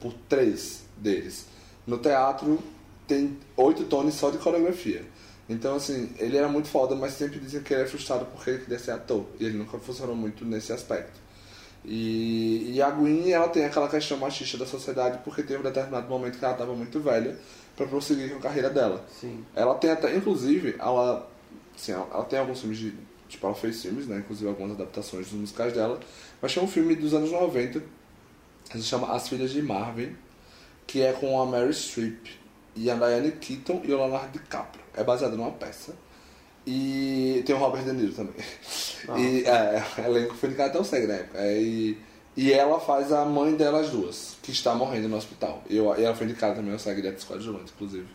por 0.00 0.12
três 0.28 0.82
deles. 0.98 1.46
No 1.86 1.98
teatro, 1.98 2.58
tem 3.06 3.38
oito 3.56 3.84
tones 3.84 4.14
só 4.14 4.30
de 4.30 4.38
coreografia. 4.38 5.04
Então, 5.48 5.76
assim, 5.76 6.10
ele 6.18 6.36
era 6.36 6.48
muito 6.48 6.68
foda, 6.68 6.94
mas 6.94 7.12
sempre 7.14 7.38
dizem 7.38 7.62
que 7.62 7.74
ele 7.74 7.82
é 7.82 7.86
frustrado 7.86 8.24
porque 8.26 8.50
ele 8.50 8.58
queria 8.60 8.78
ser 8.78 8.92
ator. 8.92 9.26
E 9.38 9.44
ele 9.44 9.58
nunca 9.58 9.78
funcionou 9.78 10.16
muito 10.16 10.44
nesse 10.44 10.72
aspecto. 10.72 11.22
E, 11.84 12.72
e 12.72 12.80
a 12.80 12.90
Gwen, 12.90 13.30
ela 13.30 13.48
tem 13.48 13.64
aquela 13.64 13.88
questão 13.88 14.16
machista 14.16 14.56
da 14.56 14.64
sociedade 14.64 15.18
porque 15.22 15.42
teve 15.42 15.60
um 15.60 15.62
determinado 15.62 16.08
momento 16.08 16.38
que 16.38 16.44
ela 16.44 16.54
estava 16.54 16.74
muito 16.74 16.98
velha 16.98 17.36
para 17.76 17.86
prosseguir 17.86 18.30
com 18.30 18.38
a 18.38 18.40
carreira 18.40 18.70
dela. 18.70 19.04
Sim. 19.20 19.44
Ela 19.54 19.74
tem 19.74 19.90
até, 19.90 20.16
inclusive, 20.16 20.76
ela, 20.78 21.28
assim, 21.76 21.92
ela, 21.92 22.08
ela 22.12 22.24
tem 22.24 22.38
alguns 22.38 22.60
filmes 22.60 22.78
de. 22.78 22.94
Tipo, 23.28 23.46
ela 23.46 23.54
fez 23.54 23.82
filmes, 23.82 24.06
né? 24.06 24.18
Inclusive 24.18 24.48
algumas 24.48 24.72
adaptações 24.72 25.26
dos 25.26 25.38
musicais 25.38 25.72
dela. 25.74 25.98
Mas 26.40 26.54
tem 26.54 26.62
um 26.62 26.68
filme 26.68 26.94
dos 26.94 27.12
anos 27.12 27.30
90 27.30 27.82
que 28.70 28.78
se 28.78 28.84
chama 28.84 29.12
As 29.12 29.28
Filhas 29.28 29.50
de 29.50 29.60
Marvin, 29.60 30.16
que 30.86 31.02
é 31.02 31.12
com 31.12 31.40
a 31.40 31.44
Mary 31.44 31.74
Streep 31.74 32.26
e 32.76 32.90
a 32.90 32.94
Diane 32.94 33.32
Keaton 33.32 33.82
e 33.84 33.92
o 33.92 33.96
Leonardo 33.96 34.38
DiCaprio. 34.38 34.83
É 34.96 35.04
baseado 35.04 35.36
numa 35.36 35.50
peça. 35.50 35.94
E 36.66 37.42
tem 37.44 37.54
o 37.54 37.58
Robert 37.58 37.84
De 37.84 37.92
Niro 37.92 38.12
também. 38.12 38.34
Ah. 39.08 39.18
E 39.18 39.44
é, 39.44 39.84
o 39.98 40.00
elenco 40.08 40.34
foi 40.34 40.48
indicado 40.48 40.70
até 40.70 40.80
o 40.80 40.84
SEG 40.84 41.06
na 41.06 41.14
época. 41.14 41.38
É, 41.38 41.60
E, 41.60 41.98
e 42.36 42.52
ela 42.52 42.80
faz 42.80 43.12
a 43.12 43.24
mãe 43.24 43.54
delas 43.54 43.90
duas, 43.90 44.36
que 44.42 44.50
está 44.50 44.74
morrendo 44.74 45.08
no 45.08 45.16
hospital. 45.16 45.62
E, 45.68 45.76
eu, 45.76 45.94
e 45.98 46.04
ela 46.04 46.14
foi 46.14 46.26
indicada 46.26 46.54
também 46.54 46.72
ao 46.72 46.78
SEG 46.78 47.02
de 47.02 47.08
atriz 47.08 47.24
coadjuvante, 47.24 47.72
inclusive. 47.74 48.08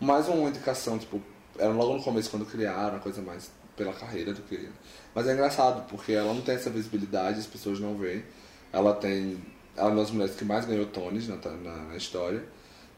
Mais 0.00 0.28
uma 0.28 0.48
indicação, 0.48 0.98
tipo, 0.98 1.22
era 1.58 1.72
logo 1.72 1.94
no 1.94 2.02
começo 2.02 2.30
quando 2.30 2.44
criaram, 2.44 2.96
a 2.96 3.00
coisa 3.00 3.22
mais 3.22 3.50
pela 3.76 3.92
carreira 3.92 4.32
do 4.32 4.42
que. 4.42 4.68
Mas 5.14 5.26
é 5.26 5.32
engraçado, 5.32 5.86
porque 5.88 6.12
ela 6.12 6.32
não 6.32 6.42
tem 6.42 6.54
essa 6.54 6.70
visibilidade, 6.70 7.38
as 7.38 7.46
pessoas 7.46 7.78
não 7.78 7.96
veem. 7.96 8.24
Ela 8.72 8.94
tem. 8.94 9.38
Ela 9.76 9.88
é 9.88 9.92
uma 9.92 10.02
das 10.02 10.10
mulheres 10.10 10.34
que 10.34 10.44
mais 10.44 10.64
ganhou 10.64 10.86
Tonys 10.86 11.28
na, 11.28 11.36
na, 11.36 11.76
na 11.88 11.96
história. 11.96 12.42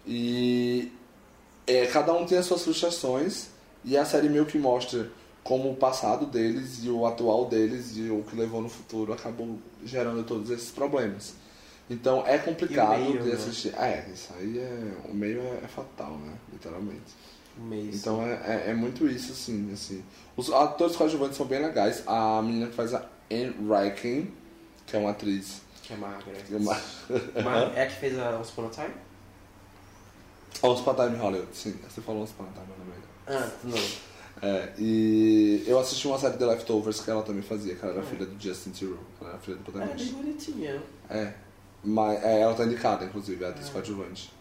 E 0.07 0.93
é, 1.66 1.86
cada 1.86 2.12
um 2.12 2.26
tem 2.26 2.38
as 2.38 2.46
suas 2.46 2.62
frustrações 2.62 3.48
e 3.84 3.96
a 3.96 4.04
série 4.04 4.28
meio 4.28 4.46
que 4.46 4.58
mostra 4.58 5.10
como 5.42 5.70
o 5.70 5.76
passado 5.76 6.26
deles 6.26 6.82
e 6.82 6.88
o 6.88 7.06
atual 7.06 7.46
deles 7.46 7.96
e 7.96 8.08
o 8.10 8.22
que 8.22 8.34
levou 8.34 8.62
no 8.62 8.68
futuro 8.68 9.12
acabou 9.12 9.58
gerando 9.84 10.24
todos 10.24 10.50
esses 10.50 10.70
problemas. 10.70 11.34
Então 11.88 12.26
é 12.26 12.38
complicado 12.38 12.98
meio, 12.98 13.22
de 13.22 13.28
né? 13.28 13.34
assistir. 13.34 13.74
É, 13.76 14.06
isso 14.12 14.32
aí 14.38 14.58
é. 14.58 14.94
O 15.06 15.14
meio 15.14 15.40
é, 15.40 15.60
é 15.64 15.68
fatal, 15.68 16.12
né? 16.16 16.32
Literalmente. 16.50 17.12
Mês. 17.58 17.96
Então 17.96 18.22
é, 18.22 18.64
é, 18.66 18.70
é 18.70 18.74
muito 18.74 19.06
isso, 19.06 19.32
assim, 19.32 19.70
assim. 19.72 20.02
Os 20.36 20.50
atores 20.50 20.96
coadjuvantes 20.96 21.36
são 21.36 21.46
bem 21.46 21.60
legais. 21.60 22.02
A 22.06 22.40
menina 22.42 22.66
que 22.66 22.74
faz 22.74 22.94
a 22.94 23.06
Anne 23.30 23.54
Raikin, 23.68 24.32
que 24.86 24.96
é 24.96 24.98
uma 24.98 25.10
atriz. 25.10 25.60
Que 25.82 25.92
é 25.92 25.96
Margaret. 25.96 26.42
que 26.48 26.54
é 26.54 26.58
É 27.76 27.82
a 27.82 27.86
que 27.86 27.96
fez 27.96 28.18
a 28.18 28.30
Once 28.30 28.50
Upon 28.50 28.66
a 28.66 28.70
Time? 28.70 28.94
Once 30.62 30.80
Upon 30.82 30.90
a 30.92 30.94
Time 31.07 31.16
Hollywood, 31.18 31.48
sim. 31.57 31.74
Você 31.88 32.00
falou 32.00 32.22
Once 32.22 32.32
Upon 32.32 32.44
a 32.44 32.52
Time, 32.52 32.66
não 32.78 33.34
é 33.34 33.38
Ah, 33.38 33.50
não. 33.64 34.05
É, 34.42 34.72
e 34.78 35.64
eu 35.66 35.78
assisti 35.78 36.07
uma 36.07 36.18
série 36.18 36.36
de 36.36 36.44
Leftovers 36.44 37.00
que 37.00 37.11
ela 37.11 37.22
também 37.22 37.42
fazia, 37.42 37.74
que 37.76 37.84
ela 37.84 37.94
era 37.94 38.02
filha 38.02 38.26
do 38.26 38.40
Justin 38.42 38.70
Theroux, 38.70 38.98
ela 39.20 39.30
era 39.30 39.38
filha 39.38 39.57
do 39.57 39.70
Ela 39.74 39.84
é 39.84 39.86
bem 39.86 39.96
protagonista. 40.07 40.16
bonitinha. 40.16 40.82
É, 41.09 41.32
mas 41.82 42.22
é, 42.24 42.40
ela 42.40 42.55
tá 42.55 42.64
indicada, 42.64 43.05
inclusive, 43.05 43.42
é 43.42 43.46
a 43.46 43.50
atriz 43.50 43.68
coadjuvante. 43.70 44.32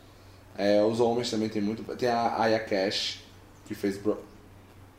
É, 0.57 0.83
os 0.83 0.99
homens 0.99 1.29
também 1.29 1.49
tem 1.49 1.61
muito. 1.61 1.83
Tem 1.95 2.09
a 2.09 2.41
Aya 2.41 2.59
Cash, 2.59 3.23
que 3.65 3.73
fez 3.75 3.97
Bro... 3.97 4.17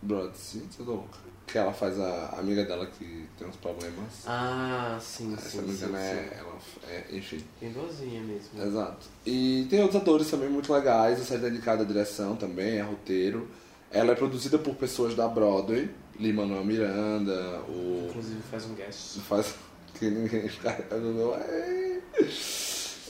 Broad 0.03 0.37
Sim, 0.37 0.69
tô 0.77 0.83
louca. 0.85 1.19
Que 1.47 1.59
ela 1.59 1.73
faz 1.73 1.99
a 2.01 2.37
amiga 2.39 2.65
dela 2.65 2.87
que 2.87 3.29
tem 3.39 3.47
uns 3.47 3.57
problemas. 3.57 4.25
Ah, 4.27 4.99
sim, 5.01 5.35
É, 5.35 5.41
se 5.41 5.51
sim, 5.51 5.59
engano, 5.59 5.97
é, 5.97 6.11
sim. 6.11 6.37
ela, 6.39 6.59
é, 6.89 7.05
enfim. 7.13 7.45
Boazinha 7.61 8.23
mesmo. 8.23 8.63
Exato. 8.63 9.07
E 9.27 9.67
tem 9.69 9.83
outros 9.83 10.01
atores 10.01 10.31
também 10.31 10.49
muito 10.49 10.73
legais. 10.73 11.21
A 11.21 11.25
série 11.25 11.47
é 11.47 11.51
dedicada 11.51 11.83
à 11.83 11.87
direção 11.87 12.35
também, 12.37 12.81
a 12.81 12.85
roteiro. 12.85 13.49
Ela 13.91 14.13
é 14.13 14.15
produzida 14.15 14.59
por 14.59 14.75
pessoas 14.75 15.15
da 15.15 15.29
Broadway, 15.29 15.89
Lin-Manuel 16.19 16.65
Miranda, 16.65 17.61
o... 17.69 18.07
Inclusive 18.09 18.43
faz 18.51 18.65
um 18.65 18.75
guest. 18.75 19.19
Faz... 19.21 19.55
que 19.99 20.11
ninguém... 20.11 20.51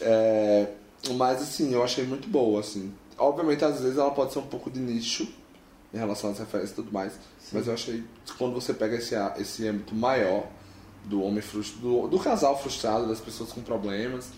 É... 0.01 0.73
Mas, 1.17 1.43
assim, 1.43 1.73
eu 1.73 1.83
achei 1.83 2.05
muito 2.05 2.29
boa, 2.29 2.61
assim. 2.61 2.93
Obviamente, 3.17 3.65
às 3.65 3.81
vezes 3.81 3.97
ela 3.97 4.11
pode 4.11 4.33
ser 4.33 4.41
um 4.41 4.47
pouco 4.47 4.71
de 4.71 4.81
nicho 4.81 5.27
em 5.95 5.99
relação 5.99 6.31
às 6.31 6.39
referências 6.39 6.73
e 6.73 6.75
tudo 6.75 6.93
mais. 6.93 7.13
Sim. 7.13 7.51
Mas 7.53 7.67
eu 7.69 7.75
achei 7.75 8.03
que 8.27 8.33
quando 8.35 8.53
você 8.53 8.75
pega 8.75 8.97
esse, 8.97 9.15
esse 9.39 9.67
âmbito 9.69 9.95
maior 9.95 10.49
do 11.05 11.23
homem 11.23 11.41
frustrado, 11.41 11.83
do, 11.83 12.09
do 12.09 12.19
casal 12.19 12.61
frustrado, 12.61 13.07
das 13.07 13.21
pessoas 13.21 13.53
com 13.53 13.63
problemas, 13.63 14.31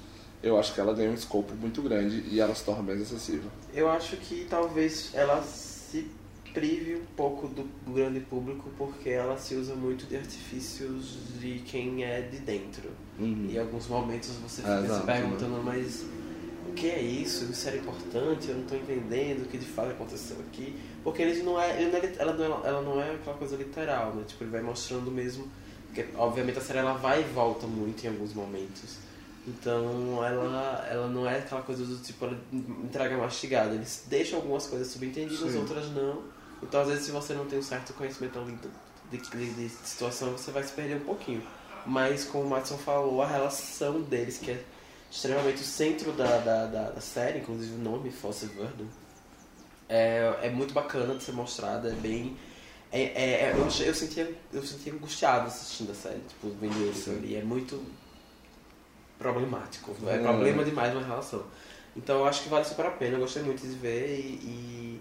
eu 0.43 0.59
acho 0.59 0.75
que 0.75 0.81
ela 0.81 0.93
ganha 0.93 1.11
um 1.11 1.15
escopo 1.15 1.55
muito 1.55 1.81
grande 1.81 2.25
e 2.31 2.41
ela 2.41 2.55
se 2.55 2.65
torna 2.65 2.83
mais 2.83 3.01
acessível. 3.01 3.51
Eu 3.73 3.89
acho 3.89 4.17
que 4.19 4.47
talvez 4.51 5.11
ela 5.15 5.43
se 5.43 6.07
prive 6.53 6.97
um 6.97 7.07
pouco 7.17 7.49
do 7.49 7.69
grande 7.93 8.21
público 8.21 8.71
porque 8.79 9.11
ela 9.11 9.37
se 9.39 9.55
usa 9.55 9.75
muito 9.75 10.07
de 10.07 10.17
artifícios 10.17 11.19
de 11.41 11.61
quem 11.61 12.05
é 12.05 12.23
de 12.23 12.39
dentro. 12.39 12.91
Uhum. 13.19 13.47
E 13.51 13.57
em 13.57 13.59
alguns 13.59 13.87
momentos 13.89 14.31
você 14.43 14.63
fica 14.63 14.75
É, 14.75 14.89
se 14.89 15.07
perguntando, 15.07 15.63
mas 15.63 16.05
o 16.69 16.73
que 16.73 16.91
é 16.91 17.01
isso? 17.01 17.45
Isso 17.45 17.69
era 17.69 17.77
importante? 17.77 18.49
Eu 18.49 18.57
não 18.57 18.62
estou 18.62 18.79
entendendo 18.79 19.43
o 19.43 19.49
que 19.49 19.59
de 19.59 19.67
fato 19.67 19.91
aconteceu 19.91 20.37
aqui. 20.49 20.77
Porque 21.03 21.23
ele 21.23 21.43
não 21.43 21.61
é, 21.61 21.81
ele 21.81 21.91
não 21.91 21.99
é 21.99 22.12
ela, 22.19 22.33
não 22.33 22.45
é, 22.45 22.69
ela 22.69 22.83
não 22.83 23.01
é 23.01 23.14
aquela 23.14 23.37
coisa 23.37 23.57
literal, 23.57 24.14
né? 24.14 24.25
Tipo, 24.27 24.45
ele 24.45 24.51
vai 24.51 24.62
mostrando 24.62 25.11
mesmo. 25.11 25.49
Porque, 25.87 26.07
obviamente 26.17 26.59
a 26.59 26.61
série 26.61 26.81
ela 26.81 26.95
vai 26.95 27.21
e 27.21 27.25
volta 27.25 27.67
muito 27.67 28.05
em 28.05 28.09
alguns 28.09 28.35
momentos. 28.35 28.99
Então 29.47 30.25
ela, 30.25 30.87
ela 30.91 31.09
não 31.09 31.29
é 31.29 31.39
aquela 31.39 31.62
coisa 31.62 31.85
do 31.85 31.97
tipo, 31.99 32.25
ela 32.25 32.39
entrega 32.53 33.17
mastigada. 33.17 33.75
Eles 33.75 34.05
deixam 34.09 34.39
algumas 34.39 34.67
coisas 34.67 34.89
subentendidas, 34.89 35.53
Sim. 35.53 35.59
outras 35.59 35.89
não. 35.91 36.25
Então 36.62 36.81
às 36.81 36.89
vezes 36.89 37.07
se 37.07 37.12
você 37.12 37.33
não 37.35 37.47
tem 37.47 37.59
um 37.59 37.62
certo 37.62 37.93
conhecimento 37.95 38.39
ali 38.39 38.59
de, 39.11 39.19
de, 39.19 39.51
de 39.55 39.69
situação, 39.69 40.33
você 40.33 40.51
vai 40.51 40.64
se 40.64 40.73
perder 40.73 40.97
um 40.97 41.05
pouquinho. 41.05 41.43
Mas 41.87 42.25
como 42.25 42.45
o 42.45 42.51
Matson 42.51 42.77
falou, 42.77 43.23
a 43.23 43.27
relação 43.29 44.03
deles, 44.03 44.39
que 44.39 44.51
é 44.51 44.64
extremamente 45.17 45.62
o 45.62 45.64
centro 45.64 46.12
da, 46.12 46.37
da, 46.39 46.67
da, 46.67 46.91
da 46.91 47.01
série, 47.01 47.39
inclusive 47.39 47.75
o 47.75 47.79
nome, 47.79 48.11
Fosse 48.11 48.45
Verdon, 48.47 48.85
é, 49.89 50.41
é 50.43 50.51
muito 50.51 50.75
bacana 50.75 51.14
de 51.14 51.23
ser 51.23 51.33
mostrada, 51.33 51.89
é 51.89 51.95
bem. 51.95 52.37
É, 52.93 53.01
é, 53.03 53.31
é- 53.47 53.53
eu, 53.53 53.64
eu, 53.64 53.95
sentia, 53.95 54.35
eu 54.53 54.62
sentia 54.62 54.93
angustiado 54.93 55.47
assistindo 55.47 55.93
a 55.93 55.95
série, 55.95 56.21
tipo, 56.29 56.51
vendo 56.61 56.93
Sim. 56.95 57.17
ali. 57.17 57.35
É 57.37 57.43
muito 57.43 57.83
problemático. 59.19 59.97
É 60.07 60.17
É. 60.17 60.19
problema 60.19 60.62
demais 60.64 60.93
na 60.95 61.01
relação. 61.01 61.45
Então 61.97 62.19
eu 62.19 62.27
acho 62.27 62.43
que 62.43 62.51
vale 62.51 62.67
super 62.67 62.85
a 62.85 62.91
pena, 62.91 63.17
eu 63.17 63.21
gostei 63.21 63.43
muito 63.43 63.62
de 63.67 63.75
ver 63.75 64.19
e. 64.21 64.23
e 64.23 65.01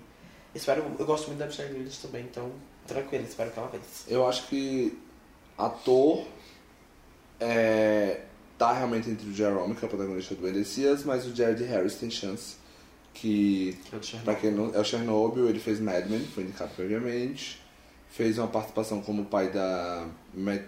espero, 0.56 0.86
eu 0.98 1.06
gosto 1.06 1.28
muito 1.28 1.40
da 1.40 1.48
Michelle 1.48 1.74
Williams 1.74 1.98
também, 1.98 2.24
então 2.24 2.50
tranquilo, 2.88 3.26
espero 3.26 3.52
que 3.52 3.60
ela 3.60 3.68
vença. 3.68 4.06
Eu 4.08 4.26
acho 4.26 4.48
que 4.48 4.98
ator 5.58 6.26
é, 7.40 8.22
tá 8.58 8.74
realmente 8.74 9.10
entre 9.10 9.28
o 9.30 9.34
Jerome, 9.34 9.76
que 9.76 9.84
é 9.84 9.88
o 9.88 9.90
protagonista 9.90 10.36
do 10.36 10.48
Endecias, 10.48 11.04
mas 11.04 11.26
o 11.26 11.36
Jared 11.36 11.64
Harris 11.64 11.96
tem 11.96 12.10
chance. 12.10 12.56
Que, 13.14 13.78
Que 13.90 13.96
é 13.96 14.20
pra 14.20 14.36
quem 14.36 14.52
não. 14.52 14.74
É 14.76 14.80
o 14.80 14.84
Chernobyl, 14.84 15.48
ele 15.48 15.60
fez 15.60 15.80
Mad 15.80 16.06
Men, 16.08 16.20
foi 16.20 16.44
indicado 16.44 16.72
previamente. 16.76 17.62
Fez 18.10 18.38
uma 18.38 18.48
participação 18.48 19.02
como 19.02 19.26
pai 19.26 19.50
da, 19.52 20.08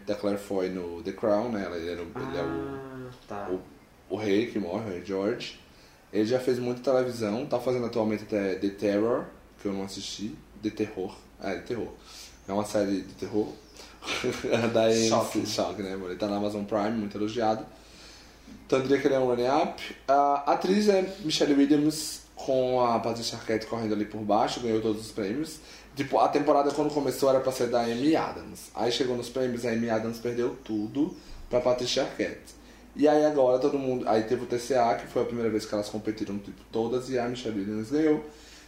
da 0.05 0.15
Claire 0.15 0.39
Foy 0.39 0.69
no 0.69 1.01
The 1.03 1.11
Crown, 1.13 1.49
né? 1.51 1.65
Ele, 1.75 1.89
era, 1.89 2.01
o- 2.01 2.05
ele 2.05 2.37
é 2.37 2.41
o 2.41 2.47
Ah, 2.47 3.09
tá. 3.27 3.49
o, 3.49 4.15
o 4.15 4.17
rei 4.17 4.47
que 4.47 4.59
morre, 4.59 4.85
o 4.85 4.93
rei 4.93 5.05
George. 5.05 5.59
Ele 6.11 6.25
já 6.25 6.39
fez 6.39 6.57
muita 6.59 6.81
televisão, 6.81 7.45
tá 7.45 7.59
fazendo 7.59 7.85
atualmente 7.85 8.23
até 8.23 8.55
The 8.55 8.69
Terror, 8.69 9.25
que 9.61 9.67
eu 9.67 9.73
não 9.73 9.83
assisti. 9.83 10.33
The 10.63 10.69
Terror. 10.69 11.15
É, 11.41 11.55
The 11.55 11.61
Terror. 11.61 11.89
É 12.47 12.53
uma 12.53 12.65
série 12.65 13.01
de 13.01 13.13
terror. 13.15 13.51
da 14.73 14.85
AMC. 14.85 15.45
Choque, 15.45 15.81
né, 15.81 15.93
amor? 15.93 16.09
Ele 16.09 16.19
tá 16.19 16.27
na 16.27 16.37
Amazon 16.37 16.63
Prime, 16.63 16.91
muito 16.91 17.17
elogiado. 17.17 17.65
Então 18.65 18.79
eu 18.79 18.83
diria 18.83 18.99
que 18.99 19.07
ele 19.07 19.15
é 19.15 19.19
um 19.19 19.27
running-up. 19.27 19.95
A 20.07 20.53
atriz 20.53 20.89
é 20.89 21.01
Michelle 21.21 21.53
Williams, 21.53 22.21
com 22.35 22.83
a 22.85 22.99
Patricia 22.99 23.37
Arquette 23.37 23.65
correndo 23.65 23.93
ali 23.93 24.05
por 24.05 24.21
baixo, 24.21 24.59
ganhou 24.59 24.81
todos 24.81 25.01
os 25.05 25.11
prêmios. 25.11 25.59
Tipo, 25.95 26.19
a 26.19 26.27
temporada 26.27 26.69
quando 26.71 26.93
começou 26.93 27.29
era 27.29 27.39
pra 27.39 27.51
ser 27.51 27.69
da 27.69 27.81
Amy 27.81 28.15
Adams. 28.15 28.69
Aí 28.75 28.91
chegou 28.91 29.17
nos 29.17 29.29
prêmios, 29.29 29.65
a 29.65 29.71
Amy 29.71 29.89
Adams 29.89 30.19
perdeu 30.19 30.55
tudo 30.63 31.15
pra 31.49 31.59
Patricia 31.59 32.03
Arquette. 32.03 32.55
E 32.95 33.07
aí 33.07 33.25
agora 33.25 33.59
todo 33.59 33.77
mundo. 33.77 34.07
Aí 34.07 34.23
teve 34.23 34.43
o 34.43 34.45
TCA, 34.45 34.95
que 34.95 35.07
foi 35.07 35.21
a 35.21 35.25
primeira 35.25 35.49
vez 35.49 35.65
que 35.65 35.73
elas 35.73 35.89
competiram 35.89 36.37
tipo, 36.37 36.61
todas, 36.71 37.09
e 37.09 37.17
a 37.17 37.27
Michelle 37.27 37.59
Williams 37.59 37.89
ganhou. 37.89 38.23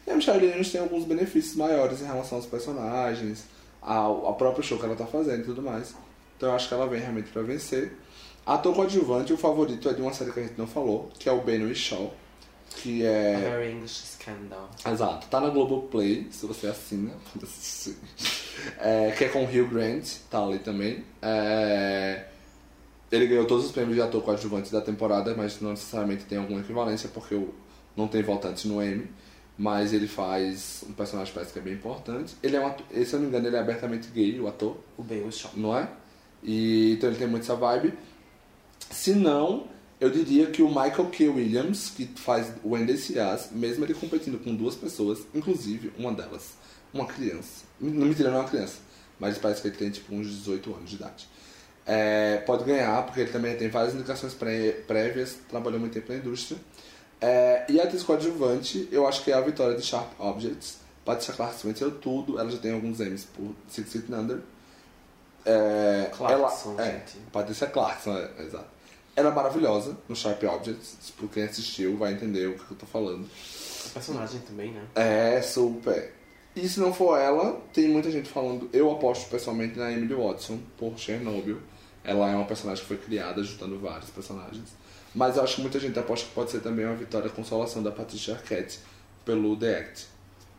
E 0.08 0.12
a 0.12 0.16
Michelle 0.16 0.44
Williams 0.44 0.72
tem 0.72 0.82
alguns 0.82 1.06
benefícios 1.06 1.56
maiores 1.56 2.02
em 2.02 2.06
relação 2.06 2.38
aos 2.38 2.48
personagens, 2.48 3.44
ao, 3.82 4.26
ao 4.26 4.36
próprio 4.36 4.64
show 4.64 4.78
que 4.78 4.86
ela 4.86 4.96
tá 4.96 5.06
fazendo 5.06 5.42
e 5.42 5.46
tudo 5.46 5.62
mais. 5.62 5.96
Então 6.38 6.50
eu 6.50 6.56
acho 6.56 6.68
que 6.68 6.74
ela 6.74 6.88
vem 6.88 7.00
realmente 7.00 7.30
pra 7.30 7.42
vencer. 7.42 7.92
Ator 8.46 8.74
coadjuvante, 8.74 9.34
o 9.34 9.38
favorito 9.38 9.90
é 9.90 9.94
de 9.94 10.02
uma 10.02 10.14
série 10.14 10.32
que 10.32 10.40
a 10.40 10.44
gente 10.44 10.58
não 10.58 10.66
falou, 10.66 11.10
que 11.20 11.30
é 11.30 11.32
o 11.32 11.42
Ben 11.42 11.74
Shaw, 11.74 12.14
que 12.78 13.06
é. 13.06 13.38
Very 13.38 13.74
English 13.74 14.18
Scandal. 14.18 14.70
Exato, 14.88 15.28
tá 15.28 15.40
na 15.40 15.50
Globoplay, 15.50 16.28
se 16.32 16.46
você 16.46 16.68
assina, 16.68 17.12
pode 17.32 17.46
assistir. 17.46 17.98
É, 18.80 19.12
que 19.12 19.26
é 19.26 19.30
com 19.30 19.44
o 19.44 19.46
Hugh 19.46 19.68
Grant, 19.68 20.06
tá 20.30 20.44
ali 20.44 20.60
também. 20.60 21.04
É, 21.22 22.26
ele 23.12 23.28
ganhou 23.28 23.46
todos 23.46 23.66
os 23.66 23.72
prêmios 23.72 23.96
de 23.96 24.02
ator 24.02 24.22
coadjuvante 24.24 24.72
da 24.72 24.82
temporada, 24.82 25.36
mas 25.36 25.60
não 25.62 25.72
necessariamente 25.72 26.26
tem 26.26 26.38
alguma 26.38 26.62
equivalência, 26.62 27.10
porque 27.14 27.40
não 27.96 28.08
tem 28.08 28.24
voltantes 28.24 28.66
no 28.66 28.84
Emmy. 28.84 29.10
Mas 29.62 29.92
ele 29.92 30.08
faz 30.08 30.86
um 30.90 30.94
personagem 30.94 31.34
parece 31.34 31.52
que 31.52 31.60
é 31.60 31.62
bem 31.62 31.74
importante. 31.74 32.34
Ele 32.42 32.56
é 32.56 32.62
um 32.62 32.68
ator, 32.68 32.86
se 32.90 33.14
eu 33.14 33.20
não 33.20 33.24
me 33.24 33.28
engano, 33.28 33.46
ele 33.48 33.58
é 33.58 33.60
abertamente 33.60 34.08
gay, 34.08 34.40
o 34.40 34.48
ator 34.48 34.78
O 34.98 35.04
Ben 35.04 35.22
não 35.58 35.78
é? 35.78 35.90
E, 36.42 36.94
então 36.94 37.10
ele 37.10 37.20
tem 37.20 37.28
muito 37.28 37.44
essa 37.44 37.56
vibe. 37.56 37.94
Se 38.90 39.14
não, 39.14 39.68
eu 40.00 40.10
diria 40.10 40.48
que 40.48 40.62
o 40.62 40.70
Michael 40.70 41.10
K. 41.12 41.28
Williams, 41.28 41.90
que 41.90 42.06
faz 42.16 42.54
o 42.64 42.78
NDCAs, 42.78 43.50
mesmo 43.52 43.84
ele 43.84 43.94
competindo 43.94 44.42
com 44.42 44.56
duas 44.56 44.76
pessoas, 44.76 45.20
inclusive 45.36 45.92
uma 45.98 46.14
delas, 46.14 46.54
uma 46.94 47.06
criança. 47.06 47.66
Não 47.82 48.06
mentira, 48.08 48.32
não 48.32 48.38
é 48.38 48.42
uma 48.42 48.50
criança, 48.50 48.78
mas 49.20 49.38
parece 49.38 49.62
que 49.62 49.68
ele 49.68 49.76
tem 49.76 49.90
tipo 49.90 50.16
uns 50.16 50.28
18 50.28 50.74
anos 50.74 50.90
de 50.90 50.96
idade. 50.96 51.28
É, 51.86 52.38
pode 52.46 52.64
ganhar, 52.64 53.04
porque 53.06 53.20
ele 53.20 53.32
também 53.32 53.58
tem 53.58 53.68
várias 53.68 53.94
indicações 53.94 54.34
pré- 54.34 54.72
prévias, 54.88 55.38
trabalhou 55.50 55.80
muito 55.82 55.92
tempo 55.94 56.14
na 56.14 56.20
indústria. 56.20 56.58
É, 57.22 57.66
e 57.68 57.80
a 57.80 57.84
atriz 57.84 58.04
coadjuvante, 58.04 58.88
eu 58.92 59.08
acho 59.08 59.24
que 59.24 59.32
é 59.32 59.36
a 59.36 59.42
vitória 59.42 59.76
de 59.76 59.82
Sharp 59.84 60.08
Objects. 60.20 60.80
Patricia 61.04 61.34
Clarkson 61.34 61.68
venceu 61.68 61.92
tudo, 61.92 62.40
ela 62.40 62.50
já 62.50 62.58
tem 62.58 62.72
alguns 62.72 63.00
Emmys 63.00 63.26
por 63.26 63.54
Six 63.68 63.92
Feet 63.92 64.10
Under. 64.10 64.40
É, 65.46 66.12
Clarkson, 66.16 66.74
ela, 66.74 66.86
é, 66.86 66.92
gente. 66.92 67.18
Patrícia 67.32 67.68
Clarkson, 67.68 68.16
é, 68.16 68.44
exato. 68.44 68.68
Ela 69.16 69.30
é 69.30 69.34
maravilhosa 69.34 69.98
no 70.08 70.16
Sharp 70.16 70.44
Objects. 70.44 70.98
Tipo, 71.08 71.28
quem 71.28 71.44
assistiu 71.44 71.98
vai 71.98 72.14
entender 72.14 72.48
o 72.48 72.54
que 72.54 72.72
eu 72.72 72.78
tô 72.78 72.86
falando. 72.86 73.26
O 73.26 73.90
personagem 73.90 74.40
também, 74.42 74.72
né? 74.72 74.84
É, 74.96 75.42
super. 75.42 76.14
E 76.56 76.68
se 76.68 76.80
não 76.80 76.94
for 76.94 77.18
ela, 77.18 77.62
tem 77.74 77.88
muita 77.88 78.12
gente 78.12 78.30
falando. 78.30 78.70
Eu 78.72 78.92
aposto 78.92 79.30
pessoalmente 79.30 79.78
na 79.78 79.92
Emily 79.92 80.14
Watson 80.14 80.60
por 80.78 80.98
Chernobyl. 80.98 81.58
Ela 82.04 82.32
é 82.32 82.36
uma 82.36 82.46
personagem 82.46 82.82
que 82.82 82.88
foi 82.88 82.98
criada 82.98 83.44
juntando 83.44 83.80
vários 83.80 84.10
personagens. 84.10 84.70
Mas 85.16 85.38
eu 85.38 85.44
acho 85.44 85.56
que 85.56 85.62
muita 85.62 85.80
gente 85.80 85.98
aposta 85.98 86.28
que 86.28 86.34
pode 86.34 86.52
ser 86.52 86.60
também 86.62 86.86
uma 86.86 86.96
vitória 86.96 87.30
consolação 87.30 87.82
da 87.82 87.92
Patricia 87.92 88.36
Arquette 88.36 88.80
pelo 89.26 89.56
The 89.58 89.80
Act. 89.80 90.08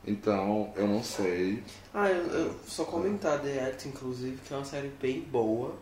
Então, 0.07 0.73
eu 0.77 0.87
não 0.89 1.03
sei. 1.05 1.63
Ah, 1.95 2.09
eu, 2.09 2.25
eu 2.27 2.61
só 2.67 2.85
comentar 2.85 3.39
The 3.41 3.67
Act, 3.69 3.89
inclusive, 3.89 4.39
que 4.47 4.53
é 4.53 4.57
uma 4.57 4.65
série 4.65 4.91
bem 5.01 5.21
boa. 5.21 5.75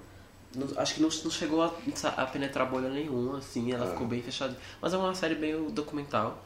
Acho 0.76 0.94
que 0.94 1.00
não, 1.02 1.08
não 1.08 1.30
chegou 1.30 1.62
a, 1.62 1.72
a 2.16 2.26
penetrar 2.26 2.68
bolha 2.68 2.88
nenhuma, 2.88 3.38
assim, 3.38 3.72
ela 3.72 3.86
Ah. 3.86 3.90
ficou 3.90 4.06
bem 4.06 4.22
fechada. 4.22 4.56
Mas 4.80 4.92
é 4.92 4.96
uma 4.96 5.14
série 5.14 5.34
bem 5.34 5.70
documental. 5.70 6.42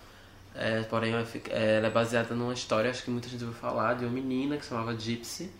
É, 0.54 0.82
porém, 0.82 1.14
é, 1.14 1.76
ela 1.78 1.86
é 1.86 1.90
baseada 1.90 2.34
numa 2.34 2.52
história, 2.52 2.90
acho 2.90 3.02
que 3.04 3.10
muita 3.10 3.28
gente 3.28 3.42
ouviu 3.42 3.58
falar, 3.58 3.94
de 3.94 4.04
uma 4.04 4.12
menina 4.12 4.56
que 4.58 4.64
se 4.64 4.68
chamava 4.68 4.94
Gypsy, 4.98 5.50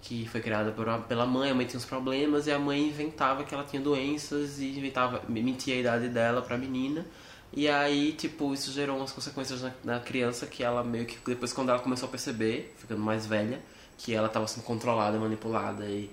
que 0.00 0.26
foi 0.28 0.40
criada 0.40 0.72
pela 1.08 1.26
mãe, 1.26 1.50
a 1.50 1.54
mãe 1.54 1.66
tinha 1.66 1.78
uns 1.78 1.84
problemas, 1.84 2.46
e 2.46 2.52
a 2.52 2.58
mãe 2.58 2.88
inventava 2.88 3.44
que 3.44 3.54
ela 3.54 3.64
tinha 3.64 3.82
doenças 3.82 4.58
e 4.60 4.78
inventava, 4.78 5.22
mentia 5.28 5.74
a 5.74 5.78
idade 5.78 6.08
dela 6.08 6.40
pra 6.40 6.56
menina. 6.56 7.04
E 7.52 7.68
aí, 7.68 8.12
tipo, 8.12 8.52
isso 8.52 8.70
gerou 8.70 8.98
umas 8.98 9.10
consequências 9.10 9.62
na, 9.62 9.72
na 9.82 10.00
criança 10.00 10.46
que 10.46 10.62
ela 10.62 10.84
meio 10.84 11.06
que, 11.06 11.18
depois 11.26 11.52
quando 11.52 11.70
ela 11.70 11.78
começou 11.78 12.06
a 12.06 12.10
perceber, 12.10 12.74
ficando 12.78 13.00
mais 13.00 13.26
velha, 13.26 13.60
que 13.96 14.14
ela 14.14 14.28
tava 14.28 14.46
sendo 14.46 14.64
controlada, 14.64 15.18
manipulada 15.18 15.84
e, 15.86 16.10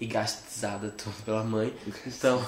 e 0.00 0.06
gastizada 0.06 0.90
tudo 0.96 1.14
pela 1.24 1.42
mãe. 1.42 1.72
Então, 2.06 2.44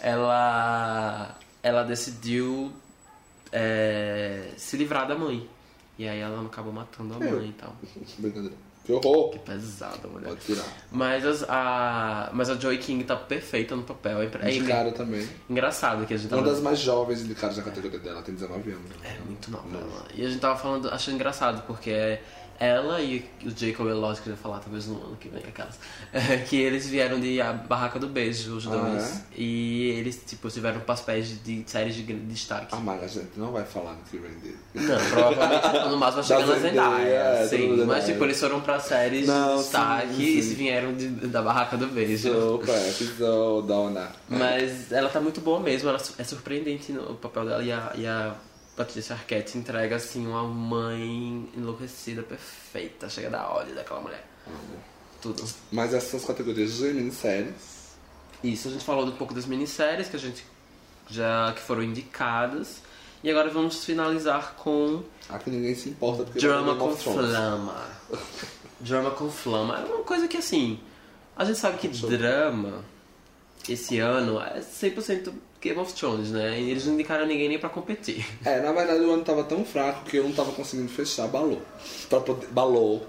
ela, 0.00 1.36
ela 1.62 1.82
decidiu 1.82 2.72
é, 3.50 4.50
se 4.56 4.76
livrar 4.76 5.06
da 5.06 5.16
mãe. 5.16 5.48
E 5.98 6.08
aí 6.08 6.20
ela 6.20 6.44
acabou 6.46 6.72
matando 6.72 7.14
a 7.14 7.18
mãe 7.18 7.50
e 7.50 7.52
tal. 7.52 7.76
Brincadeira. 8.18 8.71
Que 9.00 9.06
horror! 9.08 9.30
Que 9.30 9.38
pesada, 9.38 10.08
mulher. 10.08 10.28
Pode 10.28 10.40
tirar. 10.40 10.64
Mas, 10.90 11.24
as- 11.26 11.44
a, 11.48 12.30
mas 12.32 12.50
a 12.50 12.54
Joy 12.54 12.78
King 12.78 13.04
tá 13.04 13.16
perfeita 13.16 13.74
no 13.76 13.82
papel. 13.82 14.22
É, 14.22 14.26
é 14.26 14.50
De 14.50 14.62
cara 14.64 14.92
também. 14.92 15.26
engraçado 15.48 16.06
que 16.06 16.14
a 16.14 16.16
gente 16.16 16.32
Uma 16.32 16.38
tava... 16.42 16.50
das 16.52 16.60
mais 16.62 16.78
jovens 16.78 17.22
indicadas 17.22 17.56
na 17.56 17.62
categoria 17.62 17.98
dela, 17.98 18.22
tem 18.22 18.34
19 18.34 18.70
anos. 18.70 18.90
É 19.04 19.18
muito 19.24 19.50
nova 19.50 19.66
ela. 19.76 20.04
E 20.14 20.24
a 20.24 20.28
gente 20.28 20.40
tava 20.40 20.58
falando, 20.58 20.88
achando 20.88 21.14
engraçado, 21.14 21.62
porque 21.66 21.90
é, 21.90 22.22
Ela 22.60 23.00
e 23.00 23.24
o 23.44 23.50
Jacob 23.50 23.88
Elord, 23.88 24.20
que 24.20 24.28
eu 24.28 24.32
ia 24.32 24.36
falar 24.36 24.60
talvez 24.60 24.86
no 24.86 24.96
ano 25.04 25.16
que 25.16 25.28
vem, 25.28 25.42
aquelas. 25.42 25.78
que 26.48 26.56
eles 26.56 26.86
vieram 26.88 27.18
de 27.18 27.40
A 27.40 27.52
Barraca 27.52 27.98
do 27.98 28.08
Beijo, 28.08 28.56
os 28.56 28.66
Ah, 28.66 28.70
dois. 28.70 29.02
é? 29.16 29.22
E 29.36 29.90
eles, 29.98 30.22
tipo, 30.26 30.48
tiveram 30.50 30.80
papéis 30.80 31.28
de, 31.28 31.62
de 31.62 31.70
séries 31.70 31.94
de 31.94 32.02
grande 32.02 32.26
destaque. 32.26 32.68
Ah, 32.70 32.76
mas 32.80 33.02
a 33.02 33.06
gente 33.08 33.30
não 33.36 33.50
vai 33.52 33.64
falar 33.64 33.94
no 33.94 34.02
que 34.04 34.16
vem 34.18 34.30
dele. 34.38 34.58
Não, 34.74 35.10
provavelmente 35.10 35.88
no 35.90 35.96
máximo 35.96 36.22
vai 36.22 36.24
chegar 36.24 36.46
Da 36.46 36.54
na 36.54 36.68
Zendaya. 36.68 37.08
É, 37.14 37.46
sim, 37.48 37.68
tudo 37.68 37.86
mas 37.86 38.04
tipo, 38.06 38.24
eles 38.24 38.38
foram 38.40 38.60
pra 38.60 38.78
séries 38.78 39.26
Não, 39.26 39.56
de 39.56 39.62
destaque 39.62 40.14
sim, 40.14 40.22
e 40.22 40.42
sim. 40.42 40.48
se 40.48 40.54
vieram 40.54 40.94
de- 40.94 41.08
da 41.08 41.42
Barraca 41.42 41.76
do 41.76 41.86
Beijo. 41.88 42.54
Opa, 42.56 42.72
episódio, 42.72 43.62
dona. 43.66 44.08
Mas 44.28 44.92
ela 44.92 45.08
tá 45.08 45.20
muito 45.20 45.40
boa 45.40 45.58
mesmo, 45.60 45.88
ela 45.88 45.98
é 46.18 46.24
surpreendente 46.24 46.92
no 46.92 47.14
papel 47.16 47.44
dela 47.44 47.62
e 47.62 47.72
a, 47.72 47.92
e 47.96 48.06
a 48.06 48.34
Patrícia 48.84 49.14
Arquette 49.14 49.56
entrega 49.56 49.94
assim 49.94 50.26
uma 50.26 50.42
mãe 50.42 51.48
enlouquecida, 51.56 52.20
perfeita, 52.20 53.08
chega 53.08 53.30
da 53.30 53.48
ódio 53.48 53.76
daquela 53.76 54.00
mulher. 54.00 54.26
Tudo. 55.20 55.44
Mas 55.70 55.94
essas 55.94 56.10
são 56.10 56.18
as 56.18 56.26
categorias 56.26 56.74
de 56.74 56.92
minisséries. 56.92 57.92
Isso, 58.42 58.66
a 58.66 58.72
gente 58.72 58.84
falou 58.84 59.06
um 59.06 59.12
pouco 59.12 59.32
das 59.32 59.46
minisséries 59.46 60.08
que 60.08 60.16
a 60.16 60.18
gente 60.18 60.44
já 61.08 61.52
que 61.52 61.60
foram 61.60 61.84
indicadas. 61.84 62.82
E 63.22 63.30
agora 63.30 63.50
vamos 63.50 63.84
finalizar 63.84 64.56
com 64.56 65.04
Aqui 65.28 65.48
ninguém 65.48 65.76
se 65.76 65.90
importa 65.90 66.24
porque 66.24 66.40
Drama 66.40 66.74
com. 66.74 66.96
Flama. 66.96 67.86
Drama 68.80 69.10
com 69.12 69.30
Flama. 69.30 69.78
É 69.78 69.84
uma 69.84 70.02
coisa 70.02 70.26
que 70.26 70.38
assim. 70.38 70.80
A 71.36 71.44
gente 71.44 71.58
sabe 71.58 71.78
que 71.78 71.86
drama 71.86 72.84
esse 73.68 74.00
ano 74.00 74.40
é 74.40 74.60
100% 74.60 75.32
Game 75.62 75.78
of 75.78 75.92
Thrones, 75.94 76.30
né? 76.30 76.60
E 76.60 76.70
eles 76.70 76.84
não 76.86 76.94
indicaram 76.94 77.24
ninguém 77.26 77.48
nem 77.48 77.58
pra 77.58 77.68
competir. 77.68 78.26
É, 78.44 78.60
na 78.60 78.72
verdade 78.72 79.00
o 79.00 79.12
ano 79.12 79.22
tava 79.24 79.44
tão 79.44 79.64
fraco 79.64 80.04
que 80.04 80.16
eu 80.16 80.24
não 80.24 80.32
tava 80.32 80.52
conseguindo 80.52 80.88
fechar 80.90 81.28
balou. 81.28 81.62
Pra 82.10 82.20
poder. 82.20 82.48
Balou 82.48 83.06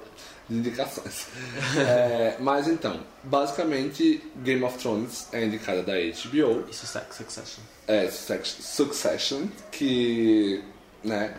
de 0.50 0.58
indicações. 0.58 1.28
É, 1.78 2.36
mas 2.40 2.68
então, 2.68 3.00
basicamente 3.24 4.22
Game 4.44 4.64
of 4.64 4.78
Thrones 4.78 5.28
é 5.32 5.44
indicada 5.46 5.82
da 5.84 5.94
HBO. 5.94 6.66
Isso 6.70 6.86
é 6.98 7.02
Succession. 7.14 7.64
É, 7.88 8.10
Suc- 8.10 8.46
Succession, 8.46 9.48
que. 9.72 10.62
né? 11.04 11.36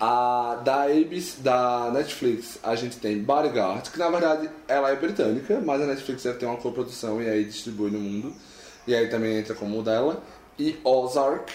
A, 0.00 0.60
da 0.64 0.82
ABC, 0.84 1.40
da 1.42 1.90
Netflix, 1.92 2.58
a 2.62 2.74
gente 2.74 2.96
tem 2.96 3.20
Bodyguard, 3.22 3.88
que 3.88 3.98
na 4.00 4.10
verdade 4.10 4.50
ela 4.66 4.90
é 4.90 4.96
britânica, 4.96 5.60
mas 5.64 5.80
a 5.80 5.86
Netflix 5.86 6.24
deve 6.24 6.38
ter 6.38 6.46
uma 6.46 6.56
coprodução 6.56 7.22
e 7.22 7.28
aí 7.28 7.44
distribui 7.44 7.90
no 7.92 8.00
mundo. 8.00 8.34
E 8.84 8.94
aí 8.96 9.08
também 9.08 9.38
entra 9.38 9.54
como 9.54 9.78
o 9.78 9.82
dela. 9.82 10.20
E 10.58 10.78
Ozark, 10.84 11.52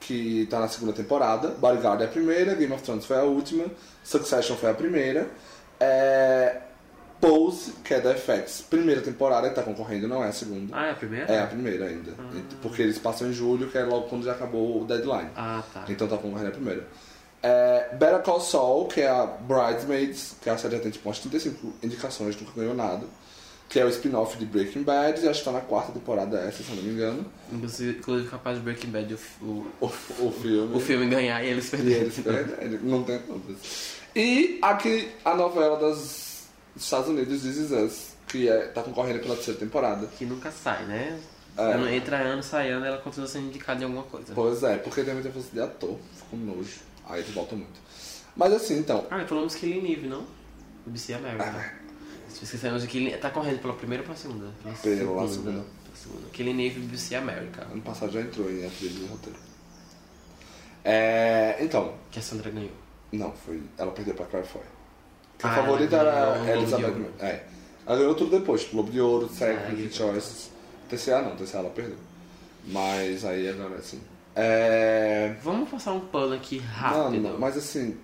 que 0.00 0.46
tá 0.50 0.60
na 0.60 0.68
segunda 0.68 0.92
temporada. 0.92 1.48
Bodyguard 1.48 2.02
é 2.02 2.04
a 2.06 2.08
primeira, 2.08 2.54
Game 2.54 2.72
of 2.72 2.82
Thrones 2.82 3.04
foi 3.04 3.18
a 3.18 3.22
última, 3.22 3.66
Succession 4.02 4.56
foi 4.56 4.70
a 4.70 4.74
primeira. 4.74 5.28
É, 5.78 6.60
Pose, 7.22 7.74
que 7.84 7.94
é 7.94 8.00
da 8.00 8.14
FX, 8.16 8.62
primeira 8.68 9.00
temporada 9.00 9.48
que 9.48 9.54
tá 9.54 9.62
concorrendo, 9.62 10.08
não 10.08 10.24
é 10.24 10.28
a 10.28 10.32
segunda. 10.32 10.76
Ah, 10.76 10.86
é 10.86 10.90
a 10.90 10.94
primeira? 10.94 11.32
É 11.32 11.40
a 11.40 11.46
primeira 11.46 11.86
ainda. 11.86 12.12
Porque 12.60 12.82
eles 12.82 12.98
passam 12.98 13.28
em 13.28 13.32
julho, 13.32 13.70
que 13.70 13.78
é 13.78 13.84
logo 13.84 14.08
quando 14.08 14.24
já 14.24 14.32
acabou 14.32 14.82
o 14.82 14.84
deadline. 14.84 15.30
Ah, 15.36 15.62
tá. 15.72 15.84
Então 15.88 16.08
tá 16.08 16.16
concorrendo 16.16 16.48
a 16.48 16.52
primeira. 16.52 16.84
É, 17.40 17.94
Better 17.94 18.22
Call 18.22 18.40
Saul, 18.40 18.86
que 18.88 19.00
é 19.00 19.08
a 19.08 19.24
Bridesmaids, 19.24 20.34
que 20.42 20.50
a 20.50 20.58
série 20.58 20.76
já 20.76 20.82
tem 20.82 20.90
tipo 20.90 21.08
umas 21.08 21.20
35 21.20 21.72
indicações, 21.80 22.40
nunca 22.40 22.52
ganhou 22.56 22.74
nada. 22.74 23.06
Que 23.72 23.80
é 23.80 23.84
o 23.86 23.88
spin-off 23.88 24.36
de 24.36 24.44
Breaking 24.44 24.82
Bad, 24.82 25.24
e 25.24 25.28
acho 25.28 25.38
que 25.38 25.44
tá 25.46 25.52
na 25.52 25.60
quarta 25.62 25.92
temporada 25.92 26.38
essa, 26.40 26.62
se 26.62 26.70
não 26.72 26.82
me 26.82 26.90
engano. 26.90 27.24
Inclusive, 27.50 28.00
capaz 28.28 28.58
de 28.58 28.62
Breaking 28.64 28.90
Bad 28.90 29.14
o, 29.40 29.44
o, 29.46 29.66
O, 29.80 29.86
o 30.26 30.32
filme. 30.32 30.76
o 30.76 30.78
filme 30.80 31.06
ganhar 31.08 31.42
e 31.42 31.48
eles 31.48 31.68
E 31.68 31.70
perderem. 31.70 32.00
eles 32.02 32.18
perdem, 32.18 32.78
não 32.82 33.02
tem 33.02 33.18
dúvidas. 33.20 33.96
E 34.14 34.58
aqui 34.60 35.10
a 35.24 35.34
novela 35.34 35.78
das, 35.78 36.48
dos 36.74 36.84
Estados 36.84 37.08
Unidos, 37.08 37.40
This 37.42 37.56
Is 37.56 37.70
Us, 37.70 38.08
que 38.28 38.46
é, 38.46 38.66
tá 38.68 38.82
concorrendo 38.82 39.20
pela 39.20 39.34
terceira 39.36 39.58
temporada. 39.58 40.06
Que 40.18 40.26
nunca 40.26 40.50
sai, 40.50 40.84
né? 40.84 41.18
É. 41.56 41.62
Ano- 41.72 41.88
Entra 41.88 42.18
ano, 42.18 42.42
sai 42.42 42.70
ano, 42.70 42.84
ela 42.84 42.98
continua 42.98 43.26
sendo 43.26 43.46
indicada 43.46 43.80
em 43.80 43.84
alguma 43.84 44.02
coisa. 44.04 44.34
Pois 44.34 44.62
é, 44.62 44.76
porque 44.76 45.02
tem 45.02 45.14
muita 45.14 45.30
força 45.30 45.48
de 45.50 45.60
ator, 45.62 45.98
ficou 46.14 46.38
nojo. 46.38 46.80
Aí 47.08 47.20
eles 47.22 47.32
voltam 47.34 47.56
muito. 47.56 47.80
Mas 48.36 48.52
assim, 48.52 48.78
então, 48.78 49.06
Ah, 49.10 49.22
e 49.22 49.26
falamos 49.26 49.54
Killing 49.54 49.90
Eve, 49.92 50.08
não? 50.08 50.26
BBC 50.86 51.14
America. 51.14 51.44
Ah. 51.44 51.81
Esquecemos 52.40 52.82
de 52.82 52.88
Killing 52.88 53.16
Tá 53.18 53.30
correndo 53.30 53.60
pela 53.60 53.74
primeira 53.74 54.02
ou 54.02 54.06
pela 54.06 54.16
segunda? 54.18 54.46
Pela 54.62 54.74
Pela 54.74 55.28
segunda. 55.28 55.50
Pela 55.52 55.96
segunda. 55.96 56.28
Killing 56.32 56.62
Eve 56.66 56.80
BBC 56.80 57.14
America. 57.16 57.66
ano 57.70 57.82
passado 57.82 58.12
já 58.12 58.20
entrou 58.20 58.50
em 58.50 58.64
atriz 58.66 58.94
de 58.94 59.04
roteiro. 59.06 59.38
É, 60.84 61.56
então, 61.60 61.94
Que 62.10 62.18
a 62.18 62.22
Sandra 62.22 62.50
ganhou. 62.50 62.70
não, 63.12 63.32
foi. 63.32 63.62
Ela 63.78 63.92
perdeu 63.92 64.14
pra 64.14 64.26
Claire 64.26 64.48
Foy. 64.48 64.62
Que 65.38 65.46
Ah, 65.46 65.50
a 65.50 65.54
favorita 65.54 65.96
era 65.96 66.34
Globo 66.38 66.50
Elizabeth. 66.50 67.10
É. 67.20 67.44
Ela 67.86 67.98
ganhou 67.98 68.14
tudo 68.14 68.38
depois, 68.38 68.62
tipo, 68.62 68.74
Globo 68.74 68.90
de 68.90 69.00
Ouro, 69.00 69.28
SEC, 69.28 69.56
Ah. 69.58 69.90
Choices. 69.92 70.50
TCA 70.88 71.22
não, 71.22 71.36
TCA 71.36 71.58
ela 71.58 71.70
perdeu. 71.70 71.96
Mas 72.66 73.24
aí 73.24 73.48
agora 73.48 73.76
assim. 73.76 74.00
É. 74.36 75.34
Vamos 75.42 75.68
passar 75.68 75.92
um 75.92 76.00
pano 76.00 76.34
aqui 76.34 76.58
rápido. 76.58 77.20
Mano, 77.22 77.38
mas 77.38 77.56
assim. 77.56 77.96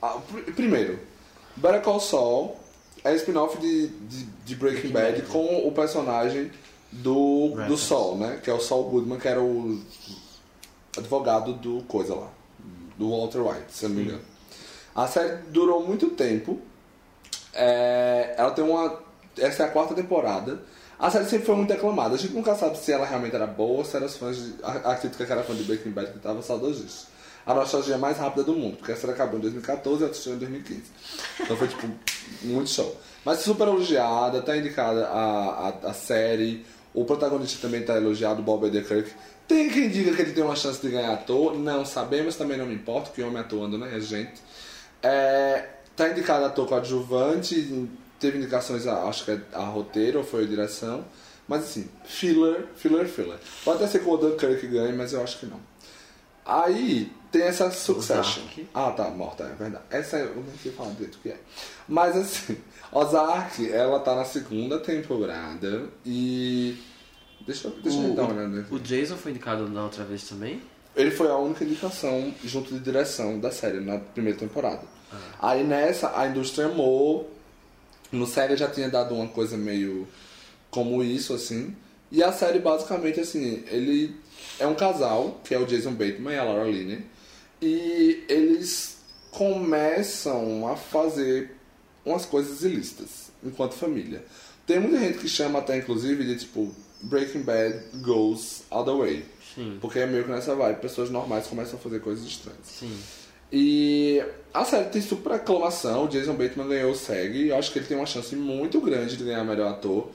pr- 0.00 0.52
primeiro, 0.52 0.98
Better 1.56 1.80
Call 1.82 2.00
Saul 2.00 2.56
é 3.10 3.14
spin-off 3.16 3.58
de, 3.58 3.88
de, 3.88 4.24
de 4.44 4.54
Breaking, 4.56 4.90
Bad, 4.90 5.22
com 5.22 5.66
o 5.66 5.72
personagem 5.72 6.50
do, 6.92 7.54
do. 7.66 7.76
Saul, 7.76 8.16
né? 8.16 8.40
Que 8.42 8.50
é 8.50 8.54
o 8.54 8.60
Saul 8.60 8.90
Goodman, 8.90 9.18
que 9.18 9.28
era 9.28 9.40
o 9.40 9.80
advogado 10.96 11.52
do 11.54 11.82
coisa 11.84 12.14
lá. 12.14 12.30
Do 12.96 13.10
Walter 13.10 13.40
White, 13.40 13.72
se 13.72 13.86
não 13.86 13.94
me 13.94 14.02
engano. 14.04 14.22
A 14.94 15.06
série 15.06 15.36
durou 15.48 15.86
muito 15.86 16.10
tempo. 16.10 16.58
É, 17.52 18.34
ela 18.38 18.50
tem 18.50 18.64
uma. 18.64 19.00
Essa 19.38 19.64
é 19.64 19.66
a 19.66 19.70
quarta 19.70 19.94
temporada. 19.94 20.62
A 20.98 21.10
série 21.10 21.26
sempre 21.26 21.44
foi 21.44 21.56
muito 21.56 21.72
aclamada. 21.72 22.14
A 22.14 22.18
gente 22.18 22.32
nunca 22.32 22.54
sabe 22.54 22.78
se 22.78 22.90
ela 22.90 23.04
realmente 23.04 23.34
era 23.34 23.46
boa 23.46 23.78
ou 23.78 23.84
se 23.84 23.94
eram 23.94 24.06
os 24.06 24.16
fãs 24.16 24.36
de. 24.36 24.54
A, 24.62 24.92
a 24.92 24.96
crítica 24.96 25.26
que 25.26 25.32
era 25.32 25.42
fã 25.42 25.54
de 25.54 25.64
Breaking 25.64 25.90
Bad 25.90 26.12
que 26.12 26.18
tava 26.18 26.40
saudosista. 26.40 27.08
A 27.46 27.54
nostalgia 27.54 27.96
mais 27.96 28.18
rápida 28.18 28.42
do 28.42 28.54
mundo, 28.54 28.76
porque 28.76 28.90
a 28.90 28.96
série 28.96 29.12
acabou 29.12 29.38
em 29.38 29.42
2014 29.42 30.02
e 30.02 30.06
a 30.06 30.10
assistiu 30.10 30.34
em 30.34 30.38
2015. 30.38 30.82
Então 31.40 31.56
foi 31.56 31.68
tipo 31.68 31.88
muito 32.42 32.70
show. 32.70 33.00
Mas 33.24 33.40
super 33.40 33.68
elogiada, 33.68 34.42
tá 34.42 34.56
indicada 34.56 35.06
a, 35.06 35.68
a, 35.68 35.90
a 35.90 35.92
série. 35.92 36.66
O 36.92 37.04
protagonista 37.04 37.60
também 37.60 37.82
tá 37.82 37.94
elogiado, 37.96 38.42
Bob 38.42 38.66
Odenkirk. 38.66 39.12
Tem 39.46 39.70
quem 39.70 39.88
diga 39.88 40.12
que 40.14 40.22
ele 40.22 40.32
tem 40.32 40.42
uma 40.42 40.56
chance 40.56 40.80
de 40.82 40.88
ganhar 40.88 41.12
ator, 41.12 41.56
não 41.56 41.84
sabemos, 41.84 42.34
também 42.34 42.58
não 42.58 42.66
me 42.66 42.74
importa, 42.74 43.10
que 43.10 43.22
homem 43.22 43.38
atuando, 43.38 43.78
né, 43.78 43.96
é 43.96 44.00
gente. 44.00 44.42
É, 45.00 45.68
tá 45.94 46.08
indicado 46.08 46.44
ator 46.44 46.66
coadjuvante, 46.66 47.88
teve 48.18 48.38
indicações 48.38 48.88
a, 48.88 49.04
acho 49.04 49.24
que 49.24 49.30
é 49.30 49.40
a 49.52 49.62
roteiro 49.62 50.18
ou 50.18 50.24
foi 50.24 50.44
a 50.44 50.46
direção. 50.46 51.04
Mas 51.46 51.62
assim, 51.62 51.88
filler, 52.04 52.66
filler, 52.74 53.06
filler. 53.06 53.38
Pode 53.64 53.76
até 53.76 53.86
ser 53.86 54.00
que 54.00 54.08
o 54.08 54.12
Odenkirk 54.12 54.66
ganhe, 54.66 54.92
mas 54.92 55.12
eu 55.12 55.22
acho 55.22 55.38
que 55.38 55.46
não. 55.46 55.60
Aí 56.44 57.12
tem 57.38 57.46
essa 57.46 57.70
Succession. 57.70 58.42
Ozark. 58.42 58.68
Ah, 58.74 58.90
tá, 58.92 59.10
morta, 59.10 59.44
é 59.44 59.54
verdade. 59.54 59.84
Essa 59.90 60.18
eu 60.18 60.34
não 60.36 60.44
sei 60.62 60.72
falar 60.72 60.90
direito 60.92 61.16
o 61.16 61.18
que 61.20 61.28
é. 61.30 61.36
Mas 61.88 62.16
assim, 62.16 62.56
Ozark, 62.92 63.70
ela 63.70 64.00
tá 64.00 64.14
na 64.14 64.24
segunda 64.24 64.78
temporada 64.80 65.84
e. 66.04 66.76
Deixa, 67.46 67.68
eu- 67.68 67.76
deixa 67.82 67.98
eu 67.98 68.14
dar 68.14 68.22
uma 68.24 68.34
olhada. 68.34 68.66
o, 68.70 68.74
o 68.74 68.80
Jason 68.80 69.16
foi 69.16 69.30
indicado 69.30 69.68
na 69.68 69.84
outra 69.84 70.04
vez 70.04 70.24
também? 70.28 70.60
Ele 70.96 71.10
foi 71.10 71.28
a 71.28 71.36
única 71.36 71.62
indicação 71.62 72.32
junto 72.44 72.72
de 72.72 72.80
direção 72.80 73.38
da 73.38 73.50
série 73.50 73.80
na 73.80 73.98
primeira 73.98 74.38
temporada. 74.38 74.82
Aí 75.40 75.62
nessa, 75.62 76.18
a 76.18 76.26
indústria 76.26 76.66
amou. 76.66 77.30
No 78.10 78.26
série 78.26 78.56
já 78.56 78.68
tinha 78.68 78.88
dado 78.88 79.14
uma 79.14 79.26
coisa 79.28 79.56
meio 79.56 80.06
como 80.70 81.02
isso, 81.02 81.34
assim. 81.34 81.74
E 82.10 82.22
a 82.22 82.32
série 82.32 82.60
basicamente, 82.60 83.18
assim, 83.20 83.64
ele 83.68 84.14
é 84.58 84.66
um 84.66 84.74
casal, 84.74 85.40
que 85.44 85.54
é 85.54 85.58
o 85.58 85.66
Jason 85.66 85.92
Bateman 85.92 86.32
e 86.34 86.38
a 86.38 86.44
Laura 86.44 86.64
Linney. 86.70 87.04
E 87.60 88.24
eles 88.28 88.98
começam 89.30 90.68
a 90.68 90.76
fazer 90.76 91.50
umas 92.04 92.24
coisas 92.24 92.62
ilícitas 92.62 93.30
enquanto 93.42 93.74
família. 93.74 94.24
Tem 94.66 94.80
muita 94.80 94.98
gente 94.98 95.18
que 95.18 95.28
chama 95.28 95.58
até, 95.58 95.76
inclusive, 95.76 96.24
de 96.24 96.36
tipo 96.36 96.74
Breaking 97.02 97.42
Bad 97.42 97.82
goes 98.02 98.64
all 98.70 98.84
the 98.84 98.92
way. 98.92 99.24
Sim. 99.54 99.78
Porque 99.80 99.98
é 99.98 100.06
meio 100.06 100.24
que 100.24 100.30
nessa 100.30 100.54
vibe, 100.54 100.80
pessoas 100.80 101.10
normais 101.10 101.46
começam 101.46 101.78
a 101.78 101.82
fazer 101.82 102.00
coisas 102.00 102.24
estranhas. 102.24 102.60
Sim. 102.64 102.98
E 103.52 104.22
a 104.52 104.64
série 104.64 104.86
tem 104.86 105.00
super 105.00 105.32
aclamação, 105.32 106.04
o 106.04 106.08
Jason 106.08 106.34
Bateman 106.34 106.68
ganhou 106.68 106.90
o 106.90 106.96
SEG, 106.96 107.44
e 107.44 107.48
eu 107.50 107.56
acho 107.56 107.72
que 107.72 107.78
ele 107.78 107.86
tem 107.86 107.96
uma 107.96 108.06
chance 108.06 108.34
muito 108.34 108.80
grande 108.80 109.16
de 109.16 109.24
ganhar 109.24 109.44
melhor 109.44 109.70
ator. 109.70 110.10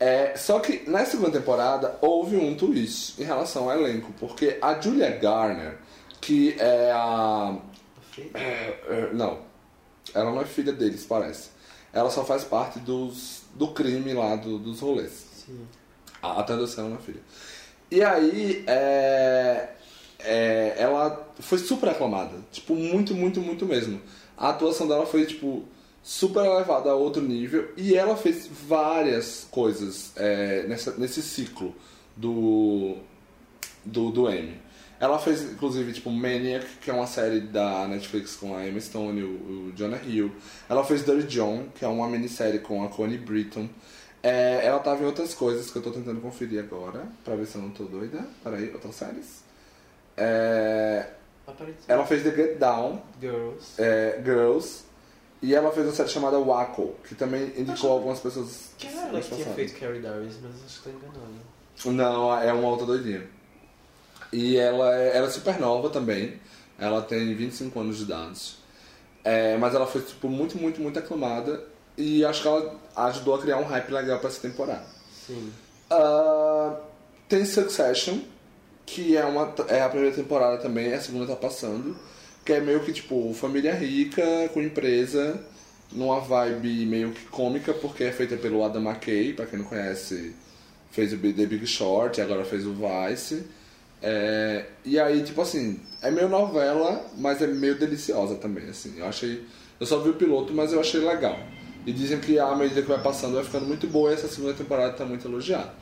É, 0.00 0.34
só 0.36 0.58
que 0.58 0.88
na 0.90 1.04
segunda 1.04 1.30
temporada 1.30 1.96
houve 2.00 2.36
um 2.36 2.56
twist 2.56 3.20
em 3.20 3.24
relação 3.24 3.70
ao 3.70 3.78
elenco, 3.78 4.12
porque 4.18 4.56
a 4.60 4.80
Julia 4.80 5.10
Garner, 5.10 5.76
que 6.22 6.54
é 6.58 6.90
a. 6.92 7.54
é, 8.34 8.40
é, 8.88 9.10
não, 9.12 9.40
ela 10.14 10.30
não 10.30 10.40
é 10.40 10.44
filha 10.46 10.72
deles, 10.72 11.04
parece. 11.04 11.50
Ela 11.92 12.08
só 12.10 12.24
faz 12.24 12.44
parte 12.44 12.78
dos, 12.78 13.42
do 13.54 13.68
crime 13.68 14.14
lá, 14.14 14.36
do- 14.36 14.58
dos 14.58 14.80
rolês. 14.80 15.26
Sim. 15.44 15.66
A, 16.22 16.40
a 16.40 16.42
tradução 16.42 16.88
na 16.88 16.96
filha. 16.96 17.20
E 17.90 18.02
aí, 18.02 18.64
é, 18.66 19.68
é, 20.20 20.74
ela 20.78 21.28
foi 21.40 21.58
super 21.58 21.90
aclamada. 21.90 22.34
Tipo, 22.50 22.74
muito, 22.74 23.14
muito, 23.14 23.40
muito 23.42 23.66
mesmo. 23.66 24.00
A 24.38 24.48
atuação 24.48 24.88
dela 24.88 25.04
foi, 25.04 25.26
tipo, 25.26 25.64
super 26.02 26.44
elevada 26.46 26.90
a 26.90 26.94
outro 26.94 27.20
nível. 27.20 27.70
E 27.76 27.94
ela 27.94 28.16
fez 28.16 28.46
várias 28.46 29.46
coisas 29.50 30.12
é, 30.16 30.62
nessa, 30.66 30.92
nesse 30.96 31.20
ciclo 31.20 31.74
do, 32.16 32.96
do, 33.84 34.10
do 34.10 34.30
Emmy. 34.30 34.56
Ela 35.02 35.18
fez, 35.18 35.42
inclusive, 35.42 35.92
tipo, 35.92 36.10
Maniac, 36.10 36.64
que 36.80 36.88
é 36.88 36.94
uma 36.94 37.08
série 37.08 37.40
da 37.40 37.88
Netflix 37.88 38.36
com 38.36 38.54
a 38.54 38.64
Emma 38.64 38.80
Stone 38.80 39.18
e 39.18 39.24
o, 39.24 39.26
o 39.26 39.72
Jonah 39.74 40.00
Hill. 40.00 40.30
Ela 40.68 40.84
fez 40.84 41.04
Dirty 41.04 41.26
John, 41.26 41.66
que 41.74 41.84
é 41.84 41.88
uma 41.88 42.08
minissérie 42.08 42.60
com 42.60 42.84
a 42.84 42.88
Connie 42.88 43.18
Britton. 43.18 43.68
É, 44.22 44.64
ela 44.64 44.78
tava 44.78 45.02
em 45.02 45.06
outras 45.06 45.34
coisas 45.34 45.72
que 45.72 45.76
eu 45.76 45.82
tô 45.82 45.90
tentando 45.90 46.20
conferir 46.20 46.60
agora, 46.60 47.08
pra 47.24 47.34
ver 47.34 47.46
se 47.46 47.56
eu 47.56 47.62
não 47.62 47.70
tô 47.70 47.82
doida. 47.82 48.24
Peraí, 48.44 48.72
outras 48.72 48.94
séries. 48.94 49.42
É, 50.16 51.08
ela 51.88 52.06
fez 52.06 52.22
The 52.22 52.30
Get 52.30 52.58
Down, 52.58 53.02
Girls. 53.20 53.82
é, 53.82 54.22
Girls, 54.24 54.84
e 55.42 55.52
ela 55.52 55.72
fez 55.72 55.84
uma 55.84 55.94
série 55.96 56.10
chamada 56.10 56.38
Waco, 56.38 56.94
que 57.08 57.16
também 57.16 57.52
indicou 57.56 57.90
algumas 57.90 58.20
pessoas. 58.20 58.70
Que 58.78 58.86
era 58.86 59.08
ela 59.08 59.20
que 59.20 59.34
tinha 59.34 59.46
feito 59.46 59.80
Carrie 59.80 60.00
Darius, 60.00 60.36
mas 60.40 60.64
acho 60.64 60.80
que 60.80 60.90
tô 60.90 60.96
enganando. 60.96 61.40
Não, 61.86 62.40
é 62.40 62.52
uma 62.52 62.68
outra 62.68 62.86
doidinha. 62.86 63.41
E 64.32 64.56
ela 64.56 64.96
é, 64.96 65.16
ela 65.16 65.26
é 65.26 65.30
super 65.30 65.58
nova 65.60 65.90
também. 65.90 66.40
Ela 66.78 67.02
tem 67.02 67.34
25 67.34 67.78
anos 67.78 67.98
de 67.98 68.04
idade. 68.04 68.56
É, 69.22 69.56
mas 69.56 69.74
ela 69.74 69.86
foi 69.86 70.00
tipo, 70.00 70.28
muito, 70.28 70.56
muito, 70.58 70.80
muito 70.80 70.98
aclamada. 70.98 71.62
E 71.96 72.24
acho 72.24 72.42
que 72.42 72.48
ela 72.48 72.74
ajudou 72.96 73.34
a 73.34 73.38
criar 73.38 73.58
um 73.58 73.64
hype 73.64 73.90
legal 73.90 74.18
pra 74.18 74.28
essa 74.28 74.40
temporada. 74.40 74.84
Sim. 75.26 75.52
Ah, 75.90 76.80
tem 77.28 77.44
Succession, 77.44 78.18
que 78.86 79.16
é, 79.16 79.24
uma, 79.24 79.54
é 79.68 79.82
a 79.82 79.88
primeira 79.88 80.14
temporada 80.14 80.58
também, 80.58 80.92
a 80.94 81.00
segunda 81.00 81.26
tá 81.26 81.36
passando. 81.36 81.96
Que 82.44 82.54
é 82.54 82.60
meio 82.60 82.84
que 82.84 82.92
tipo 82.92 83.32
família 83.34 83.74
rica 83.74 84.22
com 84.52 84.60
empresa, 84.60 85.40
numa 85.92 86.18
vibe 86.20 86.86
meio 86.86 87.12
que 87.12 87.26
cômica, 87.26 87.72
porque 87.72 88.04
é 88.04 88.12
feita 88.12 88.36
pelo 88.36 88.64
Adam 88.64 88.82
McKay, 88.82 89.32
pra 89.34 89.46
quem 89.46 89.60
não 89.60 89.66
conhece, 89.66 90.34
fez 90.90 91.12
o 91.12 91.18
The 91.18 91.46
Big 91.46 91.66
Short 91.66 92.18
e 92.18 92.22
agora 92.22 92.44
fez 92.44 92.66
o 92.66 92.74
Vice. 92.74 93.44
É, 94.02 94.66
e 94.84 94.98
aí, 94.98 95.22
tipo 95.22 95.40
assim, 95.40 95.80
é 96.00 96.10
meio 96.10 96.28
novela, 96.28 97.04
mas 97.16 97.40
é 97.40 97.46
meio 97.46 97.78
deliciosa 97.78 98.34
também, 98.36 98.68
assim. 98.68 98.98
Eu 98.98 99.06
achei. 99.06 99.46
Eu 99.78 99.86
só 99.86 99.98
vi 100.00 100.10
o 100.10 100.14
piloto, 100.14 100.52
mas 100.52 100.72
eu 100.72 100.80
achei 100.80 101.00
legal. 101.00 101.38
E 101.86 101.92
dizem 101.92 102.20
que 102.20 102.38
à 102.38 102.54
medida 102.54 102.82
que 102.82 102.88
vai 102.88 103.00
passando 103.02 103.34
vai 103.34 103.44
ficando 103.44 103.66
muito 103.66 103.86
boa 103.86 104.10
e 104.10 104.14
essa 104.14 104.28
segunda 104.28 104.54
temporada 104.54 104.92
tá 104.94 105.04
muito 105.04 105.26
elogiada. 105.26 105.72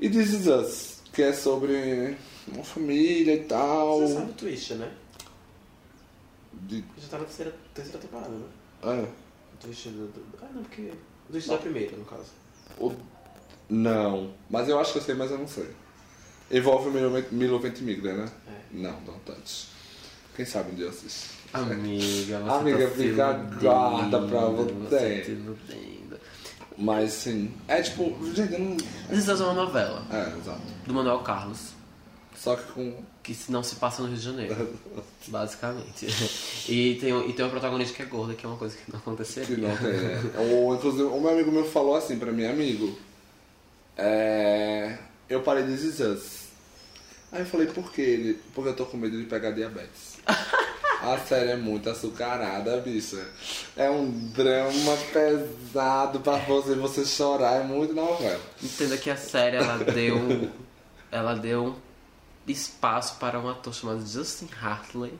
E 0.00 0.08
This 0.10 0.32
Is 0.32 0.46
Us, 0.48 1.02
que 1.12 1.22
é 1.22 1.32
sobre 1.32 2.16
uma 2.48 2.64
família 2.64 3.34
e 3.34 3.44
tal. 3.44 4.00
Você 4.00 4.14
sabe 4.14 4.30
o 4.30 4.34
twist, 4.34 4.74
né? 4.74 4.90
De- 6.52 6.84
Já 6.98 7.08
tá 7.08 7.18
na 7.18 7.24
terceira, 7.24 7.54
terceira 7.74 7.98
temporada, 7.98 8.30
né? 8.30 8.46
é, 8.84 8.88
O 9.02 9.56
twist 9.60 9.88
do, 9.90 10.06
do- 10.08 10.24
Ah, 10.42 10.48
não, 10.54 10.62
porque... 10.62 10.90
O 11.28 11.32
twist 11.32 11.48
da 11.48 11.58
primeira, 11.58 11.96
no 11.96 12.04
caso. 12.04 12.24
o- 12.78 12.92
não, 13.68 14.32
mas 14.50 14.68
eu 14.68 14.78
acho 14.78 14.92
que 14.92 14.98
eu 14.98 15.02
sei, 15.02 15.14
mas 15.14 15.30
eu 15.30 15.38
não 15.38 15.48
sei. 15.48 15.68
Envolve 16.50 16.88
o 16.88 16.92
Milo, 16.92 17.24
Milo 17.32 17.58
Ventimiglia, 17.58 18.14
né? 18.14 18.26
É. 18.46 18.52
Não, 18.72 18.92
não 19.06 19.18
tanto. 19.24 19.50
Quem 20.36 20.44
sabe 20.44 20.72
um 20.72 20.74
dia 20.74 20.86
eu 20.86 20.90
assisto. 20.90 21.34
Amiga, 21.52 22.38
você 22.40 22.50
Amiga, 22.52 22.88
tá 22.88 22.94
fica 22.96 23.32
guarda 23.60 24.22
pra 24.22 24.40
iludendo, 24.42 24.88
você. 24.88 25.36
tá. 26.10 26.16
Mas 26.76 27.12
sim. 27.12 27.52
É 27.68 27.80
tipo, 27.82 28.16
gente, 28.34 28.52
eu 28.52 28.58
não. 28.58 28.76
This 29.08 29.28
is 29.28 29.40
uma 29.40 29.52
novela 29.54 30.04
É, 30.10 30.36
exato. 30.36 30.60
do 30.84 30.92
Manuel 30.92 31.20
Carlos, 31.20 31.68
Só 32.36 32.56
que 32.56 32.72
com. 32.72 32.96
que 33.22 33.36
não 33.48 33.62
se 33.62 33.76
passa 33.76 34.02
no 34.02 34.08
Rio 34.08 34.16
de 34.18 34.24
Janeiro, 34.24 34.68
basicamente. 35.28 36.06
E 36.68 36.96
tem, 36.96 37.30
e 37.30 37.32
tem 37.32 37.44
uma 37.44 37.50
protagonista 37.52 37.94
que 37.94 38.02
é 38.02 38.06
gorda, 38.06 38.34
que 38.34 38.44
é 38.44 38.48
uma 38.48 38.58
coisa 38.58 38.76
que 38.76 38.90
não 38.90 38.98
aconteceria. 38.98 39.46
Que 39.54 39.60
não 39.62 39.76
tem. 39.76 39.92
né? 39.92 40.20
Ou, 40.50 40.74
inclusive, 40.74 41.04
o 41.04 41.20
meu 41.20 41.30
amigo 41.30 41.52
meu 41.52 41.64
falou 41.64 41.94
assim 41.94 42.18
pra 42.18 42.32
mim, 42.32 42.44
amigo. 42.46 42.98
É, 43.96 44.98
eu 45.28 45.42
parei 45.42 45.64
de 45.64 45.72
Us. 45.72 46.44
Aí 47.32 47.40
eu 47.40 47.46
falei, 47.46 47.66
por 47.66 47.92
quê? 47.92 48.02
Ele, 48.02 48.40
porque 48.54 48.70
eu 48.70 48.76
tô 48.76 48.86
com 48.86 48.96
medo 48.96 49.18
de 49.18 49.24
pegar 49.24 49.50
diabetes. 49.50 50.18
A 51.02 51.18
série 51.18 51.50
é 51.50 51.56
muito 51.56 51.90
açucarada, 51.90 52.78
bicha. 52.78 53.22
É 53.76 53.90
um 53.90 54.10
drama 54.30 54.96
pesado 55.12 56.20
pra 56.20 56.38
você, 56.38 56.74
você 56.74 57.04
chorar, 57.04 57.60
é 57.60 57.62
muito 57.62 57.92
novela. 57.92 58.40
Entenda 58.62 58.96
que 58.96 59.10
a 59.10 59.16
série 59.16 59.56
ela 59.56 59.76
deu 59.84 60.50
ela 61.12 61.34
deu 61.34 61.76
espaço 62.46 63.16
para 63.18 63.38
um 63.38 63.48
ator 63.50 63.74
chamado 63.74 64.06
Justin 64.06 64.48
Hartley 64.60 65.12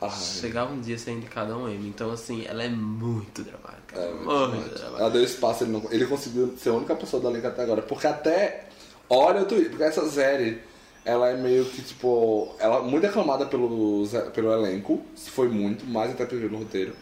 Ai. 0.00 0.10
chegar 0.10 0.66
um 0.66 0.80
dia 0.80 0.96
a 0.96 0.98
ser 0.98 1.12
indicado 1.12 1.52
a 1.52 1.56
um 1.56 1.68
Emmy. 1.68 1.88
Então 1.88 2.10
assim, 2.10 2.44
ela 2.46 2.62
é 2.62 2.68
muito 2.68 3.42
dramática. 3.42 3.98
É, 3.98 4.12
muito 4.12 4.54
muito 4.54 4.74
dramática. 4.74 5.00
Ela 5.00 5.10
deu 5.10 5.24
espaço, 5.24 5.64
ele, 5.64 5.72
não, 5.72 5.86
ele 5.90 6.06
conseguiu 6.06 6.54
ser 6.56 6.70
a 6.70 6.74
única 6.74 6.94
pessoa 6.94 7.22
da 7.22 7.30
elenco 7.30 7.46
até 7.46 7.62
agora. 7.62 7.82
Porque 7.82 8.06
até. 8.06 8.66
Olha 9.10 9.42
o 9.42 9.44
tweet, 9.44 9.68
porque 9.70 9.82
essa 9.82 10.08
série, 10.08 10.58
ela 11.04 11.28
é 11.30 11.36
meio 11.36 11.64
que 11.64 11.82
tipo. 11.82 12.54
Ela 12.58 12.76
é 12.78 12.82
muito 12.82 13.06
aclamada 13.06 13.44
pelo, 13.44 14.06
pelo 14.32 14.52
elenco, 14.52 15.02
foi 15.16 15.48
muito, 15.48 15.84
mais 15.84 16.12
até 16.12 16.24
pelo 16.24 16.56
roteiro. 16.58 16.94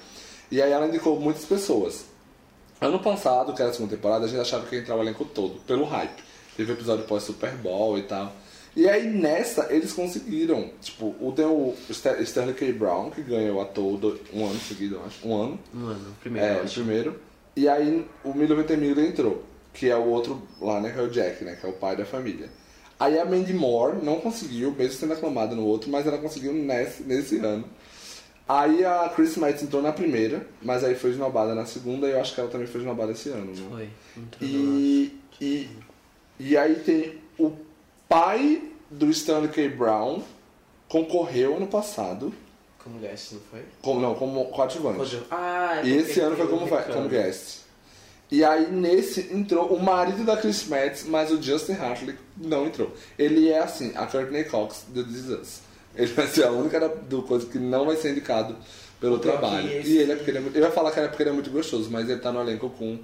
E 0.50 0.60
aí 0.62 0.72
ela 0.72 0.86
indicou 0.88 1.20
muitas 1.20 1.44
pessoas. 1.44 2.06
Ano 2.80 2.98
passado, 3.00 3.52
que 3.54 3.60
era 3.60 3.70
a 3.70 3.74
segunda 3.74 3.94
temporada, 3.96 4.24
a 4.24 4.28
gente 4.28 4.40
achava 4.40 4.64
que 4.66 4.74
ia 4.76 4.80
entrar 4.80 4.96
o 4.96 5.02
elenco 5.02 5.24
todo, 5.24 5.60
pelo 5.66 5.84
hype. 5.84 6.22
Teve 6.56 6.72
episódio 6.72 7.04
pós 7.04 7.24
Super 7.24 7.50
Bowl 7.56 7.98
e 7.98 8.02
tal. 8.02 8.32
E 8.76 8.88
aí 8.88 9.06
nessa 9.08 9.66
eles 9.72 9.92
conseguiram. 9.92 10.70
Tipo, 10.80 11.14
o 11.20 11.32
tem 11.34 11.44
o 11.44 11.74
Ster- 11.90 12.20
Sterling 12.22 12.52
K. 12.54 12.72
Brown, 12.72 13.10
que 13.10 13.22
ganhou 13.22 13.60
ator 13.60 13.96
do, 13.98 14.20
um 14.32 14.46
ano 14.46 14.58
seguido, 14.60 14.94
eu 14.96 15.04
acho. 15.04 15.26
Um 15.28 15.36
ano. 15.42 15.58
Mano, 15.74 16.16
primeiro, 16.20 16.46
É, 16.46 16.60
primeiro. 16.64 17.20
E 17.56 17.68
aí 17.68 18.06
o 18.24 18.32
Milo 18.32 18.54
Ventimiglia 18.54 19.04
entrou, 19.04 19.42
que 19.78 19.88
é 19.88 19.96
o 19.96 20.06
outro 20.06 20.42
lá, 20.60 20.80
né, 20.80 20.90
que 20.90 20.98
é 20.98 21.02
o 21.02 21.08
Jack, 21.08 21.44
né, 21.44 21.56
que 21.58 21.64
é 21.64 21.68
o 21.68 21.72
pai 21.72 21.96
da 21.96 22.04
família. 22.04 22.50
Aí 22.98 23.16
a 23.16 23.24
Mandy 23.24 23.54
Moore 23.54 24.04
não 24.04 24.20
conseguiu, 24.20 24.72
mesmo 24.72 24.94
sendo 24.94 25.12
aclamada 25.12 25.54
no 25.54 25.64
outro, 25.64 25.88
mas 25.88 26.04
ela 26.04 26.18
conseguiu 26.18 26.52
nesse, 26.52 27.04
nesse 27.04 27.38
ano. 27.38 27.64
Aí 28.48 28.84
a 28.84 29.08
Chris 29.14 29.36
Metz 29.36 29.62
entrou 29.62 29.80
na 29.80 29.92
primeira, 29.92 30.44
mas 30.60 30.82
aí 30.82 30.96
foi 30.96 31.10
esnobada 31.10 31.54
na 31.54 31.64
segunda 31.64 32.08
e 32.08 32.12
eu 32.12 32.20
acho 32.20 32.34
que 32.34 32.40
ela 32.40 32.50
também 32.50 32.66
foi 32.66 32.80
esnobada 32.80 33.12
esse 33.12 33.28
ano. 33.28 33.52
Né? 33.52 33.66
Foi. 33.70 33.88
Muito 34.16 34.38
E, 34.42 35.16
e, 35.40 35.68
e 36.40 36.56
aí 36.56 36.74
tem 36.76 37.18
o 37.38 37.52
pai 38.08 38.60
do 38.90 39.08
Stanley 39.10 39.50
K. 39.50 39.68
Brown, 39.68 40.22
concorreu 40.88 41.56
ano 41.56 41.68
passado, 41.68 42.34
Como 42.82 42.98
guest, 42.98 43.32
não 43.32 43.40
foi? 43.42 43.62
como, 43.80 44.00
não, 44.00 44.14
como 44.16 44.46
coadjuvante. 44.46 45.22
Ah, 45.30 45.82
é 45.84 45.86
E 45.86 45.96
esse 45.98 46.18
ano 46.18 46.34
foi 46.34 46.48
como, 46.48 46.66
como 46.66 47.08
guest. 47.08 47.67
E 48.30 48.44
aí 48.44 48.70
nesse 48.70 49.20
entrou 49.32 49.66
o 49.74 49.82
marido 49.82 50.24
da 50.24 50.36
Chris 50.36 50.66
Metz, 50.66 51.04
mas 51.04 51.30
o 51.30 51.40
Justin 51.42 51.72
Hartley 51.72 52.14
não 52.36 52.66
entrou. 52.66 52.92
Ele 53.18 53.48
é 53.48 53.58
assim, 53.60 53.92
a 53.94 54.06
Courtney 54.06 54.44
Cox 54.44 54.84
do 54.88 55.02
This. 55.04 55.60
Ele 55.96 56.12
vai 56.12 56.26
ser 56.26 56.44
a 56.44 56.50
única 56.50 56.78
da- 56.78 56.88
do 56.88 57.22
coisa 57.22 57.46
que 57.46 57.58
não 57.58 57.86
vai 57.86 57.96
ser 57.96 58.10
indicado 58.12 58.54
pelo 59.00 59.18
trabalho. 59.18 59.70
esse- 59.72 59.90
E 59.92 59.98
ele 59.98 60.12
é 60.12 60.16
porque 60.16 60.30
ele 60.30 60.38
é 60.54 60.58
ia 60.60 60.70
falar 60.70 60.90
que 60.92 60.98
era 61.00 61.08
porque 61.08 61.22
ele 61.22 61.30
é 61.30 61.32
muito 61.32 61.50
gostoso, 61.50 61.88
mas 61.90 62.08
ele 62.08 62.20
tá 62.20 62.30
no 62.30 62.40
elenco 62.40 62.68
com 62.70 62.98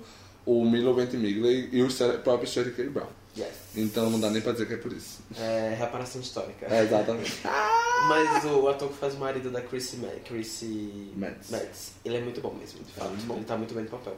o 0.44 0.64
Milo 0.68 0.92
Ventimiglia 0.94 1.68
e 1.72 1.82
o 1.82 1.88
próprio 2.22 2.46
Sterling 2.46 2.72
K. 2.72 2.82
Brown. 2.90 3.06
Yes. 3.36 3.48
Então 3.74 4.08
não 4.10 4.20
dá 4.20 4.30
nem 4.30 4.40
pra 4.40 4.52
dizer 4.52 4.66
que 4.66 4.74
é 4.74 4.76
por 4.76 4.92
isso. 4.92 5.20
É 5.36 5.74
reparação 5.76 6.20
histórica. 6.20 6.66
É, 6.72 6.82
exatamente. 6.84 7.32
Mas 8.08 8.44
o 8.44 8.68
ator 8.68 8.88
que 8.90 8.98
faz 8.98 9.14
o 9.14 9.18
marido 9.18 9.50
da 9.50 9.60
Chrissy, 9.60 9.96
Ma 9.96 10.08
Chrissy 10.24 11.10
Metz. 11.16 11.50
Metz, 11.50 11.92
ele 12.04 12.18
é 12.18 12.20
muito 12.20 12.40
bom 12.40 12.54
mesmo, 12.54 12.80
de 12.84 12.92
fato. 12.92 13.10
bom. 13.24 13.36
Ele 13.36 13.44
tá 13.44 13.56
muito 13.56 13.74
bem 13.74 13.84
no 13.84 13.90
papel. 13.90 14.16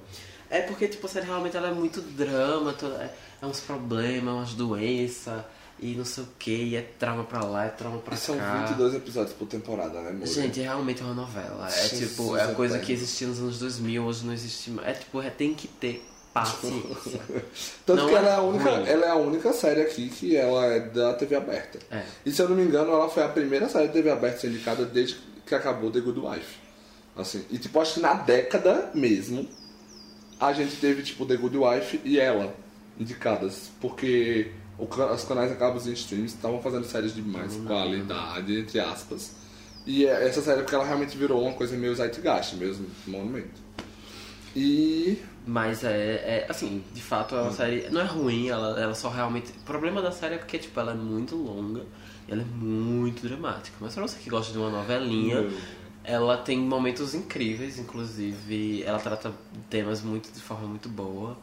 É 0.50 0.60
porque, 0.60 0.88
tipo, 0.88 1.06
a 1.06 1.10
série 1.10 1.26
realmente 1.26 1.56
ela 1.56 1.68
é 1.68 1.72
muito 1.72 2.00
drama, 2.00 2.72
toda, 2.72 2.96
é, 3.02 3.14
é 3.42 3.46
uns 3.46 3.60
problemas, 3.60 4.34
umas 4.34 4.54
doenças, 4.54 5.42
e 5.78 5.94
não 5.94 6.04
sei 6.04 6.24
o 6.24 6.28
que, 6.38 6.54
e 6.54 6.76
é 6.76 6.82
trauma 6.98 7.24
pra 7.24 7.44
lá, 7.44 7.64
é 7.66 7.68
trauma 7.68 7.98
pra 7.98 8.14
E 8.14 8.18
são 8.18 8.36
cá. 8.38 8.64
22 8.68 8.94
episódios 8.94 9.34
por 9.34 9.46
temporada, 9.46 10.00
né, 10.00 10.10
amor? 10.10 10.26
Gente, 10.26 10.60
realmente 10.60 11.02
é 11.02 11.04
uma 11.04 11.14
novela. 11.14 11.68
É 11.68 11.88
Jesus 11.88 12.10
tipo, 12.10 12.36
é 12.36 12.44
a 12.44 12.54
coisa 12.54 12.78
que 12.78 12.92
existia 12.92 13.26
nos 13.26 13.38
anos 13.38 13.58
2000, 13.58 14.04
hoje 14.04 14.24
não 14.24 14.32
existe 14.32 14.70
mais. 14.70 14.88
É 14.88 14.92
tipo, 14.92 15.20
é, 15.20 15.28
tem 15.30 15.52
que 15.54 15.68
ter 15.68 16.06
paciência. 16.32 17.20
Tanto 17.86 18.02
Não 18.02 18.08
que 18.08 18.14
ela 18.14 18.28
é 18.28 18.32
é, 18.32 18.34
a 18.34 18.40
única, 18.42 18.70
ruim. 18.70 18.86
ela 18.86 19.06
é 19.06 19.10
a 19.10 19.16
única 19.16 19.52
série 19.52 19.80
aqui 19.80 20.08
que 20.08 20.36
ela 20.36 20.66
é 20.66 20.80
da 20.80 21.14
TV 21.14 21.34
aberta. 21.34 21.78
É. 21.90 22.02
E 22.24 22.30
se 22.30 22.42
eu 22.42 22.48
não 22.48 22.56
me 22.56 22.62
engano, 22.62 22.92
ela 22.92 23.08
foi 23.08 23.22
a 23.22 23.28
primeira 23.28 23.68
série 23.68 23.86
de 23.88 23.94
TV 23.94 24.10
aberta 24.10 24.36
a 24.36 24.40
ser 24.40 24.48
indicada 24.48 24.84
desde 24.84 25.16
que 25.46 25.54
acabou 25.54 25.90
The 25.90 26.00
Good 26.00 26.20
Wife. 26.20 26.56
Assim, 27.16 27.42
e 27.50 27.58
tipo, 27.58 27.80
acho 27.80 27.94
que 27.94 28.00
na 28.00 28.12
década 28.14 28.90
mesmo, 28.94 29.48
a 30.40 30.52
gente 30.52 30.76
teve 30.76 31.02
tipo 31.02 31.24
The 31.26 31.36
Good 31.36 31.56
Wife 31.56 32.00
e 32.04 32.18
ela 32.18 32.54
indicadas. 32.98 33.70
Porque 33.80 34.52
os 34.78 35.24
canais 35.24 35.50
acabam 35.52 35.80
em 35.86 35.92
streams 35.92 36.34
estavam 36.34 36.60
fazendo 36.60 36.84
séries 36.84 37.14
de 37.14 37.22
mais 37.22 37.56
qualidade, 37.56 38.58
entre 38.60 38.78
aspas. 38.80 39.34
E 39.86 40.04
é- 40.06 40.26
essa 40.26 40.42
série, 40.42 40.62
porque 40.62 40.74
ela 40.74 40.84
realmente 40.84 41.16
virou 41.16 41.42
uma 41.42 41.52
coisa 41.52 41.76
meio 41.76 41.94
zeitgeist 41.94 42.56
mesmo, 42.56 42.86
monumento. 43.06 43.64
E 44.54 45.18
Mas 45.46 45.84
é, 45.84 45.90
é, 45.94 46.46
assim, 46.48 46.82
de 46.92 47.02
fato 47.02 47.34
é 47.36 47.42
uma 47.42 47.52
série. 47.52 47.88
Não 47.90 48.00
é 48.00 48.04
ruim, 48.04 48.48
ela, 48.48 48.80
ela 48.80 48.94
só 48.94 49.08
realmente. 49.08 49.50
O 49.52 49.64
problema 49.64 50.02
da 50.02 50.10
série 50.10 50.34
é 50.34 50.38
porque, 50.38 50.58
tipo, 50.58 50.78
ela 50.80 50.92
é 50.92 50.94
muito 50.94 51.36
longa 51.36 51.82
e 52.26 52.32
ela 52.32 52.42
é 52.42 52.44
muito 52.44 53.22
dramática. 53.26 53.76
Mas 53.80 53.94
pra 53.94 54.02
você 54.02 54.18
que 54.18 54.28
gosta 54.30 54.52
de 54.52 54.58
uma 54.58 54.70
novelinha, 54.70 55.42
Hum. 55.42 55.56
Ela 56.06 56.36
tem 56.36 56.56
momentos 56.56 57.16
incríveis, 57.16 57.80
inclusive 57.80 58.84
ela 58.84 59.00
trata 59.00 59.34
temas 59.68 60.02
muito 60.02 60.32
de 60.32 60.40
forma 60.40 60.68
muito 60.68 60.88
boa. 60.88 61.36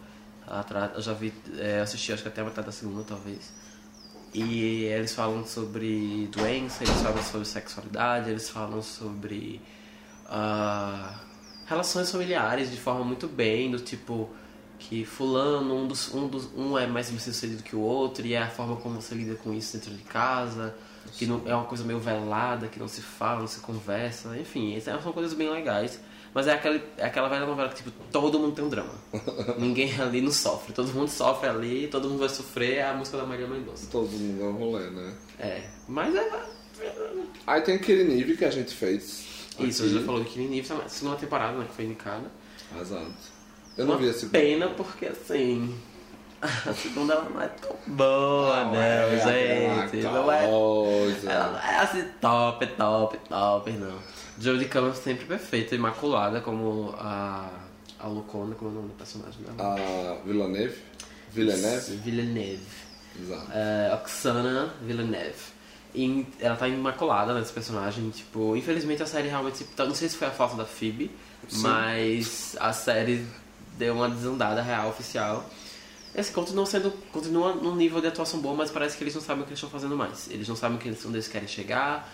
Ela 0.48 0.64
trata, 0.64 0.98
eu 0.98 1.02
já 1.02 1.14
vi, 1.14 1.34
é, 1.58 1.82
assisti 1.82 2.14
acho 2.14 2.24
que 2.24 2.30
até 2.30 2.40
a 2.40 2.46
metade 2.46 2.68
da 2.68 2.72
segunda 2.72 3.04
talvez. 3.04 3.52
E 4.34 4.86
eles 4.86 5.14
falam 5.14 5.46
sobre 5.46 6.30
doença, 6.32 6.84
eles 6.84 7.02
falam 7.02 7.22
sobre 7.22 7.46
sexualidade, 7.46 8.30
eles 8.30 8.50
falam 8.50 8.82
sobre 8.82 9.62
ah, 10.28 11.20
relações 11.68 12.10
familiares 12.10 12.72
de 12.72 12.78
forma 12.78 13.04
muito 13.04 13.28
bem, 13.28 13.70
do 13.70 13.80
tipo 13.80 14.30
que 14.80 15.06
fulano, 15.06 15.76
um, 15.76 15.88
dos, 15.88 16.14
um, 16.14 16.28
dos, 16.28 16.50
um 16.56 16.78
é 16.78 16.88
mais 16.88 17.10
bem 17.10 17.20
sucedido 17.20 17.64
que 17.64 17.76
o 17.76 17.80
outro, 17.80 18.26
e 18.26 18.34
é 18.34 18.42
a 18.42 18.50
forma 18.50 18.78
como 18.78 19.02
você 19.02 19.14
lida 19.14 19.36
com 19.36 19.54
isso 19.54 19.78
dentro 19.78 19.94
de 19.94 20.04
casa, 20.04 20.74
que 21.18 21.26
não, 21.26 21.42
é 21.46 21.56
uma 21.56 21.66
coisa 21.66 21.84
meio 21.84 22.00
velada, 22.00 22.68
que 22.68 22.80
não 22.80 22.88
se 22.88 23.02
fala, 23.02 23.42
não 23.42 23.48
se 23.48 23.60
conversa, 23.60 24.38
enfim, 24.38 24.80
são 24.80 25.14
coisas 25.14 25.34
bem 25.34 25.50
legais. 25.50 26.00
Mas 26.34 26.48
é 26.48 26.54
aquela, 26.54 26.82
é 26.98 27.06
aquela 27.06 27.30
velha 27.30 27.46
novela 27.46 27.70
que, 27.70 27.76
tipo, 27.76 27.92
todo 28.12 28.40
mundo 28.40 28.56
tem 28.56 28.66
um 28.66 28.70
drama. 28.70 28.94
Ninguém 29.58 29.94
ali 30.02 30.20
não 30.20 30.32
sofre. 30.32 30.74
Todo 30.74 30.92
mundo 30.92 31.10
sofre 31.10 31.48
ali, 31.48 31.88
todo 31.88 32.10
mundo 32.10 32.22
vai 32.22 32.30
sofrer. 32.30 32.78
É 32.78 32.90
a 32.90 32.94
música 32.96 33.18
da 33.18 33.24
Maria 33.26 33.46
Mendonça. 33.48 33.88
Todo 33.92 34.10
mundo 34.10 34.42
é 34.42 34.48
um 34.48 34.54
rolê, 34.54 34.90
né? 34.90 35.14
É. 35.40 35.62
Mas 35.88 36.16
é... 36.16 36.46
Aí 37.46 37.62
tem 37.62 37.76
aquele 37.76 38.04
nível 38.06 38.36
que 38.36 38.46
a 38.46 38.50
gente 38.50 38.74
fez. 38.74 39.26
Isso, 39.60 39.84
aqui. 39.84 39.94
já 39.94 40.02
falou 40.02 40.26
que 40.26 40.40
Nível, 40.40 40.82
segunda 40.88 41.18
temporada, 41.18 41.56
né, 41.56 41.66
que 41.70 41.76
foi 41.76 41.86
indicada. 41.86 42.26
Arrasado. 42.74 43.14
Eu 43.78 43.86
não 43.86 43.94
Uma 43.94 44.02
vi 44.02 44.14
segunda. 44.14 44.40
pena 44.40 44.68
porque, 44.70 45.06
assim... 45.06 45.76
A 46.44 46.74
segunda 46.74 47.14
ela 47.14 47.30
não 47.30 47.42
é 47.42 47.48
tão 47.48 47.76
boa, 47.88 48.66
Não 48.66 48.72
né, 48.74 49.16
é 49.16 49.80
gente? 49.82 49.98
aquela 49.98 50.22
Não 50.22 50.32
é... 50.32 50.44
Ela 50.46 51.52
não 51.52 51.60
é 51.60 51.80
assim 51.80 52.04
top, 52.20 52.68
top, 52.68 53.18
top, 53.30 53.72
não. 53.72 54.00
Jodie 54.40 54.66
Cameron 54.68 54.94
sempre 54.94 55.26
perfeita, 55.26 55.76
imaculada, 55.76 56.42
como 56.42 56.94
a... 56.98 57.50
A 58.00 58.08
Lucona, 58.08 58.54
como 58.56 58.70
é 58.70 58.74
o 58.74 58.76
nome 58.76 58.90
do 58.90 58.96
personagem 58.96 59.42
dela? 59.44 59.76
A 59.80 60.26
Villeneuve. 60.26 60.76
Villeneuve? 61.32 61.96
Villeneuve. 62.04 62.84
Exato. 63.18 63.52
É, 63.54 63.94
Oksana 63.94 64.74
Villeneuve. 64.82 65.54
E 65.96 66.26
ela 66.40 66.56
tá 66.58 66.68
imaculada 66.68 67.34
nesse 67.34 67.54
personagem, 67.54 68.10
tipo, 68.10 68.58
infelizmente 68.58 69.02
a 69.04 69.06
série 69.06 69.30
realmente, 69.30 69.66
não 69.78 69.94
sei 69.94 70.10
se 70.10 70.18
foi 70.18 70.28
a 70.28 70.32
falta 70.32 70.56
da 70.58 70.66
Phoebe, 70.66 71.12
Sim. 71.48 71.62
mas 71.62 72.58
a 72.60 72.74
série 72.74 73.26
deu 73.78 73.94
uma 73.94 74.10
desandada 74.10 74.62
real, 74.62 74.90
oficial. 74.90 75.48
Esse 76.16 76.32
continua 76.32 76.66
sendo, 76.66 76.92
continua 77.12 77.56
num 77.56 77.76
nível 77.76 78.00
de 78.00 78.08
atuação 78.08 78.40
bom, 78.40 78.56
mas 78.56 78.70
parece 78.70 78.96
que 78.98 79.04
eles 79.04 79.16
não 79.16 79.22
sabem 79.22 79.42
o 79.42 79.46
que 79.46 79.50
eles 79.52 79.58
estão 79.60 79.70
fazendo 79.70 79.96
mais. 79.96 80.30
Eles 80.30 80.48
não 80.48 80.56
sabem 80.56 80.78
onde 80.78 81.08
eles 81.16 81.28
querem 81.28 81.48
chegar. 81.48 82.08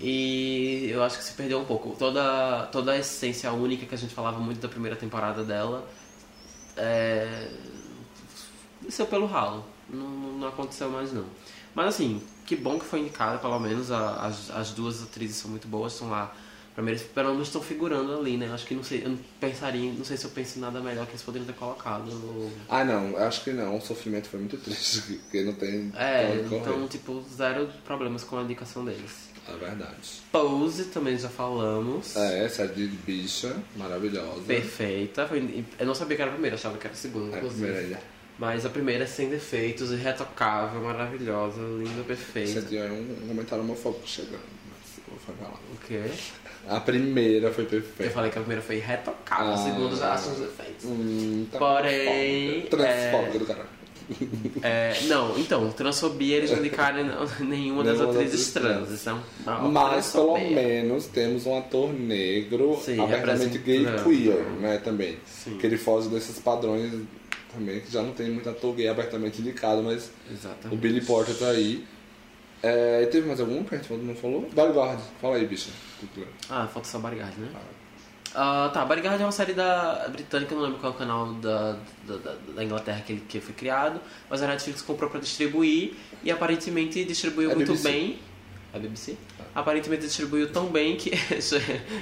E 0.00 0.88
eu 0.90 1.02
acho 1.02 1.18
que 1.18 1.24
se 1.24 1.32
perdeu 1.32 1.58
um 1.58 1.64
pouco. 1.64 1.96
Toda, 1.98 2.66
toda 2.70 2.92
a 2.92 2.98
essência 2.98 3.52
única 3.52 3.86
que 3.86 3.94
a 3.94 3.98
gente 3.98 4.14
falava 4.14 4.38
muito 4.38 4.60
da 4.60 4.68
primeira 4.68 4.94
temporada 4.96 5.42
dela 5.42 5.88
é, 6.76 7.48
desceu 8.82 9.06
pelo 9.06 9.26
ralo. 9.26 9.64
Não, 9.88 10.08
não 10.08 10.48
aconteceu 10.48 10.90
mais 10.90 11.12
não. 11.12 11.24
Mas 11.74 11.86
assim, 11.88 12.22
que 12.46 12.56
bom 12.56 12.78
que 12.78 12.84
foi 12.84 13.00
indicada, 13.00 13.38
pelo 13.38 13.58
menos. 13.58 13.90
A- 13.90 14.26
As, 14.26 14.50
as 14.50 14.70
duas 14.70 15.02
atrizes 15.02 15.36
são 15.36 15.50
muito 15.50 15.68
boas, 15.68 15.92
estão 15.92 16.08
lá. 16.10 16.34
Primeiro, 16.74 17.00
pelo 17.14 17.30
menos 17.30 17.46
estão 17.48 17.62
figurando 17.62 18.18
ali, 18.18 18.36
né? 18.36 18.50
Acho 18.52 18.66
que 18.66 18.74
não 18.74 18.82
sei, 18.82 19.04
eu 19.04 19.10
não 19.10 19.18
pensaria, 19.40 19.92
não 19.92 20.04
sei 20.04 20.16
se 20.16 20.24
eu 20.24 20.30
penso 20.30 20.58
em 20.58 20.60
nada 20.60 20.80
melhor 20.80 21.06
que 21.06 21.12
eles 21.12 21.22
poderiam 21.22 21.46
ter 21.46 21.54
colocado. 21.54 22.06
no- 22.06 22.50
Ah, 22.68 22.84
não, 22.84 23.16
acho 23.16 23.44
que 23.44 23.52
não. 23.52 23.76
O 23.76 23.80
sofrimento 23.80 24.28
foi 24.28 24.40
muito 24.40 24.56
triste, 24.64 25.00
porque 25.22 25.42
não 25.42 25.52
tem. 25.54 25.92
É, 25.96 26.44
então, 26.50 26.88
tipo, 26.88 27.24
zero 27.32 27.68
problemas 27.84 28.24
com 28.24 28.38
a 28.38 28.42
indicação 28.42 28.84
deles. 28.84 29.28
É 29.46 29.52
verdade. 29.56 30.22
Pose 30.32 30.84
também 30.86 31.16
já 31.18 31.28
falamos. 31.28 32.16
É, 32.16 32.44
essa 32.44 32.66
de 32.66 32.86
bicha, 32.88 33.54
maravilhosa. 33.76 34.40
Perfeita. 34.46 35.28
Eu 35.78 35.86
não 35.86 35.94
sabia 35.94 36.16
que 36.16 36.22
era 36.22 36.30
a 36.30 36.34
primeira, 36.34 36.56
achava 36.56 36.76
que 36.78 36.86
era 36.86 36.94
a 36.94 36.98
segunda, 36.98 37.30
É 37.30 37.34
a 37.34 37.38
inclusive. 37.38 37.62
primeira 37.66 37.86
ainda. 37.86 38.00
Mas 38.36 38.66
a 38.66 38.68
primeira 38.70 39.04
é 39.04 39.06
sem 39.06 39.28
defeitos, 39.28 39.92
irretocável, 39.92 40.80
maravilhosa, 40.80 41.60
linda, 41.60 41.90
Você 42.02 42.02
perfeita. 42.04 42.62
tinha 42.62 42.84
um 42.92 43.28
comentário 43.28 43.62
homofóbico 43.62 44.08
chegando, 44.08 44.40
mas 44.70 44.98
eu 44.98 45.04
vou 45.14 45.36
falar. 45.36 45.54
O 45.54 45.76
quê? 45.86 46.02
A 46.68 46.80
primeira 46.80 47.50
foi 47.52 47.64
Eu 47.64 47.68
perfeita. 47.68 48.12
falei 48.12 48.30
que 48.30 48.38
a 48.38 48.40
primeira 48.40 48.62
foi 48.62 48.76
irretocável, 48.76 49.52
a 49.52 49.54
Ah. 49.54 49.56
segunda 49.58 49.96
já 49.96 50.12
acha 50.14 50.30
os 50.30 50.38
defeitos. 50.38 50.84
Hum, 50.84 51.46
tá 51.52 51.58
Porém, 51.58 52.62
Transfóbica 52.62 53.38
do 53.38 53.46
caralho. 53.46 53.68
É, 54.62 54.94
não, 55.04 55.38
então, 55.38 55.70
transfobia 55.72 56.36
eles 56.36 56.50
não 56.50 56.58
indicaram 56.58 57.02
nenhuma 57.40 57.82
das 57.82 57.98
Nenhuma 57.98 58.12
atrizes 58.14 58.52
trans. 58.52 59.06
é 59.06 59.12
uma 59.12 59.68
Mas 59.70 60.12
pelo 60.12 60.34
menos 60.38 61.06
temos 61.06 61.46
um 61.46 61.56
ator 61.56 61.92
negro 61.92 62.78
Sim, 62.84 63.00
abertamente 63.00 63.56
gay 63.58 63.82
e 63.86 64.02
queer, 64.02 64.42
né, 64.60 64.78
também. 64.78 65.16
Sim. 65.26 65.56
Que 65.58 65.66
ele 65.66 65.78
foge 65.78 66.08
desses 66.08 66.38
padrões 66.38 66.92
também, 67.54 67.80
que 67.80 67.90
já 67.90 68.02
não 68.02 68.12
tem 68.12 68.28
muito 68.30 68.48
ator 68.50 68.74
gay 68.74 68.88
abertamente 68.88 69.40
indicado, 69.40 69.82
mas 69.82 70.10
Exatamente. 70.30 70.74
o 70.74 70.76
Billy 70.76 71.00
Porter 71.00 71.34
tá 71.36 71.48
aí. 71.48 71.84
É, 72.66 73.06
teve 73.06 73.26
mais 73.26 73.38
algum 73.40 73.62
que 73.62 73.74
a 73.74 73.78
gente 73.78 73.92
não 73.92 74.14
falou? 74.14 74.48
Bodyguard, 74.52 75.00
fala 75.20 75.36
aí, 75.36 75.46
bicha. 75.46 75.70
Ah, 76.48 76.66
falta 76.72 76.88
só 76.88 76.98
Bodyguard, 76.98 77.34
né? 77.36 77.48
Ah, 78.34 78.70
tá, 78.72 78.84
Bodyguard 78.84 79.20
é 79.20 79.24
uma 79.24 79.30
série 79.32 79.52
da 79.52 80.08
britânica, 80.10 80.54
não 80.54 80.62
lembro 80.62 80.78
qual 80.78 80.92
é 80.92 80.94
o 80.96 80.98
canal 80.98 81.34
da, 81.34 81.76
da, 82.04 82.16
da- 82.16 82.36
da 82.56 82.64
Inglaterra 82.64 83.00
que, 83.06 83.12
ele, 83.12 83.22
que 83.28 83.40
foi 83.40 83.54
criado, 83.54 84.00
mas 84.28 84.42
a 84.42 84.46
Netflix 84.46 84.82
comprou 84.82 85.08
pra 85.10 85.20
distribuir 85.20 85.92
e 86.22 86.30
aparentemente 86.32 87.04
distribuiu 87.04 87.50
É 87.52 87.54
muito 87.54 87.68
BBC. 87.72 87.88
bem. 87.88 88.18
É 88.72 88.78
BBC? 88.78 89.16
Aparentemente 89.54 90.02
distribuiu 90.06 90.50
tão 90.50 90.66
bem 90.66 90.96
que, 90.96 91.10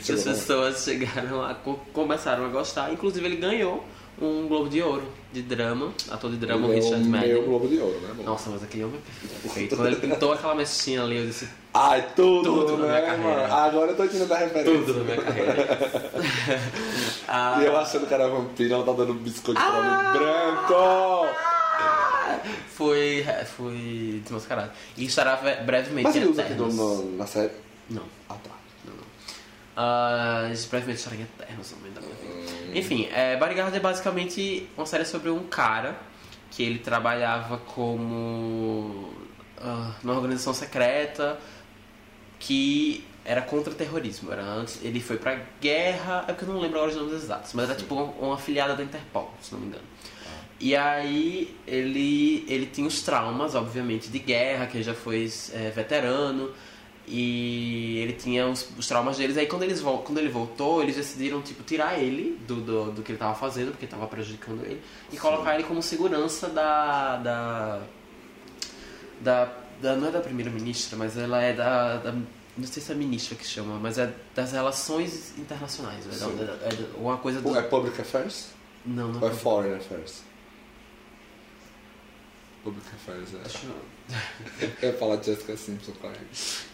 que 0.03 0.13
as 0.13 0.23
pessoas 0.25 0.85
chegaram 0.85 1.45
a 1.45 1.55
co- 1.55 1.81
começaram 1.93 2.47
a 2.47 2.49
gostar. 2.49 2.91
Inclusive 2.93 3.27
ele 3.27 3.37
ganhou 3.37 3.85
um 4.23 4.47
Globo 4.49 4.69
de 4.69 4.81
Ouro 4.83 5.03
de 5.33 5.43
drama, 5.43 5.93
ator 6.11 6.31
de 6.31 6.37
drama, 6.37 6.69
o 6.69 6.73
é 6.73 6.77
Richard 6.77 7.03
o 7.03 7.07
meu 7.07 7.21
Madden. 7.21 7.43
Globo 7.45 7.67
de 7.69 7.79
Ouro, 7.79 7.99
né, 8.01 8.11
amor? 8.13 8.25
Nossa, 8.25 8.51
mas 8.51 8.63
aquele 8.63 8.85
homem 8.85 9.01
é 9.25 9.39
perfeito. 9.43 9.77
Quando 9.77 9.87
ele 9.89 9.97
pintou 9.97 10.33
aquela 10.33 10.55
mechinha 10.55 11.03
ali, 11.03 11.17
eu 11.17 11.27
disse 11.27 11.49
Ai, 11.75 12.07
tudo, 12.15 12.43
Tudo 12.67 12.77
na 12.77 12.87
né, 12.87 13.01
minha 13.01 13.11
carreira. 13.17 13.41
mano? 13.49 13.55
Agora 13.55 13.91
eu 13.93 13.97
tô 13.97 14.05
entendendo 14.05 14.33
a 14.33 14.37
referência. 14.37 14.73
tudo 14.85 14.99
na 14.99 15.05
minha 15.05 15.17
carreira. 15.23 15.79
Ah, 17.29 17.59
E 17.63 17.65
eu 17.65 17.77
achando 17.79 18.07
que 18.07 18.13
era 18.15 18.29
vampiro, 18.29 18.75
ela 18.75 18.85
tá 18.85 18.93
dando 18.93 19.15
biscoito 19.15 19.61
pra 19.61 20.13
mim 20.13 20.19
branco! 20.19 21.29
foi, 22.69 23.25
foi 23.57 24.21
desmascarado. 24.23 24.71
E 24.97 25.05
estará 25.07 25.37
ve- 25.37 25.57
brevemente 25.63 26.05
Mas 26.05 26.17
ele 26.17 26.27
usa 26.27 26.43
aqui 26.43 26.55
na 27.17 27.27
série? 27.27 27.53
Não, 27.89 28.03
Ah, 28.29 28.35
tá. 28.35 28.51
não, 28.85 28.95
não. 28.95 29.05
Ah, 29.77 30.49
brevemente 30.71 30.99
estará 30.99 31.17
em 31.17 31.23
Eternos, 31.23 31.71
no 31.73 31.77
momento 31.79 31.95
da 31.95 32.01
minha. 32.03 32.13
Enfim, 32.73 33.09
é, 33.13 33.37
Bodyguard 33.37 33.75
é 33.75 33.81
basicamente 33.81 34.69
uma 34.77 34.87
série 34.87 35.05
sobre 35.05 35.31
um 35.31 35.45
cara 35.45 35.97
que 36.51 36.63
ele 36.63 36.79
trabalhava 36.79 37.59
como 37.59 39.13
ah, 39.59 39.95
numa 40.03 40.15
organização 40.15 40.53
secreta 40.53 41.39
que 42.39 43.05
era 43.25 43.41
contra 43.41 43.73
terrorismo. 43.73 44.33
Era 44.33 44.43
antes, 44.43 44.81
ele 44.83 45.01
foi 45.01 45.17
pra 45.17 45.39
guerra, 45.61 46.25
é 46.27 46.33
porque 46.33 46.45
eu 46.45 46.55
não 46.55 46.61
lembro 46.61 46.79
agora 46.79 46.91
os 46.91 46.97
nomes 46.97 47.23
exatos, 47.23 47.53
mas 47.55 47.71
era 47.71 47.79
tipo 47.79 47.95
uma, 47.95 48.05
uma 48.05 48.35
afiliada 48.35 48.75
da 48.75 48.83
Interpol, 48.83 49.33
se 49.41 49.53
não 49.53 49.61
me 49.61 49.69
engano. 49.69 49.85
E 50.59 50.77
aí 50.77 51.57
ele, 51.67 52.45
ele 52.49 52.67
tinha 52.67 52.87
os 52.87 53.03
traumas, 53.03 53.55
obviamente, 53.55 54.09
de 54.09 54.19
guerra, 54.21 54.67
que 54.67 54.77
ele 54.77 54.85
já 54.85 54.95
foi 54.95 55.29
é, 55.53 55.71
veterano. 55.71 56.53
E 57.07 57.99
ele 57.99 58.13
tinha 58.13 58.47
os, 58.47 58.69
os 58.79 58.87
traumas 58.87 59.17
deles. 59.19 59.37
Aí 59.37 59.47
quando, 59.47 59.65
eles, 59.65 59.81
quando 59.81 60.19
ele 60.19 60.29
voltou, 60.29 60.83
eles 60.83 60.97
decidiram 60.97 61.43
tipo, 61.43 61.63
tirar 61.65 61.99
ele 61.99 62.39
do, 62.47 62.57
do, 62.61 62.93
do 62.93 63.03
que 63.03 63.11
ele 63.11 63.17
estava 63.17 63.35
fazendo, 63.35 63.71
porque 63.73 63.85
estava 63.85 64.07
prejudicando 64.07 64.65
ele, 64.65 64.81
e 65.13 65.17
colocar 65.19 65.55
ele 65.55 65.65
como 65.65 65.83
segurança 65.83 66.49
da. 66.49 67.17
da, 67.19 67.83
da, 69.21 69.45
da- 69.81 69.97
não 69.97 70.09
é 70.09 70.11
da 70.13 70.21
primeira-ministra, 70.21 70.97
mas 70.97 71.17
ela 71.19 71.43
é 71.43 71.53
da, 71.53 71.97
da- 71.97 72.13
Não 72.13 72.67
sei 72.67 72.81
se 72.83 72.93
é 72.93 72.95
ministra 72.95 73.35
que 73.37 73.45
chama, 73.47 73.79
mas 73.81 73.99
é 73.99 74.13
das 74.35 74.53
relações 74.53 75.37
internacionais. 75.39 76.05
É, 76.07 76.09
da- 76.09 76.15
Sim. 76.15 76.41
é, 76.41 76.45
da- 76.45 76.67
é 76.67 76.87
uma 76.97 77.17
coisa 77.19 77.41
do. 77.41 77.57
É 77.57 77.63
Public 77.63 78.01
Affairs? 78.01 78.49
Não, 78.87 79.09
não 79.13 79.21
Ou 79.21 79.29
é 79.29 79.33
Foreign 79.33 79.77
Affairs? 79.77 80.23
Public 82.65 82.87
Affairs, 82.95 83.29
é. 83.35 83.49
Eu- 84.61 84.89
ia 84.91 84.93
falar 84.99 85.17
de 85.17 85.27
Jessica 85.27 85.57
Simpson, 85.57 85.93
corre. 86.01 86.17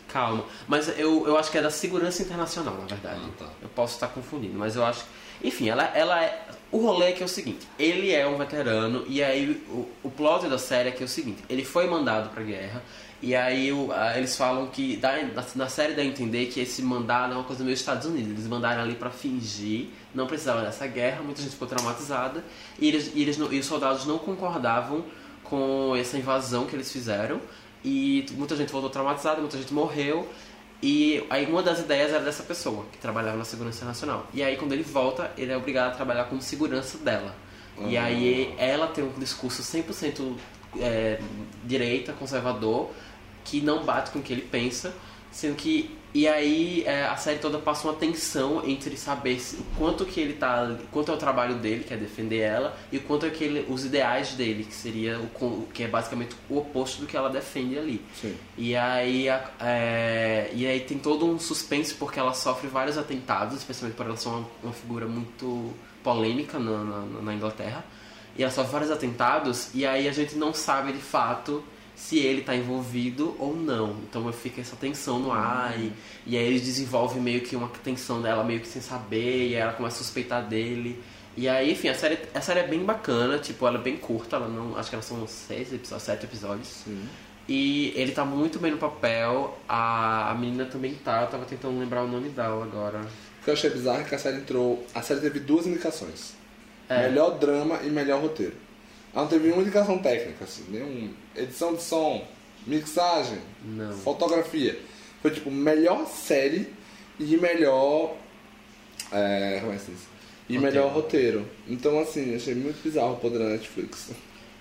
Calma, 0.08 0.44
mas 0.66 0.88
eu, 0.98 1.26
eu 1.26 1.36
acho 1.36 1.50
que 1.50 1.58
é 1.58 1.62
da 1.62 1.70
segurança 1.70 2.22
internacional, 2.22 2.74
na 2.74 2.86
verdade. 2.86 3.20
Ah, 3.26 3.30
tá. 3.44 3.50
Eu 3.60 3.68
posso 3.68 3.94
estar 3.94 4.08
confundindo, 4.08 4.58
mas 4.58 4.74
eu 4.74 4.84
acho. 4.84 5.04
Enfim, 5.44 5.68
ela, 5.68 5.84
ela 5.94 6.24
é. 6.24 6.46
O 6.72 6.78
rolê 6.78 7.06
é 7.06 7.12
que 7.12 7.22
é 7.22 7.26
o 7.26 7.28
seguinte: 7.28 7.66
ele 7.78 8.12
é 8.12 8.26
um 8.26 8.36
veterano, 8.38 9.04
e 9.06 9.22
aí 9.22 9.62
o, 9.68 9.86
o 10.02 10.10
plot 10.10 10.48
da 10.48 10.58
série 10.58 10.88
é 10.88 10.92
que 10.92 11.02
é 11.02 11.06
o 11.06 11.08
seguinte: 11.08 11.42
ele 11.48 11.62
foi 11.64 11.86
mandado 11.86 12.30
pra 12.30 12.42
guerra, 12.42 12.82
e 13.20 13.36
aí 13.36 13.70
o- 13.70 13.92
a- 13.92 14.16
eles 14.16 14.34
falam 14.34 14.66
que. 14.68 14.96
Dá, 14.96 15.22
na, 15.22 15.44
na 15.54 15.68
série 15.68 15.92
dá 15.92 16.00
a 16.00 16.04
entender 16.06 16.46
que 16.46 16.58
esse 16.60 16.80
mandado 16.80 17.34
é 17.34 17.36
uma 17.36 17.44
coisa 17.44 17.62
meio 17.62 17.74
Estados 17.74 18.06
Unidos. 18.06 18.30
Eles 18.32 18.46
mandaram 18.46 18.82
ali 18.82 18.94
pra 18.94 19.10
fingir, 19.10 19.88
não 20.14 20.26
precisava 20.26 20.62
dessa 20.62 20.86
guerra, 20.86 21.22
muita 21.22 21.42
gente 21.42 21.52
ficou 21.52 21.68
traumatizada, 21.68 22.42
e, 22.78 22.88
eles, 22.88 23.12
e, 23.14 23.20
eles 23.22 23.36
e 23.38 23.58
os 23.58 23.66
soldados 23.66 24.06
não 24.06 24.16
concordavam 24.18 25.04
com 25.48 25.94
essa 25.96 26.16
invasão 26.16 26.66
que 26.66 26.74
eles 26.76 26.90
fizeram. 26.92 27.40
E 27.84 28.26
muita 28.32 28.56
gente 28.56 28.72
voltou 28.72 28.90
traumatizada, 28.90 29.40
muita 29.40 29.56
gente 29.56 29.72
morreu. 29.72 30.28
E 30.82 31.24
aí 31.28 31.46
uma 31.46 31.62
das 31.62 31.80
ideias 31.80 32.12
era 32.12 32.22
dessa 32.24 32.42
pessoa, 32.42 32.84
que 32.92 32.98
trabalhava 32.98 33.36
na 33.36 33.44
Segurança 33.44 33.84
Nacional. 33.84 34.26
E 34.32 34.42
aí 34.42 34.56
quando 34.56 34.72
ele 34.72 34.82
volta, 34.84 35.30
ele 35.36 35.50
é 35.50 35.56
obrigado 35.56 35.92
a 35.92 35.94
trabalhar 35.96 36.24
como 36.24 36.40
segurança 36.40 36.98
dela. 36.98 37.34
E 37.80 37.96
Ah. 37.96 38.04
aí 38.04 38.54
ela 38.58 38.86
tem 38.88 39.04
um 39.04 39.12
discurso 39.18 39.62
100% 39.62 40.36
é, 40.80 41.20
direita, 41.64 42.12
conservador, 42.12 42.90
que 43.44 43.60
não 43.60 43.84
bate 43.84 44.10
com 44.10 44.18
o 44.18 44.22
que 44.22 44.32
ele 44.32 44.42
pensa, 44.42 44.94
sendo 45.32 45.56
que 45.56 45.96
e 46.14 46.26
aí 46.26 46.82
é, 46.86 47.04
a 47.04 47.16
série 47.16 47.38
toda 47.38 47.58
passa 47.58 47.86
uma 47.86 47.94
tensão 47.94 48.62
entre 48.66 48.96
saber 48.96 49.38
se- 49.40 49.56
o 49.56 49.64
quanto 49.76 50.04
que 50.04 50.18
ele 50.20 50.32
tá, 50.34 50.76
quanto 50.90 51.10
é 51.12 51.14
o 51.14 51.18
trabalho 51.18 51.56
dele, 51.56 51.84
que 51.84 51.92
é 51.92 51.96
defender 51.96 52.38
ela, 52.38 52.76
e 52.90 52.98
quanto 52.98 53.26
é 53.26 53.30
que 53.30 53.44
ele, 53.44 53.66
os 53.68 53.84
ideais 53.84 54.30
dele, 54.32 54.64
que 54.64 54.74
seria 54.74 55.18
o 55.20 55.68
que 55.72 55.82
é 55.82 55.88
basicamente 55.88 56.34
o 56.48 56.58
oposto 56.58 57.00
do 57.02 57.06
que 57.06 57.16
ela 57.16 57.28
defende 57.28 57.78
ali. 57.78 58.02
Sim. 58.20 58.34
E 58.56 58.74
aí, 58.74 59.28
a- 59.28 59.50
é, 59.60 60.50
e 60.54 60.66
aí 60.66 60.80
tem 60.80 60.98
todo 60.98 61.26
um 61.26 61.38
suspense 61.38 61.94
porque 61.94 62.18
ela 62.18 62.32
sofre 62.34 62.68
vários 62.68 62.96
atentados, 62.96 63.56
especialmente 63.58 63.96
por 63.96 64.06
ela 64.06 64.16
ser 64.16 64.28
uma, 64.28 64.46
uma 64.62 64.72
figura 64.72 65.06
muito 65.06 65.72
polêmica 66.02 66.58
na, 66.58 66.84
na, 66.84 67.00
na 67.22 67.34
Inglaterra. 67.34 67.84
E 68.36 68.42
ela 68.42 68.52
sofre 68.52 68.70
vários 68.72 68.90
atentados 68.90 69.70
e 69.74 69.84
aí 69.84 70.08
a 70.08 70.12
gente 70.12 70.36
não 70.36 70.54
sabe 70.54 70.92
de 70.92 70.98
fato 71.00 71.62
se 71.98 72.16
ele 72.16 72.40
está 72.40 72.54
envolvido 72.54 73.34
ou 73.40 73.54
não. 73.56 73.96
Então 74.08 74.32
fica 74.32 74.60
essa 74.60 74.76
tensão 74.76 75.18
no 75.18 75.32
ar 75.32 75.78
e, 75.78 75.92
e 76.24 76.38
aí 76.38 76.44
eles 76.44 76.62
desenvolvem 76.62 77.20
meio 77.20 77.40
que 77.40 77.56
uma 77.56 77.68
tensão 77.82 78.22
dela 78.22 78.44
meio 78.44 78.60
que 78.60 78.68
sem 78.68 78.80
saber 78.80 79.48
e 79.48 79.54
ela 79.54 79.72
começa 79.72 79.96
a 79.96 79.98
suspeitar 79.98 80.46
dele. 80.46 81.02
E 81.36 81.48
aí, 81.48 81.72
enfim, 81.72 81.88
a 81.88 81.94
série, 81.94 82.18
a 82.32 82.40
série 82.40 82.60
é 82.60 82.66
bem 82.66 82.84
bacana, 82.84 83.38
tipo, 83.38 83.66
ela 83.66 83.78
é 83.78 83.82
bem 83.82 83.96
curta, 83.96 84.36
ela 84.36 84.48
não, 84.48 84.76
acho 84.76 84.88
que 84.88 84.94
elas 84.96 85.04
são 85.04 85.26
seis 85.26 85.72
episódios, 85.72 86.02
sete 86.04 86.24
episódios. 86.24 86.68
Sim. 86.84 87.08
E 87.48 87.92
ele 87.96 88.12
tá 88.12 88.24
muito 88.24 88.58
bem 88.58 88.72
no 88.72 88.78
papel, 88.78 89.58
a, 89.68 90.30
a 90.30 90.34
menina 90.34 90.66
também 90.66 90.94
tá, 90.94 91.22
eu 91.22 91.28
tava 91.28 91.44
tentando 91.46 91.78
lembrar 91.78 92.02
o 92.02 92.08
nome 92.08 92.28
dela 92.28 92.64
agora. 92.64 93.00
O 93.00 93.44
que 93.44 93.50
eu 93.50 93.54
achei 93.54 93.70
bizarro 93.70 94.00
é 94.00 94.04
que 94.04 94.14
a 94.14 94.18
série 94.18 94.38
entrou. 94.38 94.84
A 94.94 95.02
série 95.02 95.20
teve 95.20 95.40
duas 95.40 95.66
indicações: 95.66 96.34
É. 96.88 97.08
melhor 97.08 97.38
drama 97.38 97.80
e 97.82 97.88
melhor 97.88 98.20
roteiro. 98.20 98.54
Ela 99.12 99.22
não 99.22 99.28
teve 99.28 99.44
nenhuma 99.44 99.62
indicação 99.62 99.98
técnica, 99.98 100.44
assim, 100.44 100.64
nenhum. 100.68 101.10
Edição 101.34 101.74
de 101.74 101.82
som, 101.82 102.26
mixagem, 102.66 103.38
Não. 103.64 103.92
fotografia. 103.98 104.78
Foi 105.22 105.30
tipo 105.30 105.50
melhor 105.50 106.06
série 106.06 106.68
e 107.18 107.36
melhor. 107.36 108.14
É, 109.10 109.58
como 109.60 109.72
é 109.72 109.76
que 109.76 109.82
se 109.82 109.90
diz? 109.90 110.00
E 110.48 110.54
Roteiro. 110.56 110.62
melhor 110.62 110.92
roteiro. 110.92 111.46
Então, 111.66 111.98
assim, 112.00 112.34
achei 112.34 112.54
muito 112.54 112.82
bizarro 112.82 113.14
o 113.14 113.16
poder 113.16 113.38
da 113.38 113.46
Netflix. 113.46 114.10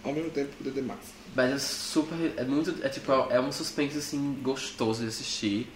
Ao 0.04 0.12
mesmo 0.14 0.30
tempo, 0.32 0.50
poder 0.58 0.72
ter 0.72 0.82
mais. 0.84 1.00
Mas 1.36 1.52
é 1.54 1.58
super. 1.60 2.16
É 2.38 2.44
muito. 2.44 2.76
É 2.84 2.90
tipo, 2.90 3.12
é 3.12 3.40
um 3.40 3.52
suspense 3.52 3.98
assim 3.98 4.38
gostoso 4.42 5.02
de 5.04 5.10
assistir. 5.10 5.68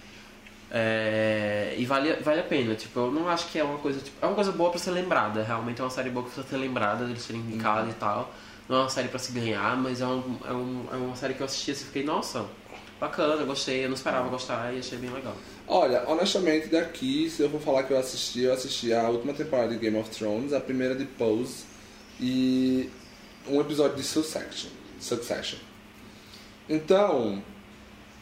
É, 0.74 1.76
e 1.78 1.86
vale, 1.86 2.14
vale 2.22 2.40
a 2.40 2.44
pena, 2.44 2.74
tipo, 2.76 2.98
eu 2.98 3.12
não 3.12 3.28
acho 3.28 3.50
que 3.52 3.60
é 3.60 3.64
uma 3.64 3.78
coisa, 3.80 4.00
tipo, 4.00 4.16
é 4.22 4.26
uma 4.26 4.36
coisa 4.36 4.54
boa 4.54 4.70
pra 4.70 4.80
ser 4.80 4.92
lembrada, 4.92 5.44
realmente 5.44 5.82
é 5.82 5.84
uma 5.84 5.90
série 5.90 6.10
boa 6.10 6.26
pra 6.26 6.42
ser 6.44 6.56
lembrada, 6.56 7.06
de 7.06 7.20
ser 7.20 7.34
indicada 7.36 7.90
e 7.90 7.94
tal. 7.94 8.34
Não 8.72 8.78
é 8.78 8.82
uma 8.84 8.90
série 8.90 9.10
pra 9.10 9.20
se 9.20 9.34
ganhar, 9.34 9.76
mas 9.76 10.00
é, 10.00 10.06
um, 10.06 10.38
é, 10.46 10.54
um, 10.54 10.86
é 10.94 10.96
uma 10.96 11.14
série 11.18 11.34
que 11.34 11.42
eu 11.42 11.46
assisti 11.46 11.72
assim, 11.72 11.84
fiquei, 11.84 12.06
nossa, 12.06 12.46
bacana, 13.02 13.44
gostei, 13.44 13.84
eu 13.84 13.90
não 13.90 13.96
esperava 13.96 14.30
gostar 14.30 14.74
e 14.74 14.80
achei 14.80 14.98
bem 14.98 15.10
legal. 15.10 15.36
Olha, 15.68 16.06
honestamente, 16.08 16.68
daqui, 16.68 17.30
se 17.30 17.42
eu 17.42 17.50
for 17.50 17.60
falar 17.60 17.84
que 17.84 17.92
eu 17.92 18.00
assisti, 18.00 18.44
eu 18.44 18.54
assisti 18.54 18.94
a 18.94 19.10
última 19.10 19.34
temporada 19.34 19.74
de 19.74 19.78
Game 19.78 19.98
of 19.98 20.10
Thrones, 20.12 20.54
a 20.54 20.62
primeira 20.62 20.96
de 20.96 21.04
Pose 21.04 21.66
e 22.18 22.90
um 23.46 23.60
episódio 23.60 23.98
de 23.98 24.04
Succession. 24.04 24.70
Succession. 25.02 25.60
Então, 26.70 27.44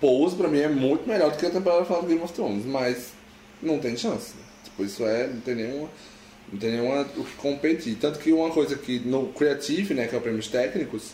Pose 0.01 0.35
pra 0.35 0.47
mim 0.47 0.61
é 0.61 0.67
muito 0.67 1.07
melhor 1.07 1.29
do 1.29 1.37
que 1.37 1.45
a 1.45 1.51
temporada 1.51 1.85
de 1.85 2.07
Game 2.07 2.23
of 2.23 2.33
Thrones, 2.33 2.65
mas 2.65 3.13
não 3.61 3.77
tem 3.77 3.95
chance. 3.95 4.33
Tipo, 4.63 4.83
isso 4.83 5.05
é, 5.05 5.27
não 5.27 5.41
tem 5.41 5.53
nenhuma, 5.53 5.89
não 6.51 6.59
tem 6.59 6.71
nenhuma 6.71 7.01
o 7.15 7.23
que 7.23 7.35
competir. 7.37 7.95
Tanto 7.95 8.19
que 8.19 8.31
uma 8.31 8.49
coisa 8.49 8.75
que 8.75 8.99
no 8.99 9.27
Creative, 9.27 9.93
né, 9.93 10.07
que 10.07 10.15
é 10.15 10.17
o 10.17 10.21
prêmios 10.21 10.47
técnicos, 10.47 11.11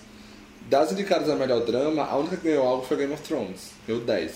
das 0.69 0.91
indicadas 0.91 1.29
a 1.29 1.35
melhor 1.35 1.65
drama, 1.65 2.03
a 2.03 2.17
única 2.17 2.37
que 2.37 2.43
ganhou 2.43 2.65
algo 2.65 2.85
foi 2.85 2.97
Game 2.97 3.13
of 3.13 3.23
Thrones. 3.23 3.71
Ganhou 3.87 4.03
10. 4.03 4.31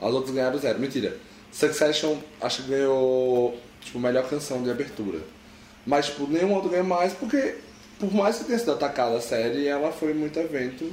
As 0.00 0.12
outras 0.12 0.34
ganharam 0.34 0.58
zero. 0.58 0.78
Mentira. 0.78 1.16
Succession 1.52 2.16
acho 2.40 2.62
que 2.62 2.70
ganhou 2.70 3.58
tipo 3.80 3.98
melhor 3.98 4.28
canção 4.28 4.62
de 4.62 4.70
abertura. 4.70 5.20
Mas 5.86 6.06
tipo, 6.06 6.26
nenhum 6.26 6.52
outro 6.54 6.70
ganhou 6.70 6.86
mais 6.86 7.12
porque 7.12 7.56
por 7.98 8.12
mais 8.12 8.38
que 8.38 8.44
tenha 8.44 8.58
sido 8.58 8.72
atacada 8.72 9.16
a 9.16 9.20
série, 9.20 9.66
ela 9.66 9.90
foi 9.90 10.12
muito 10.12 10.38
evento 10.38 10.84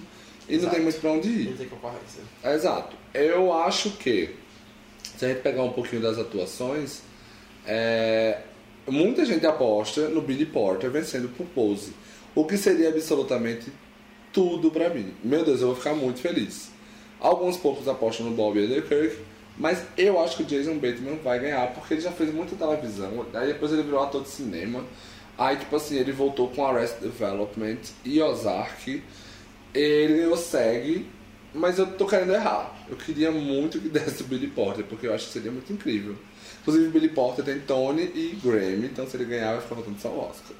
e 0.47 0.53
não 0.53 0.59
Exato. 0.59 0.75
tem 0.75 0.83
muito 0.83 0.99
pra 0.99 1.11
onde 1.11 1.29
ir. 1.29 1.49
Não 1.49 1.57
tem 1.57 1.67
concorrência. 1.67 2.21
Exato. 2.43 2.95
Eu 3.13 3.53
acho 3.53 3.91
que, 3.91 4.35
se 5.17 5.25
a 5.25 5.29
gente 5.29 5.41
pegar 5.41 5.63
um 5.63 5.71
pouquinho 5.71 6.01
das 6.01 6.17
atuações, 6.17 7.01
é, 7.65 8.39
muita 8.87 9.25
gente 9.25 9.45
aposta 9.45 10.09
no 10.09 10.21
Billy 10.21 10.45
Porter 10.45 10.89
vencendo 10.89 11.29
por 11.29 11.45
Pose. 11.47 11.93
O 12.35 12.45
que 12.45 12.57
seria 12.57 12.89
absolutamente 12.89 13.71
tudo 14.31 14.71
pra 14.71 14.89
mim. 14.89 15.13
Meu 15.23 15.45
Deus, 15.45 15.61
eu 15.61 15.67
vou 15.67 15.75
ficar 15.75 15.93
muito 15.93 16.19
feliz. 16.19 16.71
Alguns 17.19 17.55
poucos 17.55 17.87
apostam 17.87 18.25
no 18.25 18.35
Bob 18.35 18.59
Kirk, 18.81 19.17
mas 19.57 19.83
eu 19.97 20.19
acho 20.19 20.37
que 20.37 20.43
o 20.43 20.45
Jason 20.45 20.75
Bateman 20.75 21.17
vai 21.23 21.39
ganhar 21.39 21.71
porque 21.73 21.93
ele 21.93 22.01
já 22.01 22.11
fez 22.11 22.33
muita 22.33 22.55
televisão. 22.55 23.25
Aí 23.33 23.47
depois 23.47 23.71
ele 23.71 23.83
virou 23.83 24.01
ator 24.01 24.23
de 24.23 24.29
cinema. 24.29 24.83
Aí, 25.37 25.57
tipo 25.57 25.75
assim, 25.75 25.97
ele 25.97 26.11
voltou 26.11 26.49
com 26.49 26.65
Arrested 26.65 27.03
Development 27.03 27.79
e 28.03 28.21
Ozark. 28.21 29.01
Ele 29.73 30.17
ganhou 30.17 30.37
SEG, 30.37 31.07
mas 31.53 31.79
eu 31.79 31.87
tô 31.87 32.05
querendo 32.05 32.33
errar. 32.33 32.85
Eu 32.89 32.95
queria 32.97 33.31
muito 33.31 33.79
que 33.79 33.89
desse 33.89 34.23
o 34.23 34.25
Billy 34.25 34.47
Porter, 34.47 34.83
porque 34.85 35.07
eu 35.07 35.13
acho 35.13 35.27
que 35.27 35.33
seria 35.33 35.51
muito 35.51 35.71
incrível. 35.71 36.15
Inclusive, 36.63 36.91
Billy 36.91 37.09
Porter 37.09 37.43
tem 37.43 37.59
Tony 37.59 38.03
e 38.15 38.39
Grammy, 38.41 38.85
então 38.85 39.05
se 39.05 39.17
ele 39.17 39.25
ganhar, 39.25 39.51
vai 39.51 39.61
ficar 39.61 39.75
faltando 39.75 39.99
só 39.99 40.07
o 40.07 40.19
Oscar. 40.29 40.55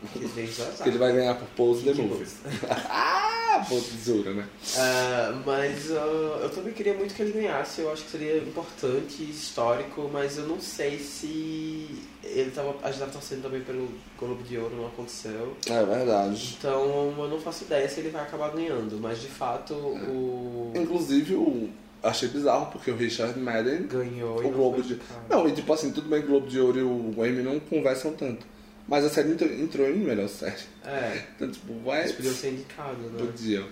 Que 0.84 0.90
ele 0.90 0.98
vai 0.98 1.14
ganhar 1.14 1.36
por 1.36 1.48
Pose 1.56 1.84
the 1.84 1.94
Movie. 1.94 2.28
ah, 2.70 3.66
pô, 3.70 3.76
tesoura, 3.80 4.34
né? 4.34 4.46
Ah, 4.76 5.42
mas 5.46 5.90
ah, 5.92 6.40
eu 6.44 6.50
também 6.50 6.74
queria 6.74 6.94
muito 6.94 7.16
que 7.16 7.22
ele 7.22 7.32
ganhasse, 7.32 7.80
eu 7.80 7.92
acho 7.92 8.04
que 8.04 8.12
seria 8.12 8.38
importante, 8.38 9.24
histórico, 9.24 10.10
mas 10.12 10.38
eu 10.38 10.46
não 10.46 10.60
sei 10.60 11.00
se 11.00 11.88
ele 12.22 12.52
tava. 12.52 12.76
A 12.84 12.90
gente 12.90 13.00
tava 13.00 13.12
torcendo 13.12 13.44
também 13.44 13.62
pelo 13.62 13.88
Globo 14.20 14.44
de 14.44 14.58
Ouro, 14.58 14.76
não 14.76 14.88
aconteceu. 14.88 15.56
É 15.68 15.86
verdade. 15.86 16.58
Então 16.60 17.14
eu 17.18 17.30
não 17.30 17.40
faço 17.40 17.64
ideia 17.64 17.88
se 17.88 18.02
ele 18.02 18.10
vai 18.10 18.24
acabar 18.24 18.52
ganhando, 18.52 19.00
mas 19.00 19.22
de 19.22 19.28
fato 19.28 19.74
o. 19.74 20.74
Inclusive, 20.76 21.36
o... 21.36 21.70
achei 22.04 22.30
bizarro, 22.30 22.68
porque 22.72 22.92
o 22.92 22.96
Richard 22.96 23.40
Madden 23.40 23.88
Ganhou 23.88 24.46
o 24.46 24.52
Globo 24.52 24.82
de. 24.84 25.00
Não, 25.30 25.48
e 25.48 25.54
tipo 25.54 25.72
assim, 25.74 25.92
tudo 25.92 26.10
bem 26.10 26.20
que 26.22 26.28
o 26.28 26.32
Globo 26.32 26.48
de 26.48 26.60
Ouro 26.60 26.80
e 26.80 26.84
o 26.84 27.26
Emmy 27.26 27.42
não 27.42 27.60
conversam 27.60 28.14
tanto. 28.14 28.46
Mas 28.88 29.06
a 29.06 29.10
série 29.10 29.32
entrou, 29.32 29.90
em 29.90 29.96
melhor 29.96 30.28
série. 30.28 30.56
É, 30.86 31.22
Então, 31.36 31.50
tipo, 31.50 31.74
vai. 31.86 32.02
eles 32.02 32.12
podiam 32.12 32.34
ser 32.34 32.50
indicados, 32.52 33.12
né? 33.12 33.18
Podiam. 33.18 33.66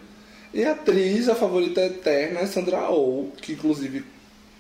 E 0.54 0.64
a 0.64 0.72
atriz, 0.72 1.30
a 1.30 1.36
favorita 1.36 1.82
eterna 1.82 2.40
é 2.40 2.46
Sandra 2.46 2.90
Oh, 2.90 3.30
que 3.42 3.54
inclusive 3.54 4.04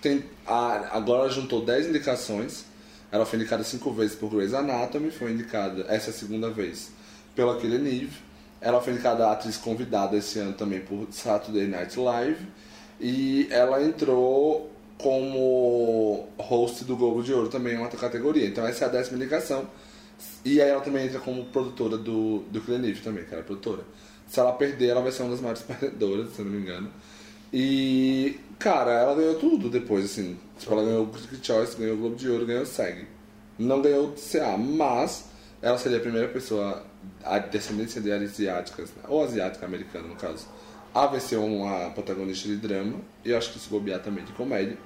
tem. 0.01 0.23
A, 0.45 0.97
agora 0.97 1.29
juntou 1.29 1.63
10 1.63 1.87
indicações. 1.87 2.65
Ela 3.11 3.25
foi 3.25 3.39
indicada 3.39 3.63
5 3.63 3.91
vezes 3.93 4.15
por 4.15 4.29
Grey's 4.29 4.53
Anatomy, 4.53 5.11
foi 5.11 5.31
indicada, 5.33 5.85
essa 5.89 6.11
é 6.11 6.13
a 6.13 6.13
segunda 6.13 6.49
vez, 6.49 6.91
pela 7.35 7.59
Killing 7.59 7.85
Eve. 7.85 8.11
Ela 8.61 8.79
foi 8.79 8.93
indicada 8.93 9.27
a 9.27 9.33
atriz 9.33 9.57
convidada 9.57 10.15
esse 10.15 10.39
ano 10.39 10.53
também 10.53 10.79
por 10.79 11.07
Saturday 11.11 11.67
Night 11.67 11.99
Live. 11.99 12.37
E 13.01 13.47
ela 13.49 13.83
entrou 13.83 14.71
como 14.97 16.27
host 16.37 16.85
do 16.85 16.95
Globo 16.95 17.23
de 17.23 17.33
Ouro 17.33 17.49
também 17.49 17.73
em 17.73 17.79
outra 17.79 17.99
categoria. 17.99 18.45
Então 18.45 18.65
essa 18.65 18.85
é 18.85 18.87
a 18.87 18.91
décima 18.91 19.17
indicação. 19.17 19.67
E 20.45 20.61
aí 20.61 20.69
ela 20.69 20.81
também 20.81 21.07
entra 21.07 21.19
como 21.19 21.45
produtora 21.45 21.97
do, 21.97 22.39
do 22.51 22.59
Eve 22.59 23.01
também, 23.01 23.25
que 23.25 23.33
ela 23.33 23.41
é 23.41 23.45
produtora. 23.45 23.83
Se 24.27 24.39
ela 24.39 24.53
perder, 24.53 24.89
ela 24.89 25.01
vai 25.01 25.11
ser 25.11 25.23
uma 25.23 25.31
das 25.31 25.41
maiores 25.41 25.63
perdedoras, 25.63 26.31
se 26.33 26.39
eu 26.39 26.45
não 26.45 26.51
me 26.51 26.59
engano. 26.59 26.91
E, 27.51 28.39
cara, 28.57 28.91
ela 28.91 29.15
ganhou 29.15 29.35
tudo 29.35 29.69
depois, 29.69 30.05
assim. 30.05 30.37
Tipo, 30.57 30.73
ela 30.73 30.83
ganhou 30.83 31.03
o 31.03 31.07
Critics' 31.09 31.45
Choice, 31.45 31.77
ganhou 31.77 31.95
o 31.95 31.99
Globo 31.99 32.15
de 32.15 32.29
Ouro, 32.29 32.45
ganhou 32.45 32.63
o 32.63 32.65
SEG. 32.65 33.07
Não 33.59 33.81
ganhou 33.81 34.07
o 34.07 34.13
CA, 34.13 34.57
mas 34.57 35.25
ela 35.61 35.77
seria 35.77 35.97
a 35.97 36.01
primeira 36.01 36.27
pessoa, 36.27 36.83
a 37.23 37.39
descendência 37.39 37.99
de 37.99 38.11
asiáticas, 38.11 38.89
né? 38.91 39.03
ou 39.07 39.23
asiática 39.23 39.65
americana 39.65 40.07
no 40.07 40.15
caso, 40.15 40.47
a 40.93 41.07
vencer 41.07 41.37
uma 41.39 41.89
protagonista 41.91 42.47
de 42.47 42.57
drama, 42.57 42.99
e 43.23 43.29
eu 43.31 43.37
acho 43.37 43.51
que 43.53 43.59
se 43.59 43.69
bobear 43.69 44.01
também 44.01 44.23
de 44.25 44.31
comédia. 44.33 44.77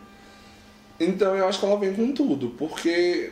Então 1.00 1.36
eu 1.36 1.48
acho 1.48 1.60
que 1.60 1.66
ela 1.66 1.78
vem 1.78 1.94
com 1.94 2.12
tudo, 2.14 2.50
porque 2.52 3.32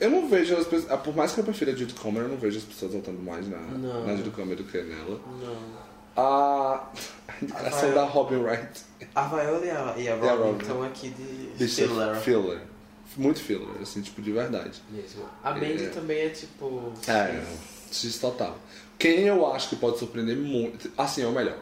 eu 0.00 0.10
não 0.10 0.28
vejo 0.28 0.56
as 0.56 0.66
pessoas. 0.66 1.00
Por 1.00 1.14
mais 1.16 1.32
que 1.32 1.40
eu 1.40 1.44
prefira 1.44 1.72
a 1.72 1.74
Judy 1.74 1.94
Comer, 1.94 2.22
eu 2.22 2.28
não 2.28 2.36
vejo 2.36 2.58
as 2.58 2.64
pessoas 2.64 2.92
voltando 2.92 3.22
mais 3.22 3.48
na, 3.48 3.58
Não. 3.58 4.06
na 4.06 4.30
Comer 4.30 4.56
do 4.56 4.64
que 4.64 4.80
nela. 4.82 5.20
Não. 5.40 5.86
A, 6.18 6.88
a 7.28 7.32
indicação 7.42 7.90
A 7.90 7.94
da 7.94 8.04
Robin 8.04 8.36
Wright. 8.36 8.80
A 9.14 9.26
Viola 9.28 9.64
e 9.64 9.70
a, 9.70 9.94
e 9.98 10.08
a 10.08 10.14
a 10.14 10.16
Robin 10.16 10.42
Robin. 10.44 10.62
estão 10.62 10.82
aqui 10.82 11.10
de 11.10 11.50
Bicho, 11.58 11.74
filler 11.88 12.16
filler. 12.16 12.60
Muito 13.16 13.40
filler, 13.40 13.68
assim, 13.82 14.00
tipo, 14.02 14.20
de 14.22 14.32
verdade. 14.32 14.82
mesmo. 14.90 15.24
A 15.44 15.50
Mandy 15.52 15.84
É. 15.84 15.88
também 15.88 16.18
é 16.20 16.28
tipo. 16.30 16.92
É, 17.08 17.42
X 17.92 18.18
total. 18.18 18.56
Quem 18.98 19.20
eu 19.20 19.52
acho 19.52 19.68
que 19.70 19.76
pode 19.76 19.98
surpreender 19.98 20.36
muito. 20.36 20.90
Assim, 20.96 21.22
é 21.22 21.26
o 21.26 21.32
melhor. 21.32 21.58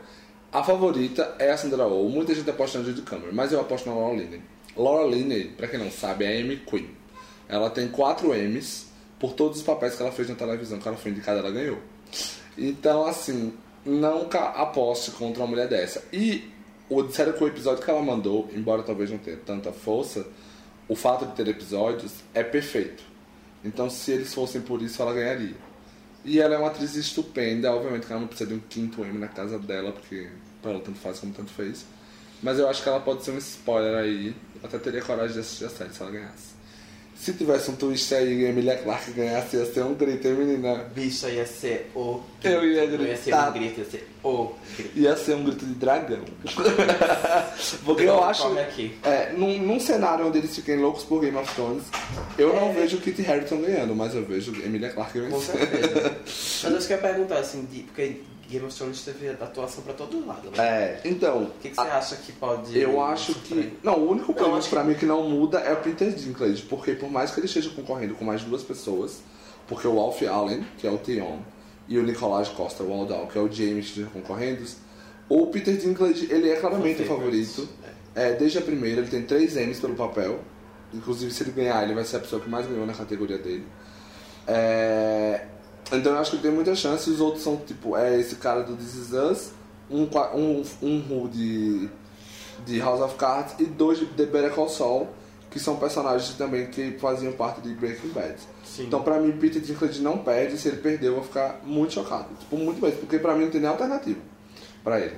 A 0.53 0.63
favorita 0.63 1.35
é 1.39 1.51
a 1.51 1.57
Sandra 1.57 1.87
Oh. 1.87 2.09
Muita 2.09 2.35
gente 2.35 2.49
aposta 2.49 2.79
na 2.79 2.85
Judy 2.85 3.03
Cameron, 3.03 3.33
mas 3.33 3.53
eu 3.53 3.61
aposto 3.61 3.89
na 3.89 3.95
Laura 3.95 4.17
Linney. 4.17 4.41
Laura 4.77 5.05
Linney, 5.05 5.49
pra 5.49 5.67
quem 5.67 5.79
não 5.79 5.91
sabe, 5.91 6.25
é 6.25 6.37
a 6.37 6.41
Amy 6.41 6.59
Queen. 6.59 6.91
Ela 7.49 7.71
tem 7.71 7.89
quatro 7.89 8.33
M's 8.33 8.87
por 9.19 9.33
todos 9.33 9.59
os 9.59 9.65
papéis 9.65 9.97
que 9.97 10.03
ela 10.03 10.13
fez 10.13 10.29
na 10.29 10.35
televisão, 10.35 10.79
que 10.79 10.87
ela 10.87 10.97
foi 10.97 11.11
indicada, 11.11 11.41
ela 11.41 11.51
ganhou. 11.51 11.79
Então, 12.57 13.05
assim, 13.05 13.53
nunca 13.85 14.51
aposte 14.51 15.11
contra 15.13 15.43
uma 15.43 15.49
mulher 15.49 15.69
dessa. 15.69 16.05
E 16.13 16.51
o 16.89 17.03
disseram 17.03 17.33
que 17.33 17.43
o 17.43 17.49
episódio 17.49 17.83
que 17.83 17.91
ela 17.91 18.03
mandou, 18.03 18.49
embora 18.55 18.83
talvez 18.83 19.11
não 19.11 19.19
tenha 19.19 19.37
tanta 19.39 19.73
força, 19.73 20.27
o 20.89 20.95
fato 20.95 21.27
de 21.27 21.33
ter 21.33 21.49
episódios 21.49 22.13
é 22.33 22.43
perfeito. 22.43 23.03
Então, 23.65 23.89
se 23.89 24.13
eles 24.13 24.33
fossem 24.33 24.61
por 24.61 24.83
isso, 24.83 25.01
ela 25.03 25.13
ganharia. 25.13 25.57
E 26.25 26.41
ela 26.41 26.55
é 26.55 26.59
uma 26.59 26.69
atriz 26.69 26.95
estupenda, 26.95 27.71
obviamente 27.71 28.07
que 28.07 28.13
ela 28.13 28.21
não 28.21 28.29
precisa 28.29 28.49
de 28.49 28.57
um 28.57 28.61
quinto 28.61 29.05
M 29.05 29.19
na 29.19 29.29
casa 29.29 29.59
dela, 29.59 29.93
porque 29.93 30.29
pra 30.63 30.71
ela 30.71 30.81
tanto 30.81 30.99
faz 30.99 31.21
como 31.21 31.35
tanto 31.35 31.51
fez. 31.53 31.85
Mas 32.43 32.59
eu 32.59 32.69
acho 32.69 32.83
que 32.83 32.89
ela 32.89 33.01
pode 33.01 33.23
ser 33.25 33.33
um 33.33 33.39
spoiler 33.39 33.97
aí. 33.97 34.35
Até 34.63 34.79
teria 34.79 35.03
coragem 35.03 35.35
de 35.35 35.41
assistir 35.41 35.67
a 35.67 35.69
série 35.69 35.93
se 35.93 36.03
ela 36.03 36.11
ganhasse. 36.11 36.54
Se 37.17 37.33
tivesse 37.33 37.71
um 37.71 37.77
twist 37.77 38.13
aí 38.15 38.43
e 38.43 38.45
Emilia 38.45 38.77
Clarke 38.77 39.13
ganhasse, 39.13 39.57
ia 39.57 39.65
ser 39.65 39.83
um 39.85 39.95
grito, 39.95 40.27
hein, 40.29 40.35
menina? 40.35 40.85
Bicho, 40.95 41.27
ia 41.29 41.47
ser 41.47 41.91
o 41.95 42.21
Eu 42.43 42.65
ia 42.69 42.87
Não 42.87 43.05
ia 43.07 43.17
ser 43.17 43.23
gritar. 43.31 43.49
um 43.49 43.53
grito, 43.53 43.79
ia 43.81 43.87
ser 43.87 44.09
o 44.23 44.55
grito. 44.77 44.99
Ia 44.99 45.17
ser 45.17 45.35
um 45.37 45.45
grito 45.45 45.65
de 45.65 45.75
dragão. 45.75 46.21
Porque 47.85 48.03
eu 48.03 48.23
acho. 48.23 48.47
aqui. 48.59 48.97
É, 49.03 49.33
num, 49.33 49.59
num 49.63 49.81
cenário 49.81 50.27
onde 50.27 50.39
eles 50.39 50.55
fiquem 50.55 50.77
loucos 50.77 51.05
por 51.05 51.21
Game 51.21 51.37
of 51.37 51.53
Thrones, 51.55 51.85
eu 52.37 52.53
não 52.55 52.71
É. 52.71 52.73
vejo 52.73 52.99
Kit 52.99 53.25
Harington 53.27 53.61
ganhando, 53.63 53.95
mas 53.95 54.15
eu 54.15 54.25
vejo 54.25 54.53
Emilia 54.65 54.91
Clarke 54.91 55.21
Com 55.21 55.39
vencendo. 55.39 55.59
certeza. 55.59 56.17
Mas 56.65 56.73
eu 56.73 56.79
queria 56.81 56.99
perguntar, 56.99 57.39
assim, 57.39 57.65
de- 57.71 57.83
porque 57.83 58.17
Game 58.49 58.65
of 58.67 58.77
Thrones 58.77 59.03
teve 59.05 59.29
atuação 59.31 59.83
pra 59.85 59.95
todo 59.95 60.27
lado, 60.27 60.51
né? 60.51 60.59
É, 60.59 61.01
então. 61.05 61.45
O 61.45 61.51
que, 61.61 61.71
que 61.71 61.75
você 61.77 61.81
acha 61.81 62.17
que 62.17 62.33
pode. 62.33 62.79
Eu 62.79 63.03
acho 63.03 63.35
que. 63.37 63.73
Não, 63.83 63.99
o 63.99 64.11
único 64.11 64.33
prêmio 64.35 64.57
acho 64.57 64.69
pra 64.71 64.83
que- 64.83 64.89
mim 64.89 64.95
que 64.95 65.07
não 65.07 65.29
muda 65.29 65.59
é 65.61 65.73
o 65.73 65.77
Peter 65.79 66.13
Dinklage, 66.13 66.63
porque 66.63 66.93
por 66.95 67.11
mais 67.11 67.31
que 67.31 67.41
ele 67.41 67.47
esteja 67.47 67.71
concorrendo 67.71 68.15
com 68.15 68.25
mais 68.25 68.43
duas 68.43 68.63
pessoas, 68.63 69.23
porque 69.67 69.87
o 69.89 69.99
Alfie 69.99 70.27
Allen, 70.29 70.65
que 70.79 70.87
é 70.87 70.91
o 70.91 70.99
Theon, 70.99 71.39
e 71.89 71.99
o 71.99 72.03
Nicolás 72.03 72.49
Costa 72.49 72.83
Waldau, 72.85 73.27
que 73.27 73.39
é 73.39 73.41
o 73.41 73.51
James, 73.51 73.87
estejam 73.87 74.11
concorrendo, 74.11 74.65
o 75.29 75.47
Peter 75.49 75.77
Dinklage, 75.77 76.29
ele 76.31 76.51
é 76.51 76.57
claramente 76.57 77.03
o 77.03 77.07
favorito. 77.07 77.69
É, 78.15 78.33
desde 78.35 78.59
a 78.59 78.63
primeira, 78.63 79.01
ele 79.01 79.11
tem 79.11 79.23
três 79.23 79.57
M's 79.57 79.81
pelo 79.81 79.95
papel. 79.95 80.41
Inclusive, 80.93 81.33
se 81.33 81.43
ele 81.43 81.51
ganhar, 81.51 81.83
ele 81.83 81.95
vai 81.95 82.05
ser 82.05 82.19
a 82.19 82.21
pessoa 82.21 82.41
que 82.41 82.49
mais 82.49 82.67
ganhou 82.67 82.87
na 82.87 82.93
categoria 82.95 83.39
dele. 83.39 83.67
É, 84.47 85.47
então 85.93 86.13
eu 86.13 86.19
acho 86.19 86.33
que 86.33 86.39
tem 86.39 86.51
muita 86.51 86.75
chance. 86.75 87.09
Os 87.11 87.21
outros 87.21 87.43
são 87.43 87.57
tipo, 87.57 87.97
é 87.97 88.19
esse 88.19 88.37
cara 88.37 88.63
do 88.63 88.75
This 88.77 88.95
Is 88.95 89.13
Us, 89.13 89.51
um, 89.91 90.07
qua- 90.07 90.35
um, 90.35 90.63
um 90.83 90.99
Who 91.09 91.29
de, 91.29 91.89
de 92.65 92.79
House 92.81 93.01
of 93.01 93.15
Cards 93.17 93.55
e 93.59 93.65
dois 93.65 93.99
de 93.99 94.07
The 94.07 94.27
Better 94.27 94.53
Call 94.53 94.69
Saul, 94.69 95.09
que 95.51 95.59
são 95.61 95.77
personagens 95.77 96.35
também 96.37 96.67
que 96.67 96.93
faziam 96.99 97.33
parte 97.33 97.61
de 97.61 97.75
Breaking 97.75 98.09
Bad. 98.09 98.37
Sim. 98.65 98.85
Então 98.87 99.03
pra 99.03 99.21
mim, 99.21 99.33
Peter 99.33 99.61
Dinklage 99.63 100.01
não 100.03 100.19
perde. 100.19 100.59
Se 100.59 100.69
ele 100.69 100.79
perder, 100.79 101.09
eu 101.09 101.15
vou 101.15 101.25
ficar 101.25 101.61
muito 101.65 101.93
chocado. 101.93 102.27
Tipo, 102.41 102.57
muito 102.57 102.83
mesmo, 102.83 102.99
porque 103.01 103.19
pra 103.19 103.35
mim 103.35 103.45
não 103.45 103.51
tem 103.51 103.61
nem 103.61 103.71
alternativa 103.71 104.19
pra 104.83 104.99
ele. 105.01 105.15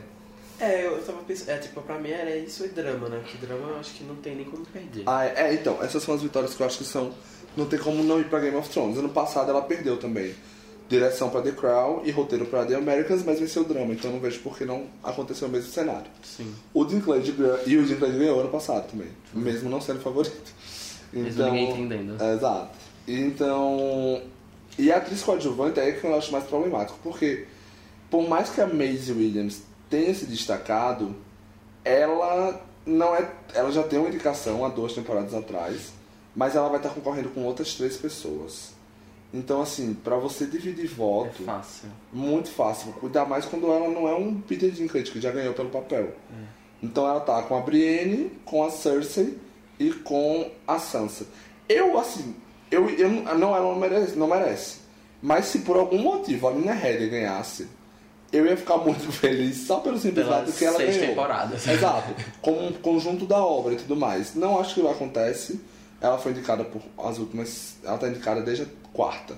É, 0.58 0.86
eu 0.86 1.02
tava 1.02 1.18
pensando. 1.22 1.50
É, 1.50 1.58
tipo, 1.58 1.80
pra 1.82 1.98
mim 1.98 2.10
era 2.10 2.34
isso 2.36 2.64
e 2.64 2.68
drama, 2.68 3.08
né? 3.08 3.22
Que 3.26 3.36
drama 3.38 3.68
eu 3.72 3.78
acho 3.78 3.92
que 3.94 4.04
não 4.04 4.16
tem 4.16 4.34
nem 4.36 4.44
como 4.46 4.64
perder. 4.66 5.02
Ah, 5.06 5.24
é, 5.26 5.34
é, 5.50 5.54
então, 5.54 5.78
essas 5.82 6.02
são 6.02 6.14
as 6.14 6.22
vitórias 6.22 6.54
que 6.54 6.62
eu 6.62 6.66
acho 6.66 6.78
que 6.78 6.84
são. 6.84 7.12
Não 7.56 7.66
tem 7.66 7.78
como 7.78 8.02
não 8.02 8.20
ir 8.20 8.24
pra 8.28 8.38
Game 8.40 8.56
of 8.56 8.68
Thrones. 8.68 8.98
Ano 8.98 9.08
passado 9.10 9.50
ela 9.50 9.62
perdeu 9.62 9.98
também. 9.98 10.34
Direção 10.88 11.30
pra 11.30 11.42
The 11.42 11.52
Crown 11.52 12.02
e 12.04 12.10
roteiro 12.10 12.46
pra 12.46 12.64
The 12.64 12.76
Americans, 12.76 13.24
mas 13.24 13.40
venceu 13.40 13.62
o 13.62 13.64
drama, 13.64 13.92
então 13.92 14.12
não 14.12 14.20
vejo 14.20 14.40
por 14.40 14.56
que 14.56 14.64
não 14.64 14.84
aconteceu 15.02 15.48
o 15.48 15.50
mesmo 15.50 15.70
cenário. 15.70 16.06
Sim. 16.22 16.54
O 16.72 16.84
Dinklage 16.84 17.34
e 17.66 17.76
o 17.76 17.84
Dinklage 17.84 18.18
ganhou 18.18 18.40
ano 18.40 18.50
passado 18.50 18.88
também, 18.90 19.08
mesmo 19.34 19.68
não 19.68 19.80
sendo 19.80 20.00
favorito. 20.00 20.36
Mesmo 21.12 21.44
ninguém 21.44 21.70
entendendo. 21.70 22.20
É, 22.20 22.34
exato. 22.34 22.76
Então. 23.06 24.20
E 24.78 24.92
a 24.92 24.96
atriz 24.98 25.22
coadjuvante 25.22 25.80
é 25.80 25.92
que 25.92 26.04
eu 26.04 26.14
acho 26.16 26.30
mais 26.32 26.44
problemático, 26.44 26.98
porque 27.02 27.46
por 28.10 28.28
mais 28.28 28.50
que 28.50 28.60
a 28.60 28.66
Maisie 28.66 29.14
Williams 29.14 29.62
tenha 29.88 30.14
se 30.14 30.26
destacado, 30.26 31.14
ela 31.84 32.60
não 32.84 33.14
é. 33.14 33.30
Ela 33.54 33.70
já 33.70 33.82
tem 33.82 33.98
uma 33.98 34.08
indicação 34.08 34.64
há 34.64 34.68
duas 34.68 34.92
temporadas 34.92 35.32
atrás, 35.32 35.92
mas 36.34 36.54
ela 36.54 36.68
vai 36.68 36.78
estar 36.78 36.90
concorrendo 36.90 37.30
com 37.30 37.44
outras 37.44 37.74
três 37.74 37.96
pessoas. 37.96 38.75
Então, 39.36 39.60
assim, 39.60 39.92
pra 39.92 40.16
você 40.16 40.46
dividir 40.46 40.86
É 40.86 40.88
voto, 40.88 41.42
fácil. 41.42 41.88
muito 42.12 42.48
fácil. 42.48 42.92
Cuidar 42.94 43.26
mais 43.26 43.44
quando 43.44 43.66
ela 43.70 43.88
não 43.88 44.08
é 44.08 44.14
um 44.14 44.40
Peter 44.40 44.70
Dinklage, 44.70 45.10
que 45.10 45.20
já 45.20 45.30
ganhou 45.30 45.52
pelo 45.52 45.68
papel. 45.68 46.14
Então 46.82 47.06
ela 47.08 47.20
tá 47.20 47.42
com 47.42 47.56
a 47.56 47.60
Brienne, 47.60 48.30
com 48.44 48.64
a 48.64 48.70
Cersei 48.70 49.36
e 49.78 49.90
com 49.92 50.50
a 50.66 50.78
Sansa. 50.78 51.26
Eu, 51.68 51.98
assim, 51.98 52.34
eu, 52.70 52.88
eu 52.90 53.10
não, 53.10 53.54
ela 53.54 53.72
não 53.72 53.76
merece, 53.78 54.16
não 54.16 54.26
merece. 54.26 54.78
Mas 55.20 55.46
se 55.46 55.58
por 55.60 55.76
algum 55.76 55.98
motivo 55.98 56.48
a 56.48 56.52
Nina 56.52 56.72
Headey 56.72 57.08
ganhasse, 57.08 57.66
eu 58.32 58.46
ia 58.46 58.56
ficar 58.56 58.76
muito 58.84 59.10
feliz 59.12 59.66
só 59.66 59.80
pelo 59.80 59.98
simples 59.98 60.26
fato 60.26 60.52
que 60.52 60.64
ela 60.64 60.76
seis 60.76 60.96
ganhou. 60.96 61.08
temporadas. 61.10 61.66
Exato. 61.66 62.14
Como 62.40 62.66
um 62.68 62.72
conjunto 62.72 63.26
da 63.26 63.38
obra 63.44 63.74
e 63.74 63.76
tudo 63.76 63.96
mais. 63.96 64.34
Não 64.34 64.58
acho 64.60 64.74
que 64.74 64.86
acontece. 64.86 65.60
Ela 66.00 66.18
foi 66.18 66.32
indicada 66.32 66.64
por 66.64 66.82
as 66.98 67.18
últimas. 67.18 67.76
Ela 67.84 67.98
tá 67.98 68.08
indicada 68.08 68.40
desde 68.42 68.64
a 68.64 68.66
quarta. 68.92 69.34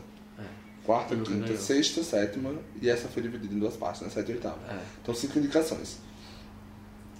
Quarta, 0.84 1.12
E 1.12 1.18
nunca 1.18 1.30
quinta, 1.30 1.44
ganhou. 1.48 1.60
sexta, 1.60 2.02
sétima. 2.02 2.50
E 2.80 2.88
essa 2.88 3.08
foi 3.08 3.22
dividida 3.22 3.52
em 3.54 3.58
duas 3.58 3.76
partes, 3.76 4.00
né? 4.00 4.08
Sete 4.08 4.30
e 4.30 4.34
oitava. 4.34 4.56
É. 4.70 4.78
Então 5.02 5.14
cinco 5.14 5.38
indicações. 5.38 5.98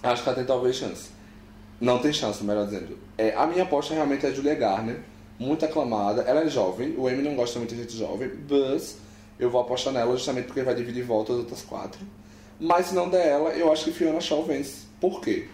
Acho 0.01 0.23
que 0.23 0.29
ela 0.29 0.35
tem 0.37 0.45
talvez 0.45 0.75
chance. 0.75 1.09
Não 1.79 1.99
tem 1.99 2.11
chance, 2.11 2.43
melhor 2.43 2.65
dizendo. 2.65 2.97
É, 3.17 3.35
a 3.35 3.45
minha 3.45 3.63
aposta 3.63 3.93
realmente 3.93 4.25
é 4.25 4.29
a 4.29 4.33
Julia 4.33 4.55
Garner, 4.55 4.99
muito 5.37 5.63
aclamada. 5.65 6.23
Ela 6.23 6.41
é 6.41 6.47
jovem, 6.49 6.95
o 6.97 7.09
Emmy 7.09 7.21
não 7.21 7.35
gosta 7.35 7.59
muito 7.59 7.75
de 7.75 7.81
gente 7.81 7.95
jovem, 7.97 8.31
mas 8.49 8.97
eu 9.39 9.49
vou 9.49 9.61
apostar 9.61 9.93
nela 9.93 10.11
justamente 10.17 10.45
porque 10.47 10.63
vai 10.63 10.73
dividir 10.75 11.03
volta 11.03 11.31
as 11.33 11.39
outras 11.39 11.61
quatro. 11.61 11.99
Mas 12.59 12.87
se 12.87 12.95
não 12.95 13.07
der 13.09 13.27
ela, 13.27 13.51
eu 13.51 13.71
acho 13.71 13.85
que 13.85 13.91
Fiona 13.91 14.19
Shaw 14.19 14.43
vence. 14.43 14.87
Por 14.99 15.21
quê? 15.21 15.47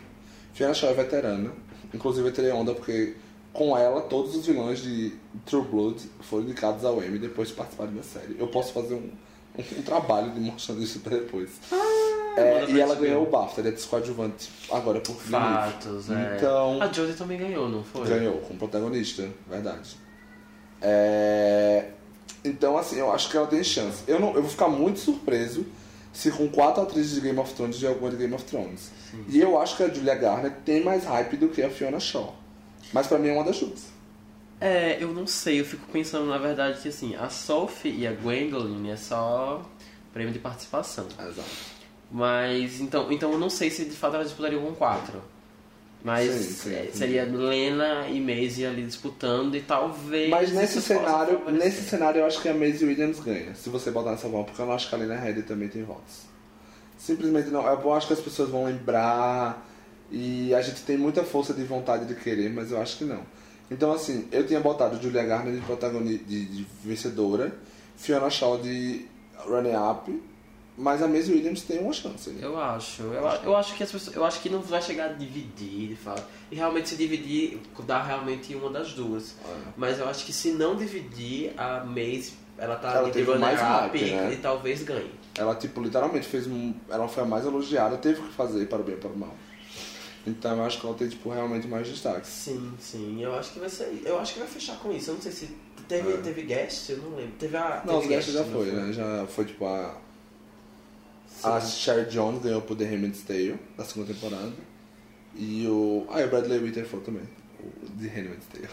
Fiona 0.54 0.74
Shaw 0.74 0.90
é 0.90 0.94
veterana, 0.94 1.52
inclusive 1.94 2.28
eu 2.28 2.32
tirei 2.32 2.52
onda 2.52 2.74
porque 2.74 3.16
com 3.56 3.78
ela 3.78 4.02
todos 4.02 4.36
os 4.36 4.46
vilões 4.46 4.80
de 4.80 5.14
True 5.46 5.64
Blood 5.64 5.98
foram 6.22 6.44
indicados 6.44 6.84
ao 6.86 7.02
Emmy 7.04 7.18
depois 7.20 7.48
de 7.50 7.54
participarem 7.56 7.94
da 7.96 8.04
série. 8.04 8.36
Eu 8.38 8.48
posso 8.48 8.74
fazer 8.74 8.94
um, 8.96 9.10
um, 9.58 9.80
um 9.80 9.82
trabalho 9.82 10.32
de 10.32 10.40
mostrando 10.40 10.84
isso 10.84 11.00
pra 11.00 11.18
depois. 11.18 11.50
É, 12.38 12.62
manda 12.62 12.72
e 12.72 12.80
ela 12.82 12.96
ganhou 12.96 13.24
o 13.24 13.30
BAFTA, 13.30 13.62
ele 13.62 13.70
é 13.70 13.72
de 13.72 13.82
coadjuvante 13.88 14.50
agora 14.70 15.00
por 15.00 15.16
Leaf. 15.30 15.32
Fatos, 15.32 16.10
é. 16.12 16.36
Então- 16.38 16.82
A 16.82 16.88
Jodie 16.92 17.14
também 17.14 17.38
ganhou, 17.38 17.70
não 17.70 17.82
foi? 17.84 18.06
Ganhou, 18.08 18.40
como 18.40 18.60
protagonista, 18.60 19.28
verdade. 19.50 19.96
É, 20.82 21.86
Então, 22.44 22.78
assim, 22.78 22.98
eu 22.98 23.12
acho 23.12 23.30
que 23.32 23.38
ela 23.38 23.48
tem 23.48 23.64
chance. 23.64 24.04
Eu, 24.08 24.20
não, 24.20 24.28
eu 24.36 24.42
vou 24.42 24.52
ficar 24.52 24.68
muito 24.68 25.00
surpreso 25.00 25.66
se 26.14 26.30
com 26.32 26.48
quatro 26.48 26.84
atrizes 26.84 27.16
de 27.16 27.22
Game 27.22 27.40
of 27.40 27.54
Thrones 27.54 27.78
de 27.80 27.88
alguma 27.88 28.10
de 28.12 28.18
Game 28.18 28.34
of 28.34 28.44
Thrones. 28.44 28.92
E 29.30 29.40
eu 29.40 29.60
acho 29.60 29.76
que 29.78 29.84
a 29.84 29.88
Julia 29.90 30.14
Garner 30.16 30.52
tem 30.64 30.84
mais 30.84 31.06
hype 31.06 31.38
do 31.38 31.48
que 31.50 31.62
a 31.64 31.70
Fiona 31.70 32.00
Shaw. 32.00 32.36
Mas 32.94 33.08
pra 33.08 33.18
mim 33.18 33.30
é 33.30 33.34
uma 33.34 33.44
das 33.44 33.60
duas. 33.60 33.88
É, 34.60 34.98
eu 35.04 35.14
não 35.14 35.28
sei, 35.28 35.60
eu 35.60 35.66
fico 35.66 35.86
pensando 35.92 36.28
na 36.28 36.38
verdade 36.38 36.82
que 36.82 36.88
assim, 36.88 37.16
a 37.16 37.30
Sophie 37.30 37.94
e 38.00 38.08
a 38.08 38.14
Gwendolyn 38.14 38.90
é 38.90 38.96
só 38.96 39.62
prêmio 40.14 40.32
de 40.32 40.40
participação. 40.40 41.08
Exato. 41.20 41.76
Mas 42.12 42.80
então, 42.80 43.12
então 43.12 43.32
eu 43.32 43.38
não 43.38 43.50
sei 43.50 43.70
se 43.70 43.84
de 43.86 43.96
fato 43.96 44.16
elas 44.16 44.28
disputariam 44.28 44.62
com 44.62 44.74
quatro. 44.74 45.22
Mas 46.06 46.32
Sim, 46.32 46.70
sim, 46.70 46.76
é, 46.76 46.84
sim. 46.84 47.00
seria 47.00 47.24
Lena 47.26 48.08
e 48.08 48.22
Maisie 48.22 48.64
ali 48.66 48.86
disputando 48.86 49.56
e 49.56 49.62
talvez. 49.62 50.30
Mas 50.30 50.52
nesse 50.52 50.80
cenário, 50.80 51.42
nesse 51.52 51.82
cenário 51.82 52.20
eu 52.20 52.26
acho 52.28 52.40
que 52.42 52.48
a 52.48 52.54
Maisie 52.54 52.88
Williams 52.88 53.20
ganha. 53.20 53.56
Se 53.56 53.70
você 53.70 53.90
botar 53.90 54.12
nessa 54.12 54.28
mão, 54.30 54.44
porque 54.44 54.62
eu 54.62 54.68
não 54.68 54.74
acho 54.74 54.88
que 54.88 54.94
a 54.94 55.00
Lena 55.00 55.16
Headey 55.16 55.42
também 55.42 55.68
tem 55.68 55.84
votos. 55.84 56.22
Simplesmente 56.96 57.50
não. 57.50 57.66
Eu 57.66 57.94
acho 57.94 58.06
que 58.06 58.14
as 58.14 58.20
pessoas 58.20 58.50
vão 58.50 58.66
lembrar 58.66 59.66
e 60.12 60.54
a 60.54 60.62
gente 60.62 60.82
tem 60.82 60.98
muita 60.98 61.24
força 61.24 61.54
de 61.54 61.64
vontade 61.64 62.06
de 62.06 62.16
querer, 62.16 62.50
mas 62.52 62.72
eu 62.72 62.82
acho 62.82 62.98
que 62.98 63.04
não. 63.06 63.22
Então 63.70 63.92
assim, 63.92 64.28
eu 64.32 64.46
tinha 64.46 64.60
botado 64.60 65.02
Julia 65.02 65.24
Garner 65.24 65.54
de 65.54 65.62
protagonista, 65.62 66.24
de, 66.26 66.46
de 66.46 66.68
vencedora, 66.84 67.56
Fiona 67.98 68.30
Shaw 68.30 68.60
de 68.60 69.06
running 69.48 69.76
up, 69.76 70.22
mas 70.78 71.02
a 71.02 71.08
Maisie 71.08 71.34
Williams 71.34 71.62
tem 71.62 71.80
uma 71.80 71.94
chance. 71.94 72.30
né? 72.32 72.40
Eu 72.42 72.60
acho, 72.60 73.04
eu, 73.04 73.24
eu 73.44 73.56
acho 73.56 73.76
que 73.76 73.84
as 73.84 73.92
pessoas, 73.92 74.16
eu 74.16 74.26
acho 74.26 74.42
que 74.42 74.50
não 74.50 74.60
vai 74.62 74.82
chegar 74.82 75.06
a 75.06 75.14
dividir, 75.14 75.90
de 75.90 75.96
fato. 75.96 76.24
E 76.52 76.56
realmente 76.56 76.90
se 76.90 76.96
dividir, 76.98 77.60
dá 77.88 78.04
realmente 78.04 78.54
uma 78.56 78.70
das 78.70 78.92
duas. 78.92 79.36
É. 79.48 79.58
Mas 79.78 80.00
eu 80.00 80.08
acho 80.10 80.26
que 80.26 80.34
se 80.34 80.52
não 80.52 80.76
dividir, 80.76 81.54
a 81.58 81.84
Maze, 81.86 82.34
ela 82.58 82.76
tá 82.76 82.94
Ela 82.94 83.10
teve 83.10 83.36
mais 83.36 83.60
hype, 83.60 83.98
e, 83.98 84.12
né? 84.12 84.34
e 84.34 84.38
talvez 84.38 84.84
ganhe. 84.84 85.12
Ela, 85.38 85.56
tipo, 85.56 85.82
literalmente 85.82 86.28
fez 86.28 86.46
um. 86.46 86.74
Ela 86.90 87.08
foi 87.08 87.24
a 87.24 87.26
mais 87.26 87.46
elogiada, 87.46 87.98
teve 87.98 88.22
que 88.22 88.34
fazer 88.34 88.68
para 88.68 88.80
o 88.80 88.84
bem 88.84 88.96
e 88.96 88.98
para 88.98 89.10
o 89.10 89.18
mal. 89.18 89.34
Então 90.28 90.58
eu 90.58 90.64
acho 90.64 90.80
que 90.80 90.86
ela 90.88 90.96
tem, 90.96 91.08
tipo, 91.08 91.30
realmente 91.30 91.68
mais 91.68 91.88
destaque. 91.88 92.28
Sim, 92.28 92.74
sim, 92.80 93.22
eu 93.24 93.34
acho 93.36 93.54
que 93.54 93.60
vai 93.60 93.70
ser. 93.70 94.02
Eu 94.04 94.20
acho 94.20 94.34
que 94.34 94.40
vai 94.40 94.48
fechar 94.48 94.78
com 94.80 94.92
isso. 94.92 95.12
Eu 95.12 95.16
não 95.16 95.22
sei 95.22 95.32
se 95.32 95.50
teve, 95.88 96.14
É. 96.14 96.18
teve 96.18 96.42
guest, 96.44 96.90
eu 96.90 96.98
não 96.98 97.16
lembro. 97.16 97.34
Teve 97.38 97.56
a. 97.58 97.84
Não, 97.86 97.96
os 97.98 98.02
teve 98.04 98.16
guests 98.16 98.34
já 98.34 98.44
não 98.44 98.52
foi, 98.52 98.72
né? 98.72 98.92
Já 98.94 99.26
foi, 99.28 99.46
tipo, 99.46 99.66
a. 99.66 99.98
A 101.44 101.62
Sherry 101.62 102.10
Jones 102.10 102.42
ganhou 102.42 102.62
por 102.62 102.76
The 102.76 102.86
Handmaid's 102.86 103.22
Tale, 103.22 103.60
da 103.78 103.84
segunda 103.84 104.12
temporada. 104.14 104.52
E 105.36 105.68
o. 105.68 106.08
Ah, 106.10 106.22
e 106.22 106.24
o 106.26 106.30
Bradley 106.30 106.60
Whitford 106.60 107.06
também. 107.06 107.24
O 107.60 107.90
de 107.98 108.08
Handmaid's 108.08 108.46
Tale. 108.52 108.70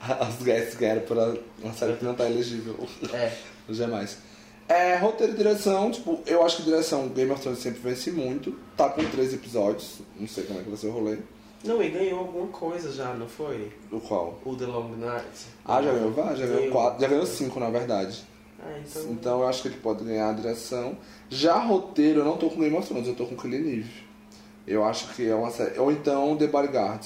As 0.20 0.42
guests 0.42 0.76
ganharam 0.76 1.02
por 1.02 1.16
uma 1.62 1.72
série 1.72 1.96
que 1.96 2.04
não 2.04 2.14
tá 2.14 2.28
elegível. 2.30 2.76
É. 3.12 3.36
Jamais. 3.70 4.18
É, 4.68 4.96
roteiro 4.96 5.32
e 5.34 5.36
direção, 5.36 5.90
tipo, 5.90 6.20
eu 6.26 6.42
acho 6.44 6.56
que 6.58 6.62
direção 6.62 7.08
Game 7.08 7.30
of 7.30 7.40
Thrones 7.42 7.58
sempre 7.60 7.80
vence 7.80 8.10
muito. 8.10 8.54
Tá 8.76 8.88
com 8.88 9.04
três 9.10 9.34
episódios, 9.34 9.98
não 10.18 10.26
sei 10.26 10.44
como 10.44 10.60
é 10.60 10.62
que 10.62 10.68
vai 10.68 10.78
ser 10.78 10.86
o 10.86 10.92
rolê. 10.92 11.18
Não, 11.64 11.82
e 11.82 11.90
ganhou 11.90 12.20
alguma 12.20 12.48
coisa 12.48 12.90
já, 12.92 13.12
não 13.14 13.28
foi? 13.28 13.72
O 13.90 14.00
qual? 14.00 14.38
O 14.44 14.56
The 14.56 14.66
Long 14.66 14.96
Night. 14.96 15.46
Ah, 15.64 15.80
já 15.82 15.92
ganhou 15.92 16.12
vários, 16.12 16.38
já 16.40 16.46
ganhou 16.46 16.60
Ganhou. 16.60 16.72
quatro, 16.72 17.00
já 17.00 17.08
ganhou 17.08 17.26
cinco 17.26 17.60
na 17.60 17.70
verdade. 17.70 18.24
Ah, 18.58 18.78
então... 18.78 19.02
Então 19.10 19.40
eu 19.42 19.48
acho 19.48 19.62
que 19.62 19.68
ele 19.68 19.76
pode 19.76 20.04
ganhar 20.04 20.30
a 20.30 20.32
direção. 20.32 20.96
Já 21.28 21.58
roteiro, 21.58 22.20
eu 22.20 22.24
não 22.24 22.36
tô 22.36 22.48
com 22.48 22.60
Game 22.60 22.76
of 22.76 22.86
Thrones, 22.88 23.06
eu 23.08 23.14
tô 23.14 23.26
com 23.26 23.36
Killing 23.36 23.78
Eve. 23.80 23.92
Eu 24.66 24.84
acho 24.84 25.14
que 25.14 25.28
é 25.28 25.34
uma 25.34 25.50
série. 25.50 25.78
Ou 25.78 25.92
então 25.92 26.36
The 26.36 26.46
Bodyguard. 26.46 27.04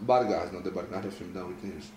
Bodyguard, 0.00 0.52
não, 0.52 0.62
The 0.62 0.70
Bodyguard 0.70 1.04
é 1.04 1.08
o 1.08 1.12
filme 1.12 1.32
da 1.32 1.44
Whitney 1.44 1.72
Houston. 1.74 1.92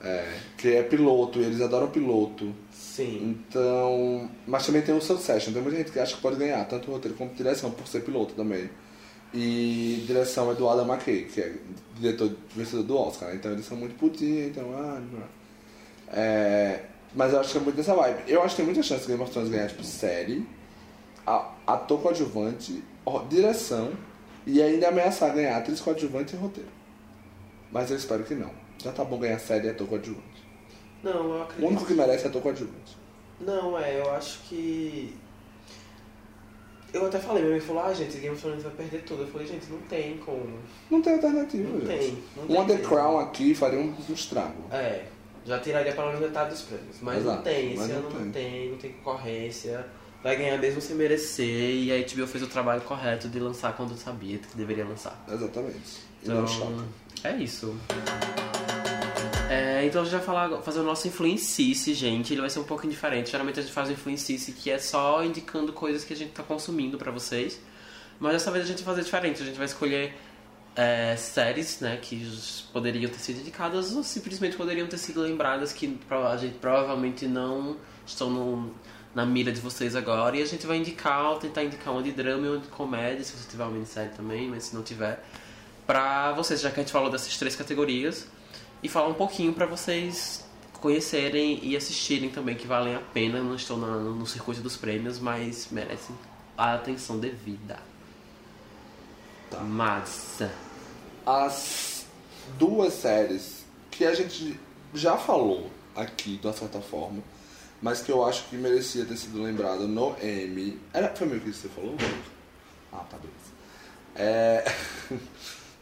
É, 0.00 0.38
que 0.56 0.68
é 0.76 0.82
piloto, 0.84 1.40
e 1.40 1.44
eles 1.44 1.60
adoram 1.60 1.88
piloto. 1.90 2.52
Sim. 2.98 3.44
Então. 3.48 4.28
Mas 4.44 4.66
também 4.66 4.82
tem 4.82 4.92
o 4.92 5.00
Succession, 5.00 5.52
tem 5.52 5.62
muita 5.62 5.78
gente 5.78 5.92
que 5.92 6.00
acha 6.00 6.16
que 6.16 6.20
pode 6.20 6.34
ganhar, 6.34 6.64
tanto 6.64 6.90
roteiro 6.90 7.16
como 7.16 7.32
direção, 7.32 7.70
por 7.70 7.86
ser 7.86 8.00
piloto 8.00 8.34
também. 8.34 8.68
E 9.32 10.02
direção 10.04 10.50
é 10.50 10.54
do 10.54 10.68
Adam 10.68 10.84
McKay, 10.92 11.26
que 11.26 11.40
é 11.40 11.54
diretor 11.94 12.34
vencedor 12.56 12.82
do 12.82 12.96
Oscar, 12.96 13.28
né? 13.28 13.36
então 13.36 13.52
eles 13.52 13.66
são 13.66 13.76
muito 13.76 13.94
putinhos, 13.94 14.48
então. 14.48 14.72
Ah, 14.74 15.00
não. 15.12 15.22
É, 16.12 16.86
mas 17.14 17.32
eu 17.32 17.38
acho 17.38 17.52
que 17.52 17.58
é 17.58 17.60
muito 17.60 17.76
dessa 17.76 17.94
vibe. 17.94 18.22
Eu 18.26 18.42
acho 18.42 18.56
que 18.56 18.62
tem 18.62 18.64
muita 18.64 18.82
chance 18.82 19.02
de 19.02 19.08
Game 19.08 19.22
of 19.22 19.30
Thrones 19.30 19.48
ganhar, 19.48 19.68
tipo, 19.68 19.84
série, 19.84 20.44
ator 21.66 22.02
coadjuvante, 22.02 22.82
direção, 23.28 23.92
e 24.44 24.60
ainda 24.60 24.88
ameaçar 24.88 25.32
ganhar 25.32 25.56
atriz 25.56 25.80
coadjuvante 25.80 26.34
e 26.34 26.38
roteiro. 26.38 26.70
Mas 27.70 27.92
eu 27.92 27.96
espero 27.96 28.24
que 28.24 28.34
não. 28.34 28.50
Já 28.82 28.90
tá 28.90 29.04
bom 29.04 29.20
ganhar 29.20 29.38
série 29.38 29.68
e 29.68 29.70
ator 29.70 29.86
coadjuvante. 29.86 30.37
Não, 31.02 31.12
eu 31.12 31.38
O 31.38 31.42
acredito. 31.42 31.66
único 31.68 31.86
que 31.86 31.94
merece 31.94 32.24
é 32.24 32.28
ator 32.28 32.42
coadjuvante. 32.42 32.96
Não, 33.40 33.78
é, 33.78 34.00
eu 34.00 34.10
acho 34.12 34.40
que. 34.48 35.14
Eu 36.92 37.06
até 37.06 37.18
falei, 37.18 37.42
meu 37.42 37.52
amigo 37.52 37.66
falou, 37.66 37.82
ah, 37.84 37.92
gente, 37.92 38.16
Game 38.18 38.34
of 38.34 38.40
Thrones 38.42 38.62
vai 38.62 38.72
perder 38.72 39.02
tudo. 39.02 39.22
Eu 39.22 39.26
falei, 39.28 39.46
gente, 39.46 39.66
não 39.70 39.78
tem 39.82 40.16
como. 40.18 40.58
Não 40.90 41.02
tem 41.02 41.12
alternativa, 41.14 41.68
Não 41.68 41.80
gente. 41.86 41.86
tem. 41.98 42.22
Não 42.36 42.44
Um 42.44 42.46
tem 42.46 42.66
The 42.66 42.72
mesmo. 42.74 42.88
Crown 42.88 43.18
aqui 43.18 43.54
faria 43.54 43.78
um, 43.78 43.94
um 44.08 44.12
estrago. 44.14 44.64
É, 44.72 45.04
já 45.44 45.58
tiraria 45.60 45.92
pelo 45.92 46.06
menos 46.08 46.20
metade 46.22 46.50
dos 46.50 46.62
prêmios. 46.62 46.96
Mas 47.02 47.22
não 47.22 47.32
Exato, 47.32 47.42
tem, 47.44 47.68
esse 47.68 47.76
mas 47.76 47.88
não 47.90 47.96
ano 47.98 48.10
não 48.10 48.32
tem. 48.32 48.70
não 48.70 48.78
tem 48.78 48.92
concorrência. 48.94 49.86
Vai 50.22 50.34
ganhar 50.36 50.56
mesmo 50.58 50.80
sem 50.80 50.96
merecer. 50.96 51.46
E 51.46 51.92
a 51.92 51.98
HBO 51.98 52.26
fez 52.26 52.42
o 52.42 52.48
trabalho 52.48 52.80
correto 52.80 53.28
de 53.28 53.38
lançar 53.38 53.76
quando 53.76 53.94
sabia 53.96 54.38
que 54.38 54.56
deveria 54.56 54.84
lançar. 54.86 55.22
Exatamente. 55.30 56.00
E 56.22 56.24
Então, 56.24 56.40
não 56.40 56.46
choca. 56.46 56.84
é 57.22 57.36
isso. 57.36 57.76
É, 59.48 59.86
então 59.86 60.02
a 60.02 60.04
gente 60.04 60.12
vai 60.14 60.22
falar, 60.22 60.60
fazer 60.62 60.80
o 60.80 60.82
nosso 60.82 61.08
influencice, 61.08 61.94
gente. 61.94 62.34
Ele 62.34 62.40
vai 62.42 62.50
ser 62.50 62.58
um 62.58 62.64
pouquinho 62.64 62.92
diferente. 62.92 63.30
Geralmente 63.30 63.58
a 63.58 63.62
gente 63.62 63.72
faz 63.72 63.88
o 63.88 63.92
influencice 63.92 64.52
que 64.52 64.70
é 64.70 64.78
só 64.78 65.24
indicando 65.24 65.72
coisas 65.72 66.04
que 66.04 66.12
a 66.12 66.16
gente 66.16 66.32
tá 66.32 66.42
consumindo 66.42 66.98
pra 66.98 67.10
vocês. 67.10 67.58
Mas 68.20 68.32
dessa 68.32 68.50
vez 68.50 68.64
a 68.64 68.68
gente 68.68 68.82
vai 68.82 68.94
fazer 68.94 69.04
diferente. 69.04 69.42
A 69.42 69.46
gente 69.46 69.56
vai 69.56 69.64
escolher 69.66 70.14
é, 70.76 71.16
séries, 71.16 71.80
né, 71.80 71.96
que 72.00 72.30
poderiam 72.72 73.10
ter 73.10 73.18
sido 73.18 73.40
indicadas 73.40 73.96
ou 73.96 74.02
simplesmente 74.04 74.54
poderiam 74.56 74.86
ter 74.86 74.98
sido 74.98 75.20
lembradas 75.22 75.72
que 75.72 75.98
a 76.10 76.36
gente 76.36 76.54
provavelmente 76.60 77.26
não 77.26 77.76
estão 78.06 78.30
no- 78.30 78.72
na 79.14 79.24
mira 79.26 79.50
de 79.50 79.60
vocês 79.60 79.96
agora. 79.96 80.36
E 80.36 80.42
a 80.42 80.46
gente 80.46 80.66
vai 80.66 80.76
indicar, 80.76 81.36
tentar 81.38 81.64
indicar 81.64 81.92
uma 81.92 82.02
de 82.02 82.12
drama 82.12 82.46
e 82.46 82.50
uma 82.50 82.58
de 82.58 82.68
comédia, 82.68 83.24
se 83.24 83.32
você 83.32 83.48
tiver 83.50 83.64
uma 83.64 83.72
minissérie 83.72 84.12
também, 84.14 84.46
mas 84.46 84.64
se 84.64 84.74
não 84.76 84.82
tiver, 84.84 85.24
pra 85.86 86.32
vocês, 86.32 86.60
já 86.60 86.70
que 86.70 86.78
a 86.78 86.82
gente 86.82 86.92
falou 86.92 87.10
dessas 87.10 87.36
três 87.36 87.56
categorias, 87.56 88.28
e 88.82 88.88
falar 88.88 89.08
um 89.08 89.14
pouquinho 89.14 89.52
pra 89.52 89.66
vocês 89.66 90.44
conhecerem 90.80 91.58
e 91.62 91.76
assistirem 91.76 92.30
também, 92.30 92.54
que 92.56 92.66
valem 92.66 92.94
a 92.94 93.00
pena, 93.00 93.42
não 93.42 93.54
estão 93.56 93.76
na- 93.76 93.96
no 93.98 94.26
circuito 94.26 94.60
dos 94.60 94.76
prêmios, 94.76 95.18
mas 95.18 95.68
merecem 95.70 96.14
a 96.56 96.74
atenção 96.74 97.18
devida. 97.18 97.78
Tá. 99.50 99.58
Massa. 99.60 100.52
As 101.26 102.06
duas 102.58 102.92
séries 102.94 103.64
que 103.90 104.04
a 104.04 104.14
gente 104.14 104.58
já 104.94 105.16
falou 105.16 105.70
aqui, 105.96 106.36
de 106.36 106.46
uma 106.46 106.52
certa 106.52 106.80
forma, 106.80 107.22
mas 107.82 108.00
que 108.00 108.10
eu 108.12 108.24
acho 108.24 108.44
que 108.48 108.56
merecia 108.56 109.04
ter 109.04 109.16
sido 109.16 109.42
lembrado 109.42 109.86
no 109.88 110.16
M. 110.20 110.78
Era, 110.92 111.14
foi 111.14 111.26
meio 111.26 111.40
que 111.40 111.50
isso 111.50 111.62
que 111.62 111.68
você 111.68 111.74
falou? 111.74 111.96
Ah, 112.92 113.04
tá, 113.10 113.16
beleza. 113.18 113.48
É, 114.14 114.64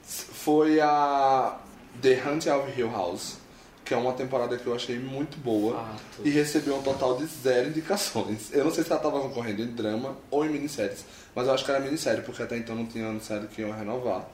foi 0.02 0.80
a 0.80 1.58
The 2.02 2.22
Hunt 2.28 2.46
of 2.46 2.78
Hill 2.78 2.90
House, 2.90 3.36
que 3.84 3.94
é 3.94 3.96
uma 3.96 4.12
temporada 4.12 4.56
que 4.56 4.66
eu 4.66 4.74
achei 4.74 4.98
muito 4.98 5.38
boa 5.38 5.74
Fato. 5.74 6.22
e 6.26 6.30
recebeu 6.30 6.76
um 6.76 6.82
total 6.82 7.16
de 7.16 7.26
zero 7.26 7.68
indicações. 7.68 8.52
Eu 8.52 8.64
não 8.64 8.72
sei 8.72 8.82
se 8.84 8.90
ela 8.90 8.98
estava 8.98 9.20
concorrendo 9.20 9.62
em 9.62 9.66
drama 9.66 10.16
ou 10.30 10.44
em 10.44 10.48
minisséries, 10.48 11.04
mas 11.34 11.46
eu 11.46 11.54
acho 11.54 11.64
que 11.64 11.70
era 11.70 11.80
minissérie, 11.80 12.22
porque 12.22 12.42
até 12.42 12.56
então 12.56 12.74
não 12.74 12.86
tinha 12.86 13.06
anunciado 13.08 13.46
que 13.46 13.60
iam 13.62 13.70
renovar. 13.72 14.26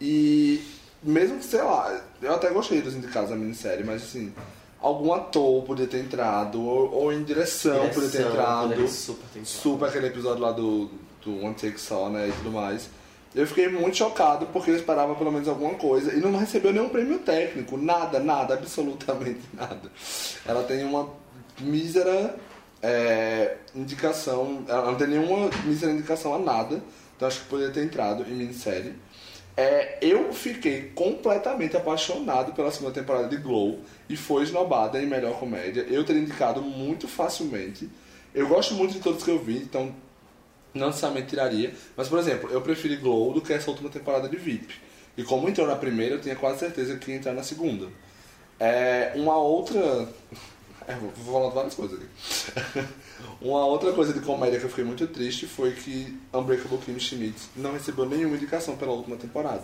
E 0.00 0.62
mesmo 1.02 1.38
que, 1.38 1.44
sei 1.44 1.62
lá, 1.62 2.00
eu 2.20 2.32
até 2.34 2.48
gostei 2.50 2.80
dos 2.80 2.94
indicados 2.94 3.30
da 3.30 3.36
minissérie, 3.36 3.84
mas 3.84 4.02
assim, 4.02 4.32
algum 4.80 5.12
ator 5.12 5.62
podia 5.64 5.86
ter 5.86 5.98
entrado, 5.98 6.60
ou, 6.62 6.92
ou 6.92 7.12
em 7.12 7.22
direção, 7.24 7.88
podia 7.88 8.08
ter 8.08 8.18
Direção, 8.18 8.30
entrado. 8.30 8.88
super. 8.88 9.44
Super 9.44 9.88
aquele 9.88 10.06
episódio 10.08 10.42
lá 10.42 10.52
do, 10.52 10.88
do 11.24 11.42
One 11.44 11.54
Take 11.54 11.80
Só, 11.80 12.08
né, 12.08 12.28
e 12.28 12.32
tudo 12.32 12.52
mais. 12.52 12.88
Eu 13.34 13.46
fiquei 13.46 13.68
muito 13.68 13.96
chocado 13.96 14.46
porque 14.46 14.70
eu 14.70 14.76
esperava 14.76 15.14
pelo 15.14 15.32
menos 15.32 15.48
alguma 15.48 15.74
coisa 15.74 16.12
e 16.12 16.20
não 16.20 16.36
recebeu 16.36 16.72
nenhum 16.72 16.88
prêmio 16.88 17.18
técnico, 17.20 17.78
nada, 17.78 18.18
nada, 18.18 18.54
absolutamente 18.54 19.40
nada. 19.54 19.90
Ela 20.44 20.62
tem 20.64 20.84
uma 20.84 21.08
mísera 21.58 22.36
é, 22.82 23.56
indicação, 23.74 24.64
ela 24.68 24.86
não 24.86 24.96
tem 24.96 25.06
nenhuma 25.06 25.48
mísera 25.64 25.92
indicação 25.92 26.34
a 26.34 26.38
nada, 26.38 26.82
então 27.16 27.26
acho 27.26 27.40
que 27.40 27.46
poderia 27.46 27.72
ter 27.72 27.84
entrado 27.84 28.22
em 28.28 28.34
minissérie. 28.34 28.94
É, 29.56 29.98
eu 30.00 30.32
fiquei 30.32 30.90
completamente 30.94 31.76
apaixonado 31.76 32.52
pela 32.52 32.70
segunda 32.70 32.92
temporada 32.92 33.28
de 33.28 33.36
Glow 33.36 33.80
e 34.08 34.16
foi 34.16 34.42
esnobada 34.44 35.00
em 35.00 35.06
melhor 35.06 35.38
comédia. 35.38 35.86
Eu 35.88 36.04
teria 36.04 36.22
indicado 36.22 36.62
muito 36.62 37.06
facilmente. 37.06 37.88
Eu 38.34 38.48
gosto 38.48 38.74
muito 38.74 38.94
de 38.94 39.00
todos 39.00 39.22
que 39.22 39.30
eu 39.30 39.38
vi, 39.38 39.58
então 39.58 39.94
não 40.74 40.88
necessariamente 40.88 41.28
tiraria. 41.28 41.74
Mas, 41.96 42.08
por 42.08 42.18
exemplo, 42.18 42.50
eu 42.50 42.60
preferi 42.60 42.96
Glow 42.96 43.32
do 43.32 43.40
que 43.40 43.52
essa 43.52 43.70
última 43.70 43.90
temporada 43.90 44.28
de 44.28 44.36
VIP. 44.36 44.74
E 45.16 45.22
como 45.22 45.48
entrou 45.48 45.66
na 45.66 45.76
primeira, 45.76 46.14
eu 46.14 46.20
tinha 46.20 46.34
quase 46.34 46.60
certeza 46.60 46.96
que 46.96 47.10
ia 47.10 47.16
entrar 47.16 47.32
na 47.32 47.42
segunda. 47.42 47.88
É, 48.58 49.12
uma 49.16 49.36
outra. 49.36 50.08
É, 50.84 50.96
vou 50.96 51.48
de 51.48 51.54
várias 51.54 51.74
coisas 51.74 51.96
aqui. 51.96 52.84
uma 53.40 53.64
outra 53.64 53.92
coisa 53.92 54.12
de 54.12 54.18
comédia 54.18 54.58
que 54.58 54.64
eu 54.64 54.68
fiquei 54.68 54.82
muito 54.82 55.06
triste 55.06 55.46
foi 55.46 55.70
que 55.70 56.18
Unbreakable 56.34 56.78
Kimmy 56.78 56.98
Schmidt 56.98 57.40
não 57.54 57.72
recebeu 57.72 58.04
nenhuma 58.04 58.34
indicação 58.34 58.76
pela 58.76 58.90
última 58.90 59.16
temporada. 59.16 59.62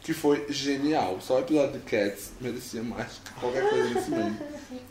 Que 0.00 0.12
foi 0.12 0.44
genial. 0.48 1.20
Só 1.20 1.36
o 1.36 1.38
episódio 1.38 1.78
de 1.78 1.88
Cats 1.88 2.32
merecia 2.40 2.82
mais 2.82 3.12
que 3.24 3.32
qualquer 3.34 3.70
coisa 3.70 3.94
nesse 3.94 4.10
mundo. 4.10 4.36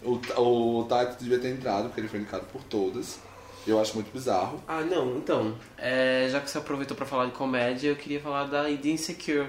O, 0.02 0.80
o 0.80 0.84
Taito 0.86 1.22
devia 1.22 1.40
ter 1.40 1.50
entrado, 1.50 1.88
porque 1.88 2.00
ele 2.00 2.08
foi 2.08 2.20
indicado 2.20 2.46
por 2.46 2.64
todas. 2.64 3.20
Eu 3.68 3.80
acho 3.80 3.96
muito 3.96 4.12
bizarro. 4.12 4.62
Ah, 4.68 4.82
não, 4.82 5.18
então, 5.18 5.56
é, 5.78 6.28
já 6.32 6.40
que 6.40 6.50
você 6.50 6.58
aproveitou 6.58 6.96
pra 6.96 7.06
falar 7.06 7.26
de 7.26 7.32
comédia, 7.32 7.90
eu 7.90 7.96
queria 7.96 8.20
falar 8.20 8.46
da 8.46 8.64
The 8.66 8.90
Insecure. 8.90 9.48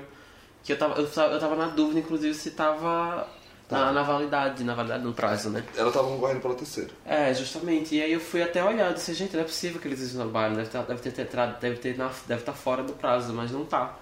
Que 0.64 0.72
eu 0.72 0.78
tava, 0.78 1.00
eu 1.00 1.08
tava, 1.08 1.34
eu 1.34 1.38
tava 1.40 1.54
na 1.56 1.66
dúvida, 1.68 2.00
inclusive, 2.00 2.34
se 2.34 2.50
tava 2.52 3.28
Tá. 3.68 3.86
na, 3.86 3.92
na 3.92 4.02
validade, 4.04 4.62
na 4.62 4.74
validade, 4.74 5.02
no 5.02 5.12
prazo, 5.12 5.50
né? 5.50 5.64
Ela 5.76 5.90
tava 5.90 6.06
concorrendo 6.08 6.40
pela 6.40 6.54
terceira. 6.54 6.90
É, 7.04 7.34
justamente. 7.34 7.96
E 7.96 8.02
aí 8.02 8.12
eu 8.12 8.20
fui 8.20 8.40
até 8.42 8.62
olhar, 8.64 8.92
disse, 8.94 9.12
gente, 9.12 9.34
não 9.34 9.40
é 9.40 9.44
possível 9.44 9.80
que 9.80 9.88
eles 9.88 10.00
esnobaram, 10.00 10.54
deve, 10.54 10.70
tá- 10.70 10.82
deve 10.82 11.00
ter 11.10 11.20
entrado, 11.22 11.58
deve 11.60 11.76
ter 11.78 11.96
na, 11.98 12.10
deve 12.28 12.42
estar 12.42 12.52
fora 12.52 12.82
do 12.84 12.92
prazo, 12.92 13.32
mas 13.32 13.50
não 13.50 13.64
tá. 13.64 13.98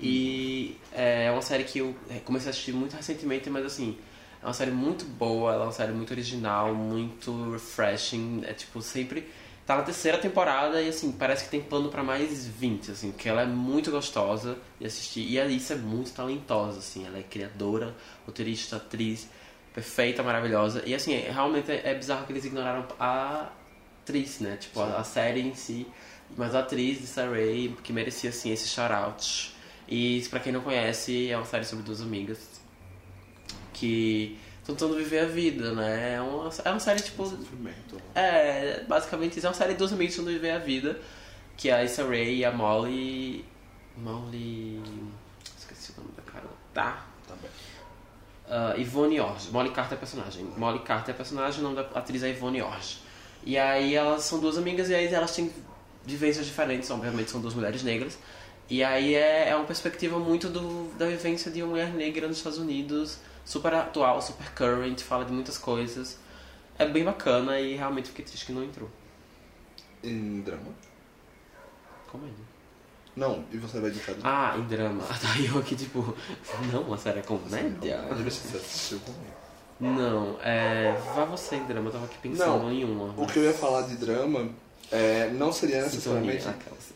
E 0.00 0.76
é 0.92 1.30
uma 1.30 1.42
série 1.42 1.64
que 1.64 1.78
eu 1.78 1.94
comecei 2.24 2.48
a 2.48 2.50
assistir 2.50 2.72
muito 2.72 2.96
recentemente, 2.96 3.48
mas 3.50 3.64
assim, 3.66 3.98
é 4.42 4.46
uma 4.46 4.54
série 4.54 4.70
muito 4.70 5.04
boa, 5.04 5.52
ela 5.52 5.62
é 5.64 5.66
uma 5.66 5.72
série 5.72 5.92
muito 5.92 6.10
original, 6.10 6.74
muito 6.74 7.52
refreshing, 7.52 8.42
é 8.46 8.52
tipo, 8.54 8.80
sempre 8.82 9.28
tá 9.66 9.76
na 9.76 9.82
terceira 9.82 10.18
temporada 10.18 10.82
e 10.82 10.88
assim, 10.88 11.12
parece 11.12 11.44
que 11.44 11.50
tem 11.50 11.60
plano 11.60 11.88
pra 11.88 12.02
mais 12.02 12.46
20, 12.46 12.90
assim, 12.90 13.12
porque 13.12 13.28
ela 13.28 13.42
é 13.42 13.46
muito 13.46 13.90
gostosa 13.90 14.58
de 14.80 14.86
assistir 14.86 15.20
e 15.20 15.40
a 15.40 15.44
Alice 15.44 15.72
é 15.72 15.76
muito 15.76 16.12
talentosa, 16.12 16.78
assim, 16.78 17.06
ela 17.06 17.18
é 17.18 17.22
criadora, 17.22 17.94
roteirista, 18.26 18.76
atriz, 18.76 19.28
perfeita, 19.72 20.22
maravilhosa. 20.22 20.82
E 20.84 20.94
assim, 20.94 21.14
é- 21.14 21.30
realmente 21.30 21.70
é, 21.70 21.90
é 21.90 21.94
bizarro 21.94 22.26
que 22.26 22.32
eles 22.32 22.44
ignoraram 22.44 22.86
a 22.98 23.50
atriz, 24.02 24.40
né? 24.40 24.56
Tipo, 24.56 24.80
a, 24.80 24.98
a 24.98 25.04
série 25.04 25.40
em 25.40 25.54
si. 25.54 25.86
Mas 26.36 26.54
a 26.54 26.60
atriz 26.60 26.98
de 27.14 27.20
Ray 27.20 27.76
que 27.82 27.92
merecia, 27.92 28.30
assim, 28.30 28.50
esse 28.50 28.68
shout-out. 28.68 29.54
E 29.88 30.22
pra 30.30 30.40
quem 30.40 30.52
não 30.52 30.62
conhece, 30.62 31.30
é 31.30 31.36
uma 31.36 31.44
série 31.44 31.64
sobre 31.64 31.84
duas 31.84 32.00
amigas 32.00 32.60
que 33.72 34.38
tentando 34.64 34.94
viver 34.94 35.20
a 35.20 35.26
vida, 35.26 35.72
né? 35.72 36.14
É 36.14 36.20
uma, 36.20 36.50
é 36.64 36.70
uma 36.70 36.80
série, 36.80 37.00
tipo... 37.00 37.26
Sofrimento. 37.26 38.00
É, 38.14 38.84
basicamente 38.88 39.38
isso 39.38 39.46
é 39.46 39.50
uma 39.50 39.54
série 39.54 39.72
de 39.72 39.78
duas 39.78 39.92
amigas 39.92 40.14
tentando 40.14 40.32
viver 40.32 40.50
a 40.50 40.58
vida. 40.58 40.98
Que 41.56 41.68
é 41.68 41.74
a 41.74 41.84
Issa 41.84 42.06
Rae 42.06 42.38
e 42.38 42.44
a 42.44 42.52
Molly... 42.52 43.44
Molly... 43.96 44.82
esqueci 45.58 45.92
o 45.92 46.00
nome 46.02 46.14
da 46.16 46.22
garota. 46.22 47.02
Tá 47.28 47.34
bem. 47.40 47.50
Uh, 48.48 48.80
Ivone 48.80 49.20
Orge. 49.20 49.50
Molly 49.50 49.70
Carter 49.70 49.96
é 49.96 49.98
personagem. 49.98 50.44
Molly 50.56 50.80
Carter 50.80 51.14
é 51.14 51.16
personagem, 51.16 51.60
o 51.60 51.62
nome 51.62 51.76
da 51.76 51.82
atriz 51.98 52.22
é 52.22 52.30
Ivone 52.30 52.62
Orge. 52.62 52.98
E 53.44 53.58
aí 53.58 53.94
elas 53.94 54.24
são 54.24 54.38
duas 54.38 54.56
amigas 54.56 54.88
e 54.88 54.94
aí 54.94 55.06
elas 55.12 55.34
têm 55.34 55.52
vivências 56.04 56.46
diferentes, 56.46 56.90
obviamente 56.90 57.30
são 57.30 57.40
duas 57.40 57.54
mulheres 57.54 57.82
negras. 57.82 58.18
E 58.68 58.82
aí 58.82 59.14
é, 59.14 59.48
é 59.50 59.56
uma 59.56 59.64
perspectiva 59.64 60.18
muito 60.18 60.48
do, 60.48 60.92
da 60.96 61.06
vivência 61.06 61.50
de 61.50 61.62
uma 61.62 61.70
mulher 61.70 61.92
negra 61.92 62.28
nos 62.28 62.38
Estados 62.38 62.58
Unidos, 62.58 63.18
super 63.44 63.74
atual, 63.74 64.20
super 64.20 64.50
current, 64.54 65.00
fala 65.00 65.24
de 65.24 65.32
muitas 65.32 65.58
coisas. 65.58 66.18
É 66.78 66.86
bem 66.86 67.04
bacana 67.04 67.58
e 67.60 67.76
realmente 67.76 68.08
fiquei 68.08 68.24
triste 68.24 68.46
que 68.46 68.52
não 68.52 68.64
entrou. 68.64 68.90
Em 70.02 70.40
drama? 70.40 70.72
Comédia. 72.10 72.52
Não, 73.14 73.44
e 73.52 73.58
você 73.58 73.78
vai 73.78 73.90
indicar 73.90 74.14
do 74.14 74.22
Ah, 74.24 74.54
em 74.58 74.62
drama. 74.62 75.04
Daí 75.22 75.46
eu 75.46 75.58
aqui 75.58 75.76
tipo, 75.76 76.16
não, 76.72 76.92
a 76.92 76.98
série 76.98 77.18
é 77.18 77.22
comédia? 77.22 78.00
Você 78.24 78.56
assistiu 78.56 79.00
comigo. 79.00 79.42
Não, 79.78 80.38
é. 80.42 80.96
Vá 81.14 81.24
você 81.24 81.56
em 81.56 81.64
drama, 81.64 81.88
eu 81.88 81.92
tava 81.92 82.04
aqui 82.04 82.16
pensando 82.22 82.64
Não, 82.64 82.72
em 82.72 82.84
uma. 82.84 83.12
O 83.20 83.26
que 83.26 83.38
eu 83.38 83.44
ia 83.44 83.52
falar 83.52 83.82
de 83.82 83.96
drama 83.96 84.48
é, 84.90 85.28
não 85.30 85.52
seria 85.52 85.82
necessariamente 85.82 86.46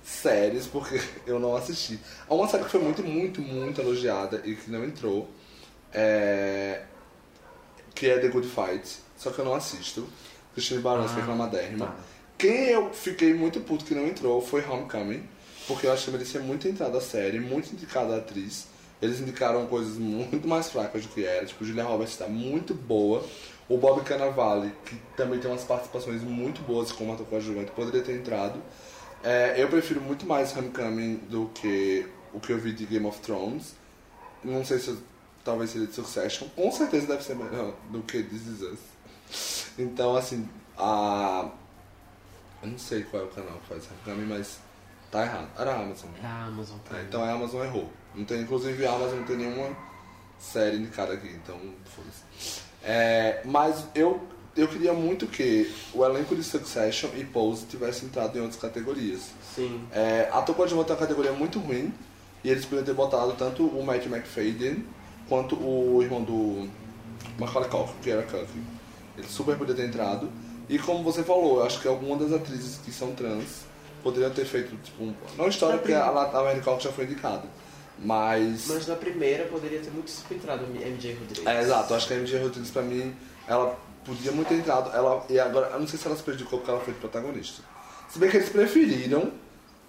séries, 0.05 0.66
porque 0.66 1.01
eu 1.27 1.40
não 1.40 1.56
assisti. 1.56 1.98
Há 2.28 2.35
uma 2.35 2.47
série 2.47 2.64
que 2.64 2.70
foi 2.70 2.81
muito, 2.81 3.02
muito, 3.02 3.43
muito 3.43 3.81
elogiada 3.81 4.40
e 4.44 4.55
que 4.55 4.70
não 4.70 4.85
entrou, 4.85 5.28
é, 5.97 6.82
que 7.94 8.06
é 8.09 8.18
The 8.18 8.28
Good 8.28 8.47
Fight, 8.48 8.98
só 9.16 9.31
que 9.31 9.39
eu 9.39 9.44
não 9.44 9.55
assisto. 9.55 10.06
Christine 10.55 10.82
é 10.85 10.89
Ah, 10.89 11.06
reclamadérrima. 11.14 11.86
tá. 11.86 11.97
Quem 12.39 12.66
eu 12.68 12.93
fiquei 12.93 13.32
muito 13.35 13.60
puto 13.60 13.85
que 13.85 13.94
não 13.94 14.06
entrou 14.06 14.40
foi 14.43 14.62
Homecoming, 14.64 15.27
porque 15.66 15.86
eu 15.86 15.93
acho 15.93 16.05
que 16.05 16.10
merecia 16.10 16.40
muito 16.40 16.68
entrar 16.68 16.89
da 16.90 17.01
série, 17.01 17.40
muito 17.40 17.73
indicada 17.73 18.14
a 18.14 18.18
atriz. 18.18 18.66
Eles 19.01 19.20
indicaram 19.20 19.66
coisas 19.66 19.97
muito 19.98 20.47
mais 20.47 20.70
fracas 20.70 21.02
do 21.02 21.09
que 21.09 21.24
era, 21.24 21.44
tipo, 21.44 21.64
Julia 21.64 21.85
Roberts 21.85 22.16
tá 22.16 22.27
muito 22.28 22.73
boa. 22.74 23.24
O 23.68 23.77
Bob 23.77 24.02
Cannavale, 24.05 24.73
que 24.85 24.94
também 25.16 25.39
tem 25.40 25.51
umas 25.51 25.64
participações 25.64 26.23
muito 26.23 26.60
boas 26.62 26.93
como 26.93 27.12
ator 27.12 27.27
coadjuvante, 27.27 27.70
poderia 27.73 28.02
ter 28.02 28.14
entrado. 28.14 28.60
É, 29.24 29.55
eu 29.59 29.68
prefiro 29.68 30.01
muito 30.01 30.24
mais 30.24 30.56
Homecoming 30.56 31.16
do 31.28 31.51
que 31.55 32.06
o 32.32 32.39
que 32.40 32.52
eu 32.52 32.59
vi 32.59 32.73
de 32.73 32.86
Game 32.86 33.05
of 33.06 33.18
Thrones. 33.20 33.74
Não 34.44 34.64
sei 34.64 34.78
se 34.78 34.89
eu- 34.89 34.98
talvez 35.47 35.70
seria 35.70 35.86
de 35.86 35.94
Succession. 35.94 36.48
Com 36.55 36.70
certeza 36.70 37.06
deve 37.06 37.23
ser 37.24 37.35
melhor 37.36 37.74
do 37.90 38.02
que 38.02 38.23
This 38.23 38.47
Is 38.47 38.60
Us. 38.62 38.78
Então, 39.78 40.14
assim, 40.16 40.47
a... 40.77 41.48
Eu 42.62 42.68
não 42.70 42.78
sei 42.78 43.02
qual 43.05 43.23
é 43.23 43.27
o 43.27 43.28
canal 43.28 43.59
que 43.60 43.66
faz 43.68 43.85
Homecoming, 43.90 44.27
mas 44.27 44.59
tá 45.10 45.23
errado. 45.23 45.48
Era 45.59 45.73
a 45.73 45.81
Amazon. 45.81 46.10
É 46.23 46.27
a 46.27 46.44
Amazon 46.47 46.77
É, 46.85 46.89
Prime. 46.89 47.05
então 47.05 47.23
a 47.24 47.31
Amazon 47.32 47.64
errou. 47.64 47.90
Não 48.14 48.24
tem, 48.24 48.40
inclusive 48.40 48.86
a 48.86 48.93
Amazon 48.93 49.18
não 49.20 49.24
tem 49.27 49.36
nenhuma 49.36 49.77
série 50.39 50.77
indicada 50.77 51.12
aqui, 51.14 51.28
então 51.28 51.59
foda-se. 51.85 52.60
É, 52.82 53.43
mas 53.44 53.85
eu, 53.94 54.27
eu 54.56 54.66
queria 54.68 54.93
muito 54.93 55.27
que 55.27 55.73
o 55.93 56.05
elenco 56.05 56.35
de 56.35 56.43
Succession 56.43 57.10
e 57.14 57.24
Pose 57.24 57.66
tivessem 57.66 58.09
entrado 58.09 58.36
em 58.36 58.40
outras 58.40 58.60
categorias. 58.60 59.31
Sim. 59.55 59.86
É, 59.93 60.28
ator 60.32 60.55
coadjuvante 60.55 60.90
é 60.90 60.94
uma 60.94 60.98
categoria 61.01 61.32
muito 61.32 61.59
ruim 61.59 61.93
e 62.43 62.48
eles 62.51 62.64
podiam 62.64 62.85
ter 62.85 62.94
botado 62.94 63.32
tanto 63.35 63.66
o 63.66 63.85
Matt 63.85 64.06
McFadden 64.06 64.85
quanto 65.28 65.57
o 65.57 66.03
irmão 66.03 66.23
do 66.23 66.69
Macaulay 67.39 67.69
Culkin, 67.69 67.94
que 68.03 68.11
era 68.11 68.23
Culkin. 68.23 68.65
Ele 69.16 69.27
super 69.27 69.57
podia 69.57 69.74
ter 69.74 69.86
entrado. 69.86 70.31
E 70.69 70.78
como 70.78 71.03
você 71.03 71.23
falou, 71.23 71.59
eu 71.59 71.66
acho 71.66 71.81
que 71.81 71.89
algumas 71.89 72.19
das 72.19 72.32
atrizes 72.32 72.78
que 72.85 72.93
são 72.93 73.12
trans 73.12 73.65
poderiam 74.03 74.31
ter 74.31 74.44
feito, 74.44 74.77
tipo, 74.82 75.03
um, 75.03 75.15
não 75.36 75.48
história, 75.48 75.78
porque 75.78 75.93
a, 75.93 76.09
a 76.09 76.43
Mary 76.43 76.61
Culkin 76.61 76.85
já 76.85 76.93
foi 76.93 77.05
indicada. 77.05 77.44
Mas. 77.98 78.66
Mas 78.69 78.86
na 78.86 78.94
primeira 78.94 79.44
poderia 79.47 79.81
ter 79.81 79.90
muito 79.90 80.12
entrado 80.31 80.65
a 80.65 80.66
MJ 80.66 81.15
Rodrigues. 81.15 81.47
É, 81.47 81.62
exato, 81.62 81.93
eu 81.93 81.97
acho 81.97 82.07
que 82.07 82.15
a 82.15 82.16
MJ 82.19 82.43
Rodrigues 82.43 82.70
pra 82.70 82.82
mim, 82.82 83.15
ela 83.48 83.77
podia 84.05 84.32
muito 84.32 84.48
ter 84.48 84.57
entrado. 84.57 84.94
Ela, 84.94 85.24
e 85.31 85.39
agora, 85.39 85.69
eu 85.69 85.81
não 85.81 85.86
sei 85.86 85.98
se 85.98 86.07
ela 86.07 86.16
se 86.16 86.23
prejudicou 86.23 86.59
porque 86.59 86.70
ela 86.70 86.81
foi 86.81 86.94
protagonista. 86.94 87.62
Se 88.09 88.19
bem 88.19 88.31
que 88.31 88.36
eles 88.36 88.48
preferiram 88.48 89.32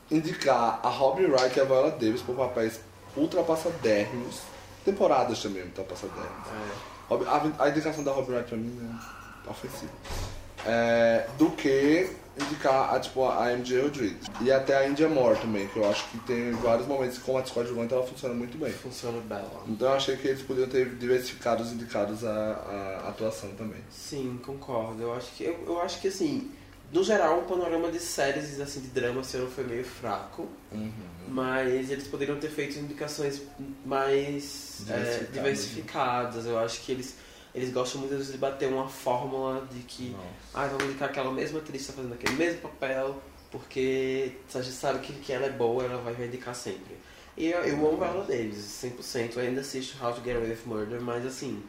indicar 0.09 0.79
a 0.81 0.89
Robin 0.89 1.25
Wright 1.25 1.57
e 1.57 1.61
a 1.61 1.65
Viola 1.65 1.91
Davis 1.91 2.21
por 2.21 2.35
papéis 2.35 2.79
ultrapassadérrimos, 3.15 4.41
temporadas 4.91 5.41
também 5.41 5.63
ultrapassadérrimos. 5.63 6.47
É. 6.47 7.09
Rob- 7.09 7.27
A, 7.27 7.63
a 7.65 7.69
indicação 7.69 8.03
da 8.03 8.11
Robin 8.11 8.31
Wright 8.33 8.47
pra 8.49 8.57
mim 8.57 8.79
é 9.45 9.49
ofensiva. 9.49 9.91
É, 10.65 11.27
do 11.37 11.51
que 11.51 12.09
indicar 12.39 12.93
a, 12.93 12.99
tipo, 12.99 13.25
a 13.27 13.51
MJ 13.53 13.81
Rodrigues. 13.81 14.27
E 14.41 14.51
até 14.51 14.77
a 14.77 14.87
India 14.87 15.07
Moore 15.09 15.39
também, 15.39 15.67
que 15.67 15.77
eu 15.77 15.89
acho 15.89 16.07
que 16.09 16.19
tem 16.19 16.51
vários 16.51 16.87
momentos 16.87 17.17
como 17.19 17.37
a 17.37 17.41
coadjuvante 17.41 17.93
ela 17.93 18.05
funciona 18.05 18.33
muito 18.33 18.57
bem. 18.57 18.71
Funciona 18.71 19.19
bela. 19.21 19.63
Então 19.67 19.89
eu 19.89 19.95
achei 19.95 20.15
que 20.17 20.27
eles 20.27 20.41
podiam 20.41 20.67
ter 20.67 20.87
diversificado 20.95 21.63
os 21.63 21.71
indicados 21.71 22.23
à, 22.25 23.01
à 23.05 23.09
atuação 23.09 23.49
também. 23.51 23.79
Sim, 23.91 24.39
concordo. 24.45 25.01
Eu 25.01 25.13
acho 25.13 25.31
que 25.35 25.43
eu, 25.45 25.63
eu 25.65 25.81
acho 25.81 25.99
que 26.01 26.09
assim, 26.09 26.51
no 26.91 27.03
geral, 27.03 27.39
o 27.39 27.43
panorama 27.43 27.91
de 27.91 27.99
séries 27.99 28.59
assim 28.59 28.81
de 28.81 28.87
drama 28.89 29.21
ano 29.33 29.49
foi 29.49 29.63
meio 29.63 29.83
fraco, 29.85 30.47
mas 31.27 31.91
eles 31.91 32.07
poderiam 32.07 32.37
ter 32.39 32.49
feito 32.49 32.77
indicações 32.79 33.41
mais 33.85 34.81
é, 34.81 34.93
Diversificadas. 34.93 35.33
diversificadas. 35.33 36.45
Eu 36.45 36.59
acho 36.59 36.81
que 36.81 36.91
eles 36.91 37.15
eles 37.55 37.71
gostam 37.71 38.01
muito 38.01 38.15
de 38.23 38.37
bater 38.37 38.67
uma 38.67 38.87
fórmula 38.87 39.67
de 39.71 39.79
que 39.79 40.15
ah, 40.53 40.67
vamos 40.67 40.83
indicar 40.85 41.09
aquela 41.09 41.31
mesma 41.31 41.57
atriz 41.59 41.81
está 41.81 41.93
fazendo 41.93 42.13
aquele 42.13 42.35
mesmo 42.35 42.61
papel, 42.61 43.19
porque 43.51 44.33
a 44.53 44.61
gente 44.61 44.75
sabe 44.75 44.99
que, 44.99 45.13
que 45.13 45.33
ela 45.33 45.47
é 45.47 45.49
boa, 45.49 45.83
ela 45.83 45.97
vai 45.99 46.25
indicar 46.27 46.53
sempre. 46.53 46.95
E 47.35 47.47
eu, 47.51 47.59
eu 47.61 47.87
amo 47.87 48.03
ela 48.03 48.23
deles, 48.25 48.57
100%. 48.83 49.37
Eu 49.37 49.41
ainda 49.43 49.61
assisto 49.61 50.03
How 50.03 50.13
to 50.13 50.21
Get 50.23 50.35
Away 50.35 50.51
with 50.51 50.59
Murder, 50.65 51.01
mas 51.01 51.25
assim, 51.25 51.63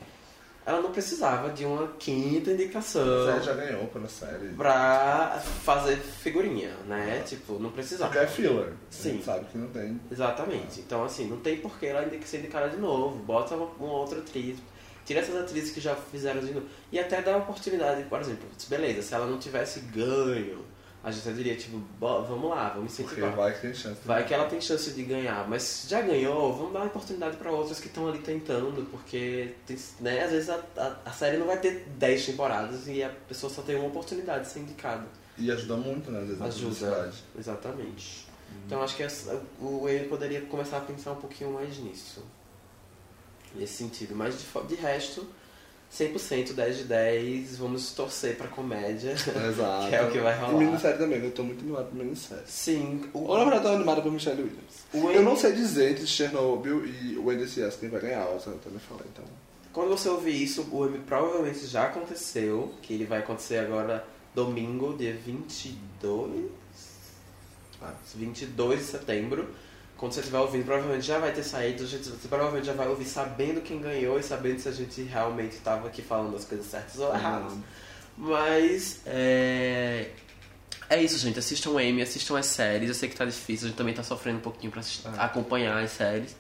ela 0.69 0.83
não 0.83 0.93
precisava 0.93 1.49
de 1.51 1.65
uma 1.65 1.89
quinta 1.99 2.51
indicação 2.51 3.03
Zé 3.27 3.41
já 3.41 3.55
ganhou 3.55 3.87
pela 3.87 4.07
série. 4.09 4.49
pra 4.49 5.41
fazer 5.65 5.97
figurinha, 5.97 6.77
né? 6.87 7.23
Tipo, 7.27 7.55
não 7.55 7.71
Porque 7.71 7.77
precisava. 7.77 8.19
é 8.19 8.27
filler. 8.27 8.73
Sim. 8.91 9.23
sabe 9.25 9.47
que 9.47 9.57
não 9.57 9.69
tem. 9.69 9.99
Exatamente. 10.11 10.81
Então, 10.81 11.05
assim, 11.05 11.27
não 11.27 11.39
tem 11.39 11.57
por 11.57 11.79
que 11.79 11.87
ela 11.87 12.07
ser 12.25 12.39
indicada 12.41 12.69
de 12.69 12.77
novo. 12.77 13.17
Bota 13.25 13.55
uma, 13.55 13.67
uma 13.81 13.93
outra 13.95 14.19
atriz. 14.19 14.59
Tira 15.07 15.21
essas 15.21 15.37
atrizes 15.37 15.71
que 15.73 15.81
já 15.81 15.95
fizeram 15.97 16.41
de 16.41 16.53
novo. 16.53 16.67
E 16.93 16.99
até 16.99 17.23
dá 17.23 17.33
a 17.35 17.39
oportunidade, 17.39 18.03
por 18.05 18.21
exemplo, 18.21 18.47
beleza, 18.69 19.01
se 19.01 19.15
ela 19.15 19.25
não 19.27 19.39
tivesse 19.39 19.81
ganho, 19.81 20.59
a 21.03 21.11
gente 21.11 21.27
até 21.29 21.37
diria, 21.37 21.57
tipo, 21.57 21.79
"Bo- 21.99 22.23
vamos 22.23 22.51
lá, 22.51 22.71
vamos 22.71 22.95
Porque 22.97 23.03
incentivar. 23.05 23.35
vai 23.37 23.55
que 23.55 23.61
tem 23.61 23.75
chance. 23.75 24.01
Vai 24.05 24.27
que 24.27 24.35
ela 24.35 24.47
tem 24.47 24.61
chance 24.61 24.91
de 24.91 25.03
ganhar, 25.05 25.49
mas 25.49 25.87
já 25.89 26.01
ganhou, 26.03 26.53
vamos 26.55 26.73
dar 26.73 26.81
uma 26.81 26.87
oportunidade 26.87 27.37
para 27.37 27.51
outras 27.53 27.79
que 27.81 27.87
estão 27.87 28.09
ali 28.09 28.19
tentando, 28.19 28.85
porque 28.91 29.55
tem- 29.67 29.77
né, 30.01 30.25
às 30.25 30.31
vezes 30.33 30.51
a, 30.51 30.61
a, 30.77 30.97
a 31.07 31.13
série 31.13 31.37
não 31.37 31.47
vai 31.47 31.59
ter 31.59 31.87
10 31.99 32.27
temporadas 32.27 32.87
e 32.89 33.03
a 33.03 33.09
pessoa 33.11 33.53
só 33.53 33.63
tem 33.63 33.77
uma 33.77 33.87
oportunidade 33.89 34.45
de 34.45 34.51
ser 34.51 34.61
indicada. 34.61 35.07
E 35.37 35.51
ajuda 35.53 35.77
muito, 35.77 36.11
né? 36.11 36.21
Às 36.21 36.27
vezes, 36.27 36.43
Ajuda, 36.83 37.13
exatamente. 37.39 38.27
Então 38.67 38.83
acho 38.83 38.97
que 38.97 39.03
essa- 39.05 39.41
o 39.61 39.89
ele 39.89 40.09
poderia 40.09 40.41
começar 40.43 40.79
a 40.79 40.81
pensar 40.81 41.13
um 41.13 41.17
pouquinho 41.21 41.53
mais 41.53 41.79
nisso. 41.79 42.25
Nesse 43.55 43.75
sentido. 43.75 44.15
Mas 44.15 44.35
de, 44.39 44.67
de 44.67 44.75
resto, 44.75 45.27
100%, 45.93 46.53
10 46.53 46.77
de 46.79 46.85
10, 46.85 47.57
vamos 47.57 47.93
torcer 47.93 48.37
pra 48.37 48.47
comédia. 48.49 49.13
Exato. 49.13 49.89
Que 49.89 49.95
é 49.95 50.03
o 50.03 50.11
que 50.11 50.19
vai 50.19 50.39
rolar. 50.39 50.55
E 50.55 50.67
minissérie 50.67 50.99
também, 50.99 51.25
eu 51.25 51.31
tô 51.31 51.43
muito 51.43 51.61
animado 51.61 51.87
pra 51.87 52.05
minissérie. 52.05 52.45
Sim, 52.47 53.09
o, 53.15 53.21
Ou 53.21 53.39
na 53.39 53.45
verdade 53.45 53.65
eu 53.65 53.71
tô 53.71 53.77
animado 53.77 54.03
pra 54.03 54.11
Michelle 54.11 54.43
Williams. 54.43 54.85
o 54.93 55.11
Eu 55.11 55.23
não 55.23 55.37
sei 55.37 55.53
dizer 55.53 55.93
entre 55.93 56.07
Chernobyl 56.07 56.85
e 56.85 57.17
o 57.17 57.33
NCS 57.33 57.77
quem 57.77 57.89
vai 57.89 58.01
ganhar, 58.01 58.27
eu 58.27 58.39
também 58.39 58.79
falei, 58.81 59.05
então. 59.13 59.25
Quando 59.73 59.89
você 59.91 60.09
ouvir 60.09 60.43
isso, 60.43 60.67
o 60.73 60.87
Emmy 60.87 60.99
provavelmente 60.99 61.67
já 61.67 61.85
aconteceu, 61.85 62.75
que 62.83 62.95
ele 62.95 63.05
vai 63.05 63.21
acontecer 63.21 63.59
agora 63.59 64.05
domingo, 64.35 64.97
dia 64.97 65.15
22, 65.15 66.51
ah, 67.83 67.95
22 68.15 68.81
de 68.81 68.85
setembro. 68.85 69.49
Quando 69.99 70.13
você 70.13 70.21
estiver 70.21 70.39
ouvindo, 70.39 70.65
provavelmente 70.65 71.05
já 71.05 71.19
vai 71.19 71.33
ter 71.33 71.43
saído, 71.43 71.85
você 71.87 72.29
provavelmente 72.29 72.67
já 72.67 72.73
vai 72.73 72.87
ouvir 72.89 73.05
sabendo 73.05 73.61
quem 73.61 73.81
ganhou 73.81 74.19
e 74.19 74.23
sabendo 74.23 74.61
se 74.61 74.69
a 74.69 74.73
gente 74.73 75.03
realmente 75.03 75.57
estava 75.57 75.89
aqui 75.89 76.01
falando 76.01 76.35
as 76.37 76.45
coisas 76.45 76.67
certas 76.67 76.99
ou 77.01 77.13
erradas. 77.13 77.53
Mas 78.17 79.01
é... 79.07 80.11
é 80.89 81.03
isso, 81.03 81.19
gente. 81.19 81.39
Assistam 81.39 81.71
o 81.71 81.79
Amy, 81.79 82.01
assistam 82.01 82.39
as 82.39 82.47
séries. 82.47 82.89
Eu 82.89 82.95
sei 82.95 83.09
que 83.09 83.17
tá 83.17 83.25
difícil, 83.25 83.67
a 83.67 83.69
gente 83.71 83.77
também 83.77 83.93
tá 83.95 84.03
sofrendo 84.05 84.39
um 84.39 84.43
pouquinho 84.43 84.71
pra 84.71 84.81
assist- 84.81 85.05
Ah. 85.07 85.25
acompanhar 85.25 85.77
as 85.83 85.91
séries. 85.91 86.35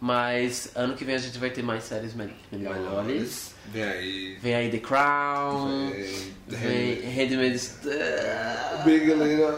Mas 0.00 0.70
ano 0.74 0.94
que 0.94 1.04
vem 1.04 1.14
a 1.14 1.18
gente 1.18 1.38
vai 1.38 1.50
ter 1.50 1.62
mais 1.62 1.84
séries 1.84 2.14
me- 2.14 2.32
melhores. 2.52 3.52
Vem 3.72 3.82
aí. 3.84 4.38
Vem 4.40 4.54
aí 4.54 4.70
The 4.70 4.78
Crown. 4.78 5.90
Vem. 5.90 6.38
Vem 6.48 7.00
Handmaid's 7.12 7.78
Big 8.84 9.04
Little. 9.04 9.52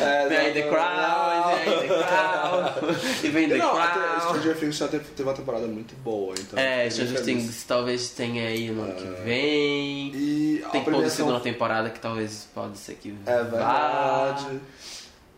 É, 0.00 0.28
Vem 0.28 0.38
aí 0.38 0.52
The 0.54 0.62
Crown. 0.62 1.56
Vem 1.64 1.74
aí 1.74 1.88
The 1.88 1.94
Crown. 2.04 2.96
E 3.22 3.28
vem 3.28 3.48
The 3.48 3.56
Não, 3.56 3.70
Crown. 3.72 4.20
Stranger 4.20 4.56
Things 4.58 4.76
já 4.76 4.88
teve, 4.88 5.04
teve 5.04 5.28
uma 5.28 5.34
temporada 5.34 5.66
muito 5.66 5.94
boa, 6.02 6.34
então. 6.38 6.58
É, 6.58 6.88
Stranger. 6.88 7.22
Things 7.22 7.64
talvez 7.64 8.10
tenha 8.10 8.46
aí 8.48 8.70
no 8.70 8.82
ano 8.82 8.94
que 8.94 9.06
É. 9.06 9.22
vem. 9.22 10.12
E 10.14 10.58
Tem 10.60 10.70
pouco 10.70 10.90
premiação 10.90 11.16
segunda 11.16 11.40
temporada 11.40 11.90
que 11.90 12.00
talvez 12.00 12.48
pode 12.54 12.78
ser 12.78 12.94
que 12.94 13.14
É 13.26 13.42
verdade. 13.42 14.60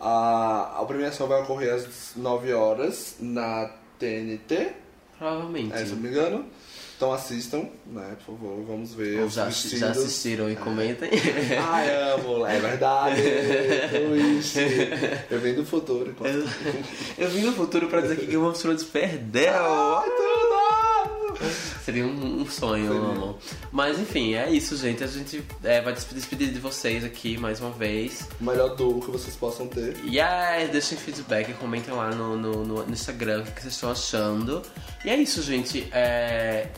A, 0.00 0.80
a 0.80 0.84
premiação 0.84 1.26
vai 1.28 1.40
ocorrer 1.42 1.74
às 1.74 2.12
9 2.16 2.52
horas 2.52 3.16
na 3.20 3.70
TNT, 3.98 4.72
Provavelmente. 5.22 5.72
é, 5.72 5.78
se 5.78 5.90
eu 5.90 5.96
não 5.96 6.02
me 6.02 6.08
engano. 6.08 6.44
Então 6.96 7.12
assistam, 7.12 7.64
né, 7.86 8.16
por 8.24 8.36
favor, 8.36 8.64
vamos 8.64 8.94
ver 8.94 9.22
Ou 9.22 9.28
já, 9.28 9.50
já 9.50 9.90
assistiram 9.90 10.48
e 10.48 10.54
comentem. 10.54 11.10
Ai, 11.60 12.12
amo, 12.12 12.46
é 12.46 12.60
verdade. 12.60 13.20
Twist. 13.90 14.56
Eu 15.28 15.40
venho 15.40 15.56
do 15.56 15.64
futuro. 15.66 16.14
Eu, 16.20 17.24
eu 17.24 17.30
vim 17.30 17.40
no 17.42 17.52
futuro 17.52 17.88
pra 17.88 18.02
dizer 18.02 18.16
que 18.16 18.26
Game 18.26 18.44
of 18.44 18.56
Thrones 18.60 18.84
perdeu. 18.84 19.52
Ai, 19.52 20.10
tudo! 20.10 20.51
Seria 21.84 22.04
um, 22.06 22.42
um 22.42 22.46
sonho, 22.46 22.92
Seria. 22.92 23.00
amor. 23.10 23.38
Mas 23.70 23.98
enfim, 23.98 24.34
é 24.34 24.50
isso, 24.50 24.76
gente. 24.76 25.02
A 25.02 25.06
gente 25.06 25.42
é, 25.64 25.80
vai 25.80 25.92
despe- 25.92 26.14
despedir 26.14 26.50
de 26.52 26.58
vocês 26.60 27.04
aqui 27.04 27.36
mais 27.38 27.60
uma 27.60 27.70
vez. 27.70 28.28
O 28.40 28.44
melhor 28.44 28.76
duo 28.76 29.00
que 29.00 29.10
vocês 29.10 29.34
possam 29.36 29.66
ter. 29.66 29.96
E 30.04 30.20
aí, 30.20 30.68
deixem 30.68 30.96
feedback, 30.98 31.52
comentem 31.54 31.92
lá 31.94 32.10
no, 32.10 32.36
no, 32.36 32.64
no- 32.64 32.84
no 32.86 32.92
Instagram 32.92 33.40
o 33.42 33.44
que 33.52 33.60
vocês 33.62 33.74
estão 33.74 33.90
achando. 33.90 34.62
E 35.04 35.10
é 35.10 35.16
isso, 35.16 35.42
gente. 35.42 35.88
É, 35.92 36.68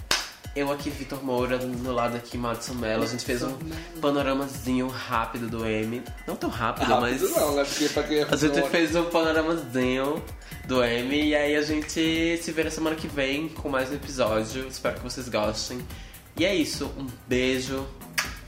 Eu 0.57 0.71
aqui, 0.71 0.89
Vitor 0.89 1.23
Moura, 1.25 1.59
do 1.59 1.67
meu 1.67 1.93
lado 1.93 2.17
aqui, 2.17 2.39
Madison 2.39 2.75
Mello. 2.75 3.03
A 3.03 3.07
gente 3.07 3.25
fez 3.25 3.43
um 3.43 3.57
panoramazinho 4.01 4.87
rápido 4.87 5.49
do 5.49 5.67
M. 5.67 6.01
Não 6.29 6.37
tão 6.37 6.49
rápido, 6.49 6.87
Rápido 6.87 7.01
mas. 7.01 7.23
não, 7.37 7.57
né? 7.57 7.65
Porque 7.65 7.89
pra 7.89 8.03
quem 8.05 8.19
é 8.19 8.27
A 8.31 8.37
gente 8.37 8.59
uma- 8.61 8.69
fez 8.71 8.95
um 8.95 9.05
panoramazinho 9.07 10.23
do 10.69 10.83
M 10.85 11.23
e 11.29 11.35
aí 11.35 11.57
a 11.57 11.63
gente 11.63 12.39
se 12.41 12.53
vê 12.53 12.63
na 12.63 12.71
semana 12.71 12.95
que 12.95 13.09
vem 13.09 13.49
com 13.49 13.69
mais 13.69 13.91
um 13.91 13.95
episódio. 13.95 14.69
Espero 14.69 14.95
que 14.97 15.03
vocês 15.03 15.29
gostem. 15.29 15.81
E 16.37 16.45
é 16.45 16.55
isso, 16.55 16.87
um 16.97 17.07
beijo, 17.27 17.85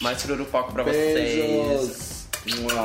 mais 0.00 0.20
chururupoca 0.22 0.70
pra 0.72 0.84
vocês. 0.84 1.44
Beijos! 1.44 2.26
Mua. 2.60 2.84